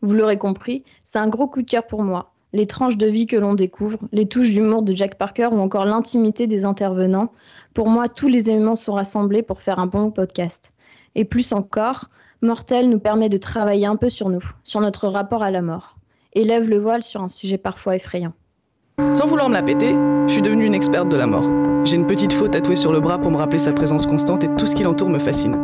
Vous 0.00 0.14
l'aurez 0.14 0.38
compris, 0.38 0.84
c'est 1.04 1.18
un 1.18 1.28
gros 1.28 1.48
coup 1.48 1.60
de 1.60 1.68
cœur 1.68 1.86
pour 1.86 2.02
moi. 2.02 2.32
Les 2.54 2.64
tranches 2.64 2.96
de 2.96 3.06
vie 3.06 3.26
que 3.26 3.36
l'on 3.36 3.52
découvre, 3.52 3.98
les 4.10 4.26
touches 4.26 4.52
d'humour 4.52 4.82
de 4.82 4.96
Jack 4.96 5.16
Parker 5.18 5.48
ou 5.52 5.60
encore 5.60 5.84
l'intimité 5.84 6.46
des 6.46 6.64
intervenants, 6.64 7.30
pour 7.74 7.90
moi, 7.90 8.08
tous 8.08 8.28
les 8.28 8.48
éléments 8.48 8.74
sont 8.74 8.94
rassemblés 8.94 9.42
pour 9.42 9.60
faire 9.60 9.80
un 9.80 9.86
bon 9.86 10.10
podcast. 10.10 10.72
Et 11.14 11.26
plus 11.26 11.52
encore, 11.52 12.08
Mortel 12.40 12.88
nous 12.88 13.00
permet 13.00 13.28
de 13.28 13.36
travailler 13.36 13.84
un 13.84 13.96
peu 13.96 14.08
sur 14.08 14.30
nous, 14.30 14.50
sur 14.64 14.80
notre 14.80 15.08
rapport 15.08 15.42
à 15.42 15.50
la 15.50 15.60
mort, 15.60 15.98
et 16.32 16.44
lève 16.44 16.66
le 16.66 16.78
voile 16.78 17.02
sur 17.02 17.22
un 17.22 17.28
sujet 17.28 17.58
parfois 17.58 17.94
effrayant. 17.94 18.32
Sans 19.18 19.26
vouloir 19.26 19.48
me 19.48 19.54
la 19.54 19.62
péter, 19.62 19.94
je 20.26 20.32
suis 20.32 20.42
devenue 20.42 20.64
une 20.64 20.74
experte 20.74 21.08
de 21.08 21.16
la 21.16 21.26
mort. 21.26 21.48
J'ai 21.84 21.96
une 21.96 22.06
petite 22.06 22.32
faute 22.32 22.50
tatouée 22.50 22.76
sur 22.76 22.92
le 22.92 23.00
bras 23.00 23.18
pour 23.18 23.30
me 23.30 23.36
rappeler 23.36 23.58
sa 23.58 23.72
présence 23.72 24.06
constante 24.06 24.42
et 24.42 24.48
tout 24.56 24.66
ce 24.66 24.74
qui 24.74 24.82
l'entoure 24.82 25.08
me 25.08 25.18
fascine. 25.20 25.56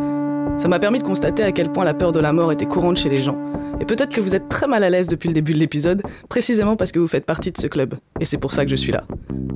Ça 0.56 0.68
m'a 0.68 0.78
permis 0.78 0.98
de 0.98 1.04
constater 1.04 1.42
à 1.42 1.50
quel 1.50 1.70
point 1.70 1.84
la 1.84 1.94
peur 1.94 2.12
de 2.12 2.20
la 2.20 2.32
mort 2.32 2.52
était 2.52 2.66
courante 2.66 2.96
chez 2.96 3.08
les 3.08 3.22
gens. 3.22 3.36
Et 3.80 3.84
peut-être 3.84 4.12
que 4.12 4.20
vous 4.20 4.36
êtes 4.36 4.48
très 4.48 4.68
mal 4.68 4.84
à 4.84 4.90
l'aise 4.90 5.08
depuis 5.08 5.28
le 5.28 5.34
début 5.34 5.52
de 5.52 5.58
l'épisode, 5.58 6.02
précisément 6.28 6.76
parce 6.76 6.92
que 6.92 7.00
vous 7.00 7.08
faites 7.08 7.26
partie 7.26 7.50
de 7.50 7.58
ce 7.58 7.66
club. 7.66 7.94
Et 8.20 8.24
c'est 8.24 8.38
pour 8.38 8.52
ça 8.52 8.64
que 8.64 8.70
je 8.70 8.76
suis 8.76 8.92
là. 8.92 9.02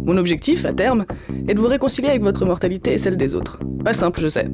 Mon 0.04 0.16
objectif, 0.16 0.64
à 0.64 0.72
terme, 0.72 1.04
est 1.46 1.54
de 1.54 1.60
vous 1.60 1.68
réconcilier 1.68 2.08
avec 2.08 2.22
votre 2.22 2.44
mortalité 2.44 2.92
et 2.92 2.98
celle 2.98 3.16
des 3.16 3.36
autres. 3.36 3.60
Pas 3.84 3.92
simple, 3.92 4.20
je 4.20 4.28
sais. 4.28 4.48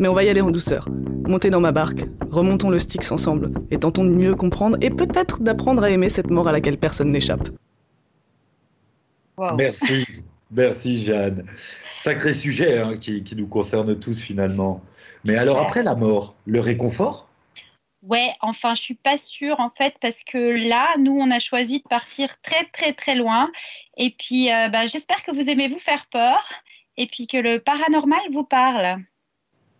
Mais 0.00 0.08
on 0.08 0.14
va 0.14 0.24
y 0.24 0.28
aller 0.28 0.40
en 0.40 0.50
douceur. 0.50 0.88
Montez 1.28 1.50
dans 1.50 1.60
ma 1.60 1.72
barque, 1.72 2.06
remontons 2.30 2.70
le 2.70 2.80
Styx 2.80 3.12
ensemble, 3.12 3.52
et 3.70 3.78
tentons 3.78 4.04
de 4.04 4.10
mieux 4.10 4.34
comprendre 4.34 4.76
et 4.80 4.90
peut-être 4.90 5.42
d'apprendre 5.42 5.84
à 5.84 5.90
aimer 5.90 6.08
cette 6.08 6.30
mort 6.30 6.48
à 6.48 6.52
laquelle 6.52 6.78
personne 6.78 7.12
n'échappe. 7.12 7.48
Merci, 9.56 10.06
merci 10.50 11.04
Jeanne. 11.04 11.44
Sacré 11.96 12.34
sujet 12.34 12.78
hein, 12.78 12.96
qui, 12.96 13.24
qui 13.24 13.36
nous 13.36 13.48
concerne 13.48 13.98
tous 13.98 14.20
finalement. 14.20 14.82
Mais 15.24 15.36
alors 15.36 15.58
après 15.58 15.82
la 15.82 15.94
mort, 15.94 16.34
le 16.46 16.60
réconfort? 16.60 17.28
Ouais, 18.02 18.34
enfin, 18.42 18.74
je 18.74 18.82
suis 18.82 18.94
pas 18.94 19.16
sûre 19.16 19.60
en 19.60 19.70
fait 19.70 19.94
parce 20.00 20.22
que 20.24 20.38
là, 20.68 20.94
nous, 20.98 21.16
on 21.18 21.30
a 21.30 21.38
choisi 21.38 21.78
de 21.78 21.88
partir 21.88 22.28
très 22.42 22.66
très 22.72 22.92
très 22.92 23.14
loin. 23.14 23.50
Et 23.96 24.10
puis, 24.10 24.52
euh, 24.52 24.68
bah, 24.68 24.86
j'espère 24.86 25.24
que 25.24 25.34
vous 25.34 25.48
aimez 25.48 25.68
vous 25.68 25.78
faire 25.78 26.06
peur 26.12 26.42
et 26.98 27.06
puis 27.06 27.26
que 27.26 27.38
le 27.38 27.60
paranormal 27.60 28.20
vous 28.32 28.44
parle. 28.44 28.98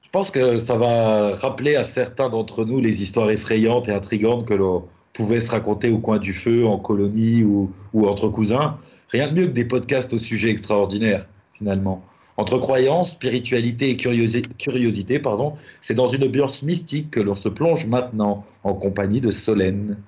Je 0.02 0.08
pense 0.08 0.30
que 0.30 0.58
ça 0.58 0.76
va 0.76 1.34
rappeler 1.34 1.76
à 1.76 1.84
certains 1.84 2.30
d'entre 2.30 2.64
nous 2.64 2.80
les 2.80 3.02
histoires 3.02 3.30
effrayantes 3.30 3.88
et 3.88 3.92
intrigantes 3.92 4.46
que 4.46 4.54
l'on 4.54 4.88
pouvait 5.12 5.40
se 5.40 5.50
raconter 5.50 5.90
au 5.90 5.98
coin 5.98 6.18
du 6.18 6.32
feu, 6.32 6.66
en 6.66 6.78
colonie 6.78 7.44
ou, 7.44 7.72
ou 7.92 8.08
entre 8.08 8.28
cousins. 8.28 8.76
Rien 9.14 9.28
de 9.28 9.34
mieux 9.34 9.46
que 9.46 9.52
des 9.52 9.64
podcasts 9.64 10.12
au 10.12 10.18
sujet 10.18 10.50
extraordinaire, 10.50 11.28
finalement. 11.52 12.02
Entre 12.36 12.58
croyance, 12.58 13.12
spiritualité 13.12 13.90
et 13.90 13.94
curiosi- 13.94 14.42
curiosité, 14.58 15.20
pardon, 15.20 15.54
c'est 15.80 15.94
dans 15.94 16.08
une 16.08 16.24
ambiance 16.24 16.64
mystique 16.64 17.12
que 17.12 17.20
l'on 17.20 17.36
se 17.36 17.48
plonge 17.48 17.86
maintenant 17.86 18.44
en 18.64 18.74
compagnie 18.74 19.20
de 19.20 19.30
Solène. 19.30 19.98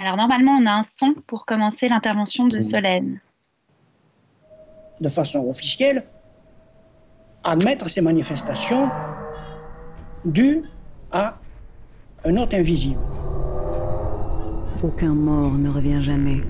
Alors 0.00 0.16
normalement, 0.16 0.52
on 0.52 0.66
a 0.66 0.72
un 0.72 0.82
son 0.84 1.14
pour 1.26 1.46
commencer 1.46 1.88
l'intervention 1.88 2.46
de 2.46 2.60
Solène. 2.60 3.20
de 5.00 5.08
façon 5.08 5.40
officielle, 5.48 6.08
admettre 7.42 7.90
ces 7.90 8.02
manifestations 8.02 8.92
dues 10.24 10.62
à 11.12 11.38
un 12.24 12.36
hôte 12.36 12.54
invisible. 12.54 13.00
Aucun 14.82 15.14
mort 15.14 15.52
ne 15.52 15.70
revient 15.70 16.02
jamais. 16.02 16.40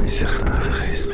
Mais 0.00 0.08
certains 0.08 0.50
restent. 0.50 1.12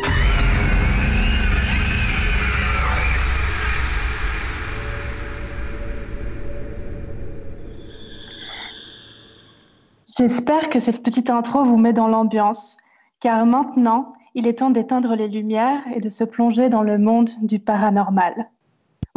J'espère 10.19 10.69
que 10.69 10.79
cette 10.79 11.03
petite 11.03 11.31
intro 11.31 11.65
vous 11.65 11.79
met 11.79 11.93
dans 11.93 12.09
l'ambiance, 12.09 12.77
car 13.21 13.47
maintenant, 13.47 14.13
il 14.35 14.47
est 14.47 14.59
temps 14.59 14.71
d'éteindre 14.71 15.15
les 15.15 15.29
lumières 15.29 15.83
et 15.95 16.01
de 16.01 16.09
se 16.09 16.25
plonger 16.25 16.69
dans 16.69 16.83
le 16.83 16.99
monde 16.99 17.31
du 17.43 17.59
paranormal. 17.59 18.51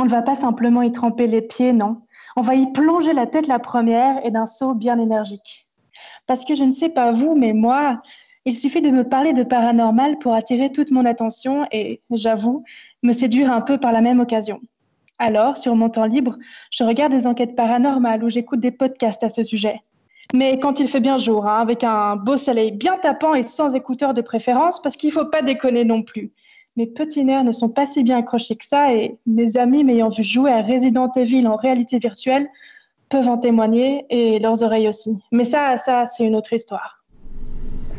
On 0.03 0.05
ne 0.05 0.11
va 0.11 0.21
pas 0.21 0.35
simplement 0.35 0.81
y 0.81 0.91
tremper 0.91 1.27
les 1.27 1.41
pieds, 1.41 1.71
non. 1.71 2.01
On 2.35 2.41
va 2.41 2.55
y 2.55 2.69
plonger 2.73 3.13
la 3.13 3.25
tête 3.25 3.47
la 3.47 3.57
première 3.57 4.19
et 4.25 4.31
d'un 4.31 4.45
saut 4.45 4.73
bien 4.73 4.99
énergique. 4.99 5.65
Parce 6.27 6.43
que 6.43 6.55
je 6.55 6.65
ne 6.65 6.73
sais 6.73 6.89
pas 6.89 7.13
vous, 7.13 7.35
mais 7.35 7.53
moi, 7.53 8.01
il 8.43 8.53
suffit 8.53 8.81
de 8.81 8.89
me 8.89 9.07
parler 9.07 9.31
de 9.31 9.43
paranormal 9.43 10.17
pour 10.17 10.33
attirer 10.33 10.73
toute 10.73 10.91
mon 10.91 11.05
attention 11.05 11.67
et, 11.71 12.01
j'avoue, 12.11 12.65
me 13.01 13.13
séduire 13.13 13.49
un 13.49 13.61
peu 13.61 13.77
par 13.77 13.93
la 13.93 14.01
même 14.01 14.19
occasion. 14.19 14.59
Alors, 15.19 15.55
sur 15.55 15.73
mon 15.77 15.89
temps 15.89 16.03
libre, 16.03 16.37
je 16.69 16.83
regarde 16.83 17.13
des 17.13 17.25
enquêtes 17.25 17.55
paranormales 17.55 18.25
ou 18.25 18.29
j'écoute 18.29 18.59
des 18.59 18.71
podcasts 18.71 19.23
à 19.23 19.29
ce 19.29 19.41
sujet. 19.41 19.79
Mais 20.33 20.59
quand 20.59 20.81
il 20.81 20.89
fait 20.89 20.99
bien 20.99 21.17
jour, 21.17 21.47
hein, 21.47 21.61
avec 21.61 21.81
un 21.85 22.17
beau 22.17 22.35
soleil 22.35 22.73
bien 22.73 22.97
tapant 22.97 23.35
et 23.35 23.43
sans 23.43 23.73
écouteurs 23.73 24.13
de 24.13 24.21
préférence, 24.21 24.81
parce 24.81 24.97
qu'il 24.97 25.11
ne 25.11 25.13
faut 25.13 25.29
pas 25.29 25.41
déconner 25.41 25.85
non 25.85 26.01
plus. 26.01 26.33
Mes 26.75 26.87
petits 26.87 27.23
nerfs 27.23 27.43
ne 27.43 27.51
sont 27.51 27.69
pas 27.69 27.85
si 27.85 28.01
bien 28.01 28.17
accrochés 28.17 28.55
que 28.55 28.65
ça 28.65 28.95
et 28.95 29.19
mes 29.27 29.57
amis 29.57 29.83
m'ayant 29.83 30.09
vu 30.09 30.23
jouer 30.23 30.51
à 30.51 30.63
Resident 30.63 31.11
Evil 31.15 31.45
en 31.45 31.55
réalité 31.55 31.99
virtuelle 31.99 32.49
peuvent 33.09 33.27
en 33.27 33.37
témoigner 33.37 34.07
et 34.09 34.39
leurs 34.39 34.63
oreilles 34.63 34.87
aussi. 34.87 35.15
Mais 35.31 35.43
ça, 35.43 35.77
ça, 35.77 36.07
c'est 36.07 36.23
une 36.23 36.35
autre 36.35 36.51
histoire. 36.51 37.03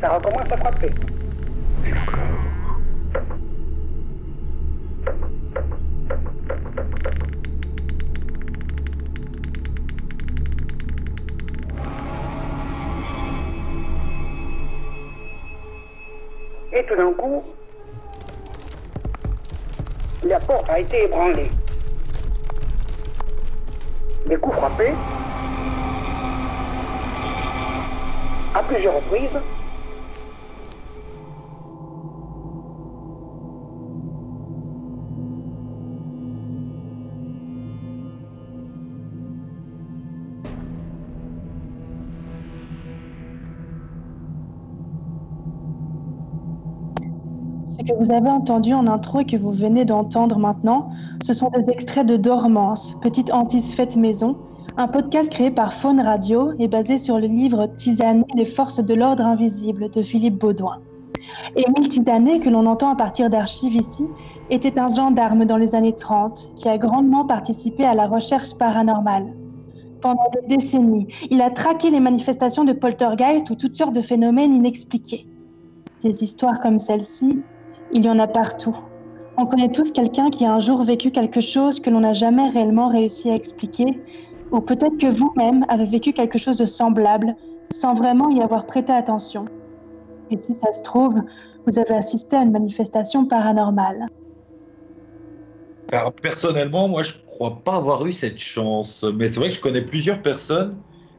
Ça 0.01 0.09
recommence 0.09 0.51
à 0.51 0.57
frapper. 0.57 0.89
Et 16.73 16.85
tout 16.87 16.97
d'un 16.97 17.13
coup, 17.13 17.45
la 20.29 20.41
porte 20.41 20.71
a 20.71 20.81
été 20.81 21.05
ébranlée. 21.05 21.51
Des 24.27 24.37
coups 24.37 24.57
frappés 24.57 24.95
à 28.55 28.63
plusieurs 28.63 28.95
reprises. 28.95 29.39
Vous 47.99 48.11
avez 48.11 48.29
entendu 48.29 48.73
en 48.73 48.87
intro 48.87 49.21
et 49.21 49.25
que 49.25 49.37
vous 49.37 49.53
venez 49.53 49.85
d'entendre 49.85 50.39
maintenant, 50.39 50.91
ce 51.23 51.33
sont 51.33 51.51
des 51.51 51.71
extraits 51.71 52.07
de 52.07 52.17
Dormance, 52.17 52.97
petite 53.01 53.33
hantise 53.33 53.75
maison, 53.97 54.37
un 54.77 54.89
podcast 54.89 55.31
créé 55.31 55.51
par 55.51 55.73
Faune 55.73 56.01
Radio 56.01 56.53
et 56.59 56.67
basé 56.67 56.99
sur 56.99 57.19
le 57.19 57.27
livre 57.27 57.69
Tisané, 57.77 58.25
les 58.35 58.45
forces 58.45 58.81
de 58.81 58.95
l'ordre 58.95 59.25
invisible 59.25 59.91
de 59.91 60.03
Philippe 60.03 60.39
Baudouin. 60.39 60.81
Émile 61.57 61.89
Tisanet, 61.89 62.41
que 62.41 62.51
l'on 62.51 62.67
entend 62.67 62.91
à 62.91 62.97
partir 62.97 63.31
d'archives 63.31 63.77
ici, 63.77 64.07
était 64.51 64.79
un 64.79 64.93
gendarme 64.93 65.45
dans 65.45 65.57
les 65.57 65.75
années 65.75 65.93
30 65.93 66.53
qui 66.57 66.69
a 66.69 66.77
grandement 66.77 67.25
participé 67.25 67.85
à 67.85 67.95
la 67.95 68.07
recherche 68.07 68.55
paranormale. 68.55 69.33
Pendant 70.01 70.29
des 70.35 70.57
décennies, 70.57 71.07
il 71.31 71.41
a 71.41 71.51
traqué 71.51 71.89
les 71.89 72.01
manifestations 72.01 72.65
de 72.65 72.73
poltergeist 72.73 73.49
ou 73.51 73.55
toutes 73.55 73.75
sortes 73.75 73.95
de 73.95 74.03
phénomènes 74.03 74.55
inexpliqués. 74.55 75.27
Des 76.03 76.23
histoires 76.23 76.61
comme 76.61 76.79
celle-ci, 76.79 77.43
il 77.95 78.05
y 78.05 78.11
en 78.11 78.19
a 78.19 78.27
partout. 78.27 78.77
On 79.37 79.47
connaît 79.47 79.71
tous 79.71 79.91
quelqu'un 79.93 80.31
qui 80.31 80.45
a 80.45 80.53
un 80.53 80.59
jour 80.59 80.83
vécu 80.83 81.11
quelque 81.11 81.41
chose 81.41 81.81
que 81.81 81.91
l'on 81.91 82.01
n'a 82.01 82.13
jamais 82.13 82.49
réellement 82.49 82.89
réussi 82.89 83.31
à 83.31 83.35
expliquer, 83.35 84.01
ou 84.51 84.61
peut-être 84.61 84.99
que 84.99 85.07
vous-même 85.07 85.65
avez 85.69 85.85
vécu 85.85 86.13
quelque 86.13 86.39
chose 86.39 86.59
de 86.59 86.67
semblable 86.67 87.35
sans 87.73 87.95
vraiment 87.95 88.29
y 88.31 88.43
avoir 88.43 88.67
prêté 88.67 88.93
attention. 88.93 89.47
Et 90.31 90.39
si 90.39 90.55
ça 90.55 90.73
se 90.73 90.83
trouve, 90.83 91.15
vous 91.67 91.79
avez 91.79 91.95
assisté 91.95 92.37
à 92.37 92.43
une 92.43 92.53
manifestation 92.53 93.27
paranormale. 93.27 94.07
Alors, 95.93 96.13
personnellement, 96.13 96.89
moi, 96.89 97.03
je 97.03 97.13
crois 97.27 97.63
pas 97.63 97.77
avoir 97.77 98.07
eu 98.07 98.13
cette 98.13 98.39
chance. 98.39 99.05
Mais 99.17 99.29
c'est 99.29 99.39
vrai 99.39 99.49
que 99.49 99.55
je 99.57 99.61
connais 99.61 99.83
plusieurs 99.83 100.23
personnes 100.23 100.77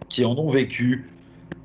qui 0.10 0.26
en 0.26 0.36
ont 0.38 0.50
vécu. 0.50 1.10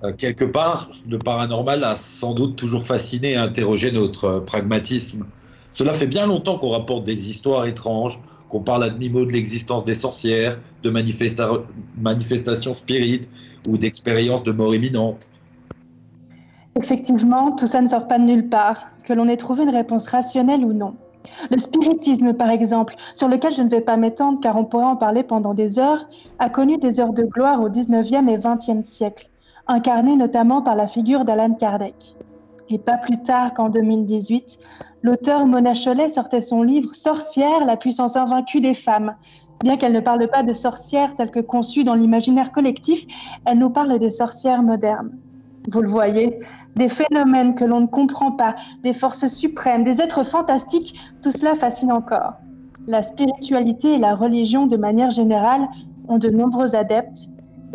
Euh, 0.03 0.13
quelque 0.13 0.45
part, 0.45 0.91
le 1.09 1.19
paranormal 1.19 1.85
a 1.85 1.95
sans 1.95 2.33
doute 2.33 2.57
toujours 2.57 2.85
fasciné 2.85 3.33
et 3.33 3.37
interrogé 3.37 3.93
notre 3.93 4.25
euh, 4.25 4.41
pragmatisme. 4.41 5.27
Cela 5.73 5.93
fait 5.93 6.07
bien 6.07 6.27
longtemps 6.27 6.59
qu'on 6.59 6.71
rapporte 6.71 7.05
des 7.05 7.31
histoires 7.31 7.67
étranges, 7.67 8.19
qu'on 8.49 8.61
parle 8.61 8.83
à 8.85 8.91
demi-mot 8.91 9.27
de 9.27 9.33
l'existence 9.33 9.85
des 9.85 9.95
sorcières, 9.95 10.59
de 10.83 10.91
manifesta- 10.91 11.63
manifestations 11.99 12.75
spirites 12.75 13.29
ou 13.69 13.77
d'expériences 13.77 14.43
de 14.43 14.53
mort 14.53 14.75
imminente. 14.75 15.29
Effectivement, 16.77 17.53
tout 17.53 17.67
ça 17.67 17.83
ne 17.83 17.89
sort 17.89 18.09
pas 18.09 18.19
de 18.19 18.25
nulle 18.25 18.49
part, 18.49 18.83
que 19.05 19.13
l'on 19.13 19.29
ait 19.29 19.37
trouvé 19.37 19.65
une 19.65 19.71
réponse 19.71 20.07
rationnelle 20.07 20.65
ou 20.65 20.73
non. 20.73 20.95
Le 21.51 21.59
spiritisme, 21.59 22.33
par 22.33 22.49
exemple, 22.49 22.95
sur 23.15 23.29
lequel 23.29 23.53
je 23.53 23.61
ne 23.63 23.69
vais 23.69 23.83
pas 23.83 23.97
m'étendre 23.97 24.41
car 24.41 24.57
on 24.57 24.65
pourrait 24.65 24.85
en 24.85 24.97
parler 24.97 25.23
pendant 25.23 25.53
des 25.53 25.79
heures, 25.79 26.09
a 26.39 26.49
connu 26.49 26.79
des 26.79 27.01
heures 27.01 27.13
de 27.13 27.25
gloire 27.25 27.61
au 27.63 27.69
19e 27.69 28.29
et 28.29 28.39
20e 28.39 28.83
siècle, 28.83 29.29
incarné 29.67 30.17
notamment 30.17 30.63
par 30.63 30.75
la 30.75 30.87
figure 30.87 31.25
d'Alan 31.25 31.55
Kardec. 31.55 32.17
Et 32.69 32.79
pas 32.79 32.97
plus 32.97 33.21
tard 33.23 33.55
qu'en 33.55 33.69
2018, 33.69 34.59
l'auteur 35.03 35.47
Mona 35.47 35.75
Chollet 35.75 36.09
sortait 36.09 36.41
son 36.41 36.63
livre 36.63 36.95
Sorcière, 36.95 37.65
la 37.65 37.77
puissance 37.77 38.17
invaincue 38.17 38.61
des 38.61 38.75
femmes. 38.75 39.15
Bien 39.63 39.77
qu'elle 39.77 39.93
ne 39.93 40.01
parle 40.01 40.27
pas 40.29 40.43
de 40.43 40.53
sorcières 40.53 41.15
telles 41.17 41.31
que 41.31 41.41
conçues 41.41 41.85
dans 41.85 41.95
l'imaginaire 41.95 42.53
collectif, 42.53 43.07
elle 43.45 43.59
nous 43.59 43.71
parle 43.71 43.99
des 43.99 44.11
sorcières 44.11 44.63
modernes. 44.63 45.11
Vous 45.69 45.83
le 45.83 45.89
voyez, 45.89 46.39
des 46.77 46.89
phénomènes 46.89 47.55
que 47.55 47.65
l'on 47.65 47.81
ne 47.81 47.87
comprend 47.87 48.33
pas, 48.33 48.57
des 48.83 48.95
forces 48.95 49.27
suprêmes, 49.27 49.85
des 49.85 50.01
êtres 50.01 50.25
fantastiques, 50.25 50.99
tout 51.23 51.31
cela 51.31 51.55
fascine 51.55 51.93
encore. 51.93 52.35
La 52.87 53.03
spiritualité 53.03 53.95
et 53.95 53.99
la 53.99 54.15
religion, 54.15 54.67
de 54.67 54.79
manière 54.79 55.11
générale, 55.11 55.69
ont 56.09 56.17
de 56.17 56.31
nombreux 56.31 56.75
adeptes, 56.75 57.29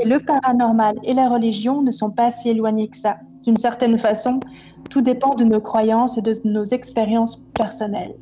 le 0.03 0.19
paranormal 0.19 0.97
et 1.03 1.13
la 1.13 1.29
religion 1.29 1.81
ne 1.81 1.91
sont 1.91 2.11
pas 2.11 2.31
si 2.31 2.49
éloignés 2.49 2.87
que 2.87 2.97
ça. 2.97 3.17
D'une 3.43 3.57
certaine 3.57 3.97
façon, 3.97 4.39
tout 4.89 5.01
dépend 5.01 5.35
de 5.35 5.43
nos 5.43 5.61
croyances 5.61 6.17
et 6.17 6.21
de 6.21 6.33
nos 6.43 6.65
expériences 6.65 7.43
personnelles. 7.57 8.15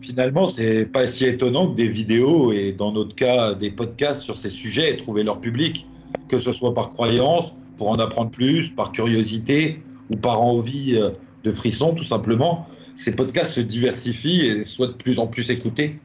Finalement, 0.00 0.46
c'est 0.46 0.86
pas 0.86 1.06
si 1.06 1.24
étonnant 1.24 1.70
que 1.70 1.76
des 1.76 1.86
vidéos 1.86 2.52
et 2.52 2.72
dans 2.72 2.92
notre 2.92 3.14
cas 3.14 3.54
des 3.54 3.70
podcasts 3.70 4.20
sur 4.20 4.36
ces 4.36 4.50
sujets 4.50 4.90
aient 4.90 4.96
trouvé 4.96 5.22
leur 5.22 5.40
public, 5.40 5.86
que 6.28 6.38
ce 6.38 6.50
soit 6.52 6.74
par 6.74 6.90
croyance, 6.90 7.54
pour 7.76 7.88
en 7.88 7.96
apprendre 7.96 8.30
plus, 8.30 8.70
par 8.70 8.92
curiosité 8.92 9.82
ou 10.10 10.16
par 10.16 10.42
envie 10.42 10.96
euh, 10.96 11.10
de 11.44 11.50
frisson, 11.50 11.94
tout 11.94 12.04
simplement. 12.04 12.64
Ces 12.96 13.12
podcasts 13.12 13.52
se 13.52 13.60
diversifient 13.60 14.46
et 14.46 14.62
soient 14.62 14.88
de 14.88 14.92
plus 14.92 15.18
en 15.18 15.26
plus 15.26 15.50
écoutés. 15.50 16.00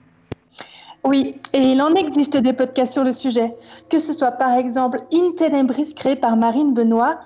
Oui, 1.04 1.40
et 1.54 1.60
il 1.60 1.82
en 1.82 1.94
existe 1.94 2.38
des 2.38 2.54
podcasts 2.54 2.94
sur 2.94 3.04
le 3.04 3.14
sujet, 3.14 3.56
que 3.90 4.00
ce 4.00 4.14
soit 4.14 4.32
par 4.32 4.58
exemple 4.58 5.04
In 5.14 5.32
Tenebris 5.38 5.94
créé 5.94 6.16
par 6.16 6.36
Marine 6.36 6.74
Benoît 6.74 7.20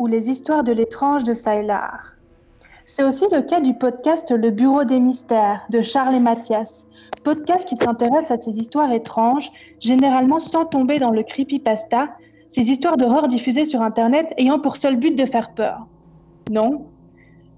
ou 0.00 0.06
Les 0.06 0.30
histoires 0.30 0.64
de 0.64 0.72
l'étrange 0.72 1.24
de 1.24 1.32
Sailard. 1.32 2.14
C'est 2.84 3.04
aussi 3.04 3.26
le 3.30 3.42
cas 3.42 3.60
du 3.60 3.74
podcast 3.74 4.30
Le 4.30 4.50
Bureau 4.50 4.84
des 4.84 4.98
mystères 4.98 5.66
de 5.70 5.82
Charles 5.82 6.14
et 6.14 6.20
Mathias, 6.20 6.86
podcast 7.22 7.68
qui 7.68 7.76
s'intéresse 7.76 8.30
à 8.30 8.40
ces 8.40 8.58
histoires 8.58 8.90
étranges, 8.92 9.50
généralement 9.78 10.38
sans 10.38 10.64
tomber 10.64 10.98
dans 10.98 11.10
le 11.10 11.22
creepypasta, 11.22 12.08
ces 12.48 12.70
histoires 12.70 12.96
d'horreur 12.96 13.28
diffusées 13.28 13.66
sur 13.66 13.82
Internet 13.82 14.32
ayant 14.38 14.58
pour 14.58 14.76
seul 14.76 14.96
but 14.96 15.14
de 15.14 15.26
faire 15.26 15.52
peur. 15.52 15.86
Non, 16.50 16.86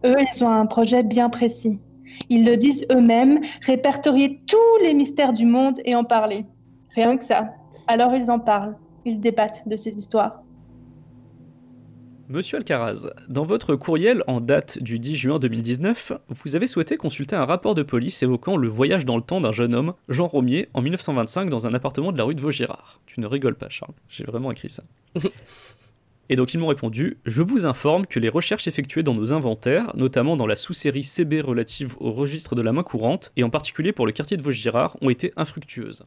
eux, 0.04 0.16
ils 0.18 0.44
ont 0.44 0.50
un 0.50 0.66
projet 0.66 1.02
bien 1.02 1.30
précis. 1.30 1.78
Ils 2.28 2.44
le 2.44 2.56
disent 2.56 2.86
eux-mêmes, 2.92 3.40
répertorier 3.62 4.40
tous 4.46 4.82
les 4.82 4.94
mystères 4.94 5.32
du 5.32 5.44
monde 5.44 5.76
et 5.84 5.94
en 5.94 6.04
parler. 6.04 6.44
Rien 6.94 7.16
que 7.16 7.24
ça. 7.24 7.50
Alors 7.86 8.14
ils 8.14 8.30
en 8.30 8.38
parlent, 8.38 8.76
ils 9.04 9.20
débattent 9.20 9.66
de 9.66 9.76
ces 9.76 9.96
histoires. 9.96 10.42
Monsieur 12.28 12.58
Alcaraz, 12.58 13.08
dans 13.28 13.44
votre 13.44 13.74
courriel 13.74 14.22
en 14.28 14.40
date 14.40 14.80
du 14.80 15.00
10 15.00 15.16
juin 15.16 15.38
2019, 15.40 16.12
vous 16.28 16.54
avez 16.54 16.68
souhaité 16.68 16.96
consulter 16.96 17.34
un 17.34 17.44
rapport 17.44 17.74
de 17.74 17.82
police 17.82 18.22
évoquant 18.22 18.56
le 18.56 18.68
voyage 18.68 19.04
dans 19.04 19.16
le 19.16 19.22
temps 19.22 19.40
d'un 19.40 19.50
jeune 19.50 19.74
homme, 19.74 19.94
Jean 20.08 20.28
Romier, 20.28 20.68
en 20.72 20.80
1925 20.80 21.50
dans 21.50 21.66
un 21.66 21.74
appartement 21.74 22.12
de 22.12 22.18
la 22.18 22.22
rue 22.22 22.36
de 22.36 22.40
Vaugirard. 22.40 23.00
Tu 23.06 23.18
ne 23.18 23.26
rigoles 23.26 23.56
pas, 23.56 23.68
Charles, 23.68 23.94
j'ai 24.08 24.22
vraiment 24.22 24.52
écrit 24.52 24.70
ça. 24.70 24.84
Et 26.30 26.36
donc 26.36 26.54
ils 26.54 26.58
m'ont 26.58 26.68
répondu 26.68 27.18
Je 27.24 27.42
vous 27.42 27.66
informe 27.66 28.06
que 28.06 28.20
les 28.20 28.28
recherches 28.28 28.68
effectuées 28.68 29.02
dans 29.02 29.14
nos 29.14 29.32
inventaires, 29.32 29.92
notamment 29.96 30.36
dans 30.36 30.46
la 30.46 30.54
sous-série 30.54 31.02
CB 31.02 31.40
relative 31.40 31.96
au 31.98 32.12
registre 32.12 32.54
de 32.54 32.62
la 32.62 32.72
main 32.72 32.84
courante, 32.84 33.32
et 33.36 33.42
en 33.42 33.50
particulier 33.50 33.92
pour 33.92 34.06
le 34.06 34.12
quartier 34.12 34.36
de 34.36 34.42
Vaugirard, 34.42 34.96
ont 35.02 35.10
été 35.10 35.32
infructueuses. 35.36 36.06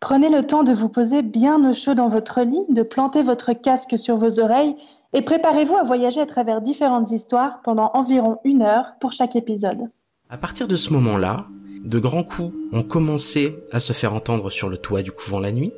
Prenez 0.00 0.30
le 0.30 0.46
temps 0.46 0.62
de 0.62 0.72
vous 0.72 0.88
poser 0.88 1.20
bien 1.22 1.68
au 1.68 1.72
chaud 1.74 1.94
dans 1.94 2.08
votre 2.08 2.40
lit, 2.40 2.64
de 2.70 2.82
planter 2.82 3.22
votre 3.22 3.52
casque 3.52 3.98
sur 3.98 4.16
vos 4.16 4.40
oreilles 4.40 4.74
et 5.12 5.20
préparez-vous 5.22 5.76
à 5.76 5.82
voyager 5.82 6.20
à 6.20 6.26
travers 6.26 6.62
différentes 6.62 7.10
histoires 7.10 7.60
pendant 7.62 7.90
environ 7.92 8.38
une 8.44 8.62
heure 8.62 8.94
pour 9.00 9.12
chaque 9.12 9.36
épisode. 9.36 9.88
À 10.30 10.38
partir 10.38 10.66
de 10.66 10.76
ce 10.76 10.92
moment-là, 10.94 11.46
de 11.84 11.98
grands 11.98 12.24
coups 12.24 12.54
ont 12.72 12.82
commencé 12.82 13.54
à 13.70 13.80
se 13.80 13.92
faire 13.92 14.14
entendre 14.14 14.50
sur 14.50 14.68
le 14.68 14.78
toit 14.78 15.02
du 15.02 15.12
couvent 15.12 15.40
la 15.40 15.52
nuit. 15.52 15.72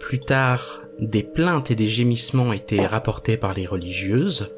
Plus 0.00 0.20
tard, 0.20 0.82
des 0.98 1.22
plaintes 1.22 1.70
et 1.70 1.74
des 1.74 1.88
gémissements 1.88 2.52
étaient 2.52 2.86
rapportés 2.86 3.36
par 3.36 3.54
les 3.54 3.66
religieuses. 3.66 4.48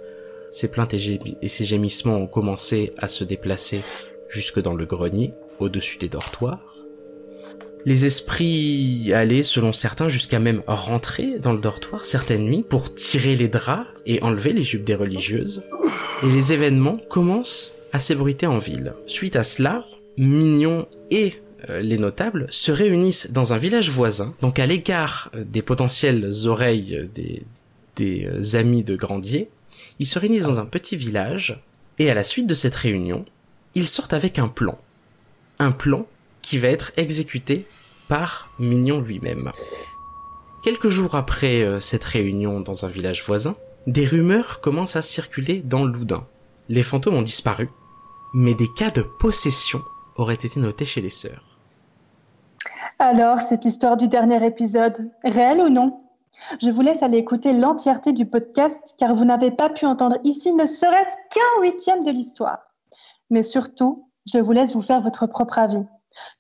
Ces 0.51 0.71
plaintes 0.71 0.95
et, 0.95 1.49
ces 1.49 1.65
gémissements 1.65 2.17
ont 2.17 2.27
commencé 2.27 2.93
à 2.99 3.09
se 3.09 3.25
déplacer 3.25 3.83
jusque 4.29 4.61
dans 4.61 4.75
le 4.75 4.87
grenier, 4.87 5.35
au-dessus 5.59 5.99
des 5.99 6.09
dortoirs. 6.09 6.65
Les 7.85 8.05
esprits 8.05 9.13
allaient, 9.15 9.43
selon 9.43 9.73
certains, 9.73 10.09
jusqu'à 10.09 10.41
même 10.41 10.63
rentrer 10.67 11.39
dans 11.39 11.53
le 11.53 11.61
dortoir 11.61 12.05
certaines 12.05 12.45
nuits 12.45 12.65
pour 12.69 12.95
tirer 12.95 13.35
les 13.35 13.49
draps 13.49 13.87
et 14.05 14.23
enlever 14.23 14.53
les 14.53 14.65
jupes 14.65 14.85
des 14.85 14.95
religieuses. 14.95 15.63
Et 16.23 16.27
les 16.27 16.53
événements 16.53 16.99
commencent 17.09 17.75
à 17.93 17.99
s'ébruiter 17.99 18.47
en 18.47 18.59
ville. 18.59 18.95
Suite 19.07 19.37
à 19.37 19.45
cela, 19.45 19.87
Mignon 20.17 20.87
et 21.11 21.35
les 21.67 21.99
notables 21.99 22.47
se 22.51 22.71
réunissent 22.71 23.31
dans 23.33 23.53
un 23.53 23.59
village 23.59 23.91
voisin, 23.91 24.35
donc 24.41 24.59
à 24.59 24.67
l'égard 24.67 25.31
euh, 25.35 25.45
des 25.45 25.63
potentielles 25.63 26.33
oreilles 26.47 26.97
euh, 26.97 27.09
des, 27.15 27.43
des 27.97 28.27
euh, 28.27 28.59
amis 28.59 28.85
de 28.85 28.97
Grandier. 28.97 29.51
Ils 29.99 30.07
se 30.07 30.19
réunissent 30.19 30.47
dans 30.47 30.61
un 30.61 30.65
petit 30.65 30.97
village, 30.97 31.63
et 31.99 32.11
à 32.11 32.15
la 32.15 32.25
suite 32.25 32.47
de 32.47 32.55
cette 32.55 32.75
réunion, 32.75 33.25
ils 33.75 33.89
sortent 33.89 34.13
avec 34.13 34.39
un 34.39 34.49
plan. 34.49 34.79
Un 35.59 35.73
plan 35.73 36.07
qui 36.43 36.59
va 36.59 36.69
être 36.69 36.93
exécuté 36.97 37.67
par 38.07 38.51
Mignon 38.59 39.01
lui-même. 39.01 39.53
Quelques 40.63 40.89
jours 40.89 41.15
après 41.15 41.63
euh, 41.63 41.81
cette 41.81 42.05
réunion 42.05 42.61
dans 42.61 42.85
un 42.85 42.89
village 42.89 43.25
voisin, 43.25 43.57
des 43.87 44.07
rumeurs 44.07 44.61
commencent 44.61 44.97
à 44.97 45.03
circuler 45.03 45.61
dans 45.61 45.85
l'Oudin. 45.85 46.27
Les 46.69 46.83
fantômes 46.83 47.15
ont 47.15 47.23
disparu, 47.23 47.69
mais 48.35 48.55
des 48.55 48.69
cas 48.77 48.91
de 48.91 49.03
possession 49.03 49.83
auraient 50.17 50.35
été 50.35 50.61
notés 50.61 50.85
chez 50.85 51.01
les 51.01 51.11
sœurs. 51.11 51.48
Alors, 53.01 53.41
cette 53.41 53.65
histoire 53.65 53.97
du 53.97 54.09
dernier 54.09 54.45
épisode, 54.45 55.13
réelle 55.23 55.61
ou 55.61 55.69
non? 55.69 56.01
Je 56.61 56.69
vous 56.69 56.81
laisse 56.81 57.05
aller 57.05 57.19
écouter 57.19 57.53
l'entièreté 57.53 58.13
du 58.13 58.27
podcast 58.27 58.97
car 58.99 59.15
vous 59.15 59.25
n'avez 59.25 59.53
pas 59.53 59.69
pu 59.69 59.87
entendre 59.87 60.17
ici 60.25 60.53
ne 60.53 60.67
serait-ce 60.67 61.15
qu'un 61.31 61.63
huitième 61.63 62.03
de 62.03 62.11
l'histoire. 62.11 62.59
Mais 63.31 63.45
surtout, 63.45 64.09
je 64.27 64.41
vous 64.41 64.51
laisse 64.51 64.75
vous 64.75 64.83
faire 64.83 65.01
votre 65.01 65.29
propre 65.29 65.61
avis. 65.61 65.85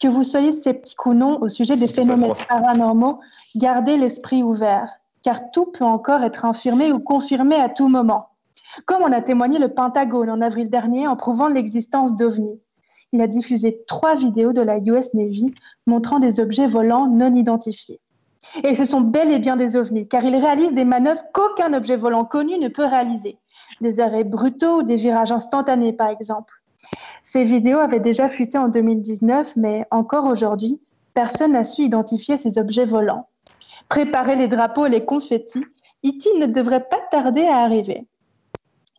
Que 0.01 0.09
vous 0.09 0.24
soyez 0.24 0.51
sceptique 0.51 1.06
ou 1.06 1.14
non 1.14 1.40
au 1.40 1.48
sujet 1.48 1.76
des 1.76 1.86
phénomènes 1.86 2.35
paranormaux, 2.48 3.20
gardez 3.55 3.97
l'esprit 3.97 4.43
ouvert, 4.43 4.90
car 5.22 5.52
tout 5.52 5.66
peut 5.66 5.85
encore 5.85 6.24
être 6.24 6.44
infirmé 6.44 6.90
ou 6.90 6.98
confirmé 6.98 7.55
à 7.55 7.68
tout 7.68 7.86
moment. 7.86 8.30
Comme 8.85 9.05
en 9.05 9.12
a 9.12 9.20
témoigné 9.20 9.60
le 9.60 9.72
Pentagone 9.72 10.28
en 10.28 10.40
avril 10.40 10.68
dernier 10.70 11.06
en 11.06 11.14
prouvant 11.14 11.47
l'existence 11.47 12.16
d'OVNI. 12.16 12.60
Il 13.12 13.20
a 13.20 13.26
diffusé 13.26 13.82
trois 13.86 14.14
vidéos 14.14 14.52
de 14.52 14.60
la 14.60 14.78
US 14.78 15.14
Navy 15.14 15.55
montrant 15.86 16.18
des 16.18 16.40
objets 16.40 16.66
volants 16.66 17.06
non 17.09 17.32
identifiés. 17.35 18.01
Et 18.62 18.74
ce 18.74 18.85
sont 18.85 19.01
bel 19.01 19.32
et 19.32 19.39
bien 19.39 19.56
des 19.56 19.76
ovnis, 19.76 20.09
car 20.09 20.24
ils 20.24 20.36
réalisent 20.36 20.72
des 20.72 20.85
manœuvres 20.85 21.22
qu'aucun 21.32 21.72
objet 21.72 21.97
volant 21.97 22.24
connu 22.24 22.59
ne 22.59 22.68
peut 22.68 22.85
réaliser. 22.85 23.39
Des 23.80 24.01
arrêts 24.01 24.24
brutaux 24.24 24.80
ou 24.80 24.82
des 24.82 24.97
virages 24.97 25.32
instantanés, 25.32 25.93
par 25.93 26.09
exemple. 26.09 26.55
Ces 27.22 27.44
vidéos 27.44 27.78
avaient 27.78 28.01
déjà 28.01 28.28
fuité 28.28 28.59
en 28.59 28.68
2019, 28.68 29.56
mais 29.56 29.85
encore 29.90 30.26
aujourd'hui, 30.26 30.80
personne 31.14 31.52
n'a 31.52 31.64
su 31.64 31.82
identifier 31.82 32.36
ces 32.36 32.59
objets 32.59 32.85
volants. 32.85 33.28
Préparer 33.89 34.36
les 34.36 34.48
drapeaux 34.48 34.86
et 34.86 34.90
les 34.90 35.05
confettis, 35.05 35.64
E.T. 36.06 36.39
ne 36.39 36.47
devrait 36.47 36.86
pas 36.89 37.01
tarder 37.10 37.44
à 37.47 37.59
arriver. 37.59 38.06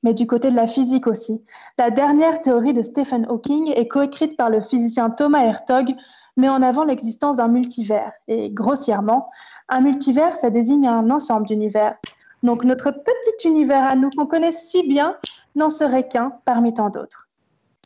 Mais 0.04 0.14
du 0.14 0.28
côté 0.28 0.50
de 0.50 0.56
la 0.56 0.68
physique 0.68 1.08
aussi, 1.08 1.44
la 1.78 1.90
dernière 1.90 2.40
théorie 2.42 2.74
de 2.74 2.82
Stephen 2.82 3.26
Hawking 3.30 3.74
est 3.76 3.88
coécrite 3.88 4.38
par 4.38 4.50
le 4.50 4.62
physicien 4.62 5.10
Thomas 5.10 5.44
Hertog, 5.44 5.94
met 6.38 6.50
en 6.50 6.62
avant 6.62 6.84
l'existence 6.84 7.36
d'un 7.36 7.50
multivers. 7.50 8.12
Et 8.28 8.50
grossièrement, 8.50 9.30
un 9.68 9.82
multivers, 9.82 10.36
ça 10.36 10.50
désigne 10.50 10.88
un 10.88 11.10
ensemble 11.10 11.46
d'univers. 11.46 11.96
Donc 12.44 12.64
notre 12.64 12.92
petit 12.92 13.48
univers 13.48 13.84
à 13.84 13.96
nous 13.96 14.10
qu'on 14.10 14.26
connaît 14.26 14.54
si 14.54 14.88
bien 14.88 15.18
n'en 15.56 15.70
serait 15.70 16.08
qu'un 16.08 16.32
parmi 16.46 16.74
tant 16.74 16.90
d'autres. 16.90 17.28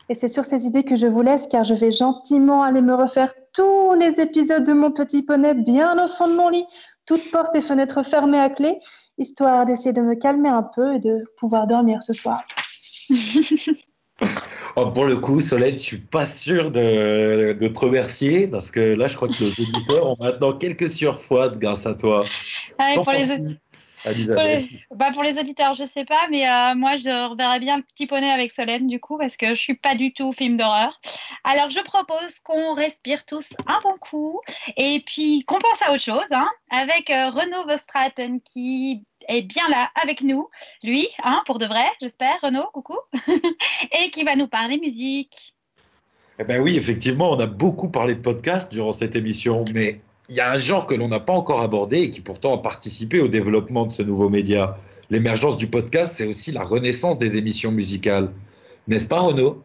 Et 0.10 0.14
c'est 0.14 0.28
sur 0.28 0.46
ces 0.46 0.68
idées 0.68 0.84
que 0.84 0.96
je 0.96 1.08
vous 1.08 1.22
laisse 1.22 1.48
car 1.48 1.64
je 1.64 1.74
vais 1.74 1.90
gentiment 1.90 2.62
aller 2.62 2.82
me 2.82 2.94
refaire 2.94 3.34
tous 3.54 3.94
les 3.94 4.20
épisodes 4.20 4.64
de 4.64 4.74
mon 4.74 4.92
petit 4.92 5.22
poney 5.22 5.54
bien 5.54 6.04
au 6.04 6.08
fond 6.08 6.28
de 6.28 6.36
mon 6.36 6.50
lit, 6.50 6.66
toutes 7.06 7.32
portes 7.32 7.56
et 7.56 7.62
fenêtres 7.62 8.04
fermées 8.04 8.40
à 8.40 8.50
clé, 8.50 8.80
histoire 9.18 9.66
d'essayer 9.66 9.94
de 9.94 10.02
me 10.02 10.16
calmer 10.16 10.50
un 10.50 10.64
peu 10.64 10.96
et 10.96 11.00
de 11.00 11.24
pouvoir 11.38 11.68
dormir 11.68 12.02
ce 12.04 12.14
soir. 12.14 12.44
Oh, 14.76 14.88
pour 14.88 15.06
le 15.06 15.18
coup, 15.18 15.40
Solène, 15.40 15.76
je 15.76 15.84
suis 15.84 15.98
pas 16.00 16.26
sûr 16.26 16.72
de, 16.72 17.54
de 17.54 17.68
te 17.68 17.80
remercier 17.80 18.48
parce 18.48 18.72
que 18.72 18.80
là, 18.80 19.08
je 19.08 19.16
crois 19.16 19.28
que 19.28 19.44
nos 19.44 19.52
éditeurs 19.52 20.08
ont 20.08 20.16
maintenant 20.20 20.52
quelques 20.54 20.90
surfroides 20.90 21.60
grâce 21.60 21.86
à 21.86 21.94
toi. 21.94 22.26
Ah, 22.80 22.94
T'en 22.96 23.04
pour 23.04 23.14
les- 23.14 23.28
Pour 24.04 24.44
les, 24.44 24.68
bah, 24.92 25.12
pour 25.14 25.24
les 25.24 25.40
auditeurs, 25.40 25.76
je 25.76 25.86
sais 25.86 26.04
pas, 26.04 26.28
mais 26.30 26.46
euh, 26.48 26.76
moi 26.76 26.98
je 26.98 27.30
reverrai 27.30 27.60
bien 27.60 27.78
le 27.78 27.84
petit 27.84 28.06
poney 28.06 28.30
avec 28.30 28.52
Solène 28.52 28.88
du 28.88 29.00
coup 29.00 29.18
parce 29.18 29.38
que 29.38 29.50
je 29.50 29.60
suis 29.60 29.76
pas 29.76 29.96
du 29.96 30.14
tout 30.14 30.34
film 30.34 30.58
d'horreur. 30.58 31.00
Alors 31.46 31.70
je 31.70 31.80
propose 31.80 32.40
qu'on 32.40 32.74
respire 32.74 33.26
tous 33.26 33.54
un 33.66 33.80
bon 33.82 33.96
coup 34.00 34.42
et 34.76 35.02
puis 35.06 35.46
qu'on 35.46 35.58
pense 35.58 35.82
à 35.82 35.94
autre 35.94 36.04
chose, 36.04 36.28
hein, 36.32 36.50
avec 36.70 37.10
euh, 37.10 37.30
Renaud 37.30 37.66
Vostraten 37.66 38.42
qui 38.42 39.04
est 39.30 39.42
bien 39.42 39.68
là 39.70 39.90
avec 40.02 40.22
nous, 40.22 40.50
lui, 40.84 41.08
hein, 41.24 41.42
pour 41.46 41.60
de 41.60 41.66
vrai, 41.66 41.86
j'espère. 42.02 42.38
Renaud, 42.42 42.68
coucou, 42.74 42.98
et 44.04 44.10
qui 44.12 44.24
va 44.24 44.36
nous 44.36 44.48
parler 44.48 44.78
musique. 44.78 45.56
Eh 46.40 46.44
ben 46.44 46.60
oui, 46.60 46.76
effectivement, 46.78 47.32
on 47.32 47.40
a 47.40 47.46
beaucoup 47.46 47.90
parlé 47.90 48.16
de 48.16 48.20
podcast 48.20 48.72
durant 48.72 48.92
cette 48.92 49.16
émission, 49.16 49.66
mais 49.74 50.02
il 50.30 50.36
y 50.36 50.40
a 50.40 50.52
un 50.52 50.58
genre 50.58 50.86
que 50.86 50.96
l'on 50.96 51.10
n'a 51.10 51.20
pas 51.20 51.34
encore 51.34 51.62
abordé 51.62 52.02
et 52.04 52.10
qui 52.10 52.22
pourtant 52.22 52.54
a 52.56 52.58
participé 52.58 53.20
au 53.20 53.28
développement 53.28 53.86
de 53.86 53.92
ce 53.92 54.04
nouveau 54.04 54.30
média. 54.30 54.78
L'émergence 55.10 55.58
du 55.58 55.68
podcast, 55.68 56.14
c'est 56.16 56.26
aussi 56.26 56.52
la 56.52 56.64
renaissance 56.64 57.18
des 57.18 57.38
émissions 57.38 57.72
musicales. 57.72 58.32
N'est-ce 58.88 59.06
pas, 59.06 59.20
Renaud? 59.20 59.62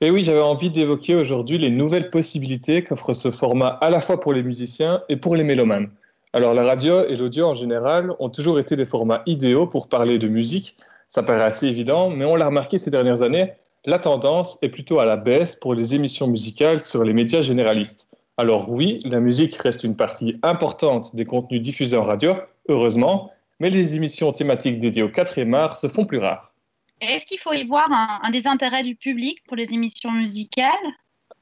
Et 0.00 0.10
oui, 0.10 0.22
j'avais 0.22 0.40
envie 0.40 0.70
d'évoquer 0.70 1.14
aujourd'hui 1.14 1.58
les 1.58 1.70
nouvelles 1.70 2.10
possibilités 2.10 2.82
qu'offre 2.82 3.12
ce 3.12 3.30
format 3.30 3.68
à 3.68 3.90
la 3.90 4.00
fois 4.00 4.20
pour 4.20 4.32
les 4.32 4.42
musiciens 4.42 5.02
et 5.08 5.16
pour 5.16 5.36
les 5.36 5.44
mélomanes. 5.44 5.90
Alors 6.32 6.54
la 6.54 6.64
radio 6.64 7.04
et 7.06 7.16
l'audio 7.16 7.46
en 7.46 7.54
général 7.54 8.12
ont 8.20 8.28
toujours 8.28 8.58
été 8.58 8.76
des 8.76 8.86
formats 8.86 9.22
idéaux 9.26 9.66
pour 9.66 9.88
parler 9.88 10.18
de 10.18 10.28
musique, 10.28 10.76
ça 11.08 11.24
paraît 11.24 11.42
assez 11.42 11.66
évident, 11.66 12.08
mais 12.08 12.24
on 12.24 12.36
l'a 12.36 12.46
remarqué 12.46 12.78
ces 12.78 12.90
dernières 12.90 13.22
années, 13.22 13.52
la 13.84 13.98
tendance 13.98 14.56
est 14.62 14.68
plutôt 14.68 15.00
à 15.00 15.04
la 15.04 15.16
baisse 15.16 15.56
pour 15.56 15.74
les 15.74 15.94
émissions 15.94 16.28
musicales 16.28 16.80
sur 16.80 17.02
les 17.02 17.12
médias 17.12 17.40
généralistes. 17.40 18.06
Alors 18.40 18.70
oui, 18.70 19.00
la 19.04 19.20
musique 19.20 19.56
reste 19.56 19.84
une 19.84 19.96
partie 19.96 20.34
importante 20.42 21.14
des 21.14 21.26
contenus 21.26 21.60
diffusés 21.60 21.98
en 21.98 22.04
radio, 22.04 22.36
heureusement, 22.70 23.30
mais 23.58 23.68
les 23.68 23.96
émissions 23.96 24.32
thématiques 24.32 24.78
dédiées 24.78 25.02
au 25.02 25.10
4e 25.10 25.52
art 25.52 25.76
se 25.76 25.88
font 25.88 26.06
plus 26.06 26.16
rares. 26.16 26.54
Est-ce 27.02 27.26
qu'il 27.26 27.38
faut 27.38 27.52
y 27.52 27.66
voir 27.66 27.92
un, 27.92 28.32
intérêts 28.46 28.82
du 28.82 28.96
public 28.96 29.42
pour 29.46 29.58
les 29.58 29.74
émissions 29.74 30.10
musicales? 30.10 30.70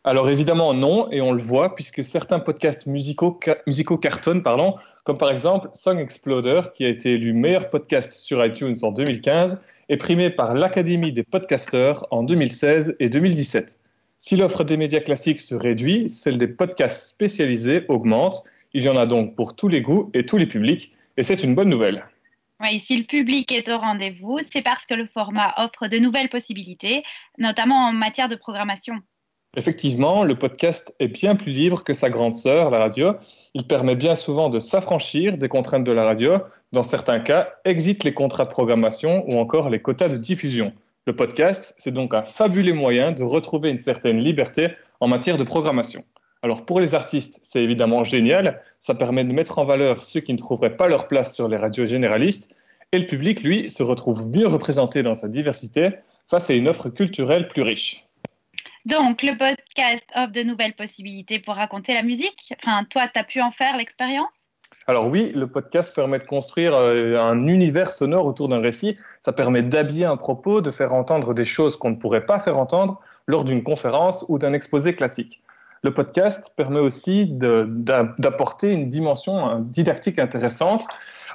Alors 0.03 0.29
évidemment 0.29 0.75
non, 0.75 1.09
et 1.13 1.21
on 1.21 1.31
le 1.31 1.41
voit 1.41 1.77
puisque 1.77 2.03
certains 2.03 2.41
podcasts 2.41 2.87
musicaux, 2.87 3.39
ca- 3.45 3.59
musicaux 3.69 3.99
cartonnent, 3.99 4.43
pardon, 4.43 4.75
comme 5.05 5.19
par 5.19 5.31
exemple 5.31 5.69
Song 5.75 6.01
Exploder, 6.01 6.63
qui 6.75 6.85
a 6.85 6.89
été 6.89 7.11
élu 7.13 7.33
meilleur 7.33 7.71
podcast 7.71 8.11
sur 8.11 8.45
iTunes 8.45 8.75
en 8.83 8.91
2015 8.91 9.61
et 9.89 9.99
primé 9.99 10.31
par 10.31 10.53
l'Académie 10.53 11.13
des 11.13 11.23
podcasteurs 11.23 12.09
en 12.11 12.25
2016 12.25 12.97
et 12.99 13.09
2017. 13.09 13.79
Si 14.19 14.35
l'offre 14.37 14.65
des 14.65 14.77
médias 14.77 15.01
classiques 15.01 15.41
se 15.41 15.55
réduit, 15.55 16.11
celle 16.11 16.39
des 16.39 16.49
podcasts 16.49 17.09
spécialisés 17.09 17.85
augmente. 17.89 18.43
Il 18.73 18.83
y 18.83 18.89
en 18.89 18.97
a 18.97 19.07
donc 19.07 19.37
pour 19.37 19.55
tous 19.55 19.69
les 19.69 19.81
goûts 19.81 20.11
et 20.13 20.27
tous 20.27 20.37
les 20.37 20.47
publics, 20.47 20.93
et 21.17 21.23
c'est 21.23 21.43
une 21.43 21.55
bonne 21.55 21.69
nouvelle. 21.69 22.05
Oui, 22.61 22.81
si 22.81 22.97
le 22.97 23.05
public 23.05 23.53
est 23.53 23.69
au 23.69 23.79
rendez-vous, 23.79 24.41
c'est 24.53 24.63
parce 24.63 24.85
que 24.85 24.95
le 24.95 25.07
format 25.07 25.55
offre 25.57 25.87
de 25.87 25.99
nouvelles 25.99 26.29
possibilités, 26.29 27.05
notamment 27.39 27.87
en 27.87 27.93
matière 27.93 28.29
de 28.29 28.35
programmation. 28.35 28.97
Effectivement, 29.57 30.25
le 30.25 30.35
podcast 30.35 30.95
est 30.99 31.09
bien 31.09 31.37
plus 31.37 31.53
libre 31.53 31.85
que 31.85 31.95
sa 31.95 32.11
grande 32.11 32.35
sœur, 32.35 32.71
la 32.71 32.79
radio. 32.79 33.15
Il 33.55 33.67
permet 33.67 33.95
bien 33.95 34.17
souvent 34.17 34.51
de 34.51 34.59
s'affranchir 34.59 35.39
des 35.39 35.49
contraintes 35.49 35.85
de 35.85 35.93
la 35.93 36.05
radio. 36.05 36.35
Dans 36.73 36.83
certains 36.83 37.21
cas, 37.21 37.49
exit 37.65 38.05
les 38.05 38.13
contrats 38.13 38.45
de 38.45 38.51
programmation 38.51 39.25
ou 39.29 39.39
encore 39.39 39.71
les 39.71 39.81
quotas 39.81 40.09
de 40.09 40.17
diffusion. 40.17 40.75
Le 41.09 41.17
podcast, 41.17 41.73
c'est 41.79 41.91
donc 41.91 42.13
un 42.13 42.21
fabuleux 42.21 42.75
moyen 42.75 43.13
de 43.13 43.23
retrouver 43.23 43.71
une 43.71 43.79
certaine 43.79 44.19
liberté 44.19 44.69
en 45.01 45.09
matière 45.09 45.39
de 45.39 45.43
programmation. 45.43 46.05
Alors 46.43 46.67
pour 46.67 46.81
les 46.81 46.95
artistes, 46.95 47.41
c'est 47.43 47.65
évidemment 47.65 48.05
génial. 48.05 48.61
Ça 48.79 48.95
permet 48.95 49.25
de 49.25 49.33
mettre 49.33 49.59
en 49.59 49.65
valeur 49.65 50.05
ceux 50.05 50.21
qui 50.21 50.35
ne 50.35 50.39
trouveraient 50.39 50.77
pas 50.77 50.87
leur 50.87 51.09
place 51.09 51.35
sur 51.35 51.49
les 51.49 51.57
radios 51.57 51.87
généralistes. 51.87 52.55
Et 52.93 52.99
le 52.99 53.07
public, 53.07 53.43
lui, 53.43 53.71
se 53.71 53.83
retrouve 53.83 54.29
mieux 54.29 54.47
représenté 54.47 55.03
dans 55.03 55.15
sa 55.15 55.31
diversité 55.31 55.93
face 56.31 56.51
à 56.51 56.53
une 56.53 56.69
offre 56.69 56.91
culturelle 56.91 57.49
plus 57.49 57.63
riche. 57.63 58.05
Donc, 58.85 59.23
le 59.23 59.35
podcast 59.39 60.07
offre 60.15 60.33
de 60.33 60.43
nouvelles 60.43 60.75
possibilités 60.75 61.39
pour 61.39 61.55
raconter 61.55 61.95
la 61.95 62.03
musique. 62.03 62.53
Enfin, 62.63 62.85
toi, 62.85 63.09
tu 63.09 63.25
pu 63.25 63.41
en 63.41 63.51
faire 63.51 63.79
l'expérience? 63.79 64.48
Alors 64.89 65.07
oui, 65.07 65.31
le 65.35 65.47
podcast 65.47 65.95
permet 65.95 66.19
de 66.19 66.25
construire 66.25 66.73
euh, 66.75 67.21
un 67.21 67.47
univers 67.47 67.93
sonore 67.93 68.25
autour 68.25 68.49
d'un 68.49 68.63
récit. 68.63 68.97
Ça 69.21 69.35
permet 69.35 69.61
d'habiller 69.61 70.07
un 70.07 70.17
propos, 70.17 70.63
de 70.63 70.71
faire 70.71 70.95
entendre 70.95 71.35
des 71.35 71.45
choses 71.45 71.77
qu'on 71.77 71.91
ne 71.91 71.97
pourrait 71.97 72.25
pas 72.25 72.41
faire 72.41 72.57
entendre 72.57 72.99
lors 73.27 73.45
d'une 73.45 73.63
conférence 73.63 74.25
ou 74.29 74.39
d'un 74.39 74.55
exposé 74.55 74.95
classique. 74.95 75.43
Le 75.83 75.93
podcast 75.93 76.55
permet 76.57 76.81
aussi 76.81 77.27
d'apporter 77.29 78.73
une 78.73 78.89
dimension 78.89 79.61
didactique 79.61 80.19
intéressante. 80.19 80.87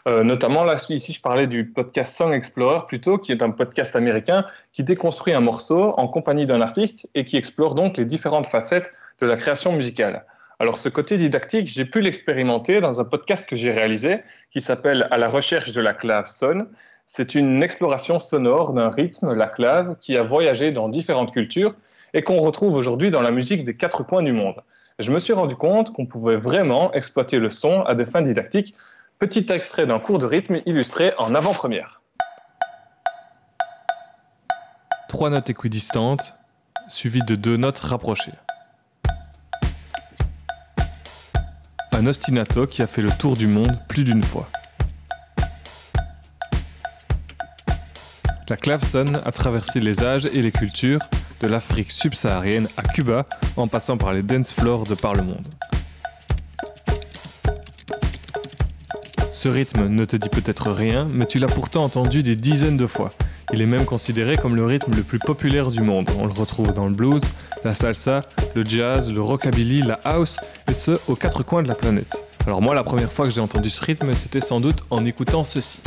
Euh, 0.08 0.24
notamment, 0.24 0.64
là, 0.64 0.76
ici, 0.90 1.14
je 1.14 1.22
parlais 1.22 1.46
du 1.46 1.64
podcast 1.64 2.16
Song 2.16 2.34
Explorer, 2.34 2.80
plutôt, 2.88 3.20
qui 3.20 3.32
est 3.32 3.44
un 3.44 3.52
podcast 3.52 3.96
américain 3.96 4.46
qui 4.74 4.84
déconstruit 4.84 5.34
un 5.34 5.42
morceau 5.42 5.94
en 5.98 6.08
compagnie 6.08 6.48
d'un 6.48 6.60
artiste 6.60 7.08
et 7.14 7.24
qui 7.24 7.38
explore 7.38 7.76
donc 7.76 7.98
les 7.98 8.06
différentes 8.06 8.48
facettes 8.48 8.92
de 9.22 9.28
la 9.28 9.38
création 9.38 9.74
musicale. 9.74 10.26
Alors, 10.60 10.78
ce 10.78 10.90
côté 10.90 11.18
didactique, 11.18 11.68
j'ai 11.68 11.86
pu 11.86 12.02
l'expérimenter 12.02 12.80
dans 12.80 13.02
un 13.02 13.04
podcast 13.04 13.46
que 13.46 13.56
j'ai 13.56 13.72
réalisé 13.72 14.22
qui 14.52 14.62
s'appelle 14.62 15.08
À 15.12 15.18
la 15.18 15.28
recherche 15.28 15.72
de 15.72 15.82
la 15.82 15.94
clave 15.94 16.28
sonne. 16.28 16.68
C'est 17.06 17.36
une 17.36 17.62
exploration 17.62 18.20
sonore 18.20 18.74
d'un 18.74 18.90
rythme, 18.90 19.34
la 19.34 19.48
clave, 19.48 19.98
qui 20.00 20.16
a 20.18 20.24
voyagé 20.24 20.72
dans 20.72 20.90
différentes 20.90 21.34
cultures 21.34 21.76
et 22.14 22.22
qu'on 22.22 22.40
retrouve 22.40 22.76
aujourd'hui 22.76 23.12
dans 23.12 23.22
la 23.22 23.32
musique 23.32 23.64
des 23.64 23.76
quatre 23.76 24.04
coins 24.04 24.24
du 24.24 24.32
monde. 24.32 24.62
Je 25.00 25.12
me 25.12 25.20
suis 25.20 25.34
rendu 25.34 25.56
compte 25.56 25.92
qu'on 25.92 26.06
pouvait 26.06 26.38
vraiment 26.38 26.94
exploiter 26.94 27.40
le 27.40 27.50
son 27.50 27.82
à 27.82 27.96
des 27.96 28.06
fins 28.06 28.22
didactiques. 28.22 28.76
Petit 29.20 29.46
extrait 29.50 29.88
d'un 29.88 30.00
cours 30.00 30.20
de 30.20 30.26
rythme 30.26 30.62
illustré 30.66 31.14
en 31.18 31.34
avant-première. 31.34 32.02
Trois 35.10 35.30
notes 35.30 35.50
équidistantes, 35.50 36.36
suivies 36.88 37.24
de 37.28 37.36
deux 37.36 37.58
notes 37.58 37.80
rapprochées. 37.80 38.34
Un 42.04 42.08
ostinato 42.08 42.68
qui 42.68 42.82
a 42.82 42.88
fait 42.88 43.02
le 43.02 43.12
tour 43.12 43.38
du 43.38 43.48
monde 43.48 43.80
plus 43.88 44.04
d'une 44.04 44.24
fois. 44.24 44.50
La 48.50 48.58
clavsonne 48.58 49.22
a 49.24 49.32
traversé 49.32 49.80
les 49.80 50.04
âges 50.04 50.26
et 50.26 50.42
les 50.42 50.52
cultures, 50.52 51.00
de 51.40 51.48
l'Afrique 51.48 51.94
subsaharienne 51.94 52.68
à 52.76 52.82
Cuba, 52.82 53.26
en 53.56 53.70
passant 53.70 53.96
par 53.96 54.12
les 54.12 54.22
dance 54.22 54.52
floors 54.52 54.84
de 54.84 54.96
par 54.96 55.14
le 55.14 55.22
monde. 55.22 55.48
Ce 59.32 59.48
rythme 59.48 59.88
ne 59.88 60.04
te 60.04 60.18
dit 60.18 60.28
peut-être 60.28 60.72
rien, 60.72 61.08
mais 61.10 61.26
tu 61.26 61.40
l'as 61.40 61.48
pourtant 61.48 61.86
entendu 61.86 62.22
des 62.22 62.36
dizaines 62.36 62.76
de 62.76 62.86
fois. 62.86 63.12
Il 63.54 63.62
est 63.62 63.66
même 63.66 63.86
considéré 63.86 64.36
comme 64.36 64.58
le 64.58 64.66
rythme 64.66 64.94
le 64.94 65.04
plus 65.04 65.20
populaire 65.20 65.70
du 65.70 65.80
monde. 65.80 66.10
On 66.20 66.26
le 66.26 66.34
retrouve 66.34 66.74
dans 66.74 66.88
le 66.88 66.94
blues, 66.94 67.24
la 67.64 67.74
salsa, 67.74 68.22
le 68.56 68.66
jazz, 68.66 69.12
le 69.12 69.22
rockabilly, 69.22 69.82
la 69.82 70.00
house, 70.04 70.38
et 70.70 70.74
ce, 70.74 70.92
aux 71.08 71.16
quatre 71.16 71.44
coins 71.44 71.64
de 71.64 71.68
la 71.68 71.76
planète. 71.76 72.26
Alors 72.46 72.62
moi, 72.62 72.76
la 72.76 72.84
première 72.84 73.12
fois 73.12 73.26
que 73.26 73.32
j'ai 73.32 73.42
entendu 73.42 73.70
ce 73.70 73.84
rythme, 73.84 74.14
c'était 74.14 74.42
sans 74.42 74.60
doute 74.60 74.84
en 74.90 75.06
écoutant 75.06 75.44
ceci. 75.44 75.82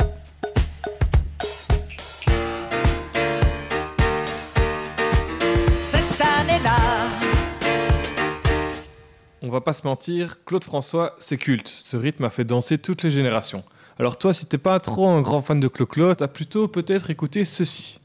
On 9.43 9.49
va 9.49 9.61
pas 9.61 9.71
se 9.71 9.87
mentir, 9.87 10.43
Claude 10.45 10.63
François, 10.63 11.15
c'est 11.19 11.37
culte. 11.37 11.69
Ce 11.69 11.95
rythme 11.95 12.25
a 12.25 12.29
fait 12.29 12.43
danser 12.43 12.77
toutes 12.77 13.03
les 13.03 13.09
générations. 13.09 13.63
Alors 13.99 14.19
toi, 14.19 14.31
si 14.31 14.45
t'es 14.45 14.59
pas 14.59 14.79
trop 14.79 15.09
un 15.09 15.23
grand 15.23 15.41
fan 15.41 15.59
de 15.59 15.67
Clo-Clo, 15.67 16.13
t'as 16.13 16.27
plutôt 16.27 16.67
peut-être 16.67 17.09
écouté 17.09 17.45
ceci. 17.45 17.99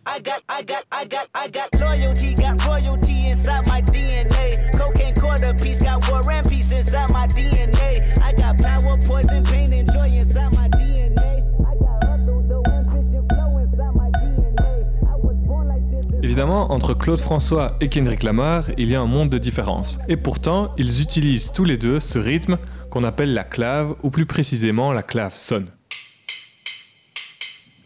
Évidemment, 16.23 16.73
entre 16.73 16.95
Claude 16.95 17.21
François 17.21 17.77
et 17.83 17.91
Kendrick 17.91 18.23
Lamar, 18.23 18.65
il 18.79 18.89
y 18.89 18.95
a 18.95 19.03
un 19.03 19.07
monde 19.07 19.29
de 19.29 19.37
différence. 19.37 19.99
Et 20.09 20.17
pourtant, 20.17 20.73
ils 20.79 21.03
utilisent 21.03 21.53
tous 21.53 21.65
les 21.65 21.77
deux 21.77 22.01
ce 22.01 22.19
rythme 22.19 22.57
qu'on 22.89 23.05
appelle 23.05 23.35
la 23.35 23.45
clave, 23.45 23.95
ou 24.03 24.11
plus 24.11 24.25
précisément 24.25 24.93
la 24.93 25.03
clave 25.03 25.35
sonne. 25.35 25.67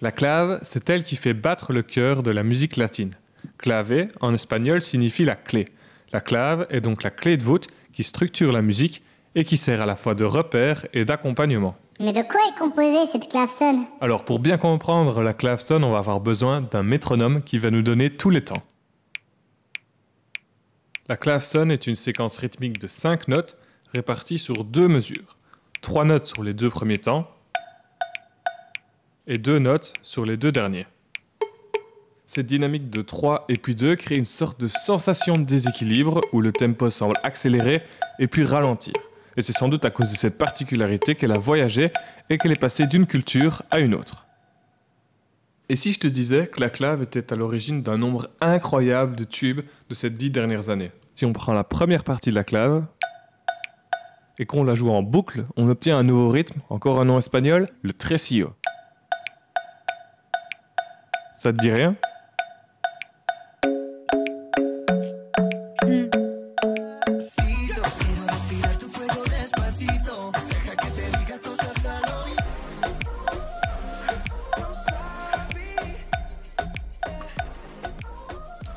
La 0.02 0.12
clave, 0.12 0.58
c'est 0.62 0.90
elle 0.90 1.04
qui 1.04 1.16
fait 1.16 1.32
battre 1.32 1.72
le 1.72 1.82
cœur 1.82 2.22
de 2.22 2.30
la 2.30 2.42
musique 2.42 2.76
latine. 2.76 3.12
Clave, 3.56 4.08
en 4.20 4.34
espagnol, 4.34 4.82
signifie 4.82 5.24
la 5.24 5.36
clé. 5.36 5.64
La 6.12 6.20
clave 6.20 6.66
est 6.68 6.82
donc 6.82 7.02
la 7.02 7.10
clé 7.10 7.38
de 7.38 7.42
voûte 7.42 7.68
qui 7.94 8.04
structure 8.04 8.52
la 8.52 8.60
musique 8.60 9.02
et 9.34 9.44
qui 9.44 9.56
sert 9.56 9.80
à 9.80 9.86
la 9.86 9.96
fois 9.96 10.14
de 10.14 10.24
repère 10.24 10.86
et 10.92 11.06
d'accompagnement. 11.06 11.76
Mais 11.98 12.12
de 12.12 12.20
quoi 12.20 12.40
est 12.46 12.58
composée 12.58 13.06
cette 13.10 13.28
clavecine 13.30 13.84
Alors 14.02 14.26
pour 14.26 14.38
bien 14.38 14.58
comprendre 14.58 15.22
la 15.22 15.32
clavecine, 15.32 15.82
on 15.82 15.92
va 15.92 15.98
avoir 15.98 16.20
besoin 16.20 16.60
d'un 16.60 16.82
métronome 16.82 17.42
qui 17.42 17.56
va 17.56 17.70
nous 17.70 17.82
donner 17.82 18.10
tous 18.10 18.28
les 18.28 18.44
temps. 18.44 18.62
La 21.08 21.16
clavecine 21.16 21.70
est 21.70 21.86
une 21.86 21.94
séquence 21.94 22.36
rythmique 22.36 22.78
de 22.78 22.86
5 22.86 23.28
notes 23.28 23.56
réparties 23.94 24.38
sur 24.38 24.62
deux 24.64 24.88
mesures. 24.88 25.38
3 25.80 26.04
notes 26.04 26.26
sur 26.26 26.42
les 26.42 26.52
deux 26.52 26.68
premiers 26.68 26.98
temps 26.98 27.30
et 29.26 29.38
2 29.38 29.58
notes 29.58 29.92
sur 30.02 30.24
les 30.24 30.36
deux 30.36 30.52
derniers. 30.52 30.86
Cette 32.26 32.46
dynamique 32.46 32.90
de 32.90 33.02
3 33.02 33.44
et 33.48 33.56
puis 33.56 33.74
2 33.74 33.96
crée 33.96 34.16
une 34.16 34.24
sorte 34.24 34.60
de 34.60 34.68
sensation 34.68 35.34
de 35.34 35.44
déséquilibre 35.44 36.20
où 36.32 36.40
le 36.40 36.52
tempo 36.52 36.90
semble 36.90 37.14
accélérer 37.22 37.82
et 38.18 38.26
puis 38.26 38.44
ralentir. 38.44 38.94
Et 39.36 39.42
c'est 39.42 39.52
sans 39.52 39.68
doute 39.68 39.84
à 39.84 39.90
cause 39.90 40.10
de 40.10 40.16
cette 40.16 40.38
particularité 40.38 41.14
qu'elle 41.14 41.32
a 41.32 41.38
voyagé 41.38 41.92
et 42.30 42.38
qu'elle 42.38 42.52
est 42.52 42.60
passée 42.60 42.86
d'une 42.86 43.06
culture 43.06 43.62
à 43.70 43.80
une 43.80 43.94
autre. 43.94 44.26
Et 45.68 45.76
si 45.76 45.92
je 45.92 45.98
te 45.98 46.06
disais 46.06 46.46
que 46.46 46.60
la 46.60 46.70
clave 46.70 47.02
était 47.02 47.32
à 47.32 47.36
l'origine 47.36 47.82
d'un 47.82 47.98
nombre 47.98 48.28
incroyable 48.40 49.16
de 49.16 49.24
tubes 49.24 49.62
de 49.88 49.94
ces 49.94 50.10
dix 50.10 50.30
dernières 50.30 50.70
années? 50.70 50.92
Si 51.14 51.24
on 51.24 51.32
prend 51.32 51.54
la 51.54 51.64
première 51.64 52.04
partie 52.04 52.30
de 52.30 52.36
la 52.36 52.44
clave, 52.44 52.84
et 54.38 54.46
qu'on 54.46 54.64
la 54.64 54.74
joue 54.74 54.90
en 54.90 55.02
boucle, 55.02 55.46
on 55.56 55.68
obtient 55.68 55.98
un 55.98 56.02
nouveau 56.02 56.28
rythme, 56.28 56.60
encore 56.68 57.00
un 57.00 57.06
nom 57.06 57.18
espagnol, 57.18 57.68
le 57.82 57.92
tresillo. 57.92 58.52
Ça 61.38 61.52
te 61.52 61.58
dit 61.58 61.70
rien 61.70 61.94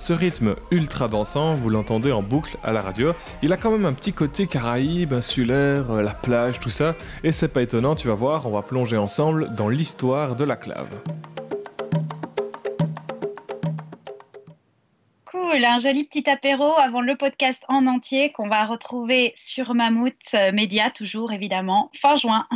Ce 0.09 0.13
rythme 0.13 0.55
ultra 0.71 1.07
dansant, 1.07 1.53
vous 1.53 1.69
l'entendez 1.69 2.11
en 2.11 2.23
boucle 2.23 2.57
à 2.63 2.73
la 2.73 2.81
radio, 2.81 3.13
il 3.43 3.53
a 3.53 3.57
quand 3.57 3.69
même 3.69 3.85
un 3.85 3.93
petit 3.93 4.11
côté 4.11 4.47
caraïbe, 4.47 5.13
insulaire, 5.13 5.91
euh, 5.91 6.01
la 6.01 6.15
plage, 6.15 6.59
tout 6.59 6.71
ça, 6.71 6.95
et 7.23 7.31
c'est 7.31 7.49
pas 7.49 7.61
étonnant, 7.61 7.93
tu 7.93 8.07
vas 8.07 8.15
voir, 8.15 8.47
on 8.47 8.49
va 8.49 8.63
plonger 8.63 8.97
ensemble 8.97 9.53
dans 9.53 9.69
l'histoire 9.69 10.35
de 10.35 10.45
la 10.45 10.55
clave. 10.55 10.89
Un 15.61 15.79
joli 15.79 16.05
petit 16.05 16.29
apéro 16.29 16.73
avant 16.77 17.01
le 17.01 17.15
podcast 17.15 17.61
en 17.67 17.85
entier 17.85 18.31
qu'on 18.31 18.47
va 18.47 18.65
retrouver 18.65 19.33
sur 19.35 19.75
Mammouth 19.75 20.13
euh, 20.33 20.51
Média, 20.51 20.89
toujours 20.89 21.31
évidemment, 21.33 21.91
fin 21.99 22.15
juin. 22.15 22.47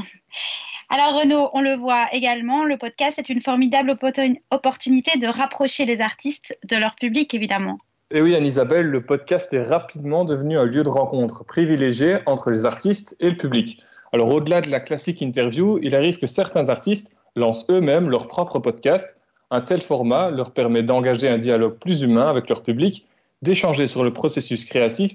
Alors 0.89 1.19
Renaud, 1.19 1.49
on 1.53 1.61
le 1.61 1.75
voit 1.75 2.07
également, 2.13 2.63
le 2.63 2.77
podcast 2.77 3.19
est 3.19 3.29
une 3.29 3.41
formidable 3.41 3.91
opportun- 3.91 4.37
opportunité 4.51 5.19
de 5.19 5.27
rapprocher 5.27 5.85
les 5.85 6.01
artistes 6.01 6.57
de 6.63 6.75
leur 6.75 6.95
public, 6.95 7.33
évidemment. 7.33 7.77
Et 8.09 8.21
oui, 8.21 8.35
Anne-Isabelle, 8.35 8.87
le 8.87 9.05
podcast 9.05 9.53
est 9.53 9.63
rapidement 9.63 10.23
devenu 10.23 10.57
un 10.57 10.65
lieu 10.65 10.83
de 10.83 10.89
rencontre 10.89 11.43
privilégié 11.43 12.19
entre 12.25 12.51
les 12.51 12.65
artistes 12.65 13.15
et 13.19 13.29
le 13.29 13.37
public. 13.37 13.83
Alors 14.11 14.29
au-delà 14.29 14.61
de 14.61 14.69
la 14.69 14.79
classique 14.79 15.21
interview, 15.21 15.77
il 15.81 15.95
arrive 15.95 16.19
que 16.19 16.27
certains 16.27 16.69
artistes 16.69 17.15
lancent 17.35 17.65
eux-mêmes 17.69 18.09
leur 18.09 18.27
propre 18.27 18.59
podcast. 18.59 19.15
Un 19.53 19.61
tel 19.61 19.81
format 19.81 20.31
leur 20.31 20.49
permet 20.49 20.81
d'engager 20.81 21.29
un 21.29 21.37
dialogue 21.37 21.77
plus 21.77 22.01
humain 22.01 22.27
avec 22.27 22.49
leur 22.49 22.63
public, 22.63 23.05
d'échanger 23.43 23.85
sur 23.85 24.03
le 24.03 24.11
processus 24.11 24.65
créatif 24.65 25.11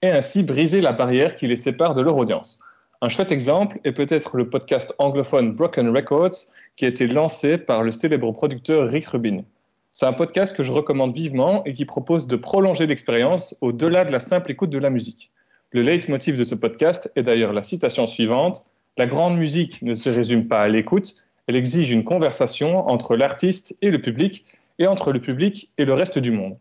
et 0.00 0.08
ainsi 0.08 0.42
briser 0.42 0.80
la 0.80 0.92
barrière 0.92 1.36
qui 1.36 1.46
les 1.46 1.56
sépare 1.56 1.94
de 1.94 2.00
leur 2.00 2.16
audience. 2.16 2.58
Un 3.02 3.10
chouette 3.10 3.32
exemple 3.32 3.80
est 3.84 3.92
peut-être 3.92 4.38
le 4.38 4.48
podcast 4.48 4.94
anglophone 4.96 5.52
Broken 5.52 5.94
Records 5.94 6.46
qui 6.76 6.86
a 6.86 6.88
été 6.88 7.06
lancé 7.06 7.58
par 7.58 7.82
le 7.82 7.92
célèbre 7.92 8.32
producteur 8.32 8.88
Rick 8.88 9.08
Rubin. 9.08 9.42
C'est 9.90 10.06
un 10.06 10.14
podcast 10.14 10.56
que 10.56 10.62
je 10.62 10.72
recommande 10.72 11.14
vivement 11.14 11.62
et 11.64 11.74
qui 11.74 11.84
propose 11.84 12.26
de 12.26 12.36
prolonger 12.36 12.86
l'expérience 12.86 13.54
au-delà 13.60 14.06
de 14.06 14.12
la 14.12 14.20
simple 14.20 14.52
écoute 14.52 14.70
de 14.70 14.78
la 14.78 14.88
musique. 14.88 15.30
Le 15.70 15.82
leitmotiv 15.82 16.38
de 16.38 16.44
ce 16.44 16.54
podcast 16.54 17.12
est 17.14 17.24
d'ailleurs 17.24 17.52
la 17.52 17.62
citation 17.62 18.06
suivante 18.06 18.64
La 18.96 19.04
grande 19.04 19.36
musique 19.36 19.82
ne 19.82 19.92
se 19.92 20.08
résume 20.08 20.48
pas 20.48 20.62
à 20.62 20.68
l'écoute, 20.68 21.14
elle 21.52 21.56
exige 21.56 21.90
une 21.90 22.02
conversation 22.02 22.88
entre 22.88 23.14
l'artiste 23.14 23.76
et 23.82 23.90
le 23.90 24.00
public, 24.00 24.42
et 24.78 24.86
entre 24.86 25.12
le 25.12 25.20
public 25.20 25.68
et 25.76 25.84
le 25.84 25.92
reste 25.92 26.18
du 26.18 26.30
monde. 26.30 26.54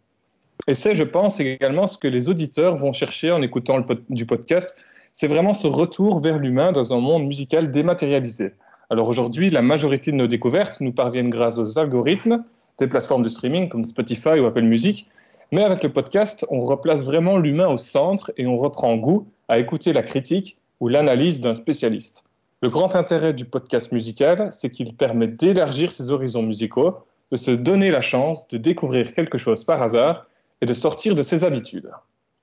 Et 0.68 0.74
c'est, 0.74 0.96
je 0.96 1.06
pense, 1.06 1.40
également 1.40 1.88
ce 1.88 1.98
que 1.98 2.10
les 2.10 2.28
auditeurs 2.28 2.76
vont 2.76 2.92
chercher 2.92 3.32
en 3.32 3.42
écoutant 3.42 3.86
du 4.10 4.26
podcast, 4.26 4.76
c'est 5.14 5.28
vraiment 5.28 5.54
ce 5.54 5.68
retour 5.68 6.22
vers 6.22 6.38
l'humain 6.38 6.74
dans 6.74 6.92
un 6.94 7.00
monde 7.00 7.26
musical 7.26 7.72
dématérialisé. 7.72 8.52
Alors 8.90 9.08
aujourd'hui, 9.08 9.50
la 9.50 9.62
majorité 9.62 10.12
de 10.12 10.18
nos 10.18 10.28
découvertes 10.28 10.82
nous 10.82 10.92
parviennent 10.92 11.30
grâce 11.30 11.58
aux 11.58 11.80
algorithmes 11.80 12.44
des 12.78 12.88
plateformes 12.88 13.24
de 13.24 13.30
streaming 13.30 13.70
comme 13.70 13.86
Spotify 13.86 14.42
ou 14.42 14.46
Apple 14.46 14.64
Music, 14.64 15.08
mais 15.54 15.64
avec 15.64 15.84
le 15.84 15.94
podcast, 15.94 16.46
on 16.50 16.60
replace 16.66 17.06
vraiment 17.06 17.38
l'humain 17.38 17.70
au 17.70 17.78
centre 17.78 18.34
et 18.36 18.46
on 18.46 18.58
reprend 18.58 18.98
goût 18.98 19.26
à 19.48 19.58
écouter 19.58 19.94
la 19.94 20.04
critique 20.04 20.58
ou 20.82 20.90
l'analyse 20.90 21.40
d'un 21.40 21.54
spécialiste. 21.54 22.26
Le 22.64 22.70
grand 22.70 22.96
intérêt 22.96 23.34
du 23.34 23.46
podcast 23.46 23.92
musical, 23.92 24.50
c'est 24.52 24.70
qu'il 24.70 24.96
permet 24.96 25.28
d'élargir 25.28 25.92
ses 25.92 26.12
horizons 26.12 26.44
musicaux, 26.44 27.00
de 27.32 27.38
se 27.38 27.50
donner 27.50 27.90
la 27.90 28.02
chance 28.02 28.48
de 28.50 28.58
découvrir 28.60 29.16
quelque 29.16 29.40
chose 29.40 29.66
par 29.66 29.82
hasard 29.82 30.28
et 30.62 30.68
de 30.68 30.74
sortir 30.76 31.16
de 31.16 31.24
ses 31.24 31.44
habitudes. 31.44 31.90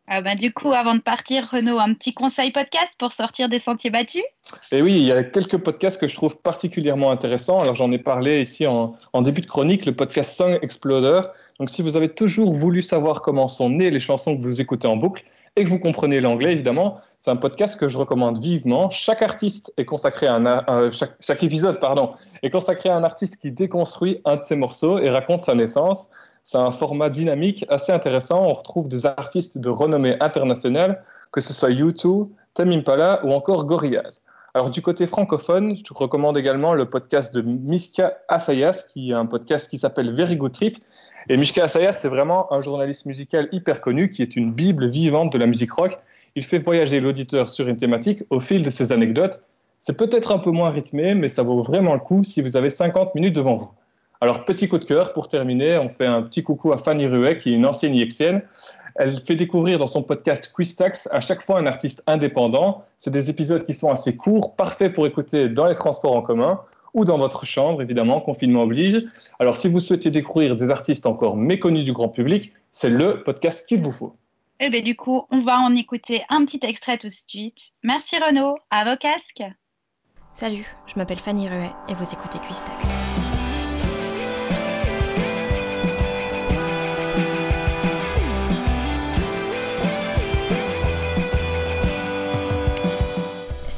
Ah 0.08 0.20
bah, 0.22 0.34
du 0.34 0.52
coup, 0.52 0.72
avant 0.72 0.94
de 0.94 1.00
partir, 1.00 1.48
Renaud, 1.52 1.78
un 1.78 1.92
petit 1.92 2.14
conseil 2.14 2.50
podcast 2.50 2.92
pour 2.98 3.12
sortir 3.12 3.48
des 3.48 3.60
sentiers 3.60 3.90
battus? 3.90 4.24
Et 4.72 4.82
oui, 4.82 4.92
il 4.92 5.04
y 5.04 5.12
a 5.12 5.22
quelques 5.22 5.58
podcasts 5.58 6.00
que 6.00 6.08
je 6.08 6.16
trouve 6.16 6.40
particulièrement 6.40 7.12
intéressants. 7.12 7.60
Alors 7.60 7.74
j'en 7.74 7.92
ai 7.92 7.98
parlé 7.98 8.40
ici 8.40 8.66
en, 8.66 8.96
en 9.12 9.22
début 9.22 9.42
de 9.42 9.46
chronique, 9.46 9.84
le 9.84 9.94
podcast 9.94 10.34
Song 10.34 10.58
Exploder. 10.62 11.20
Donc 11.60 11.70
si 11.70 11.82
vous 11.82 11.96
avez 11.96 12.08
toujours 12.08 12.54
voulu 12.54 12.82
savoir 12.82 13.20
comment 13.20 13.46
sont 13.46 13.70
nées 13.70 13.90
les 13.90 14.00
chansons 14.00 14.36
que 14.36 14.42
vous 14.42 14.60
écoutez 14.60 14.88
en 14.88 14.96
boucle 14.96 15.22
et 15.58 15.64
que 15.64 15.68
vous 15.68 15.80
comprenez 15.80 16.20
l'anglais, 16.20 16.52
évidemment, 16.52 16.98
c'est 17.18 17.32
un 17.32 17.36
podcast 17.36 17.78
que 17.78 17.88
je 17.88 17.98
recommande 17.98 18.38
vivement. 18.38 18.90
Chaque 18.90 19.22
artiste 19.22 19.72
est 19.76 19.84
consacré 19.84 20.28
à 20.28 20.34
un, 20.36 20.46
euh, 20.68 20.90
chaque, 20.92 21.42
épisode, 21.42 21.80
pardon, 21.80 22.12
est 22.44 22.50
consacré 22.50 22.88
à 22.90 22.96
un 22.96 23.02
artiste 23.02 23.40
qui 23.40 23.50
déconstruit 23.50 24.20
un 24.24 24.36
de 24.36 24.42
ses 24.42 24.54
morceaux 24.54 25.00
et 25.00 25.10
raconte 25.10 25.40
sa 25.40 25.56
naissance. 25.56 26.10
C'est 26.44 26.58
un 26.58 26.70
format 26.70 27.10
dynamique 27.10 27.66
assez 27.68 27.90
intéressant. 27.90 28.46
On 28.46 28.52
retrouve 28.52 28.88
des 28.88 29.04
artistes 29.04 29.58
de 29.58 29.68
renommée 29.68 30.14
internationale, 30.20 31.02
que 31.32 31.40
ce 31.40 31.52
soit 31.52 31.70
U2, 31.70 32.28
Tame 32.54 32.70
Impala 32.70 33.20
ou 33.24 33.32
encore 33.32 33.64
Gorillaz. 33.64 34.22
Alors 34.54 34.70
du 34.70 34.80
côté 34.80 35.06
francophone, 35.06 35.76
je 35.76 35.92
recommande 35.92 36.38
également 36.38 36.72
le 36.72 36.88
podcast 36.88 37.34
de 37.34 37.42
Mishka 37.42 38.16
Asayas, 38.28 38.84
qui 38.88 39.10
est 39.10 39.14
un 39.14 39.26
podcast 39.26 39.68
qui 39.68 39.78
s'appelle 39.78 40.14
Very 40.14 40.36
Good 40.36 40.52
Trip. 40.52 40.78
Et 41.30 41.36
Mishka 41.36 41.64
Asayas, 41.64 41.92
c'est 41.92 42.08
vraiment 42.08 42.50
un 42.54 42.62
journaliste 42.62 43.04
musical 43.04 43.48
hyper 43.52 43.82
connu, 43.82 44.08
qui 44.08 44.22
est 44.22 44.34
une 44.34 44.50
bible 44.50 44.86
vivante 44.86 45.30
de 45.30 45.36
la 45.36 45.44
musique 45.44 45.72
rock. 45.72 45.98
Il 46.36 46.42
fait 46.42 46.58
voyager 46.58 47.00
l'auditeur 47.00 47.50
sur 47.50 47.68
une 47.68 47.76
thématique 47.76 48.22
au 48.30 48.40
fil 48.40 48.62
de 48.62 48.70
ses 48.70 48.92
anecdotes. 48.92 49.42
C'est 49.78 49.98
peut-être 49.98 50.32
un 50.32 50.38
peu 50.38 50.50
moins 50.50 50.70
rythmé, 50.70 51.14
mais 51.14 51.28
ça 51.28 51.42
vaut 51.42 51.60
vraiment 51.60 51.92
le 51.92 52.00
coup 52.00 52.24
si 52.24 52.40
vous 52.40 52.56
avez 52.56 52.70
50 52.70 53.14
minutes 53.14 53.34
devant 53.34 53.56
vous. 53.56 53.70
Alors, 54.22 54.46
petit 54.46 54.68
coup 54.68 54.78
de 54.78 54.86
cœur, 54.86 55.12
pour 55.12 55.28
terminer, 55.28 55.76
on 55.76 55.90
fait 55.90 56.06
un 56.06 56.22
petit 56.22 56.42
coucou 56.42 56.72
à 56.72 56.78
Fanny 56.78 57.06
Ruet, 57.06 57.36
qui 57.36 57.50
est 57.50 57.56
une 57.56 57.66
ancienne 57.66 57.94
IXN. 57.94 58.40
Elle 58.96 59.20
fait 59.20 59.36
découvrir 59.36 59.78
dans 59.78 59.86
son 59.86 60.02
podcast 60.02 60.50
Quistax 60.56 61.08
à 61.12 61.20
chaque 61.20 61.42
fois 61.42 61.58
un 61.58 61.66
artiste 61.66 62.02
indépendant. 62.06 62.84
C'est 62.96 63.10
des 63.10 63.28
épisodes 63.28 63.66
qui 63.66 63.74
sont 63.74 63.92
assez 63.92 64.16
courts, 64.16 64.56
parfaits 64.56 64.94
pour 64.94 65.06
écouter 65.06 65.50
dans 65.50 65.66
les 65.66 65.74
transports 65.74 66.16
en 66.16 66.22
commun 66.22 66.60
ou 66.94 67.04
dans 67.04 67.18
votre 67.18 67.44
chambre, 67.44 67.82
évidemment, 67.82 68.20
confinement 68.20 68.62
oblige. 68.62 69.04
Alors, 69.38 69.56
si 69.56 69.68
vous 69.68 69.80
souhaitez 69.80 70.10
découvrir 70.10 70.56
des 70.56 70.70
artistes 70.70 71.06
encore 71.06 71.36
méconnus 71.36 71.84
du 71.84 71.92
grand 71.92 72.08
public, 72.08 72.52
c'est 72.70 72.90
le 72.90 73.22
podcast 73.22 73.66
qu'il 73.66 73.80
vous 73.80 73.92
faut. 73.92 74.16
Eh 74.60 74.70
bien, 74.70 74.82
du 74.82 74.96
coup, 74.96 75.22
on 75.30 75.42
va 75.42 75.58
en 75.60 75.74
écouter 75.74 76.22
un 76.28 76.44
petit 76.44 76.60
extrait 76.62 76.98
tout 76.98 77.08
de 77.08 77.12
suite. 77.12 77.58
Merci 77.82 78.16
Renaud, 78.16 78.56
à 78.70 78.90
vos 78.90 78.96
casques. 78.96 79.44
Salut, 80.34 80.66
je 80.86 80.94
m'appelle 80.96 81.18
Fanny 81.18 81.48
Ruet 81.48 81.70
et 81.88 81.94
vous 81.94 82.12
écoutez 82.12 82.38
Quistax. 82.46 82.88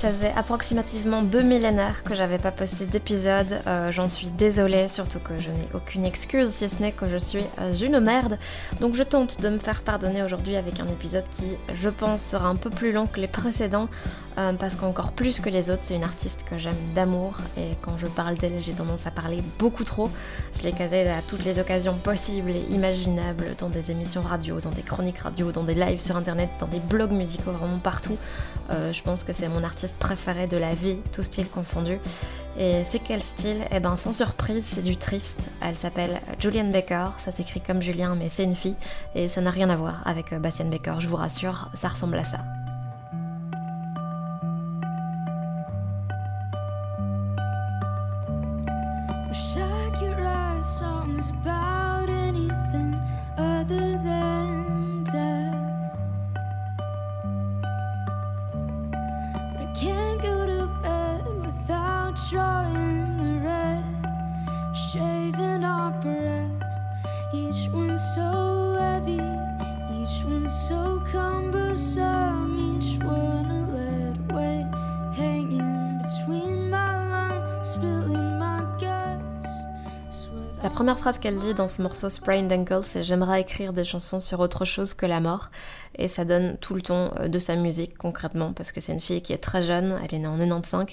Ça 0.00 0.08
faisait 0.08 0.32
approximativement 0.34 1.20
deux 1.20 1.42
millénaires 1.42 2.02
que 2.04 2.14
j'avais 2.14 2.38
pas 2.38 2.52
posté 2.52 2.86
d'épisode. 2.86 3.60
Euh, 3.66 3.92
J'en 3.92 4.08
suis 4.08 4.28
désolée, 4.28 4.88
surtout 4.88 5.18
que 5.18 5.36
je 5.36 5.50
n'ai 5.50 5.68
aucune 5.74 6.06
excuse 6.06 6.48
si 6.48 6.70
ce 6.70 6.80
n'est 6.80 6.92
que 6.92 7.06
je 7.06 7.18
suis 7.18 7.44
euh, 7.60 7.74
une 7.74 8.00
merde. 8.00 8.38
Donc 8.80 8.94
je 8.94 9.02
tente 9.02 9.42
de 9.42 9.50
me 9.50 9.58
faire 9.58 9.82
pardonner 9.82 10.22
aujourd'hui 10.22 10.56
avec 10.56 10.80
un 10.80 10.86
épisode 10.86 11.28
qui, 11.30 11.58
je 11.74 11.90
pense, 11.90 12.22
sera 12.22 12.48
un 12.48 12.56
peu 12.56 12.70
plus 12.70 12.92
long 12.92 13.06
que 13.06 13.20
les 13.20 13.28
précédents. 13.28 13.90
Euh, 14.38 14.52
parce 14.52 14.76
qu'encore 14.76 15.12
plus 15.12 15.40
que 15.40 15.48
les 15.48 15.70
autres, 15.70 15.82
c'est 15.84 15.94
une 15.94 16.04
artiste 16.04 16.44
que 16.48 16.58
j'aime 16.58 16.76
d'amour. 16.94 17.36
Et 17.56 17.76
quand 17.82 17.98
je 17.98 18.06
parle 18.06 18.36
d'elle, 18.36 18.60
j'ai 18.60 18.72
tendance 18.72 19.06
à 19.06 19.10
parler 19.10 19.42
beaucoup 19.58 19.84
trop. 19.84 20.10
Je 20.54 20.62
l'ai 20.62 20.72
casée 20.72 21.08
à 21.08 21.22
toutes 21.22 21.44
les 21.44 21.58
occasions 21.58 21.94
possibles 21.94 22.50
et 22.50 22.64
imaginables, 22.70 23.54
dans 23.58 23.68
des 23.68 23.90
émissions 23.90 24.22
radio, 24.22 24.60
dans 24.60 24.70
des 24.70 24.82
chroniques 24.82 25.18
radio, 25.18 25.52
dans 25.52 25.64
des 25.64 25.74
lives 25.74 26.00
sur 26.00 26.16
internet, 26.16 26.50
dans 26.58 26.68
des 26.68 26.80
blogs 26.80 27.12
musicaux, 27.12 27.52
vraiment 27.52 27.78
partout. 27.78 28.16
Euh, 28.70 28.92
je 28.92 29.02
pense 29.02 29.24
que 29.24 29.32
c'est 29.32 29.48
mon 29.48 29.64
artiste 29.64 29.96
préféré 29.98 30.46
de 30.46 30.56
la 30.56 30.74
vie, 30.74 30.96
tout 31.12 31.22
style 31.22 31.48
confondu. 31.48 31.98
Et 32.58 32.82
c'est 32.84 32.98
quel 32.98 33.22
style? 33.22 33.58
Eh 33.70 33.80
ben 33.80 33.96
sans 33.96 34.12
surprise, 34.12 34.64
c'est 34.64 34.82
du 34.82 34.96
triste. 34.96 35.40
Elle 35.62 35.78
s'appelle 35.78 36.20
Julian 36.38 36.70
Baker, 36.70 37.10
ça 37.24 37.30
s'écrit 37.30 37.60
comme 37.60 37.80
Julien 37.80 38.16
mais 38.16 38.28
c'est 38.28 38.44
une 38.44 38.56
fille 38.56 38.76
et 39.14 39.28
ça 39.28 39.40
n'a 39.40 39.50
rien 39.50 39.70
à 39.70 39.76
voir 39.76 40.02
avec 40.04 40.32
euh, 40.32 40.38
Bastian 40.38 40.66
Baker, 40.66 40.96
je 40.98 41.08
vous 41.08 41.16
rassure, 41.16 41.70
ça 41.74 41.88
ressemble 41.88 42.16
à 42.16 42.24
ça. 42.24 42.59
Wish 49.30 49.56
I 49.58 49.90
could 49.96 50.18
write 50.18 50.64
songs 50.64 51.30
about 51.30 52.10
anything 52.10 53.00
other 53.38 53.96
than 54.02 55.04
death. 55.04 55.54
But 59.52 59.62
I 59.62 59.72
can't 59.72 60.20
go 60.20 60.46
to 60.46 60.66
bed 60.82 61.24
without 61.46 62.18
drawing 62.28 63.18
the 63.18 63.38
red, 63.46 63.84
shaving 64.74 65.62
off 65.62 66.00
breath. 66.00 66.50
Each 67.32 67.68
one 67.68 68.00
so 68.00 68.78
heavy, 68.80 69.22
each 69.94 70.24
one 70.24 70.48
so 70.48 71.00
cumbersome, 71.12 71.39
La 80.62 80.68
première 80.68 80.98
phrase 80.98 81.18
qu'elle 81.18 81.38
dit 81.38 81.54
dans 81.54 81.68
ce 81.68 81.80
morceau 81.80 82.10
Sprained 82.10 82.52
Ankle, 82.52 82.80
c'est 82.82 83.02
J'aimerais 83.02 83.40
écrire 83.40 83.72
des 83.72 83.82
chansons 83.82 84.20
sur 84.20 84.40
autre 84.40 84.66
chose 84.66 84.92
que 84.92 85.06
la 85.06 85.18
mort. 85.18 85.50
Et 85.96 86.06
ça 86.06 86.26
donne 86.26 86.58
tout 86.58 86.74
le 86.74 86.82
ton 86.82 87.10
euh, 87.18 87.28
de 87.28 87.38
sa 87.38 87.56
musique 87.56 87.96
concrètement, 87.96 88.52
parce 88.52 88.70
que 88.70 88.78
c'est 88.78 88.92
une 88.92 89.00
fille 89.00 89.22
qui 89.22 89.32
est 89.32 89.38
très 89.38 89.62
jeune, 89.62 89.98
elle 90.04 90.14
est 90.14 90.18
née 90.18 90.26
en 90.26 90.36
95, 90.36 90.88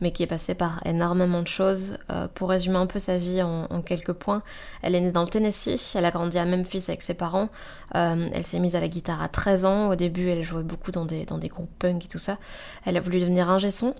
mais 0.00 0.10
qui 0.10 0.24
est 0.24 0.26
passée 0.26 0.56
par 0.56 0.84
énormément 0.84 1.40
de 1.40 1.46
choses. 1.46 1.98
Euh, 2.10 2.26
pour 2.34 2.48
résumer 2.48 2.78
un 2.78 2.86
peu 2.86 2.98
sa 2.98 3.16
vie 3.16 3.42
en, 3.42 3.80
quelques 3.82 4.12
points, 4.12 4.42
elle 4.82 4.96
est 4.96 5.00
née 5.00 5.12
dans 5.12 5.22
le 5.22 5.28
Tennessee, 5.28 5.94
elle 5.94 6.04
a 6.04 6.10
grandi 6.10 6.38
à 6.38 6.44
Memphis 6.44 6.84
avec 6.88 7.02
ses 7.02 7.14
parents, 7.14 7.48
euh, 7.94 8.28
elle 8.34 8.44
s'est 8.44 8.58
mise 8.58 8.74
à 8.74 8.80
la 8.80 8.88
guitare 8.88 9.22
à 9.22 9.28
13 9.28 9.64
ans. 9.64 9.88
Au 9.88 9.94
début, 9.94 10.30
elle 10.30 10.42
jouait 10.42 10.64
beaucoup 10.64 10.90
dans 10.90 11.04
des, 11.04 11.26
dans 11.26 11.38
des 11.38 11.48
groupes 11.48 11.70
punk 11.78 12.06
et 12.06 12.08
tout 12.08 12.18
ça. 12.18 12.38
Elle 12.86 12.96
a 12.96 13.00
voulu 13.00 13.20
devenir 13.20 13.48
ingé 13.48 13.70
son 13.70 13.94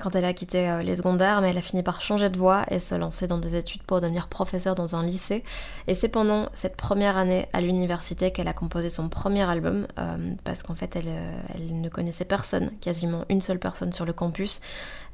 quand 0.00 0.14
elle 0.14 0.24
a 0.24 0.32
quitté 0.32 0.68
euh, 0.68 0.82
les 0.82 0.96
secondaires, 0.96 1.40
mais 1.40 1.50
elle 1.50 1.58
a 1.58 1.62
fini 1.62 1.82
par 1.82 2.00
changer 2.00 2.28
de 2.30 2.36
voie 2.36 2.64
et 2.70 2.78
se 2.78 2.94
lancer 2.94 3.26
dans 3.26 3.38
des 3.38 3.56
études 3.56 3.82
pour 3.82 4.00
devenir 4.00 4.28
professeure 4.28 4.74
dans 4.74 4.96
un 4.96 5.04
lycée. 5.04 5.42
Et 5.86 5.94
c'est 5.94 6.08
pendant 6.08 6.48
cette 6.54 6.76
première 6.76 7.16
année 7.16 7.46
à 7.52 7.60
l'université 7.60 8.30
qu'elle 8.30 8.48
a 8.48 8.52
composé 8.52 8.90
son 8.90 9.08
premier 9.08 9.42
album, 9.42 9.86
euh, 9.98 10.16
parce 10.44 10.62
qu'en 10.62 10.74
fait 10.74 10.96
elle, 10.96 11.08
euh, 11.08 11.38
elle, 11.54 11.80
ne 11.80 11.88
connaissait 11.88 12.24
personne, 12.24 12.70
quasiment 12.80 13.24
une 13.28 13.40
seule 13.40 13.58
personne 13.58 13.92
sur 13.92 14.04
le 14.04 14.12
campus, 14.12 14.60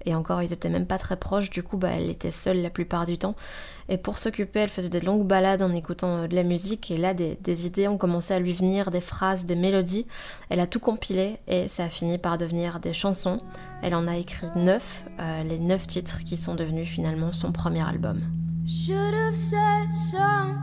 et 0.04 0.14
encore 0.14 0.42
ils 0.42 0.52
étaient 0.52 0.68
même 0.68 0.86
pas 0.86 0.98
très 0.98 1.16
proches, 1.16 1.50
du 1.50 1.62
coup 1.62 1.76
bah, 1.76 1.90
elle 1.94 2.10
était 2.10 2.30
seule 2.30 2.60
la 2.62 2.70
plupart 2.70 3.06
du 3.06 3.18
temps. 3.18 3.34
Et 3.88 3.98
pour 3.98 4.18
s'occuper, 4.18 4.60
elle 4.60 4.68
faisait 4.68 4.88
des 4.88 5.00
longues 5.00 5.26
balades 5.26 5.62
en 5.62 5.72
écoutant 5.72 6.26
de 6.26 6.34
la 6.34 6.42
musique, 6.42 6.90
et 6.90 6.96
là 6.96 7.14
des 7.14 7.66
idées 7.66 7.88
ont 7.88 7.98
commencé 7.98 8.32
à 8.34 8.38
lui 8.38 8.52
venir, 8.52 8.90
des 8.90 9.00
phrases, 9.00 9.44
des 9.44 9.56
mélodies. 9.56 10.06
Elle 10.48 10.60
a 10.60 10.66
tout 10.66 10.80
compilé, 10.80 11.38
et 11.46 11.68
ça 11.68 11.84
a 11.84 11.88
fini 11.88 12.18
par 12.18 12.36
devenir 12.36 12.80
des 12.80 12.92
chansons. 12.92 13.38
Elle 13.82 13.96
en 13.96 14.06
a 14.06 14.16
écrit 14.16 14.46
neuf, 14.54 15.04
euh, 15.18 15.42
les 15.42 15.58
neuf 15.58 15.88
titres 15.88 16.20
qui 16.24 16.36
sont 16.36 16.54
devenus 16.54 16.88
finalement 16.88 17.32
son 17.32 17.50
premier 17.50 17.86
album. 17.86 18.20
Should 18.64 19.12
have 19.12 19.34
said 19.34 19.90
something, 19.90 20.62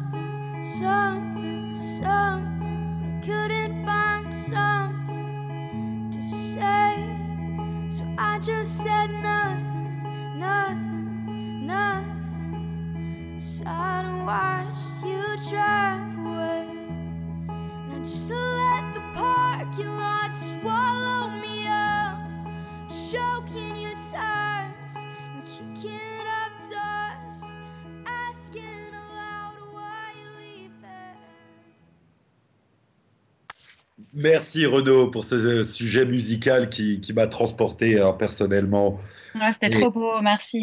Merci 34.21 34.65
Renaud 34.65 35.07
pour 35.07 35.23
ce 35.23 35.63
sujet 35.63 36.05
musical 36.05 36.67
qui, 36.67 36.99
qui 36.99 37.13
m'a 37.13 37.25
transporté 37.27 38.01
hein, 38.01 38.11
personnellement. 38.11 38.97
Ouais, 39.35 39.53
C'était 39.53 39.67
Et- 39.67 39.79
trop 39.79 39.89
beau, 39.91 40.21
merci. 40.21 40.61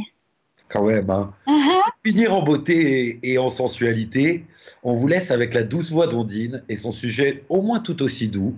Quand 0.68 0.84
même. 0.84 1.08
Hein. 1.08 1.32
Finir 2.04 2.34
en 2.34 2.42
beauté 2.42 3.18
et, 3.22 3.32
et 3.32 3.38
en 3.38 3.48
sensualité, 3.48 4.44
on 4.82 4.92
vous 4.92 5.06
laisse 5.08 5.30
avec 5.30 5.54
la 5.54 5.62
douce 5.62 5.90
voix 5.90 6.06
d'Ondine 6.06 6.62
et 6.68 6.76
son 6.76 6.90
sujet 6.90 7.44
au 7.48 7.62
moins 7.62 7.78
tout 7.80 8.02
aussi 8.02 8.28
doux. 8.28 8.54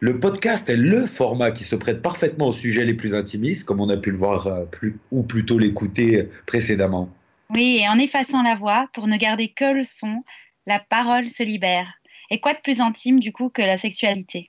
Le 0.00 0.20
podcast 0.20 0.68
est 0.68 0.76
le 0.76 1.06
format 1.06 1.50
qui 1.52 1.64
se 1.64 1.74
prête 1.76 2.02
parfaitement 2.02 2.48
aux 2.48 2.52
sujets 2.52 2.84
les 2.84 2.94
plus 2.94 3.14
intimistes, 3.14 3.64
comme 3.64 3.80
on 3.80 3.88
a 3.88 3.96
pu 3.96 4.10
le 4.10 4.18
voir 4.18 4.48
euh, 4.48 4.64
plus, 4.66 4.98
ou 5.12 5.22
plutôt 5.22 5.58
l'écouter 5.58 6.28
précédemment. 6.46 7.08
Oui, 7.48 7.78
et 7.80 7.88
en 7.88 7.96
effaçant 7.98 8.42
la 8.42 8.56
voix, 8.56 8.88
pour 8.92 9.06
ne 9.06 9.16
garder 9.16 9.48
que 9.48 9.72
le 9.72 9.82
son, 9.84 10.24
la 10.66 10.78
parole 10.78 11.28
se 11.28 11.42
libère. 11.42 11.86
Et 12.32 12.40
quoi 12.40 12.54
de 12.54 12.60
plus 12.60 12.80
intime 12.80 13.20
du 13.20 13.30
coup 13.30 13.50
que 13.50 13.60
la 13.60 13.76
sexualité? 13.76 14.48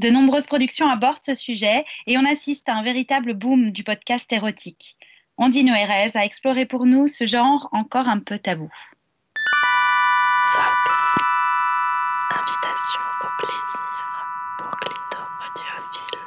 De 0.00 0.10
nombreuses 0.10 0.48
productions 0.48 0.88
abordent 0.88 1.22
ce 1.22 1.34
sujet 1.34 1.84
et 2.08 2.18
on 2.18 2.24
assiste 2.24 2.68
à 2.68 2.74
un 2.74 2.82
véritable 2.82 3.34
boom 3.34 3.70
du 3.70 3.84
podcast 3.84 4.30
érotique. 4.32 4.96
Ondine 5.38 5.68
Erez 5.68 6.10
a 6.16 6.24
exploré 6.24 6.66
pour 6.66 6.84
nous 6.84 7.06
ce 7.06 7.24
genre 7.24 7.68
encore 7.70 8.08
un 8.08 8.18
peu 8.18 8.40
tabou. 8.40 8.68
Vox. 10.52 11.14
Invitation 12.32 13.00
au 13.20 13.28
plaisir 13.38 14.26
pour 14.58 14.70
clito-audiophile. 14.80 16.18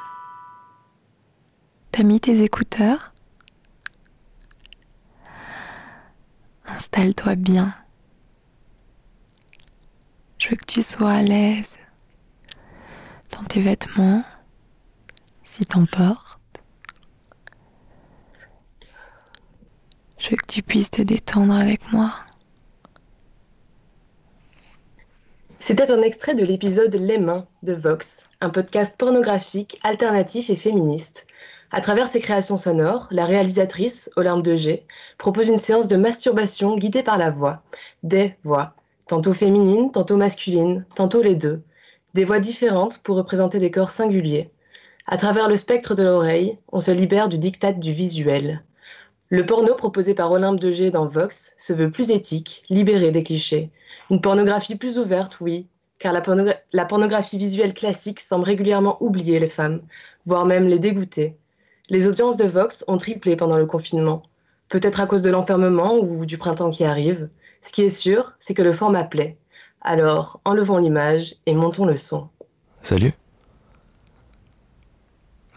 T'as 1.91 2.03
mis 2.03 2.21
tes 2.21 2.41
écouteurs? 2.41 3.11
Installe-toi 6.65 7.35
bien. 7.35 7.75
Je 10.45 10.51
veux 10.51 10.57
que 10.57 10.65
tu 10.65 10.83
sois 10.83 11.09
à 11.09 11.21
l'aise 11.23 11.79
dans 13.31 13.43
tes 13.45 13.59
vêtements, 13.59 14.23
si 15.43 15.65
t'en 15.65 15.87
portes. 15.87 16.61
Je 20.19 20.29
veux 20.29 20.35
que 20.35 20.45
tu 20.45 20.61
puisses 20.61 20.91
te 20.91 21.01
détendre 21.01 21.55
avec 21.55 21.91
moi. 21.91 22.13
C'était 25.59 25.89
un 25.89 26.03
extrait 26.03 26.35
de 26.35 26.45
l'épisode 26.45 26.93
Les 26.93 27.17
Mains 27.17 27.47
de 27.63 27.73
Vox, 27.73 28.21
un 28.39 28.51
podcast 28.51 28.95
pornographique, 28.99 29.79
alternatif 29.81 30.51
et 30.51 30.55
féministe. 30.55 31.25
À 31.71 31.81
travers 31.81 32.07
ses 32.07 32.21
créations 32.21 32.57
sonores, 32.57 33.07
la 33.09 33.25
réalisatrice, 33.25 34.11
Olympe 34.15 34.43
de 34.43 34.55
propose 35.17 35.47
une 35.47 35.57
séance 35.57 35.87
de 35.87 35.95
masturbation 35.95 36.77
guidée 36.77 37.01
par 37.01 37.17
la 37.17 37.31
voix. 37.31 37.63
Des 38.03 38.35
voix, 38.43 38.75
tantôt 39.07 39.33
féminines, 39.33 39.91
tantôt 39.91 40.17
masculines, 40.17 40.85
tantôt 40.95 41.21
les 41.21 41.35
deux. 41.35 41.61
Des 42.13 42.23
voix 42.23 42.39
différentes 42.39 42.99
pour 42.99 43.17
représenter 43.17 43.59
des 43.59 43.71
corps 43.71 43.89
singuliers. 43.89 44.49
À 45.07 45.17
travers 45.17 45.47
le 45.47 45.55
spectre 45.55 45.95
de 45.95 46.03
l'oreille, 46.03 46.57
on 46.71 46.79
se 46.79 46.91
libère 46.91 47.29
du 47.29 47.37
diktat 47.37 47.73
du 47.73 47.93
visuel. 47.93 48.63
Le 49.29 49.45
porno 49.45 49.73
proposé 49.73 50.13
par 50.13 50.31
Olympe 50.31 50.59
de 50.59 50.89
dans 50.89 51.07
Vox 51.07 51.53
se 51.57 51.73
veut 51.73 51.91
plus 51.91 52.11
éthique, 52.11 52.63
libéré 52.69 53.11
des 53.11 53.23
clichés. 53.23 53.71
Une 54.09 54.21
pornographie 54.21 54.75
plus 54.75 54.99
ouverte, 54.99 55.39
oui, 55.41 55.67
car 55.99 56.13
la, 56.13 56.21
la 56.73 56.85
pornographie 56.85 57.37
visuelle 57.37 57.73
classique 57.73 58.19
semble 58.19 58.45
régulièrement 58.45 58.97
oublier 59.01 59.39
les 59.39 59.47
femmes, 59.47 59.81
voire 60.25 60.45
même 60.45 60.67
les 60.67 60.79
dégoûter. 60.79 61.37
Les 61.89 62.07
audiences 62.07 62.37
de 62.37 62.45
Vox 62.45 62.83
ont 62.87 62.97
triplé 62.97 63.35
pendant 63.35 63.57
le 63.57 63.65
confinement, 63.65 64.21
peut-être 64.69 65.01
à 65.01 65.05
cause 65.07 65.21
de 65.21 65.31
l'enfermement 65.31 65.97
ou 65.97 66.25
du 66.25 66.37
printemps 66.37 66.71
qui 66.71 66.83
arrive. 66.83 67.29
Ce 67.65 67.71
qui 67.71 67.81
est 67.81 67.89
sûr, 67.89 68.33
c'est 68.37 68.53
que 68.53 68.61
le 68.61 68.71
format 68.71 69.03
plaît. 69.03 69.39
Alors, 69.81 70.39
enlevons 70.45 70.77
l'image 70.77 71.33
et 71.47 71.55
montons 71.55 71.85
le 71.85 71.95
son. 71.95 72.29
Salut. 72.83 73.11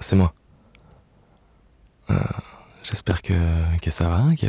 C'est 0.01 0.16
moi. 0.16 0.32
Euh, 2.09 2.14
J'espère 2.82 3.20
que, 3.20 3.35
ça 3.90 4.09
va, 4.09 4.35
que... 4.35 4.47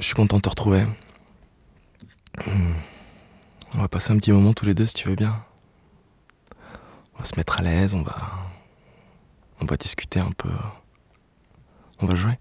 Je 0.00 0.04
suis 0.04 0.14
content 0.14 0.38
de 0.38 0.42
te 0.42 0.48
retrouver. 0.48 0.84
On 3.74 3.78
va 3.78 3.86
passer 3.86 4.10
un 4.10 4.18
petit 4.18 4.32
moment 4.32 4.54
tous 4.54 4.66
les 4.66 4.74
deux 4.74 4.86
si 4.86 4.94
tu 4.94 5.08
veux 5.08 5.14
bien. 5.14 5.44
On 7.14 7.20
va 7.20 7.24
se 7.24 7.36
mettre 7.36 7.60
à 7.60 7.62
l'aise, 7.62 7.94
on 7.94 8.02
va... 8.02 8.16
On 9.60 9.66
va 9.66 9.76
discuter 9.76 10.18
un 10.18 10.32
peu. 10.32 10.50
On 12.00 12.06
va 12.06 12.16
jouer. 12.16 12.32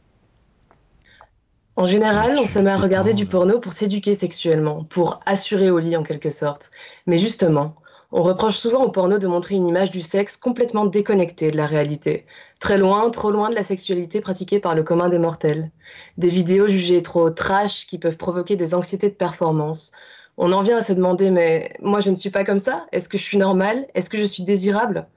En 1.77 1.85
général, 1.85 2.35
on 2.39 2.45
se 2.45 2.59
met 2.59 2.71
à 2.71 2.77
regarder 2.77 3.13
du 3.13 3.25
porno 3.25 3.59
pour 3.59 3.73
s'éduquer 3.73 4.13
sexuellement, 4.13 4.85
pour 4.85 5.19
assurer 5.25 5.69
au 5.69 5.79
lit 5.79 5.97
en 5.97 6.03
quelque 6.03 6.29
sorte. 6.29 6.71
Mais 7.05 7.17
justement, 7.17 7.75
on 8.13 8.21
reproche 8.21 8.55
souvent 8.55 8.81
au 8.85 8.89
porno 8.91 9.17
de 9.17 9.27
montrer 9.27 9.55
une 9.55 9.67
image 9.67 9.91
du 9.91 9.99
sexe 9.99 10.37
complètement 10.37 10.85
déconnectée 10.85 11.49
de 11.49 11.57
la 11.57 11.65
réalité, 11.65 12.25
très 12.61 12.77
loin, 12.77 13.09
trop 13.09 13.29
loin 13.29 13.49
de 13.49 13.55
la 13.55 13.63
sexualité 13.63 14.21
pratiquée 14.21 14.59
par 14.59 14.73
le 14.73 14.83
commun 14.83 15.09
des 15.09 15.19
mortels. 15.19 15.69
Des 16.17 16.29
vidéos 16.29 16.69
jugées 16.69 17.01
trop 17.01 17.29
trash 17.29 17.87
qui 17.87 17.99
peuvent 17.99 18.15
provoquer 18.15 18.55
des 18.55 18.73
anxiétés 18.73 19.09
de 19.09 19.15
performance. 19.15 19.91
On 20.37 20.53
en 20.53 20.61
vient 20.61 20.77
à 20.77 20.81
se 20.81 20.93
demander 20.93 21.29
mais 21.29 21.73
moi 21.81 21.99
je 21.99 22.09
ne 22.09 22.15
suis 22.15 22.29
pas 22.29 22.45
comme 22.45 22.59
ça? 22.59 22.85
Est-ce 22.93 23.09
que 23.09 23.17
je 23.17 23.23
suis 23.23 23.37
normale? 23.37 23.85
Est-ce 23.95 24.09
que 24.09 24.17
je 24.17 24.23
suis 24.23 24.43
désirable? 24.43 25.07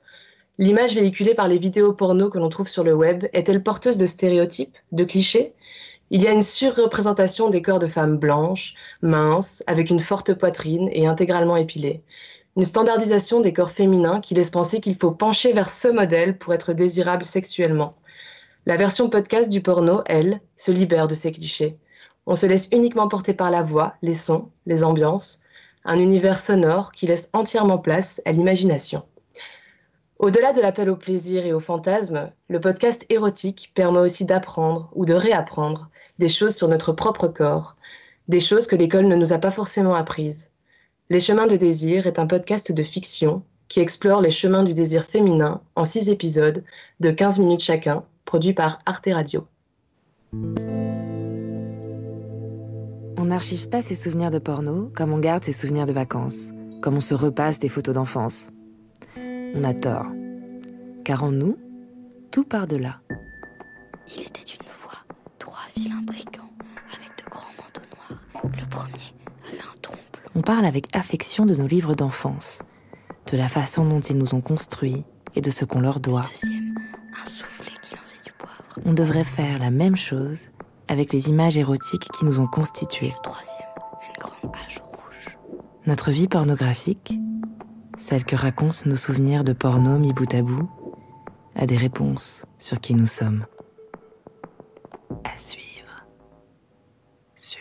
L'image 0.59 0.97
véhiculée 0.97 1.35
par 1.35 1.47
les 1.47 1.59
vidéos 1.59 1.93
porno 1.93 2.31
que 2.31 2.39
l'on 2.39 2.49
trouve 2.49 2.69
sur 2.69 2.83
le 2.83 2.95
web 2.95 3.27
est-elle 3.33 3.63
porteuse 3.63 3.97
de 3.97 4.07
stéréotypes, 4.07 4.77
de 4.91 5.05
clichés? 5.05 5.55
Il 6.11 6.23
y 6.23 6.27
a 6.27 6.33
une 6.33 6.43
surreprésentation 6.43 7.51
des 7.51 7.61
corps 7.61 7.79
de 7.79 7.87
femmes 7.87 8.17
blanches, 8.17 8.75
minces, 9.03 9.63
avec 9.67 9.91
une 9.91 10.01
forte 10.01 10.33
poitrine 10.33 10.89
et 10.93 11.07
intégralement 11.07 11.57
épilées. 11.57 12.03
Une 12.57 12.65
standardisation 12.65 13.41
des 13.41 13.53
corps 13.53 13.71
féminins 13.71 14.21
qui 14.21 14.35
laisse 14.35 14.51
penser 14.51 14.81
qu'il 14.81 14.97
faut 14.97 15.11
pencher 15.11 15.53
vers 15.53 15.71
ce 15.71 15.89
modèle 15.89 16.39
pour 16.39 16.55
être 16.55 16.73
désirable 16.73 17.25
sexuellement. 17.25 17.95
La 18.65 18.77
version 18.77 19.11
podcast 19.11 19.51
du 19.51 19.61
porno, 19.61 20.03
elle, 20.07 20.41
se 20.57 20.71
libère 20.71 21.09
de 21.09 21.15
ces 21.15 21.31
clichés. 21.31 21.79
On 22.27 22.35
se 22.35 22.47
laisse 22.47 22.69
uniquement 22.73 23.09
porter 23.09 23.35
par 23.35 23.51
la 23.51 23.63
voix, 23.63 23.95
les 24.03 24.15
sons, 24.15 24.51
les 24.67 24.85
ambiances, 24.85 25.43
un 25.85 25.99
univers 25.99 26.39
sonore 26.39 26.93
qui 26.93 27.07
laisse 27.07 27.29
entièrement 27.33 27.79
place 27.79 28.21
à 28.25 28.33
l'imagination. 28.33 29.05
Au-delà 30.19 30.53
de 30.53 30.61
l'appel 30.61 30.91
au 30.91 30.97
plaisir 30.97 31.47
et 31.47 31.53
au 31.53 31.61
fantasme, 31.61 32.33
le 32.49 32.61
podcast 32.61 33.07
érotique 33.09 33.73
permet 33.75 34.01
aussi 34.01 34.25
d'apprendre 34.25 34.91
ou 34.95 35.05
de 35.05 35.15
réapprendre 35.15 35.91
des 36.19 36.29
choses 36.29 36.55
sur 36.55 36.69
notre 36.69 36.93
propre 36.93 37.29
corps, 37.29 37.77
des 38.29 38.41
choses 38.41 38.67
que 38.67 38.77
l'école 38.77 39.07
ne 39.07 39.17
nous 39.17 39.33
a 39.33 39.39
pas 39.39 39.51
forcément 39.51 39.95
apprises. 39.95 40.51
Les 41.11 41.21
chemins 41.21 41.47
de 41.47 41.57
désir 41.57 42.07
est 42.07 42.19
un 42.19 42.27
podcast 42.27 42.73
de 42.73 42.83
fiction 42.83 43.43
qui 43.69 43.81
explore 43.81 44.21
les 44.21 44.31
chemins 44.31 44.65
du 44.65 44.75
désir 44.75 45.05
féminin 45.05 45.61
en 45.77 45.85
six 45.85 46.11
épisodes 46.11 46.65
de 47.01 47.11
15 47.11 47.39
minutes 47.39 47.63
chacun, 47.63 48.05
produit 48.25 48.53
par 48.53 48.79
Arte 48.87 49.09
Radio. 49.13 49.47
On 53.17 53.25
n'archive 53.25 53.69
pas 53.69 53.83
ses 53.83 53.95
souvenirs 53.95 54.31
de 54.31 54.39
porno 54.39 54.91
comme 54.95 55.13
on 55.13 55.19
garde 55.19 55.45
ses 55.45 55.53
souvenirs 55.53 55.87
de 55.87 55.93
vacances, 55.93 56.51
comme 56.81 56.97
on 56.97 57.01
se 57.01 57.15
repasse 57.15 57.59
des 57.59 57.69
photos 57.69 57.95
d'enfance. 57.95 58.51
On 59.17 59.65
a 59.65 59.75
tort. 59.75 60.07
Car 61.05 61.25
en 61.25 61.33
nous, 61.33 61.57
tout 62.31 62.45
part 62.45 62.67
de 62.67 62.77
là. 62.77 63.01
Il 64.15 64.23
était 64.23 64.41
une 64.41 64.67
fois 64.67 64.93
trois 65.39 65.67
vilains 65.75 66.03
brigands 66.03 66.51
avec 66.95 67.09
de 67.19 67.31
grands 67.31 67.49
manteaux 67.57 67.81
noirs. 67.95 68.23
Le 68.45 68.69
premier 68.69 69.15
avait 69.47 69.61
un 69.61 69.79
trompe. 69.81 70.19
On 70.39 70.41
parle 70.41 70.67
avec 70.67 70.87
affection 70.93 71.47
de 71.47 71.55
nos 71.57 71.67
livres 71.67 71.97
d'enfance, 71.97 72.61
de 73.27 73.37
la 73.37 73.49
façon 73.49 73.85
dont 73.85 73.99
ils 73.99 74.17
nous 74.17 74.37
ont 74.37 74.41
construits 74.41 75.03
et 75.35 75.41
de 75.41 75.51
ce 75.51 75.65
qu'on 75.65 75.81
leur 75.81 75.99
doit. 75.99 76.23
Un 76.23 77.29
soufflet 77.29 77.73
qui 77.83 77.97
lançait 77.97 78.23
du 78.25 78.31
poivre. 78.31 78.79
On 78.85 78.93
devrait 78.93 79.25
faire 79.25 79.59
la 79.59 79.73
même 79.73 79.97
chose 79.97 80.43
avec 80.87 81.13
les 81.13 81.29
images 81.29 81.59
érotiques 81.59 82.09
qui 82.17 82.25
nous 82.25 82.39
ont 82.39 82.47
constitués. 82.47 83.15
Troisième, 83.25 83.67
une 84.07 84.23
grande 84.23 84.55
hache 84.65 84.79
rouge. 84.79 85.37
Notre 85.87 86.13
vie 86.13 86.29
pornographique, 86.29 87.19
celle 87.97 88.25
que 88.25 88.37
racontent 88.37 88.83
nos 88.87 88.95
souvenirs 88.95 89.43
de 89.43 89.53
porno 89.53 89.99
mis 89.99 90.13
bout 90.13 90.33
à 90.35 90.43
bout, 90.43 90.71
a 91.57 91.67
des 91.67 91.77
réponses 91.77 92.47
sur 92.59 92.79
qui 92.79 92.95
nous 92.95 93.09
sommes. 93.09 93.45
À 95.25 95.37
suivre 95.37 96.07
sur 97.35 97.59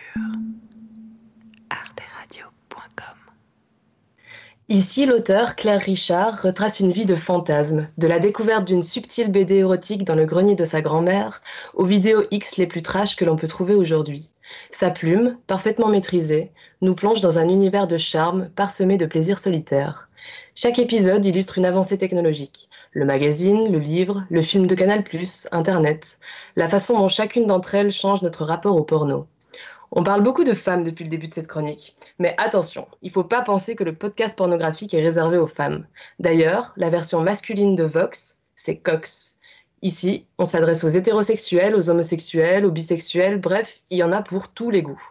Ici, 4.69 5.05
l'auteur 5.05 5.55
Claire 5.55 5.79
Richard 5.79 6.41
retrace 6.41 6.81
une 6.81 6.91
vie 6.91 7.05
de 7.05 7.15
fantasme, 7.15 7.87
de 7.97 8.05
la 8.05 8.19
découverte 8.19 8.65
d'une 8.65 8.83
subtile 8.83 9.31
BD 9.31 9.55
érotique 9.55 10.03
dans 10.03 10.13
le 10.13 10.25
grenier 10.25 10.55
de 10.55 10.65
sa 10.65 10.81
grand-mère 10.81 11.41
aux 11.73 11.85
vidéos 11.85 12.25
X 12.31 12.57
les 12.57 12.67
plus 12.67 12.81
trash 12.81 13.15
que 13.15 13.23
l'on 13.23 13.37
peut 13.37 13.47
trouver 13.47 13.75
aujourd'hui. 13.75 14.33
Sa 14.69 14.89
plume, 14.89 15.37
parfaitement 15.47 15.87
maîtrisée, 15.87 16.51
nous 16.81 16.95
plonge 16.95 17.21
dans 17.21 17.39
un 17.39 17.47
univers 17.47 17.87
de 17.87 17.95
charme 17.95 18.49
parsemé 18.57 18.97
de 18.97 19.05
plaisirs 19.05 19.39
solitaires. 19.39 20.09
Chaque 20.53 20.79
épisode 20.79 21.25
illustre 21.25 21.59
une 21.59 21.65
avancée 21.65 21.97
technologique. 21.97 22.69
Le 22.91 23.05
magazine, 23.05 23.71
le 23.71 23.79
livre, 23.79 24.25
le 24.29 24.41
film 24.41 24.67
de 24.67 24.75
Canal+, 24.75 25.01
Internet, 25.53 26.19
la 26.57 26.67
façon 26.67 26.99
dont 26.99 27.07
chacune 27.07 27.45
d'entre 27.45 27.73
elles 27.73 27.91
change 27.91 28.21
notre 28.21 28.43
rapport 28.43 28.75
au 28.75 28.83
porno. 28.83 29.27
On 29.91 30.03
parle 30.03 30.23
beaucoup 30.23 30.43
de 30.43 30.53
femmes 30.53 30.83
depuis 30.83 31.05
le 31.05 31.09
début 31.09 31.27
de 31.27 31.33
cette 31.33 31.47
chronique. 31.47 31.95
Mais 32.19 32.35
attention, 32.37 32.87
il 33.01 33.07
ne 33.07 33.13
faut 33.13 33.23
pas 33.23 33.41
penser 33.41 33.75
que 33.75 33.83
le 33.83 33.95
podcast 33.95 34.35
pornographique 34.35 34.93
est 34.93 35.01
réservé 35.01 35.37
aux 35.37 35.47
femmes. 35.47 35.87
D'ailleurs, 36.19 36.73
la 36.75 36.89
version 36.89 37.21
masculine 37.21 37.75
de 37.75 37.83
Vox, 37.83 38.39
c'est 38.55 38.77
Cox. 38.77 39.37
Ici, 39.83 40.25
on 40.39 40.45
s'adresse 40.45 40.83
aux 40.83 40.87
hétérosexuels, 40.87 41.75
aux 41.75 41.89
homosexuels, 41.89 42.65
aux 42.65 42.71
bisexuels, 42.71 43.39
bref, 43.39 43.81
il 43.91 43.99
y 43.99 44.03
en 44.03 44.11
a 44.11 44.23
pour 44.23 44.51
tous 44.51 44.71
les 44.71 44.81
goûts. 44.81 45.01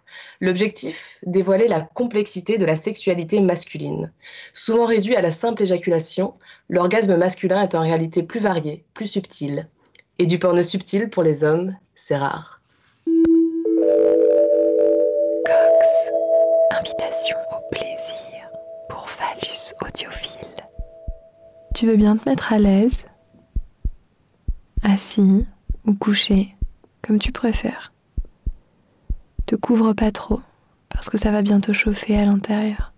L'objectif 0.40 1.20
Dévoiler 1.24 1.68
la 1.68 1.80
complexité 1.80 2.58
de 2.58 2.66
la 2.66 2.74
sexualité 2.74 3.40
masculine. 3.40 4.12
Souvent 4.52 4.86
réduit 4.86 5.14
à 5.14 5.22
la 5.22 5.30
simple 5.30 5.62
éjaculation, 5.62 6.34
l'orgasme 6.68 7.16
masculin 7.16 7.62
est 7.62 7.76
en 7.76 7.80
réalité 7.80 8.24
plus 8.24 8.40
varié, 8.40 8.84
plus 8.92 9.06
subtil. 9.06 9.68
Et 10.18 10.26
du 10.26 10.38
porno 10.40 10.62
subtil 10.62 11.10
pour 11.10 11.22
les 11.22 11.44
hommes, 11.44 11.76
c'est 11.94 12.16
rare. 12.16 12.60
Invitation 16.86 17.36
au 17.50 17.74
plaisir 17.74 18.48
pour 18.88 19.10
phallus 19.10 19.74
audiophile. 19.84 20.46
Tu 21.74 21.86
veux 21.86 21.96
bien 21.96 22.16
te 22.16 22.28
mettre 22.28 22.52
à 22.52 22.58
l'aise 22.58 23.04
Assis 24.84 25.46
ou 25.84 25.94
couché, 25.94 26.54
comme 27.02 27.18
tu 27.18 27.32
préfères. 27.32 27.92
Te 29.46 29.56
couvre 29.56 29.94
pas 29.94 30.12
trop, 30.12 30.40
parce 30.88 31.08
que 31.08 31.18
ça 31.18 31.32
va 31.32 31.42
bientôt 31.42 31.72
chauffer 31.72 32.16
à 32.16 32.24
l'intérieur. 32.24 32.92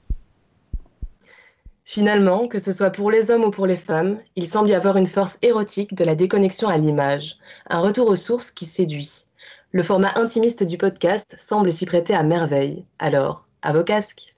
Finalement, 1.84 2.46
que 2.46 2.58
ce 2.58 2.72
soit 2.72 2.90
pour 2.90 3.10
les 3.10 3.30
hommes 3.30 3.44
ou 3.44 3.50
pour 3.50 3.66
les 3.66 3.78
femmes, 3.78 4.18
il 4.36 4.46
semble 4.46 4.68
y 4.68 4.74
avoir 4.74 4.98
une 4.98 5.06
force 5.06 5.38
érotique 5.40 5.94
de 5.94 6.04
la 6.04 6.14
déconnexion 6.14 6.68
à 6.68 6.76
l'image, 6.76 7.38
un 7.70 7.80
retour 7.80 8.08
aux 8.08 8.16
sources 8.16 8.50
qui 8.50 8.66
séduit. 8.66 9.24
Le 9.72 9.82
format 9.82 10.12
intimiste 10.16 10.62
du 10.62 10.76
podcast 10.76 11.34
semble 11.38 11.72
s'y 11.72 11.86
prêter 11.86 12.14
à 12.14 12.22
merveille. 12.22 12.84
Alors, 12.98 13.47
à 13.62 13.72
vos 13.72 13.84
casques. 13.84 14.34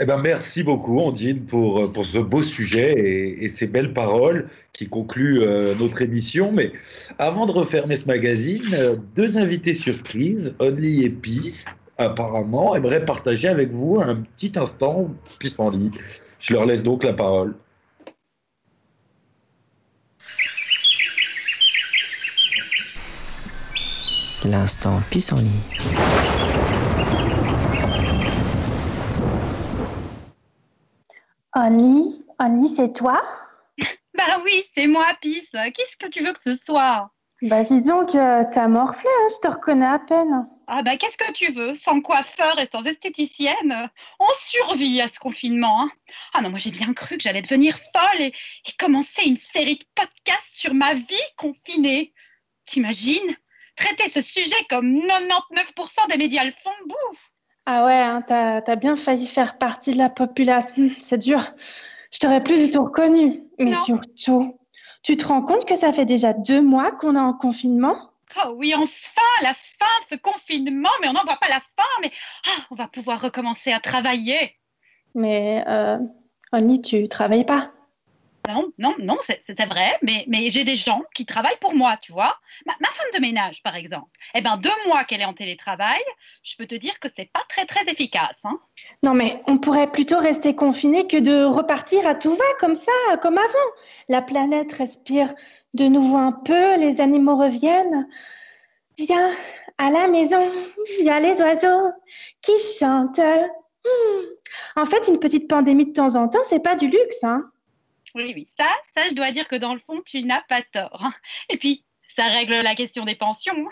Eh 0.00 0.04
ben, 0.04 0.18
merci 0.18 0.64
beaucoup, 0.64 0.98
Andine, 0.98 1.44
pour, 1.44 1.92
pour 1.92 2.04
ce 2.04 2.18
beau 2.18 2.42
sujet 2.42 2.92
et, 2.92 3.44
et 3.44 3.48
ces 3.48 3.68
belles 3.68 3.92
paroles 3.92 4.46
qui 4.72 4.88
concluent 4.88 5.42
euh, 5.42 5.74
notre 5.76 6.02
émission. 6.02 6.50
Mais 6.50 6.72
avant 7.18 7.46
de 7.46 7.52
refermer 7.52 7.94
ce 7.94 8.06
magazine, 8.06 8.74
euh, 8.74 8.96
deux 9.14 9.38
invités 9.38 9.74
surprises, 9.74 10.56
Only 10.58 11.04
et 11.04 11.10
Peace, 11.10 11.66
apparemment, 11.98 12.74
aimeraient 12.74 13.04
partager 13.04 13.46
avec 13.46 13.70
vous 13.70 14.00
un 14.00 14.16
petit 14.16 14.52
instant 14.56 15.10
pissenlit. 15.38 15.92
Je 16.40 16.54
leur 16.54 16.66
laisse 16.66 16.82
donc 16.82 17.04
la 17.04 17.12
parole. 17.12 17.54
L'instant 24.44 25.00
pissenlit. 25.10 25.60
Only, 31.64 32.18
Only, 32.40 32.68
c'est 32.68 32.92
toi 32.92 33.22
Bah 34.18 34.40
oui, 34.44 34.64
c'est 34.74 34.88
moi, 34.88 35.06
Pisse. 35.20 35.48
Qu'est-ce 35.52 35.96
que 35.96 36.08
tu 36.08 36.24
veux 36.24 36.32
que 36.32 36.42
ce 36.42 36.56
soit 36.56 37.12
Bah 37.40 37.62
dis 37.62 37.82
donc, 37.82 38.16
euh, 38.16 38.42
t'as 38.52 38.66
morflé, 38.66 39.08
hein, 39.08 39.26
je 39.30 39.48
te 39.48 39.54
reconnais 39.54 39.86
à 39.86 40.00
peine. 40.00 40.44
Ah 40.66 40.82
bah 40.82 40.96
qu'est-ce 40.96 41.16
que 41.16 41.30
tu 41.32 41.52
veux? 41.52 41.74
Sans 41.74 42.00
coiffeur 42.00 42.58
et 42.58 42.66
sans 42.66 42.84
esthéticienne 42.84 43.88
On 44.18 44.26
survit 44.38 45.00
à 45.00 45.06
ce 45.06 45.20
confinement. 45.20 45.82
hein. 45.84 45.90
Ah 46.34 46.40
non, 46.40 46.50
moi 46.50 46.58
j'ai 46.58 46.72
bien 46.72 46.92
cru 46.94 47.16
que 47.16 47.22
j'allais 47.22 47.42
devenir 47.42 47.78
folle 47.78 48.20
et, 48.20 48.32
et 48.66 48.72
commencer 48.76 49.22
une 49.24 49.36
série 49.36 49.76
de 49.76 49.84
podcasts 49.94 50.56
sur 50.56 50.74
ma 50.74 50.94
vie 50.94 51.28
confinée. 51.36 52.12
T'imagines? 52.66 53.36
Traiter 53.76 54.08
ce 54.08 54.20
sujet 54.20 54.66
comme 54.68 54.98
99% 55.06 56.08
des 56.10 56.16
médias 56.16 56.44
le 56.44 56.50
font, 56.50 56.70
bouf 56.86 57.31
Ah 57.66 57.84
ouais, 57.84 57.94
hein, 57.94 58.22
t'as 58.22 58.76
bien 58.76 58.96
failli 58.96 59.26
faire 59.26 59.58
partie 59.58 59.92
de 59.92 59.98
la 59.98 60.10
populace. 60.10 60.74
C'est 61.04 61.18
dur. 61.18 61.40
Je 62.12 62.18
t'aurais 62.18 62.42
plus 62.42 62.64
du 62.64 62.70
tout 62.70 62.84
reconnu. 62.84 63.42
Mais 63.58 63.74
surtout, 63.76 64.58
tu 65.02 65.16
te 65.16 65.26
rends 65.26 65.42
compte 65.42 65.64
que 65.64 65.76
ça 65.76 65.92
fait 65.92 66.04
déjà 66.04 66.32
deux 66.32 66.60
mois 66.60 66.90
qu'on 66.92 67.16
est 67.16 67.20
en 67.20 67.32
confinement? 67.32 67.96
Oh 68.44 68.54
oui, 68.56 68.74
enfin, 68.74 69.20
la 69.42 69.54
fin 69.54 70.00
de 70.02 70.06
ce 70.06 70.14
confinement, 70.14 70.90
mais 71.00 71.08
on 71.08 71.12
n'en 71.12 71.24
voit 71.24 71.36
pas 71.36 71.48
la 71.48 71.60
fin, 71.60 71.88
mais 72.00 72.10
ah, 72.46 72.62
on 72.70 72.74
va 72.74 72.88
pouvoir 72.88 73.20
recommencer 73.20 73.72
à 73.72 73.80
travailler. 73.80 74.56
Mais, 75.14 75.62
euh, 75.68 75.98
Only, 76.52 76.80
tu 76.80 77.08
travailles 77.08 77.44
pas 77.44 77.72
Non, 78.48 78.72
non, 78.78 78.94
non, 78.98 79.18
c'était 79.20 79.66
vrai, 79.66 79.96
mais, 80.02 80.24
mais 80.26 80.50
j'ai 80.50 80.64
des 80.64 80.74
gens 80.74 81.02
qui 81.14 81.26
travaillent 81.26 81.58
pour 81.60 81.74
moi, 81.74 81.96
tu 82.00 82.12
vois. 82.12 82.36
Ma, 82.66 82.72
ma 82.80 82.88
femme 82.88 83.06
de 83.14 83.20
ménage, 83.20 83.62
par 83.62 83.76
exemple. 83.76 84.10
Eh 84.34 84.40
ben, 84.40 84.56
deux 84.56 84.70
mois 84.86 85.04
qu'elle 85.04 85.20
est 85.20 85.26
en 85.26 85.32
télétravail, 85.32 86.00
je 86.42 86.56
peux 86.56 86.66
te 86.66 86.74
dire 86.74 86.98
que 86.98 87.08
c'est 87.14 87.30
pas 87.32 87.42
très, 87.48 87.66
très 87.66 87.84
efficace. 87.84 88.36
Hein. 88.42 88.58
Non, 89.04 89.14
mais 89.14 89.40
on 89.46 89.58
pourrait 89.58 89.90
plutôt 89.90 90.18
rester 90.18 90.56
confiné 90.56 91.06
que 91.06 91.18
de 91.18 91.44
repartir 91.44 92.06
à 92.06 92.16
tout 92.16 92.34
va, 92.34 92.44
comme 92.58 92.74
ça, 92.74 92.92
comme 93.20 93.38
avant. 93.38 93.70
La 94.08 94.22
planète 94.22 94.72
respire 94.72 95.32
de 95.74 95.84
nouveau 95.84 96.16
un 96.16 96.32
peu, 96.32 96.76
les 96.76 97.00
animaux 97.00 97.36
reviennent. 97.36 98.08
Viens 98.98 99.30
à 99.78 99.90
la 99.90 100.08
maison, 100.08 100.50
il 100.98 101.04
y 101.04 101.10
a 101.10 101.20
les 101.20 101.40
oiseaux 101.40 101.92
qui 102.40 102.52
chantent. 102.78 103.18
Hmm. 103.18 104.22
En 104.76 104.84
fait, 104.84 105.08
une 105.08 105.18
petite 105.18 105.48
pandémie 105.48 105.86
de 105.86 105.92
temps 105.92 106.14
en 106.16 106.28
temps, 106.28 106.42
c'est 106.44 106.62
pas 106.62 106.74
du 106.74 106.88
luxe, 106.88 107.22
hein. 107.24 107.44
Oui, 108.14 108.32
oui, 108.34 108.48
ça, 108.58 108.68
ça, 108.96 109.08
je 109.08 109.14
dois 109.14 109.30
dire 109.30 109.48
que 109.48 109.56
dans 109.56 109.74
le 109.74 109.80
fond, 109.80 110.00
tu 110.04 110.22
n'as 110.22 110.42
pas 110.42 110.62
tort. 110.62 111.10
Et 111.48 111.56
puis, 111.56 111.84
ça 112.16 112.24
règle 112.26 112.54
la 112.60 112.74
question 112.74 113.04
des 113.04 113.16
pensions. 113.16 113.68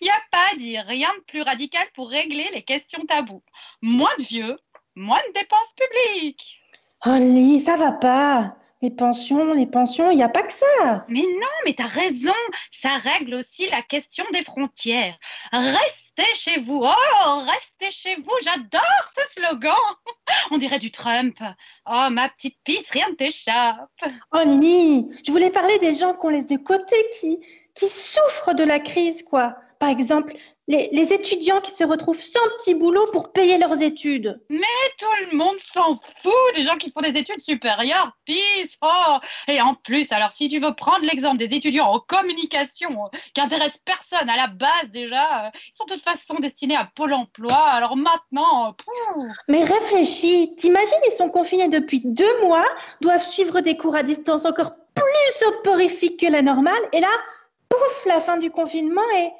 Il 0.00 0.04
n'y 0.04 0.10
a 0.10 0.20
pas 0.30 0.56
dit 0.58 0.78
rien 0.78 1.08
de 1.16 1.22
plus 1.24 1.42
radical 1.42 1.86
pour 1.94 2.10
régler 2.10 2.48
les 2.52 2.62
questions 2.62 3.04
taboues. 3.06 3.42
Moins 3.80 4.14
de 4.18 4.24
vieux, 4.24 4.58
moins 4.94 5.20
de 5.28 5.40
dépenses 5.40 5.74
publiques. 5.74 6.60
Only, 7.04 7.60
ça 7.60 7.76
va 7.76 7.92
pas. 7.92 8.56
Les 8.82 8.90
pensions, 8.90 9.54
les 9.54 9.66
pensions, 9.66 10.10
il 10.10 10.16
n'y 10.16 10.24
a 10.24 10.28
pas 10.28 10.42
que 10.42 10.52
ça. 10.52 11.06
Mais 11.08 11.20
non, 11.20 11.56
mais 11.64 11.72
t'as 11.72 11.86
raison. 11.86 12.34
Ça 12.72 12.96
règle 12.96 13.36
aussi 13.36 13.70
la 13.70 13.80
question 13.80 14.24
des 14.32 14.42
frontières. 14.42 15.16
Restez 15.52 16.34
chez 16.34 16.60
vous. 16.60 16.84
Oh, 16.84 17.42
restez 17.46 17.92
chez 17.92 18.16
vous. 18.16 18.32
J'adore 18.42 19.12
ce 19.16 19.34
slogan. 19.34 19.76
On 20.50 20.58
dirait 20.58 20.80
du 20.80 20.90
Trump. 20.90 21.38
Oh, 21.88 22.08
ma 22.10 22.28
petite 22.28 22.58
pisse, 22.64 22.90
rien 22.90 23.08
ne 23.08 23.14
t'échappe. 23.14 23.88
Oh 24.34 24.44
Nini, 24.44 25.08
je 25.24 25.30
voulais 25.30 25.50
parler 25.50 25.78
des 25.78 25.94
gens 25.94 26.14
qu'on 26.14 26.30
laisse 26.30 26.46
de 26.46 26.56
côté, 26.56 26.96
qui, 27.20 27.38
qui 27.76 27.88
souffrent 27.88 28.54
de 28.54 28.64
la 28.64 28.80
crise, 28.80 29.22
quoi. 29.22 29.54
Par 29.78 29.90
exemple, 29.90 30.34
les, 30.68 30.88
les 30.92 31.12
étudiants 31.12 31.60
qui 31.60 31.72
se 31.72 31.84
retrouvent 31.84 32.20
sans 32.20 32.40
petit 32.56 32.74
boulot 32.74 33.06
pour 33.12 33.32
payer 33.32 33.58
leurs 33.58 33.82
études. 33.82 34.40
Mais 34.48 34.60
tout 34.98 35.30
le 35.30 35.36
monde 35.36 35.58
s'en 35.58 35.98
fout 36.22 36.32
des 36.54 36.62
gens 36.62 36.76
qui 36.76 36.90
font 36.90 37.00
des 37.00 37.16
études 37.16 37.40
supérieures, 37.40 38.12
pisse. 38.24 38.78
Oh. 38.82 39.18
Et 39.48 39.60
en 39.60 39.74
plus, 39.74 40.10
alors 40.12 40.32
si 40.32 40.48
tu 40.48 40.60
veux 40.60 40.74
prendre 40.74 41.04
l'exemple 41.04 41.38
des 41.38 41.54
étudiants 41.54 41.86
en 41.86 41.98
communication 41.98 42.90
euh, 43.04 43.18
qui 43.34 43.40
intéressent 43.40 43.80
personne 43.84 44.28
à 44.30 44.36
la 44.36 44.46
base 44.46 44.88
déjà, 44.92 45.46
euh, 45.46 45.50
ils 45.54 45.76
sont 45.76 45.84
de 45.86 45.94
toute 45.94 46.02
façon 46.04 46.36
destinés 46.40 46.76
à 46.76 46.88
Pôle 46.94 47.14
emploi. 47.14 47.56
Alors 47.56 47.96
maintenant, 47.96 48.68
euh. 48.68 49.22
Mais 49.48 49.64
réfléchis, 49.64 50.54
t'imagines, 50.56 50.92
ils 51.08 51.14
sont 51.14 51.28
confinés 51.28 51.68
depuis 51.68 52.00
deux 52.04 52.40
mois, 52.42 52.66
doivent 53.00 53.24
suivre 53.24 53.60
des 53.60 53.76
cours 53.76 53.96
à 53.96 54.02
distance 54.02 54.44
encore 54.44 54.74
plus 54.94 55.32
soporifiques 55.38 56.20
que 56.20 56.30
la 56.30 56.42
normale, 56.42 56.82
et 56.92 57.00
là, 57.00 57.08
pouf, 57.68 58.04
la 58.06 58.20
fin 58.20 58.36
du 58.36 58.50
confinement 58.50 59.02
et 59.16 59.30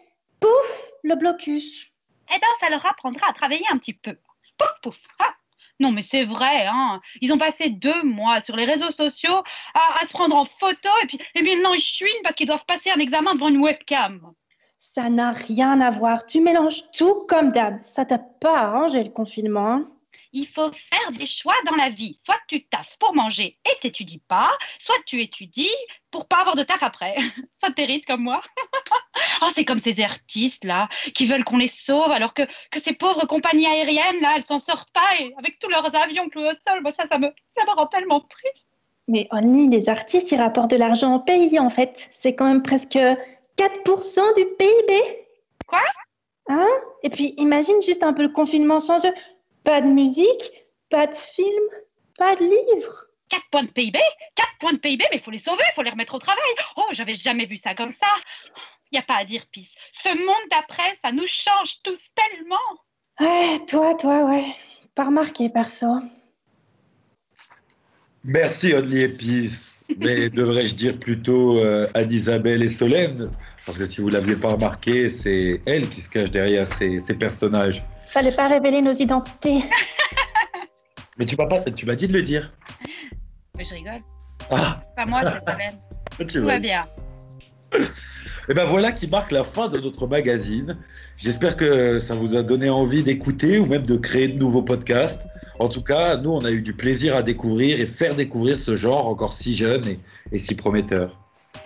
pouf, 0.43 0.90
le 1.02 1.14
blocus. 1.14 1.86
eh 2.31 2.39
ben, 2.39 2.47
ça 2.60 2.69
leur 2.70 2.85
apprendra 2.86 3.28
à 3.31 3.32
travailler 3.32 3.64
un 3.73 3.78
petit 3.78 3.94
peu. 3.94 4.16
Pouf, 4.59 4.73
pouf. 4.82 4.98
Ah. 5.19 5.32
Non, 5.81 5.90
mais 5.90 6.02
c'est 6.02 6.24
vrai, 6.24 6.66
hein. 6.66 7.01
Ils 7.23 7.32
ont 7.32 7.39
passé 7.39 7.70
deux 7.70 8.02
mois 8.05 8.40
sur 8.40 8.55
les 8.56 8.64
réseaux 8.66 8.90
sociaux 8.90 9.43
à, 9.74 10.01
à 10.02 10.06
se 10.06 10.12
prendre 10.12 10.36
en 10.36 10.44
photo 10.44 10.89
et 11.02 11.06
puis 11.06 11.19
et 11.35 11.43
maintenant 11.43 11.73
ils 11.73 11.81
chouinent 11.81 12.23
parce 12.23 12.36
qu'ils 12.36 12.47
doivent 12.47 12.66
passer 12.66 12.90
un 12.90 12.98
examen 12.98 13.35
devant 13.35 13.48
une 13.48 13.62
webcam. 13.62 14.32
Ça 14.78 15.09
n'a 15.09 15.32
rien 15.32 15.81
à 15.81 15.90
voir. 15.90 16.27
Tu 16.27 16.40
mélanges 16.40 16.82
tout 16.93 17.24
comme 17.28 17.51
d'hab. 17.52 17.82
Ça 17.82 18.05
t'a 18.05 18.19
pas 18.19 18.59
arrangé 18.59 19.02
le 19.02 19.10
confinement. 19.10 19.70
hein? 19.73 19.91
Il 20.32 20.46
faut 20.46 20.70
faire 20.72 21.12
des 21.12 21.26
choix 21.26 21.54
dans 21.66 21.76
la 21.76 21.90
vie. 21.90 22.16
Soit 22.22 22.38
tu 22.48 22.64
taffes 22.66 22.96
pour 22.98 23.14
manger 23.14 23.59
et 23.64 23.78
t'étudies 23.80 24.22
pas, 24.26 24.50
soit 24.78 24.96
tu 25.06 25.20
étudies 25.20 25.74
pour 26.10 26.26
pas 26.26 26.40
avoir 26.40 26.56
de 26.56 26.62
taf 26.62 26.82
après. 26.82 27.16
Ça 27.54 27.70
t'hérite 27.70 28.06
comme 28.06 28.22
moi. 28.22 28.40
oh, 29.42 29.48
c'est 29.54 29.64
comme 29.64 29.78
ces 29.78 30.00
artistes 30.00 30.64
là 30.64 30.88
qui 31.14 31.26
veulent 31.26 31.44
qu'on 31.44 31.59
les 31.59 31.68
sauve 31.68 32.10
alors 32.10 32.34
que, 32.34 32.42
que 32.70 32.80
ces 32.80 32.92
pauvres 32.92 33.26
compagnies 33.26 33.66
aériennes 33.66 34.20
là, 34.20 34.32
elles 34.36 34.44
s'en 34.44 34.59
sortent 34.59 34.92
pas 34.92 35.20
et 35.20 35.34
avec 35.38 35.59
tous 35.59 35.68
leurs 35.68 35.94
avions 35.94 36.28
cloués 36.28 36.50
au 36.50 36.70
sol, 36.70 36.82
moi 36.82 36.92
ça, 36.96 37.04
ça 37.10 37.18
me, 37.18 37.28
ça 37.56 37.64
me 37.64 37.76
rend 37.76 37.86
tellement 37.86 38.20
triste. 38.20 38.68
Mais 39.09 39.28
Only, 39.30 39.68
les 39.68 39.88
artistes, 39.88 40.30
ils 40.32 40.40
rapportent 40.40 40.70
de 40.70 40.76
l'argent 40.76 41.16
au 41.16 41.18
pays, 41.18 41.59
en 41.59 41.70
fait. 41.70 42.09
C'est 42.12 42.34
quand 42.34 42.46
même 42.46 42.62
presque 42.62 42.96
4% 42.96 44.34
du 44.36 44.44
PIB. 44.59 45.26
Quoi? 45.66 45.80
Hein? 46.48 46.68
Et 47.02 47.10
puis, 47.10 47.34
imagine 47.36 47.80
juste 47.82 48.02
un 48.02 48.12
peu 48.12 48.22
le 48.22 48.28
confinement 48.28 48.80
sans 48.80 49.04
eux. 49.04 49.12
Pas 49.64 49.80
de 49.80 49.89
musique, 49.89 50.52
pas 50.90 51.06
de 51.06 51.14
film, 51.14 51.68
pas 52.18 52.34
de 52.36 52.44
livres. 52.44 53.06
4 53.28 53.43
points 53.51 53.62
de 53.62 53.70
PIB 53.70 53.98
4 54.34 54.48
points 54.60 54.72
de 54.74 54.78
PIB, 54.78 55.05
mais 55.10 55.18
il 55.18 55.22
faut 55.22 55.30
les 55.30 55.39
sauver, 55.39 55.62
il 55.70 55.74
faut 55.74 55.82
les 55.82 55.90
remettre 55.90 56.14
au 56.14 56.18
travail. 56.18 56.43
Oh, 56.76 56.84
j'avais 56.93 57.14
jamais 57.14 57.47
vu 57.47 57.56
ça 57.56 57.74
comme 57.74 57.90
ça. 57.90 58.06
Il 58.90 58.97
n'y 58.97 58.98
a 58.98 59.02
pas 59.02 59.16
à 59.16 59.24
dire, 59.24 59.47
Pisse. 59.51 59.74
Ce 59.93 60.10
monde 60.10 60.48
d'après, 60.51 60.98
ça 61.02 61.12
nous 61.12 61.26
change 61.26 61.80
tous 61.82 62.10
tellement. 62.14 62.56
Ouais, 63.20 63.59
toi, 63.66 63.94
toi, 63.94 64.24
ouais. 64.24 64.55
Pas 64.94 65.05
remarqué, 65.05 65.48
perso. 65.48 65.86
Merci 68.24 68.74
Only 68.74 69.02
Épice, 69.02 69.84
mais 69.97 70.30
devrais-je 70.30 70.74
dire 70.74 70.98
plutôt 70.98 71.59
euh, 71.59 71.89
Anne-Isabelle 71.94 72.62
et 72.62 72.68
Solène? 72.68 73.30
Parce 73.64 73.78
que 73.78 73.84
si 73.84 74.01
vous 74.01 74.09
l'aviez 74.09 74.36
pas 74.36 74.52
remarqué, 74.52 75.09
c'est 75.09 75.60
elle 75.66 75.89
qui 75.89 76.01
se 76.01 76.09
cache 76.09 76.30
derrière 76.30 76.66
ces, 76.66 76.98
ces 76.98 77.14
personnages. 77.14 77.84
Fallait 77.98 78.32
pas 78.32 78.48
révéler 78.48 78.82
nos 78.82 78.93
identités. 78.93 79.62
Mais 81.18 81.24
tu 81.24 81.36
m'as 81.36 81.47
pas, 81.47 81.60
tu 81.60 81.86
m'as 81.86 81.94
dit 81.94 82.09
de 82.09 82.12
le 82.12 82.22
dire. 82.22 82.52
Mais 83.56 83.64
je 83.64 83.74
rigole. 83.74 84.01
Ah, 84.51 84.80
C'est 84.84 84.94
pas 84.97 85.06
moi, 85.06 85.20
c'est 85.22 85.51
Solène. 85.51 85.78
tu 86.18 86.26
Tout 86.26 86.47
va 86.47 86.59
bien. 86.59 86.86
Et 88.48 88.55
ben 88.55 88.64
voilà 88.64 88.93
qui 88.93 89.06
marque 89.06 89.30
la 89.30 89.44
fin 89.44 89.68
de 89.68 89.78
notre 89.78 90.06
magazine. 90.06 90.76
J'espère 91.16 91.56
que 91.56 91.98
ça 91.98 92.14
vous 92.14 92.34
a 92.34 92.43
donné 92.43 92.68
envie 92.68 93.02
d'écouter 93.02 93.59
ou 93.59 93.66
même 93.66 93.86
de 93.86 93.97
créer 93.97 94.28
de 94.28 94.39
nouveaux 94.39 94.62
podcasts. 94.62 95.26
En 95.59 95.68
tout 95.68 95.82
cas, 95.82 96.16
nous, 96.16 96.30
on 96.30 96.44
a 96.44 96.51
eu 96.51 96.62
du 96.62 96.74
plaisir 96.74 97.14
à 97.14 97.22
découvrir 97.22 97.80
et 97.80 97.86
faire 97.86 98.14
découvrir 98.14 98.59
ce 98.59 98.74
genre 98.74 99.06
encore 99.06 99.34
si 99.34 99.55
jeune 99.55 99.86
et, 99.86 100.01
et 100.32 100.39
si 100.39 100.55
prometteur. 100.55 101.22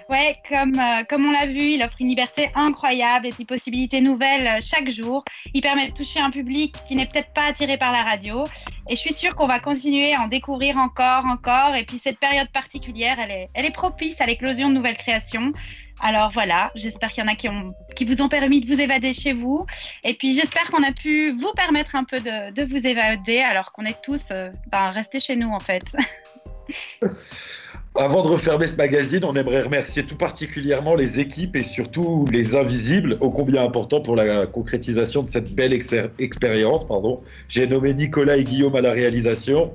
Ouais, 0.08 0.36
comme, 0.48 0.78
euh, 0.78 1.02
comme 1.08 1.26
on 1.26 1.32
l'a 1.32 1.46
vu, 1.46 1.72
il 1.72 1.82
offre 1.82 1.96
une 1.98 2.08
liberté 2.08 2.50
incroyable 2.54 3.26
et 3.26 3.32
des 3.32 3.44
possibilités 3.44 4.00
nouvelles 4.00 4.46
euh, 4.46 4.58
chaque 4.60 4.88
jour. 4.88 5.24
Il 5.52 5.62
permet 5.62 5.88
de 5.88 5.94
toucher 5.94 6.20
un 6.20 6.30
public 6.30 6.76
qui 6.86 6.94
n'est 6.94 7.06
peut-être 7.06 7.32
pas 7.32 7.46
attiré 7.46 7.76
par 7.76 7.90
la 7.90 8.02
radio. 8.02 8.44
Et 8.88 8.94
je 8.94 9.00
suis 9.00 9.12
sûre 9.12 9.34
qu'on 9.34 9.48
va 9.48 9.58
continuer 9.58 10.14
à 10.14 10.22
en 10.22 10.28
découvrir 10.28 10.76
encore, 10.76 11.24
encore. 11.26 11.74
Et 11.74 11.84
puis 11.84 11.98
cette 12.02 12.20
période 12.20 12.48
particulière, 12.50 13.18
elle 13.20 13.32
est, 13.32 13.48
elle 13.54 13.64
est 13.64 13.74
propice 13.74 14.20
à 14.20 14.26
l'éclosion 14.26 14.68
de 14.68 14.74
nouvelles 14.74 14.96
créations. 14.96 15.52
Alors 16.00 16.30
voilà, 16.30 16.70
j'espère 16.74 17.10
qu'il 17.10 17.24
y 17.24 17.26
en 17.26 17.30
a 17.30 17.34
qui, 17.34 17.48
ont, 17.48 17.74
qui 17.96 18.04
vous 18.04 18.22
ont 18.22 18.28
permis 18.28 18.60
de 18.60 18.66
vous 18.66 18.80
évader 18.80 19.12
chez 19.12 19.32
vous. 19.32 19.66
Et 20.04 20.14
puis 20.14 20.34
j'espère 20.34 20.70
qu'on 20.70 20.82
a 20.82 20.92
pu 20.92 21.32
vous 21.32 21.52
permettre 21.56 21.96
un 21.96 22.04
peu 22.04 22.20
de, 22.20 22.52
de 22.52 22.62
vous 22.62 22.86
évader 22.86 23.40
alors 23.40 23.72
qu'on 23.72 23.84
est 23.84 24.00
tous 24.02 24.26
euh, 24.30 24.50
ben, 24.68 24.90
restés 24.90 25.20
chez 25.20 25.36
nous 25.36 25.50
en 25.50 25.60
fait. 25.60 25.96
Avant 27.98 28.22
de 28.22 28.28
refermer 28.28 28.66
ce 28.66 28.76
magazine, 28.76 29.24
on 29.24 29.34
aimerait 29.34 29.62
remercier 29.62 30.02
tout 30.02 30.16
particulièrement 30.16 30.94
les 30.94 31.18
équipes 31.18 31.56
et 31.56 31.62
surtout 31.62 32.26
les 32.30 32.54
invisibles, 32.54 33.16
ô 33.20 33.30
combien 33.30 33.64
importants 33.64 34.02
pour 34.02 34.16
la 34.16 34.46
concrétisation 34.46 35.22
de 35.22 35.30
cette 35.30 35.54
belle 35.54 35.72
expérience. 35.72 36.86
Pardon. 36.86 37.22
J'ai 37.48 37.66
nommé 37.66 37.94
Nicolas 37.94 38.36
et 38.36 38.44
Guillaume 38.44 38.76
à 38.76 38.82
la 38.82 38.92
réalisation, 38.92 39.72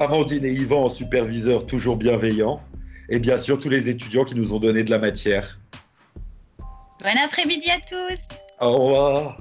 Amandine 0.00 0.46
et 0.46 0.52
Yvan 0.52 0.86
en 0.86 0.88
superviseur 0.88 1.66
toujours 1.66 1.96
bienveillants, 1.96 2.62
et 3.10 3.18
bien 3.18 3.36
sûr 3.36 3.58
tous 3.58 3.68
les 3.68 3.90
étudiants 3.90 4.24
qui 4.24 4.34
nous 4.34 4.54
ont 4.54 4.58
donné 4.58 4.82
de 4.82 4.90
la 4.90 4.98
matière. 4.98 5.58
Bon 7.02 7.18
après-midi 7.22 7.70
à 7.70 7.80
tous 7.80 8.18
Au 8.60 8.72
revoir. 8.72 9.36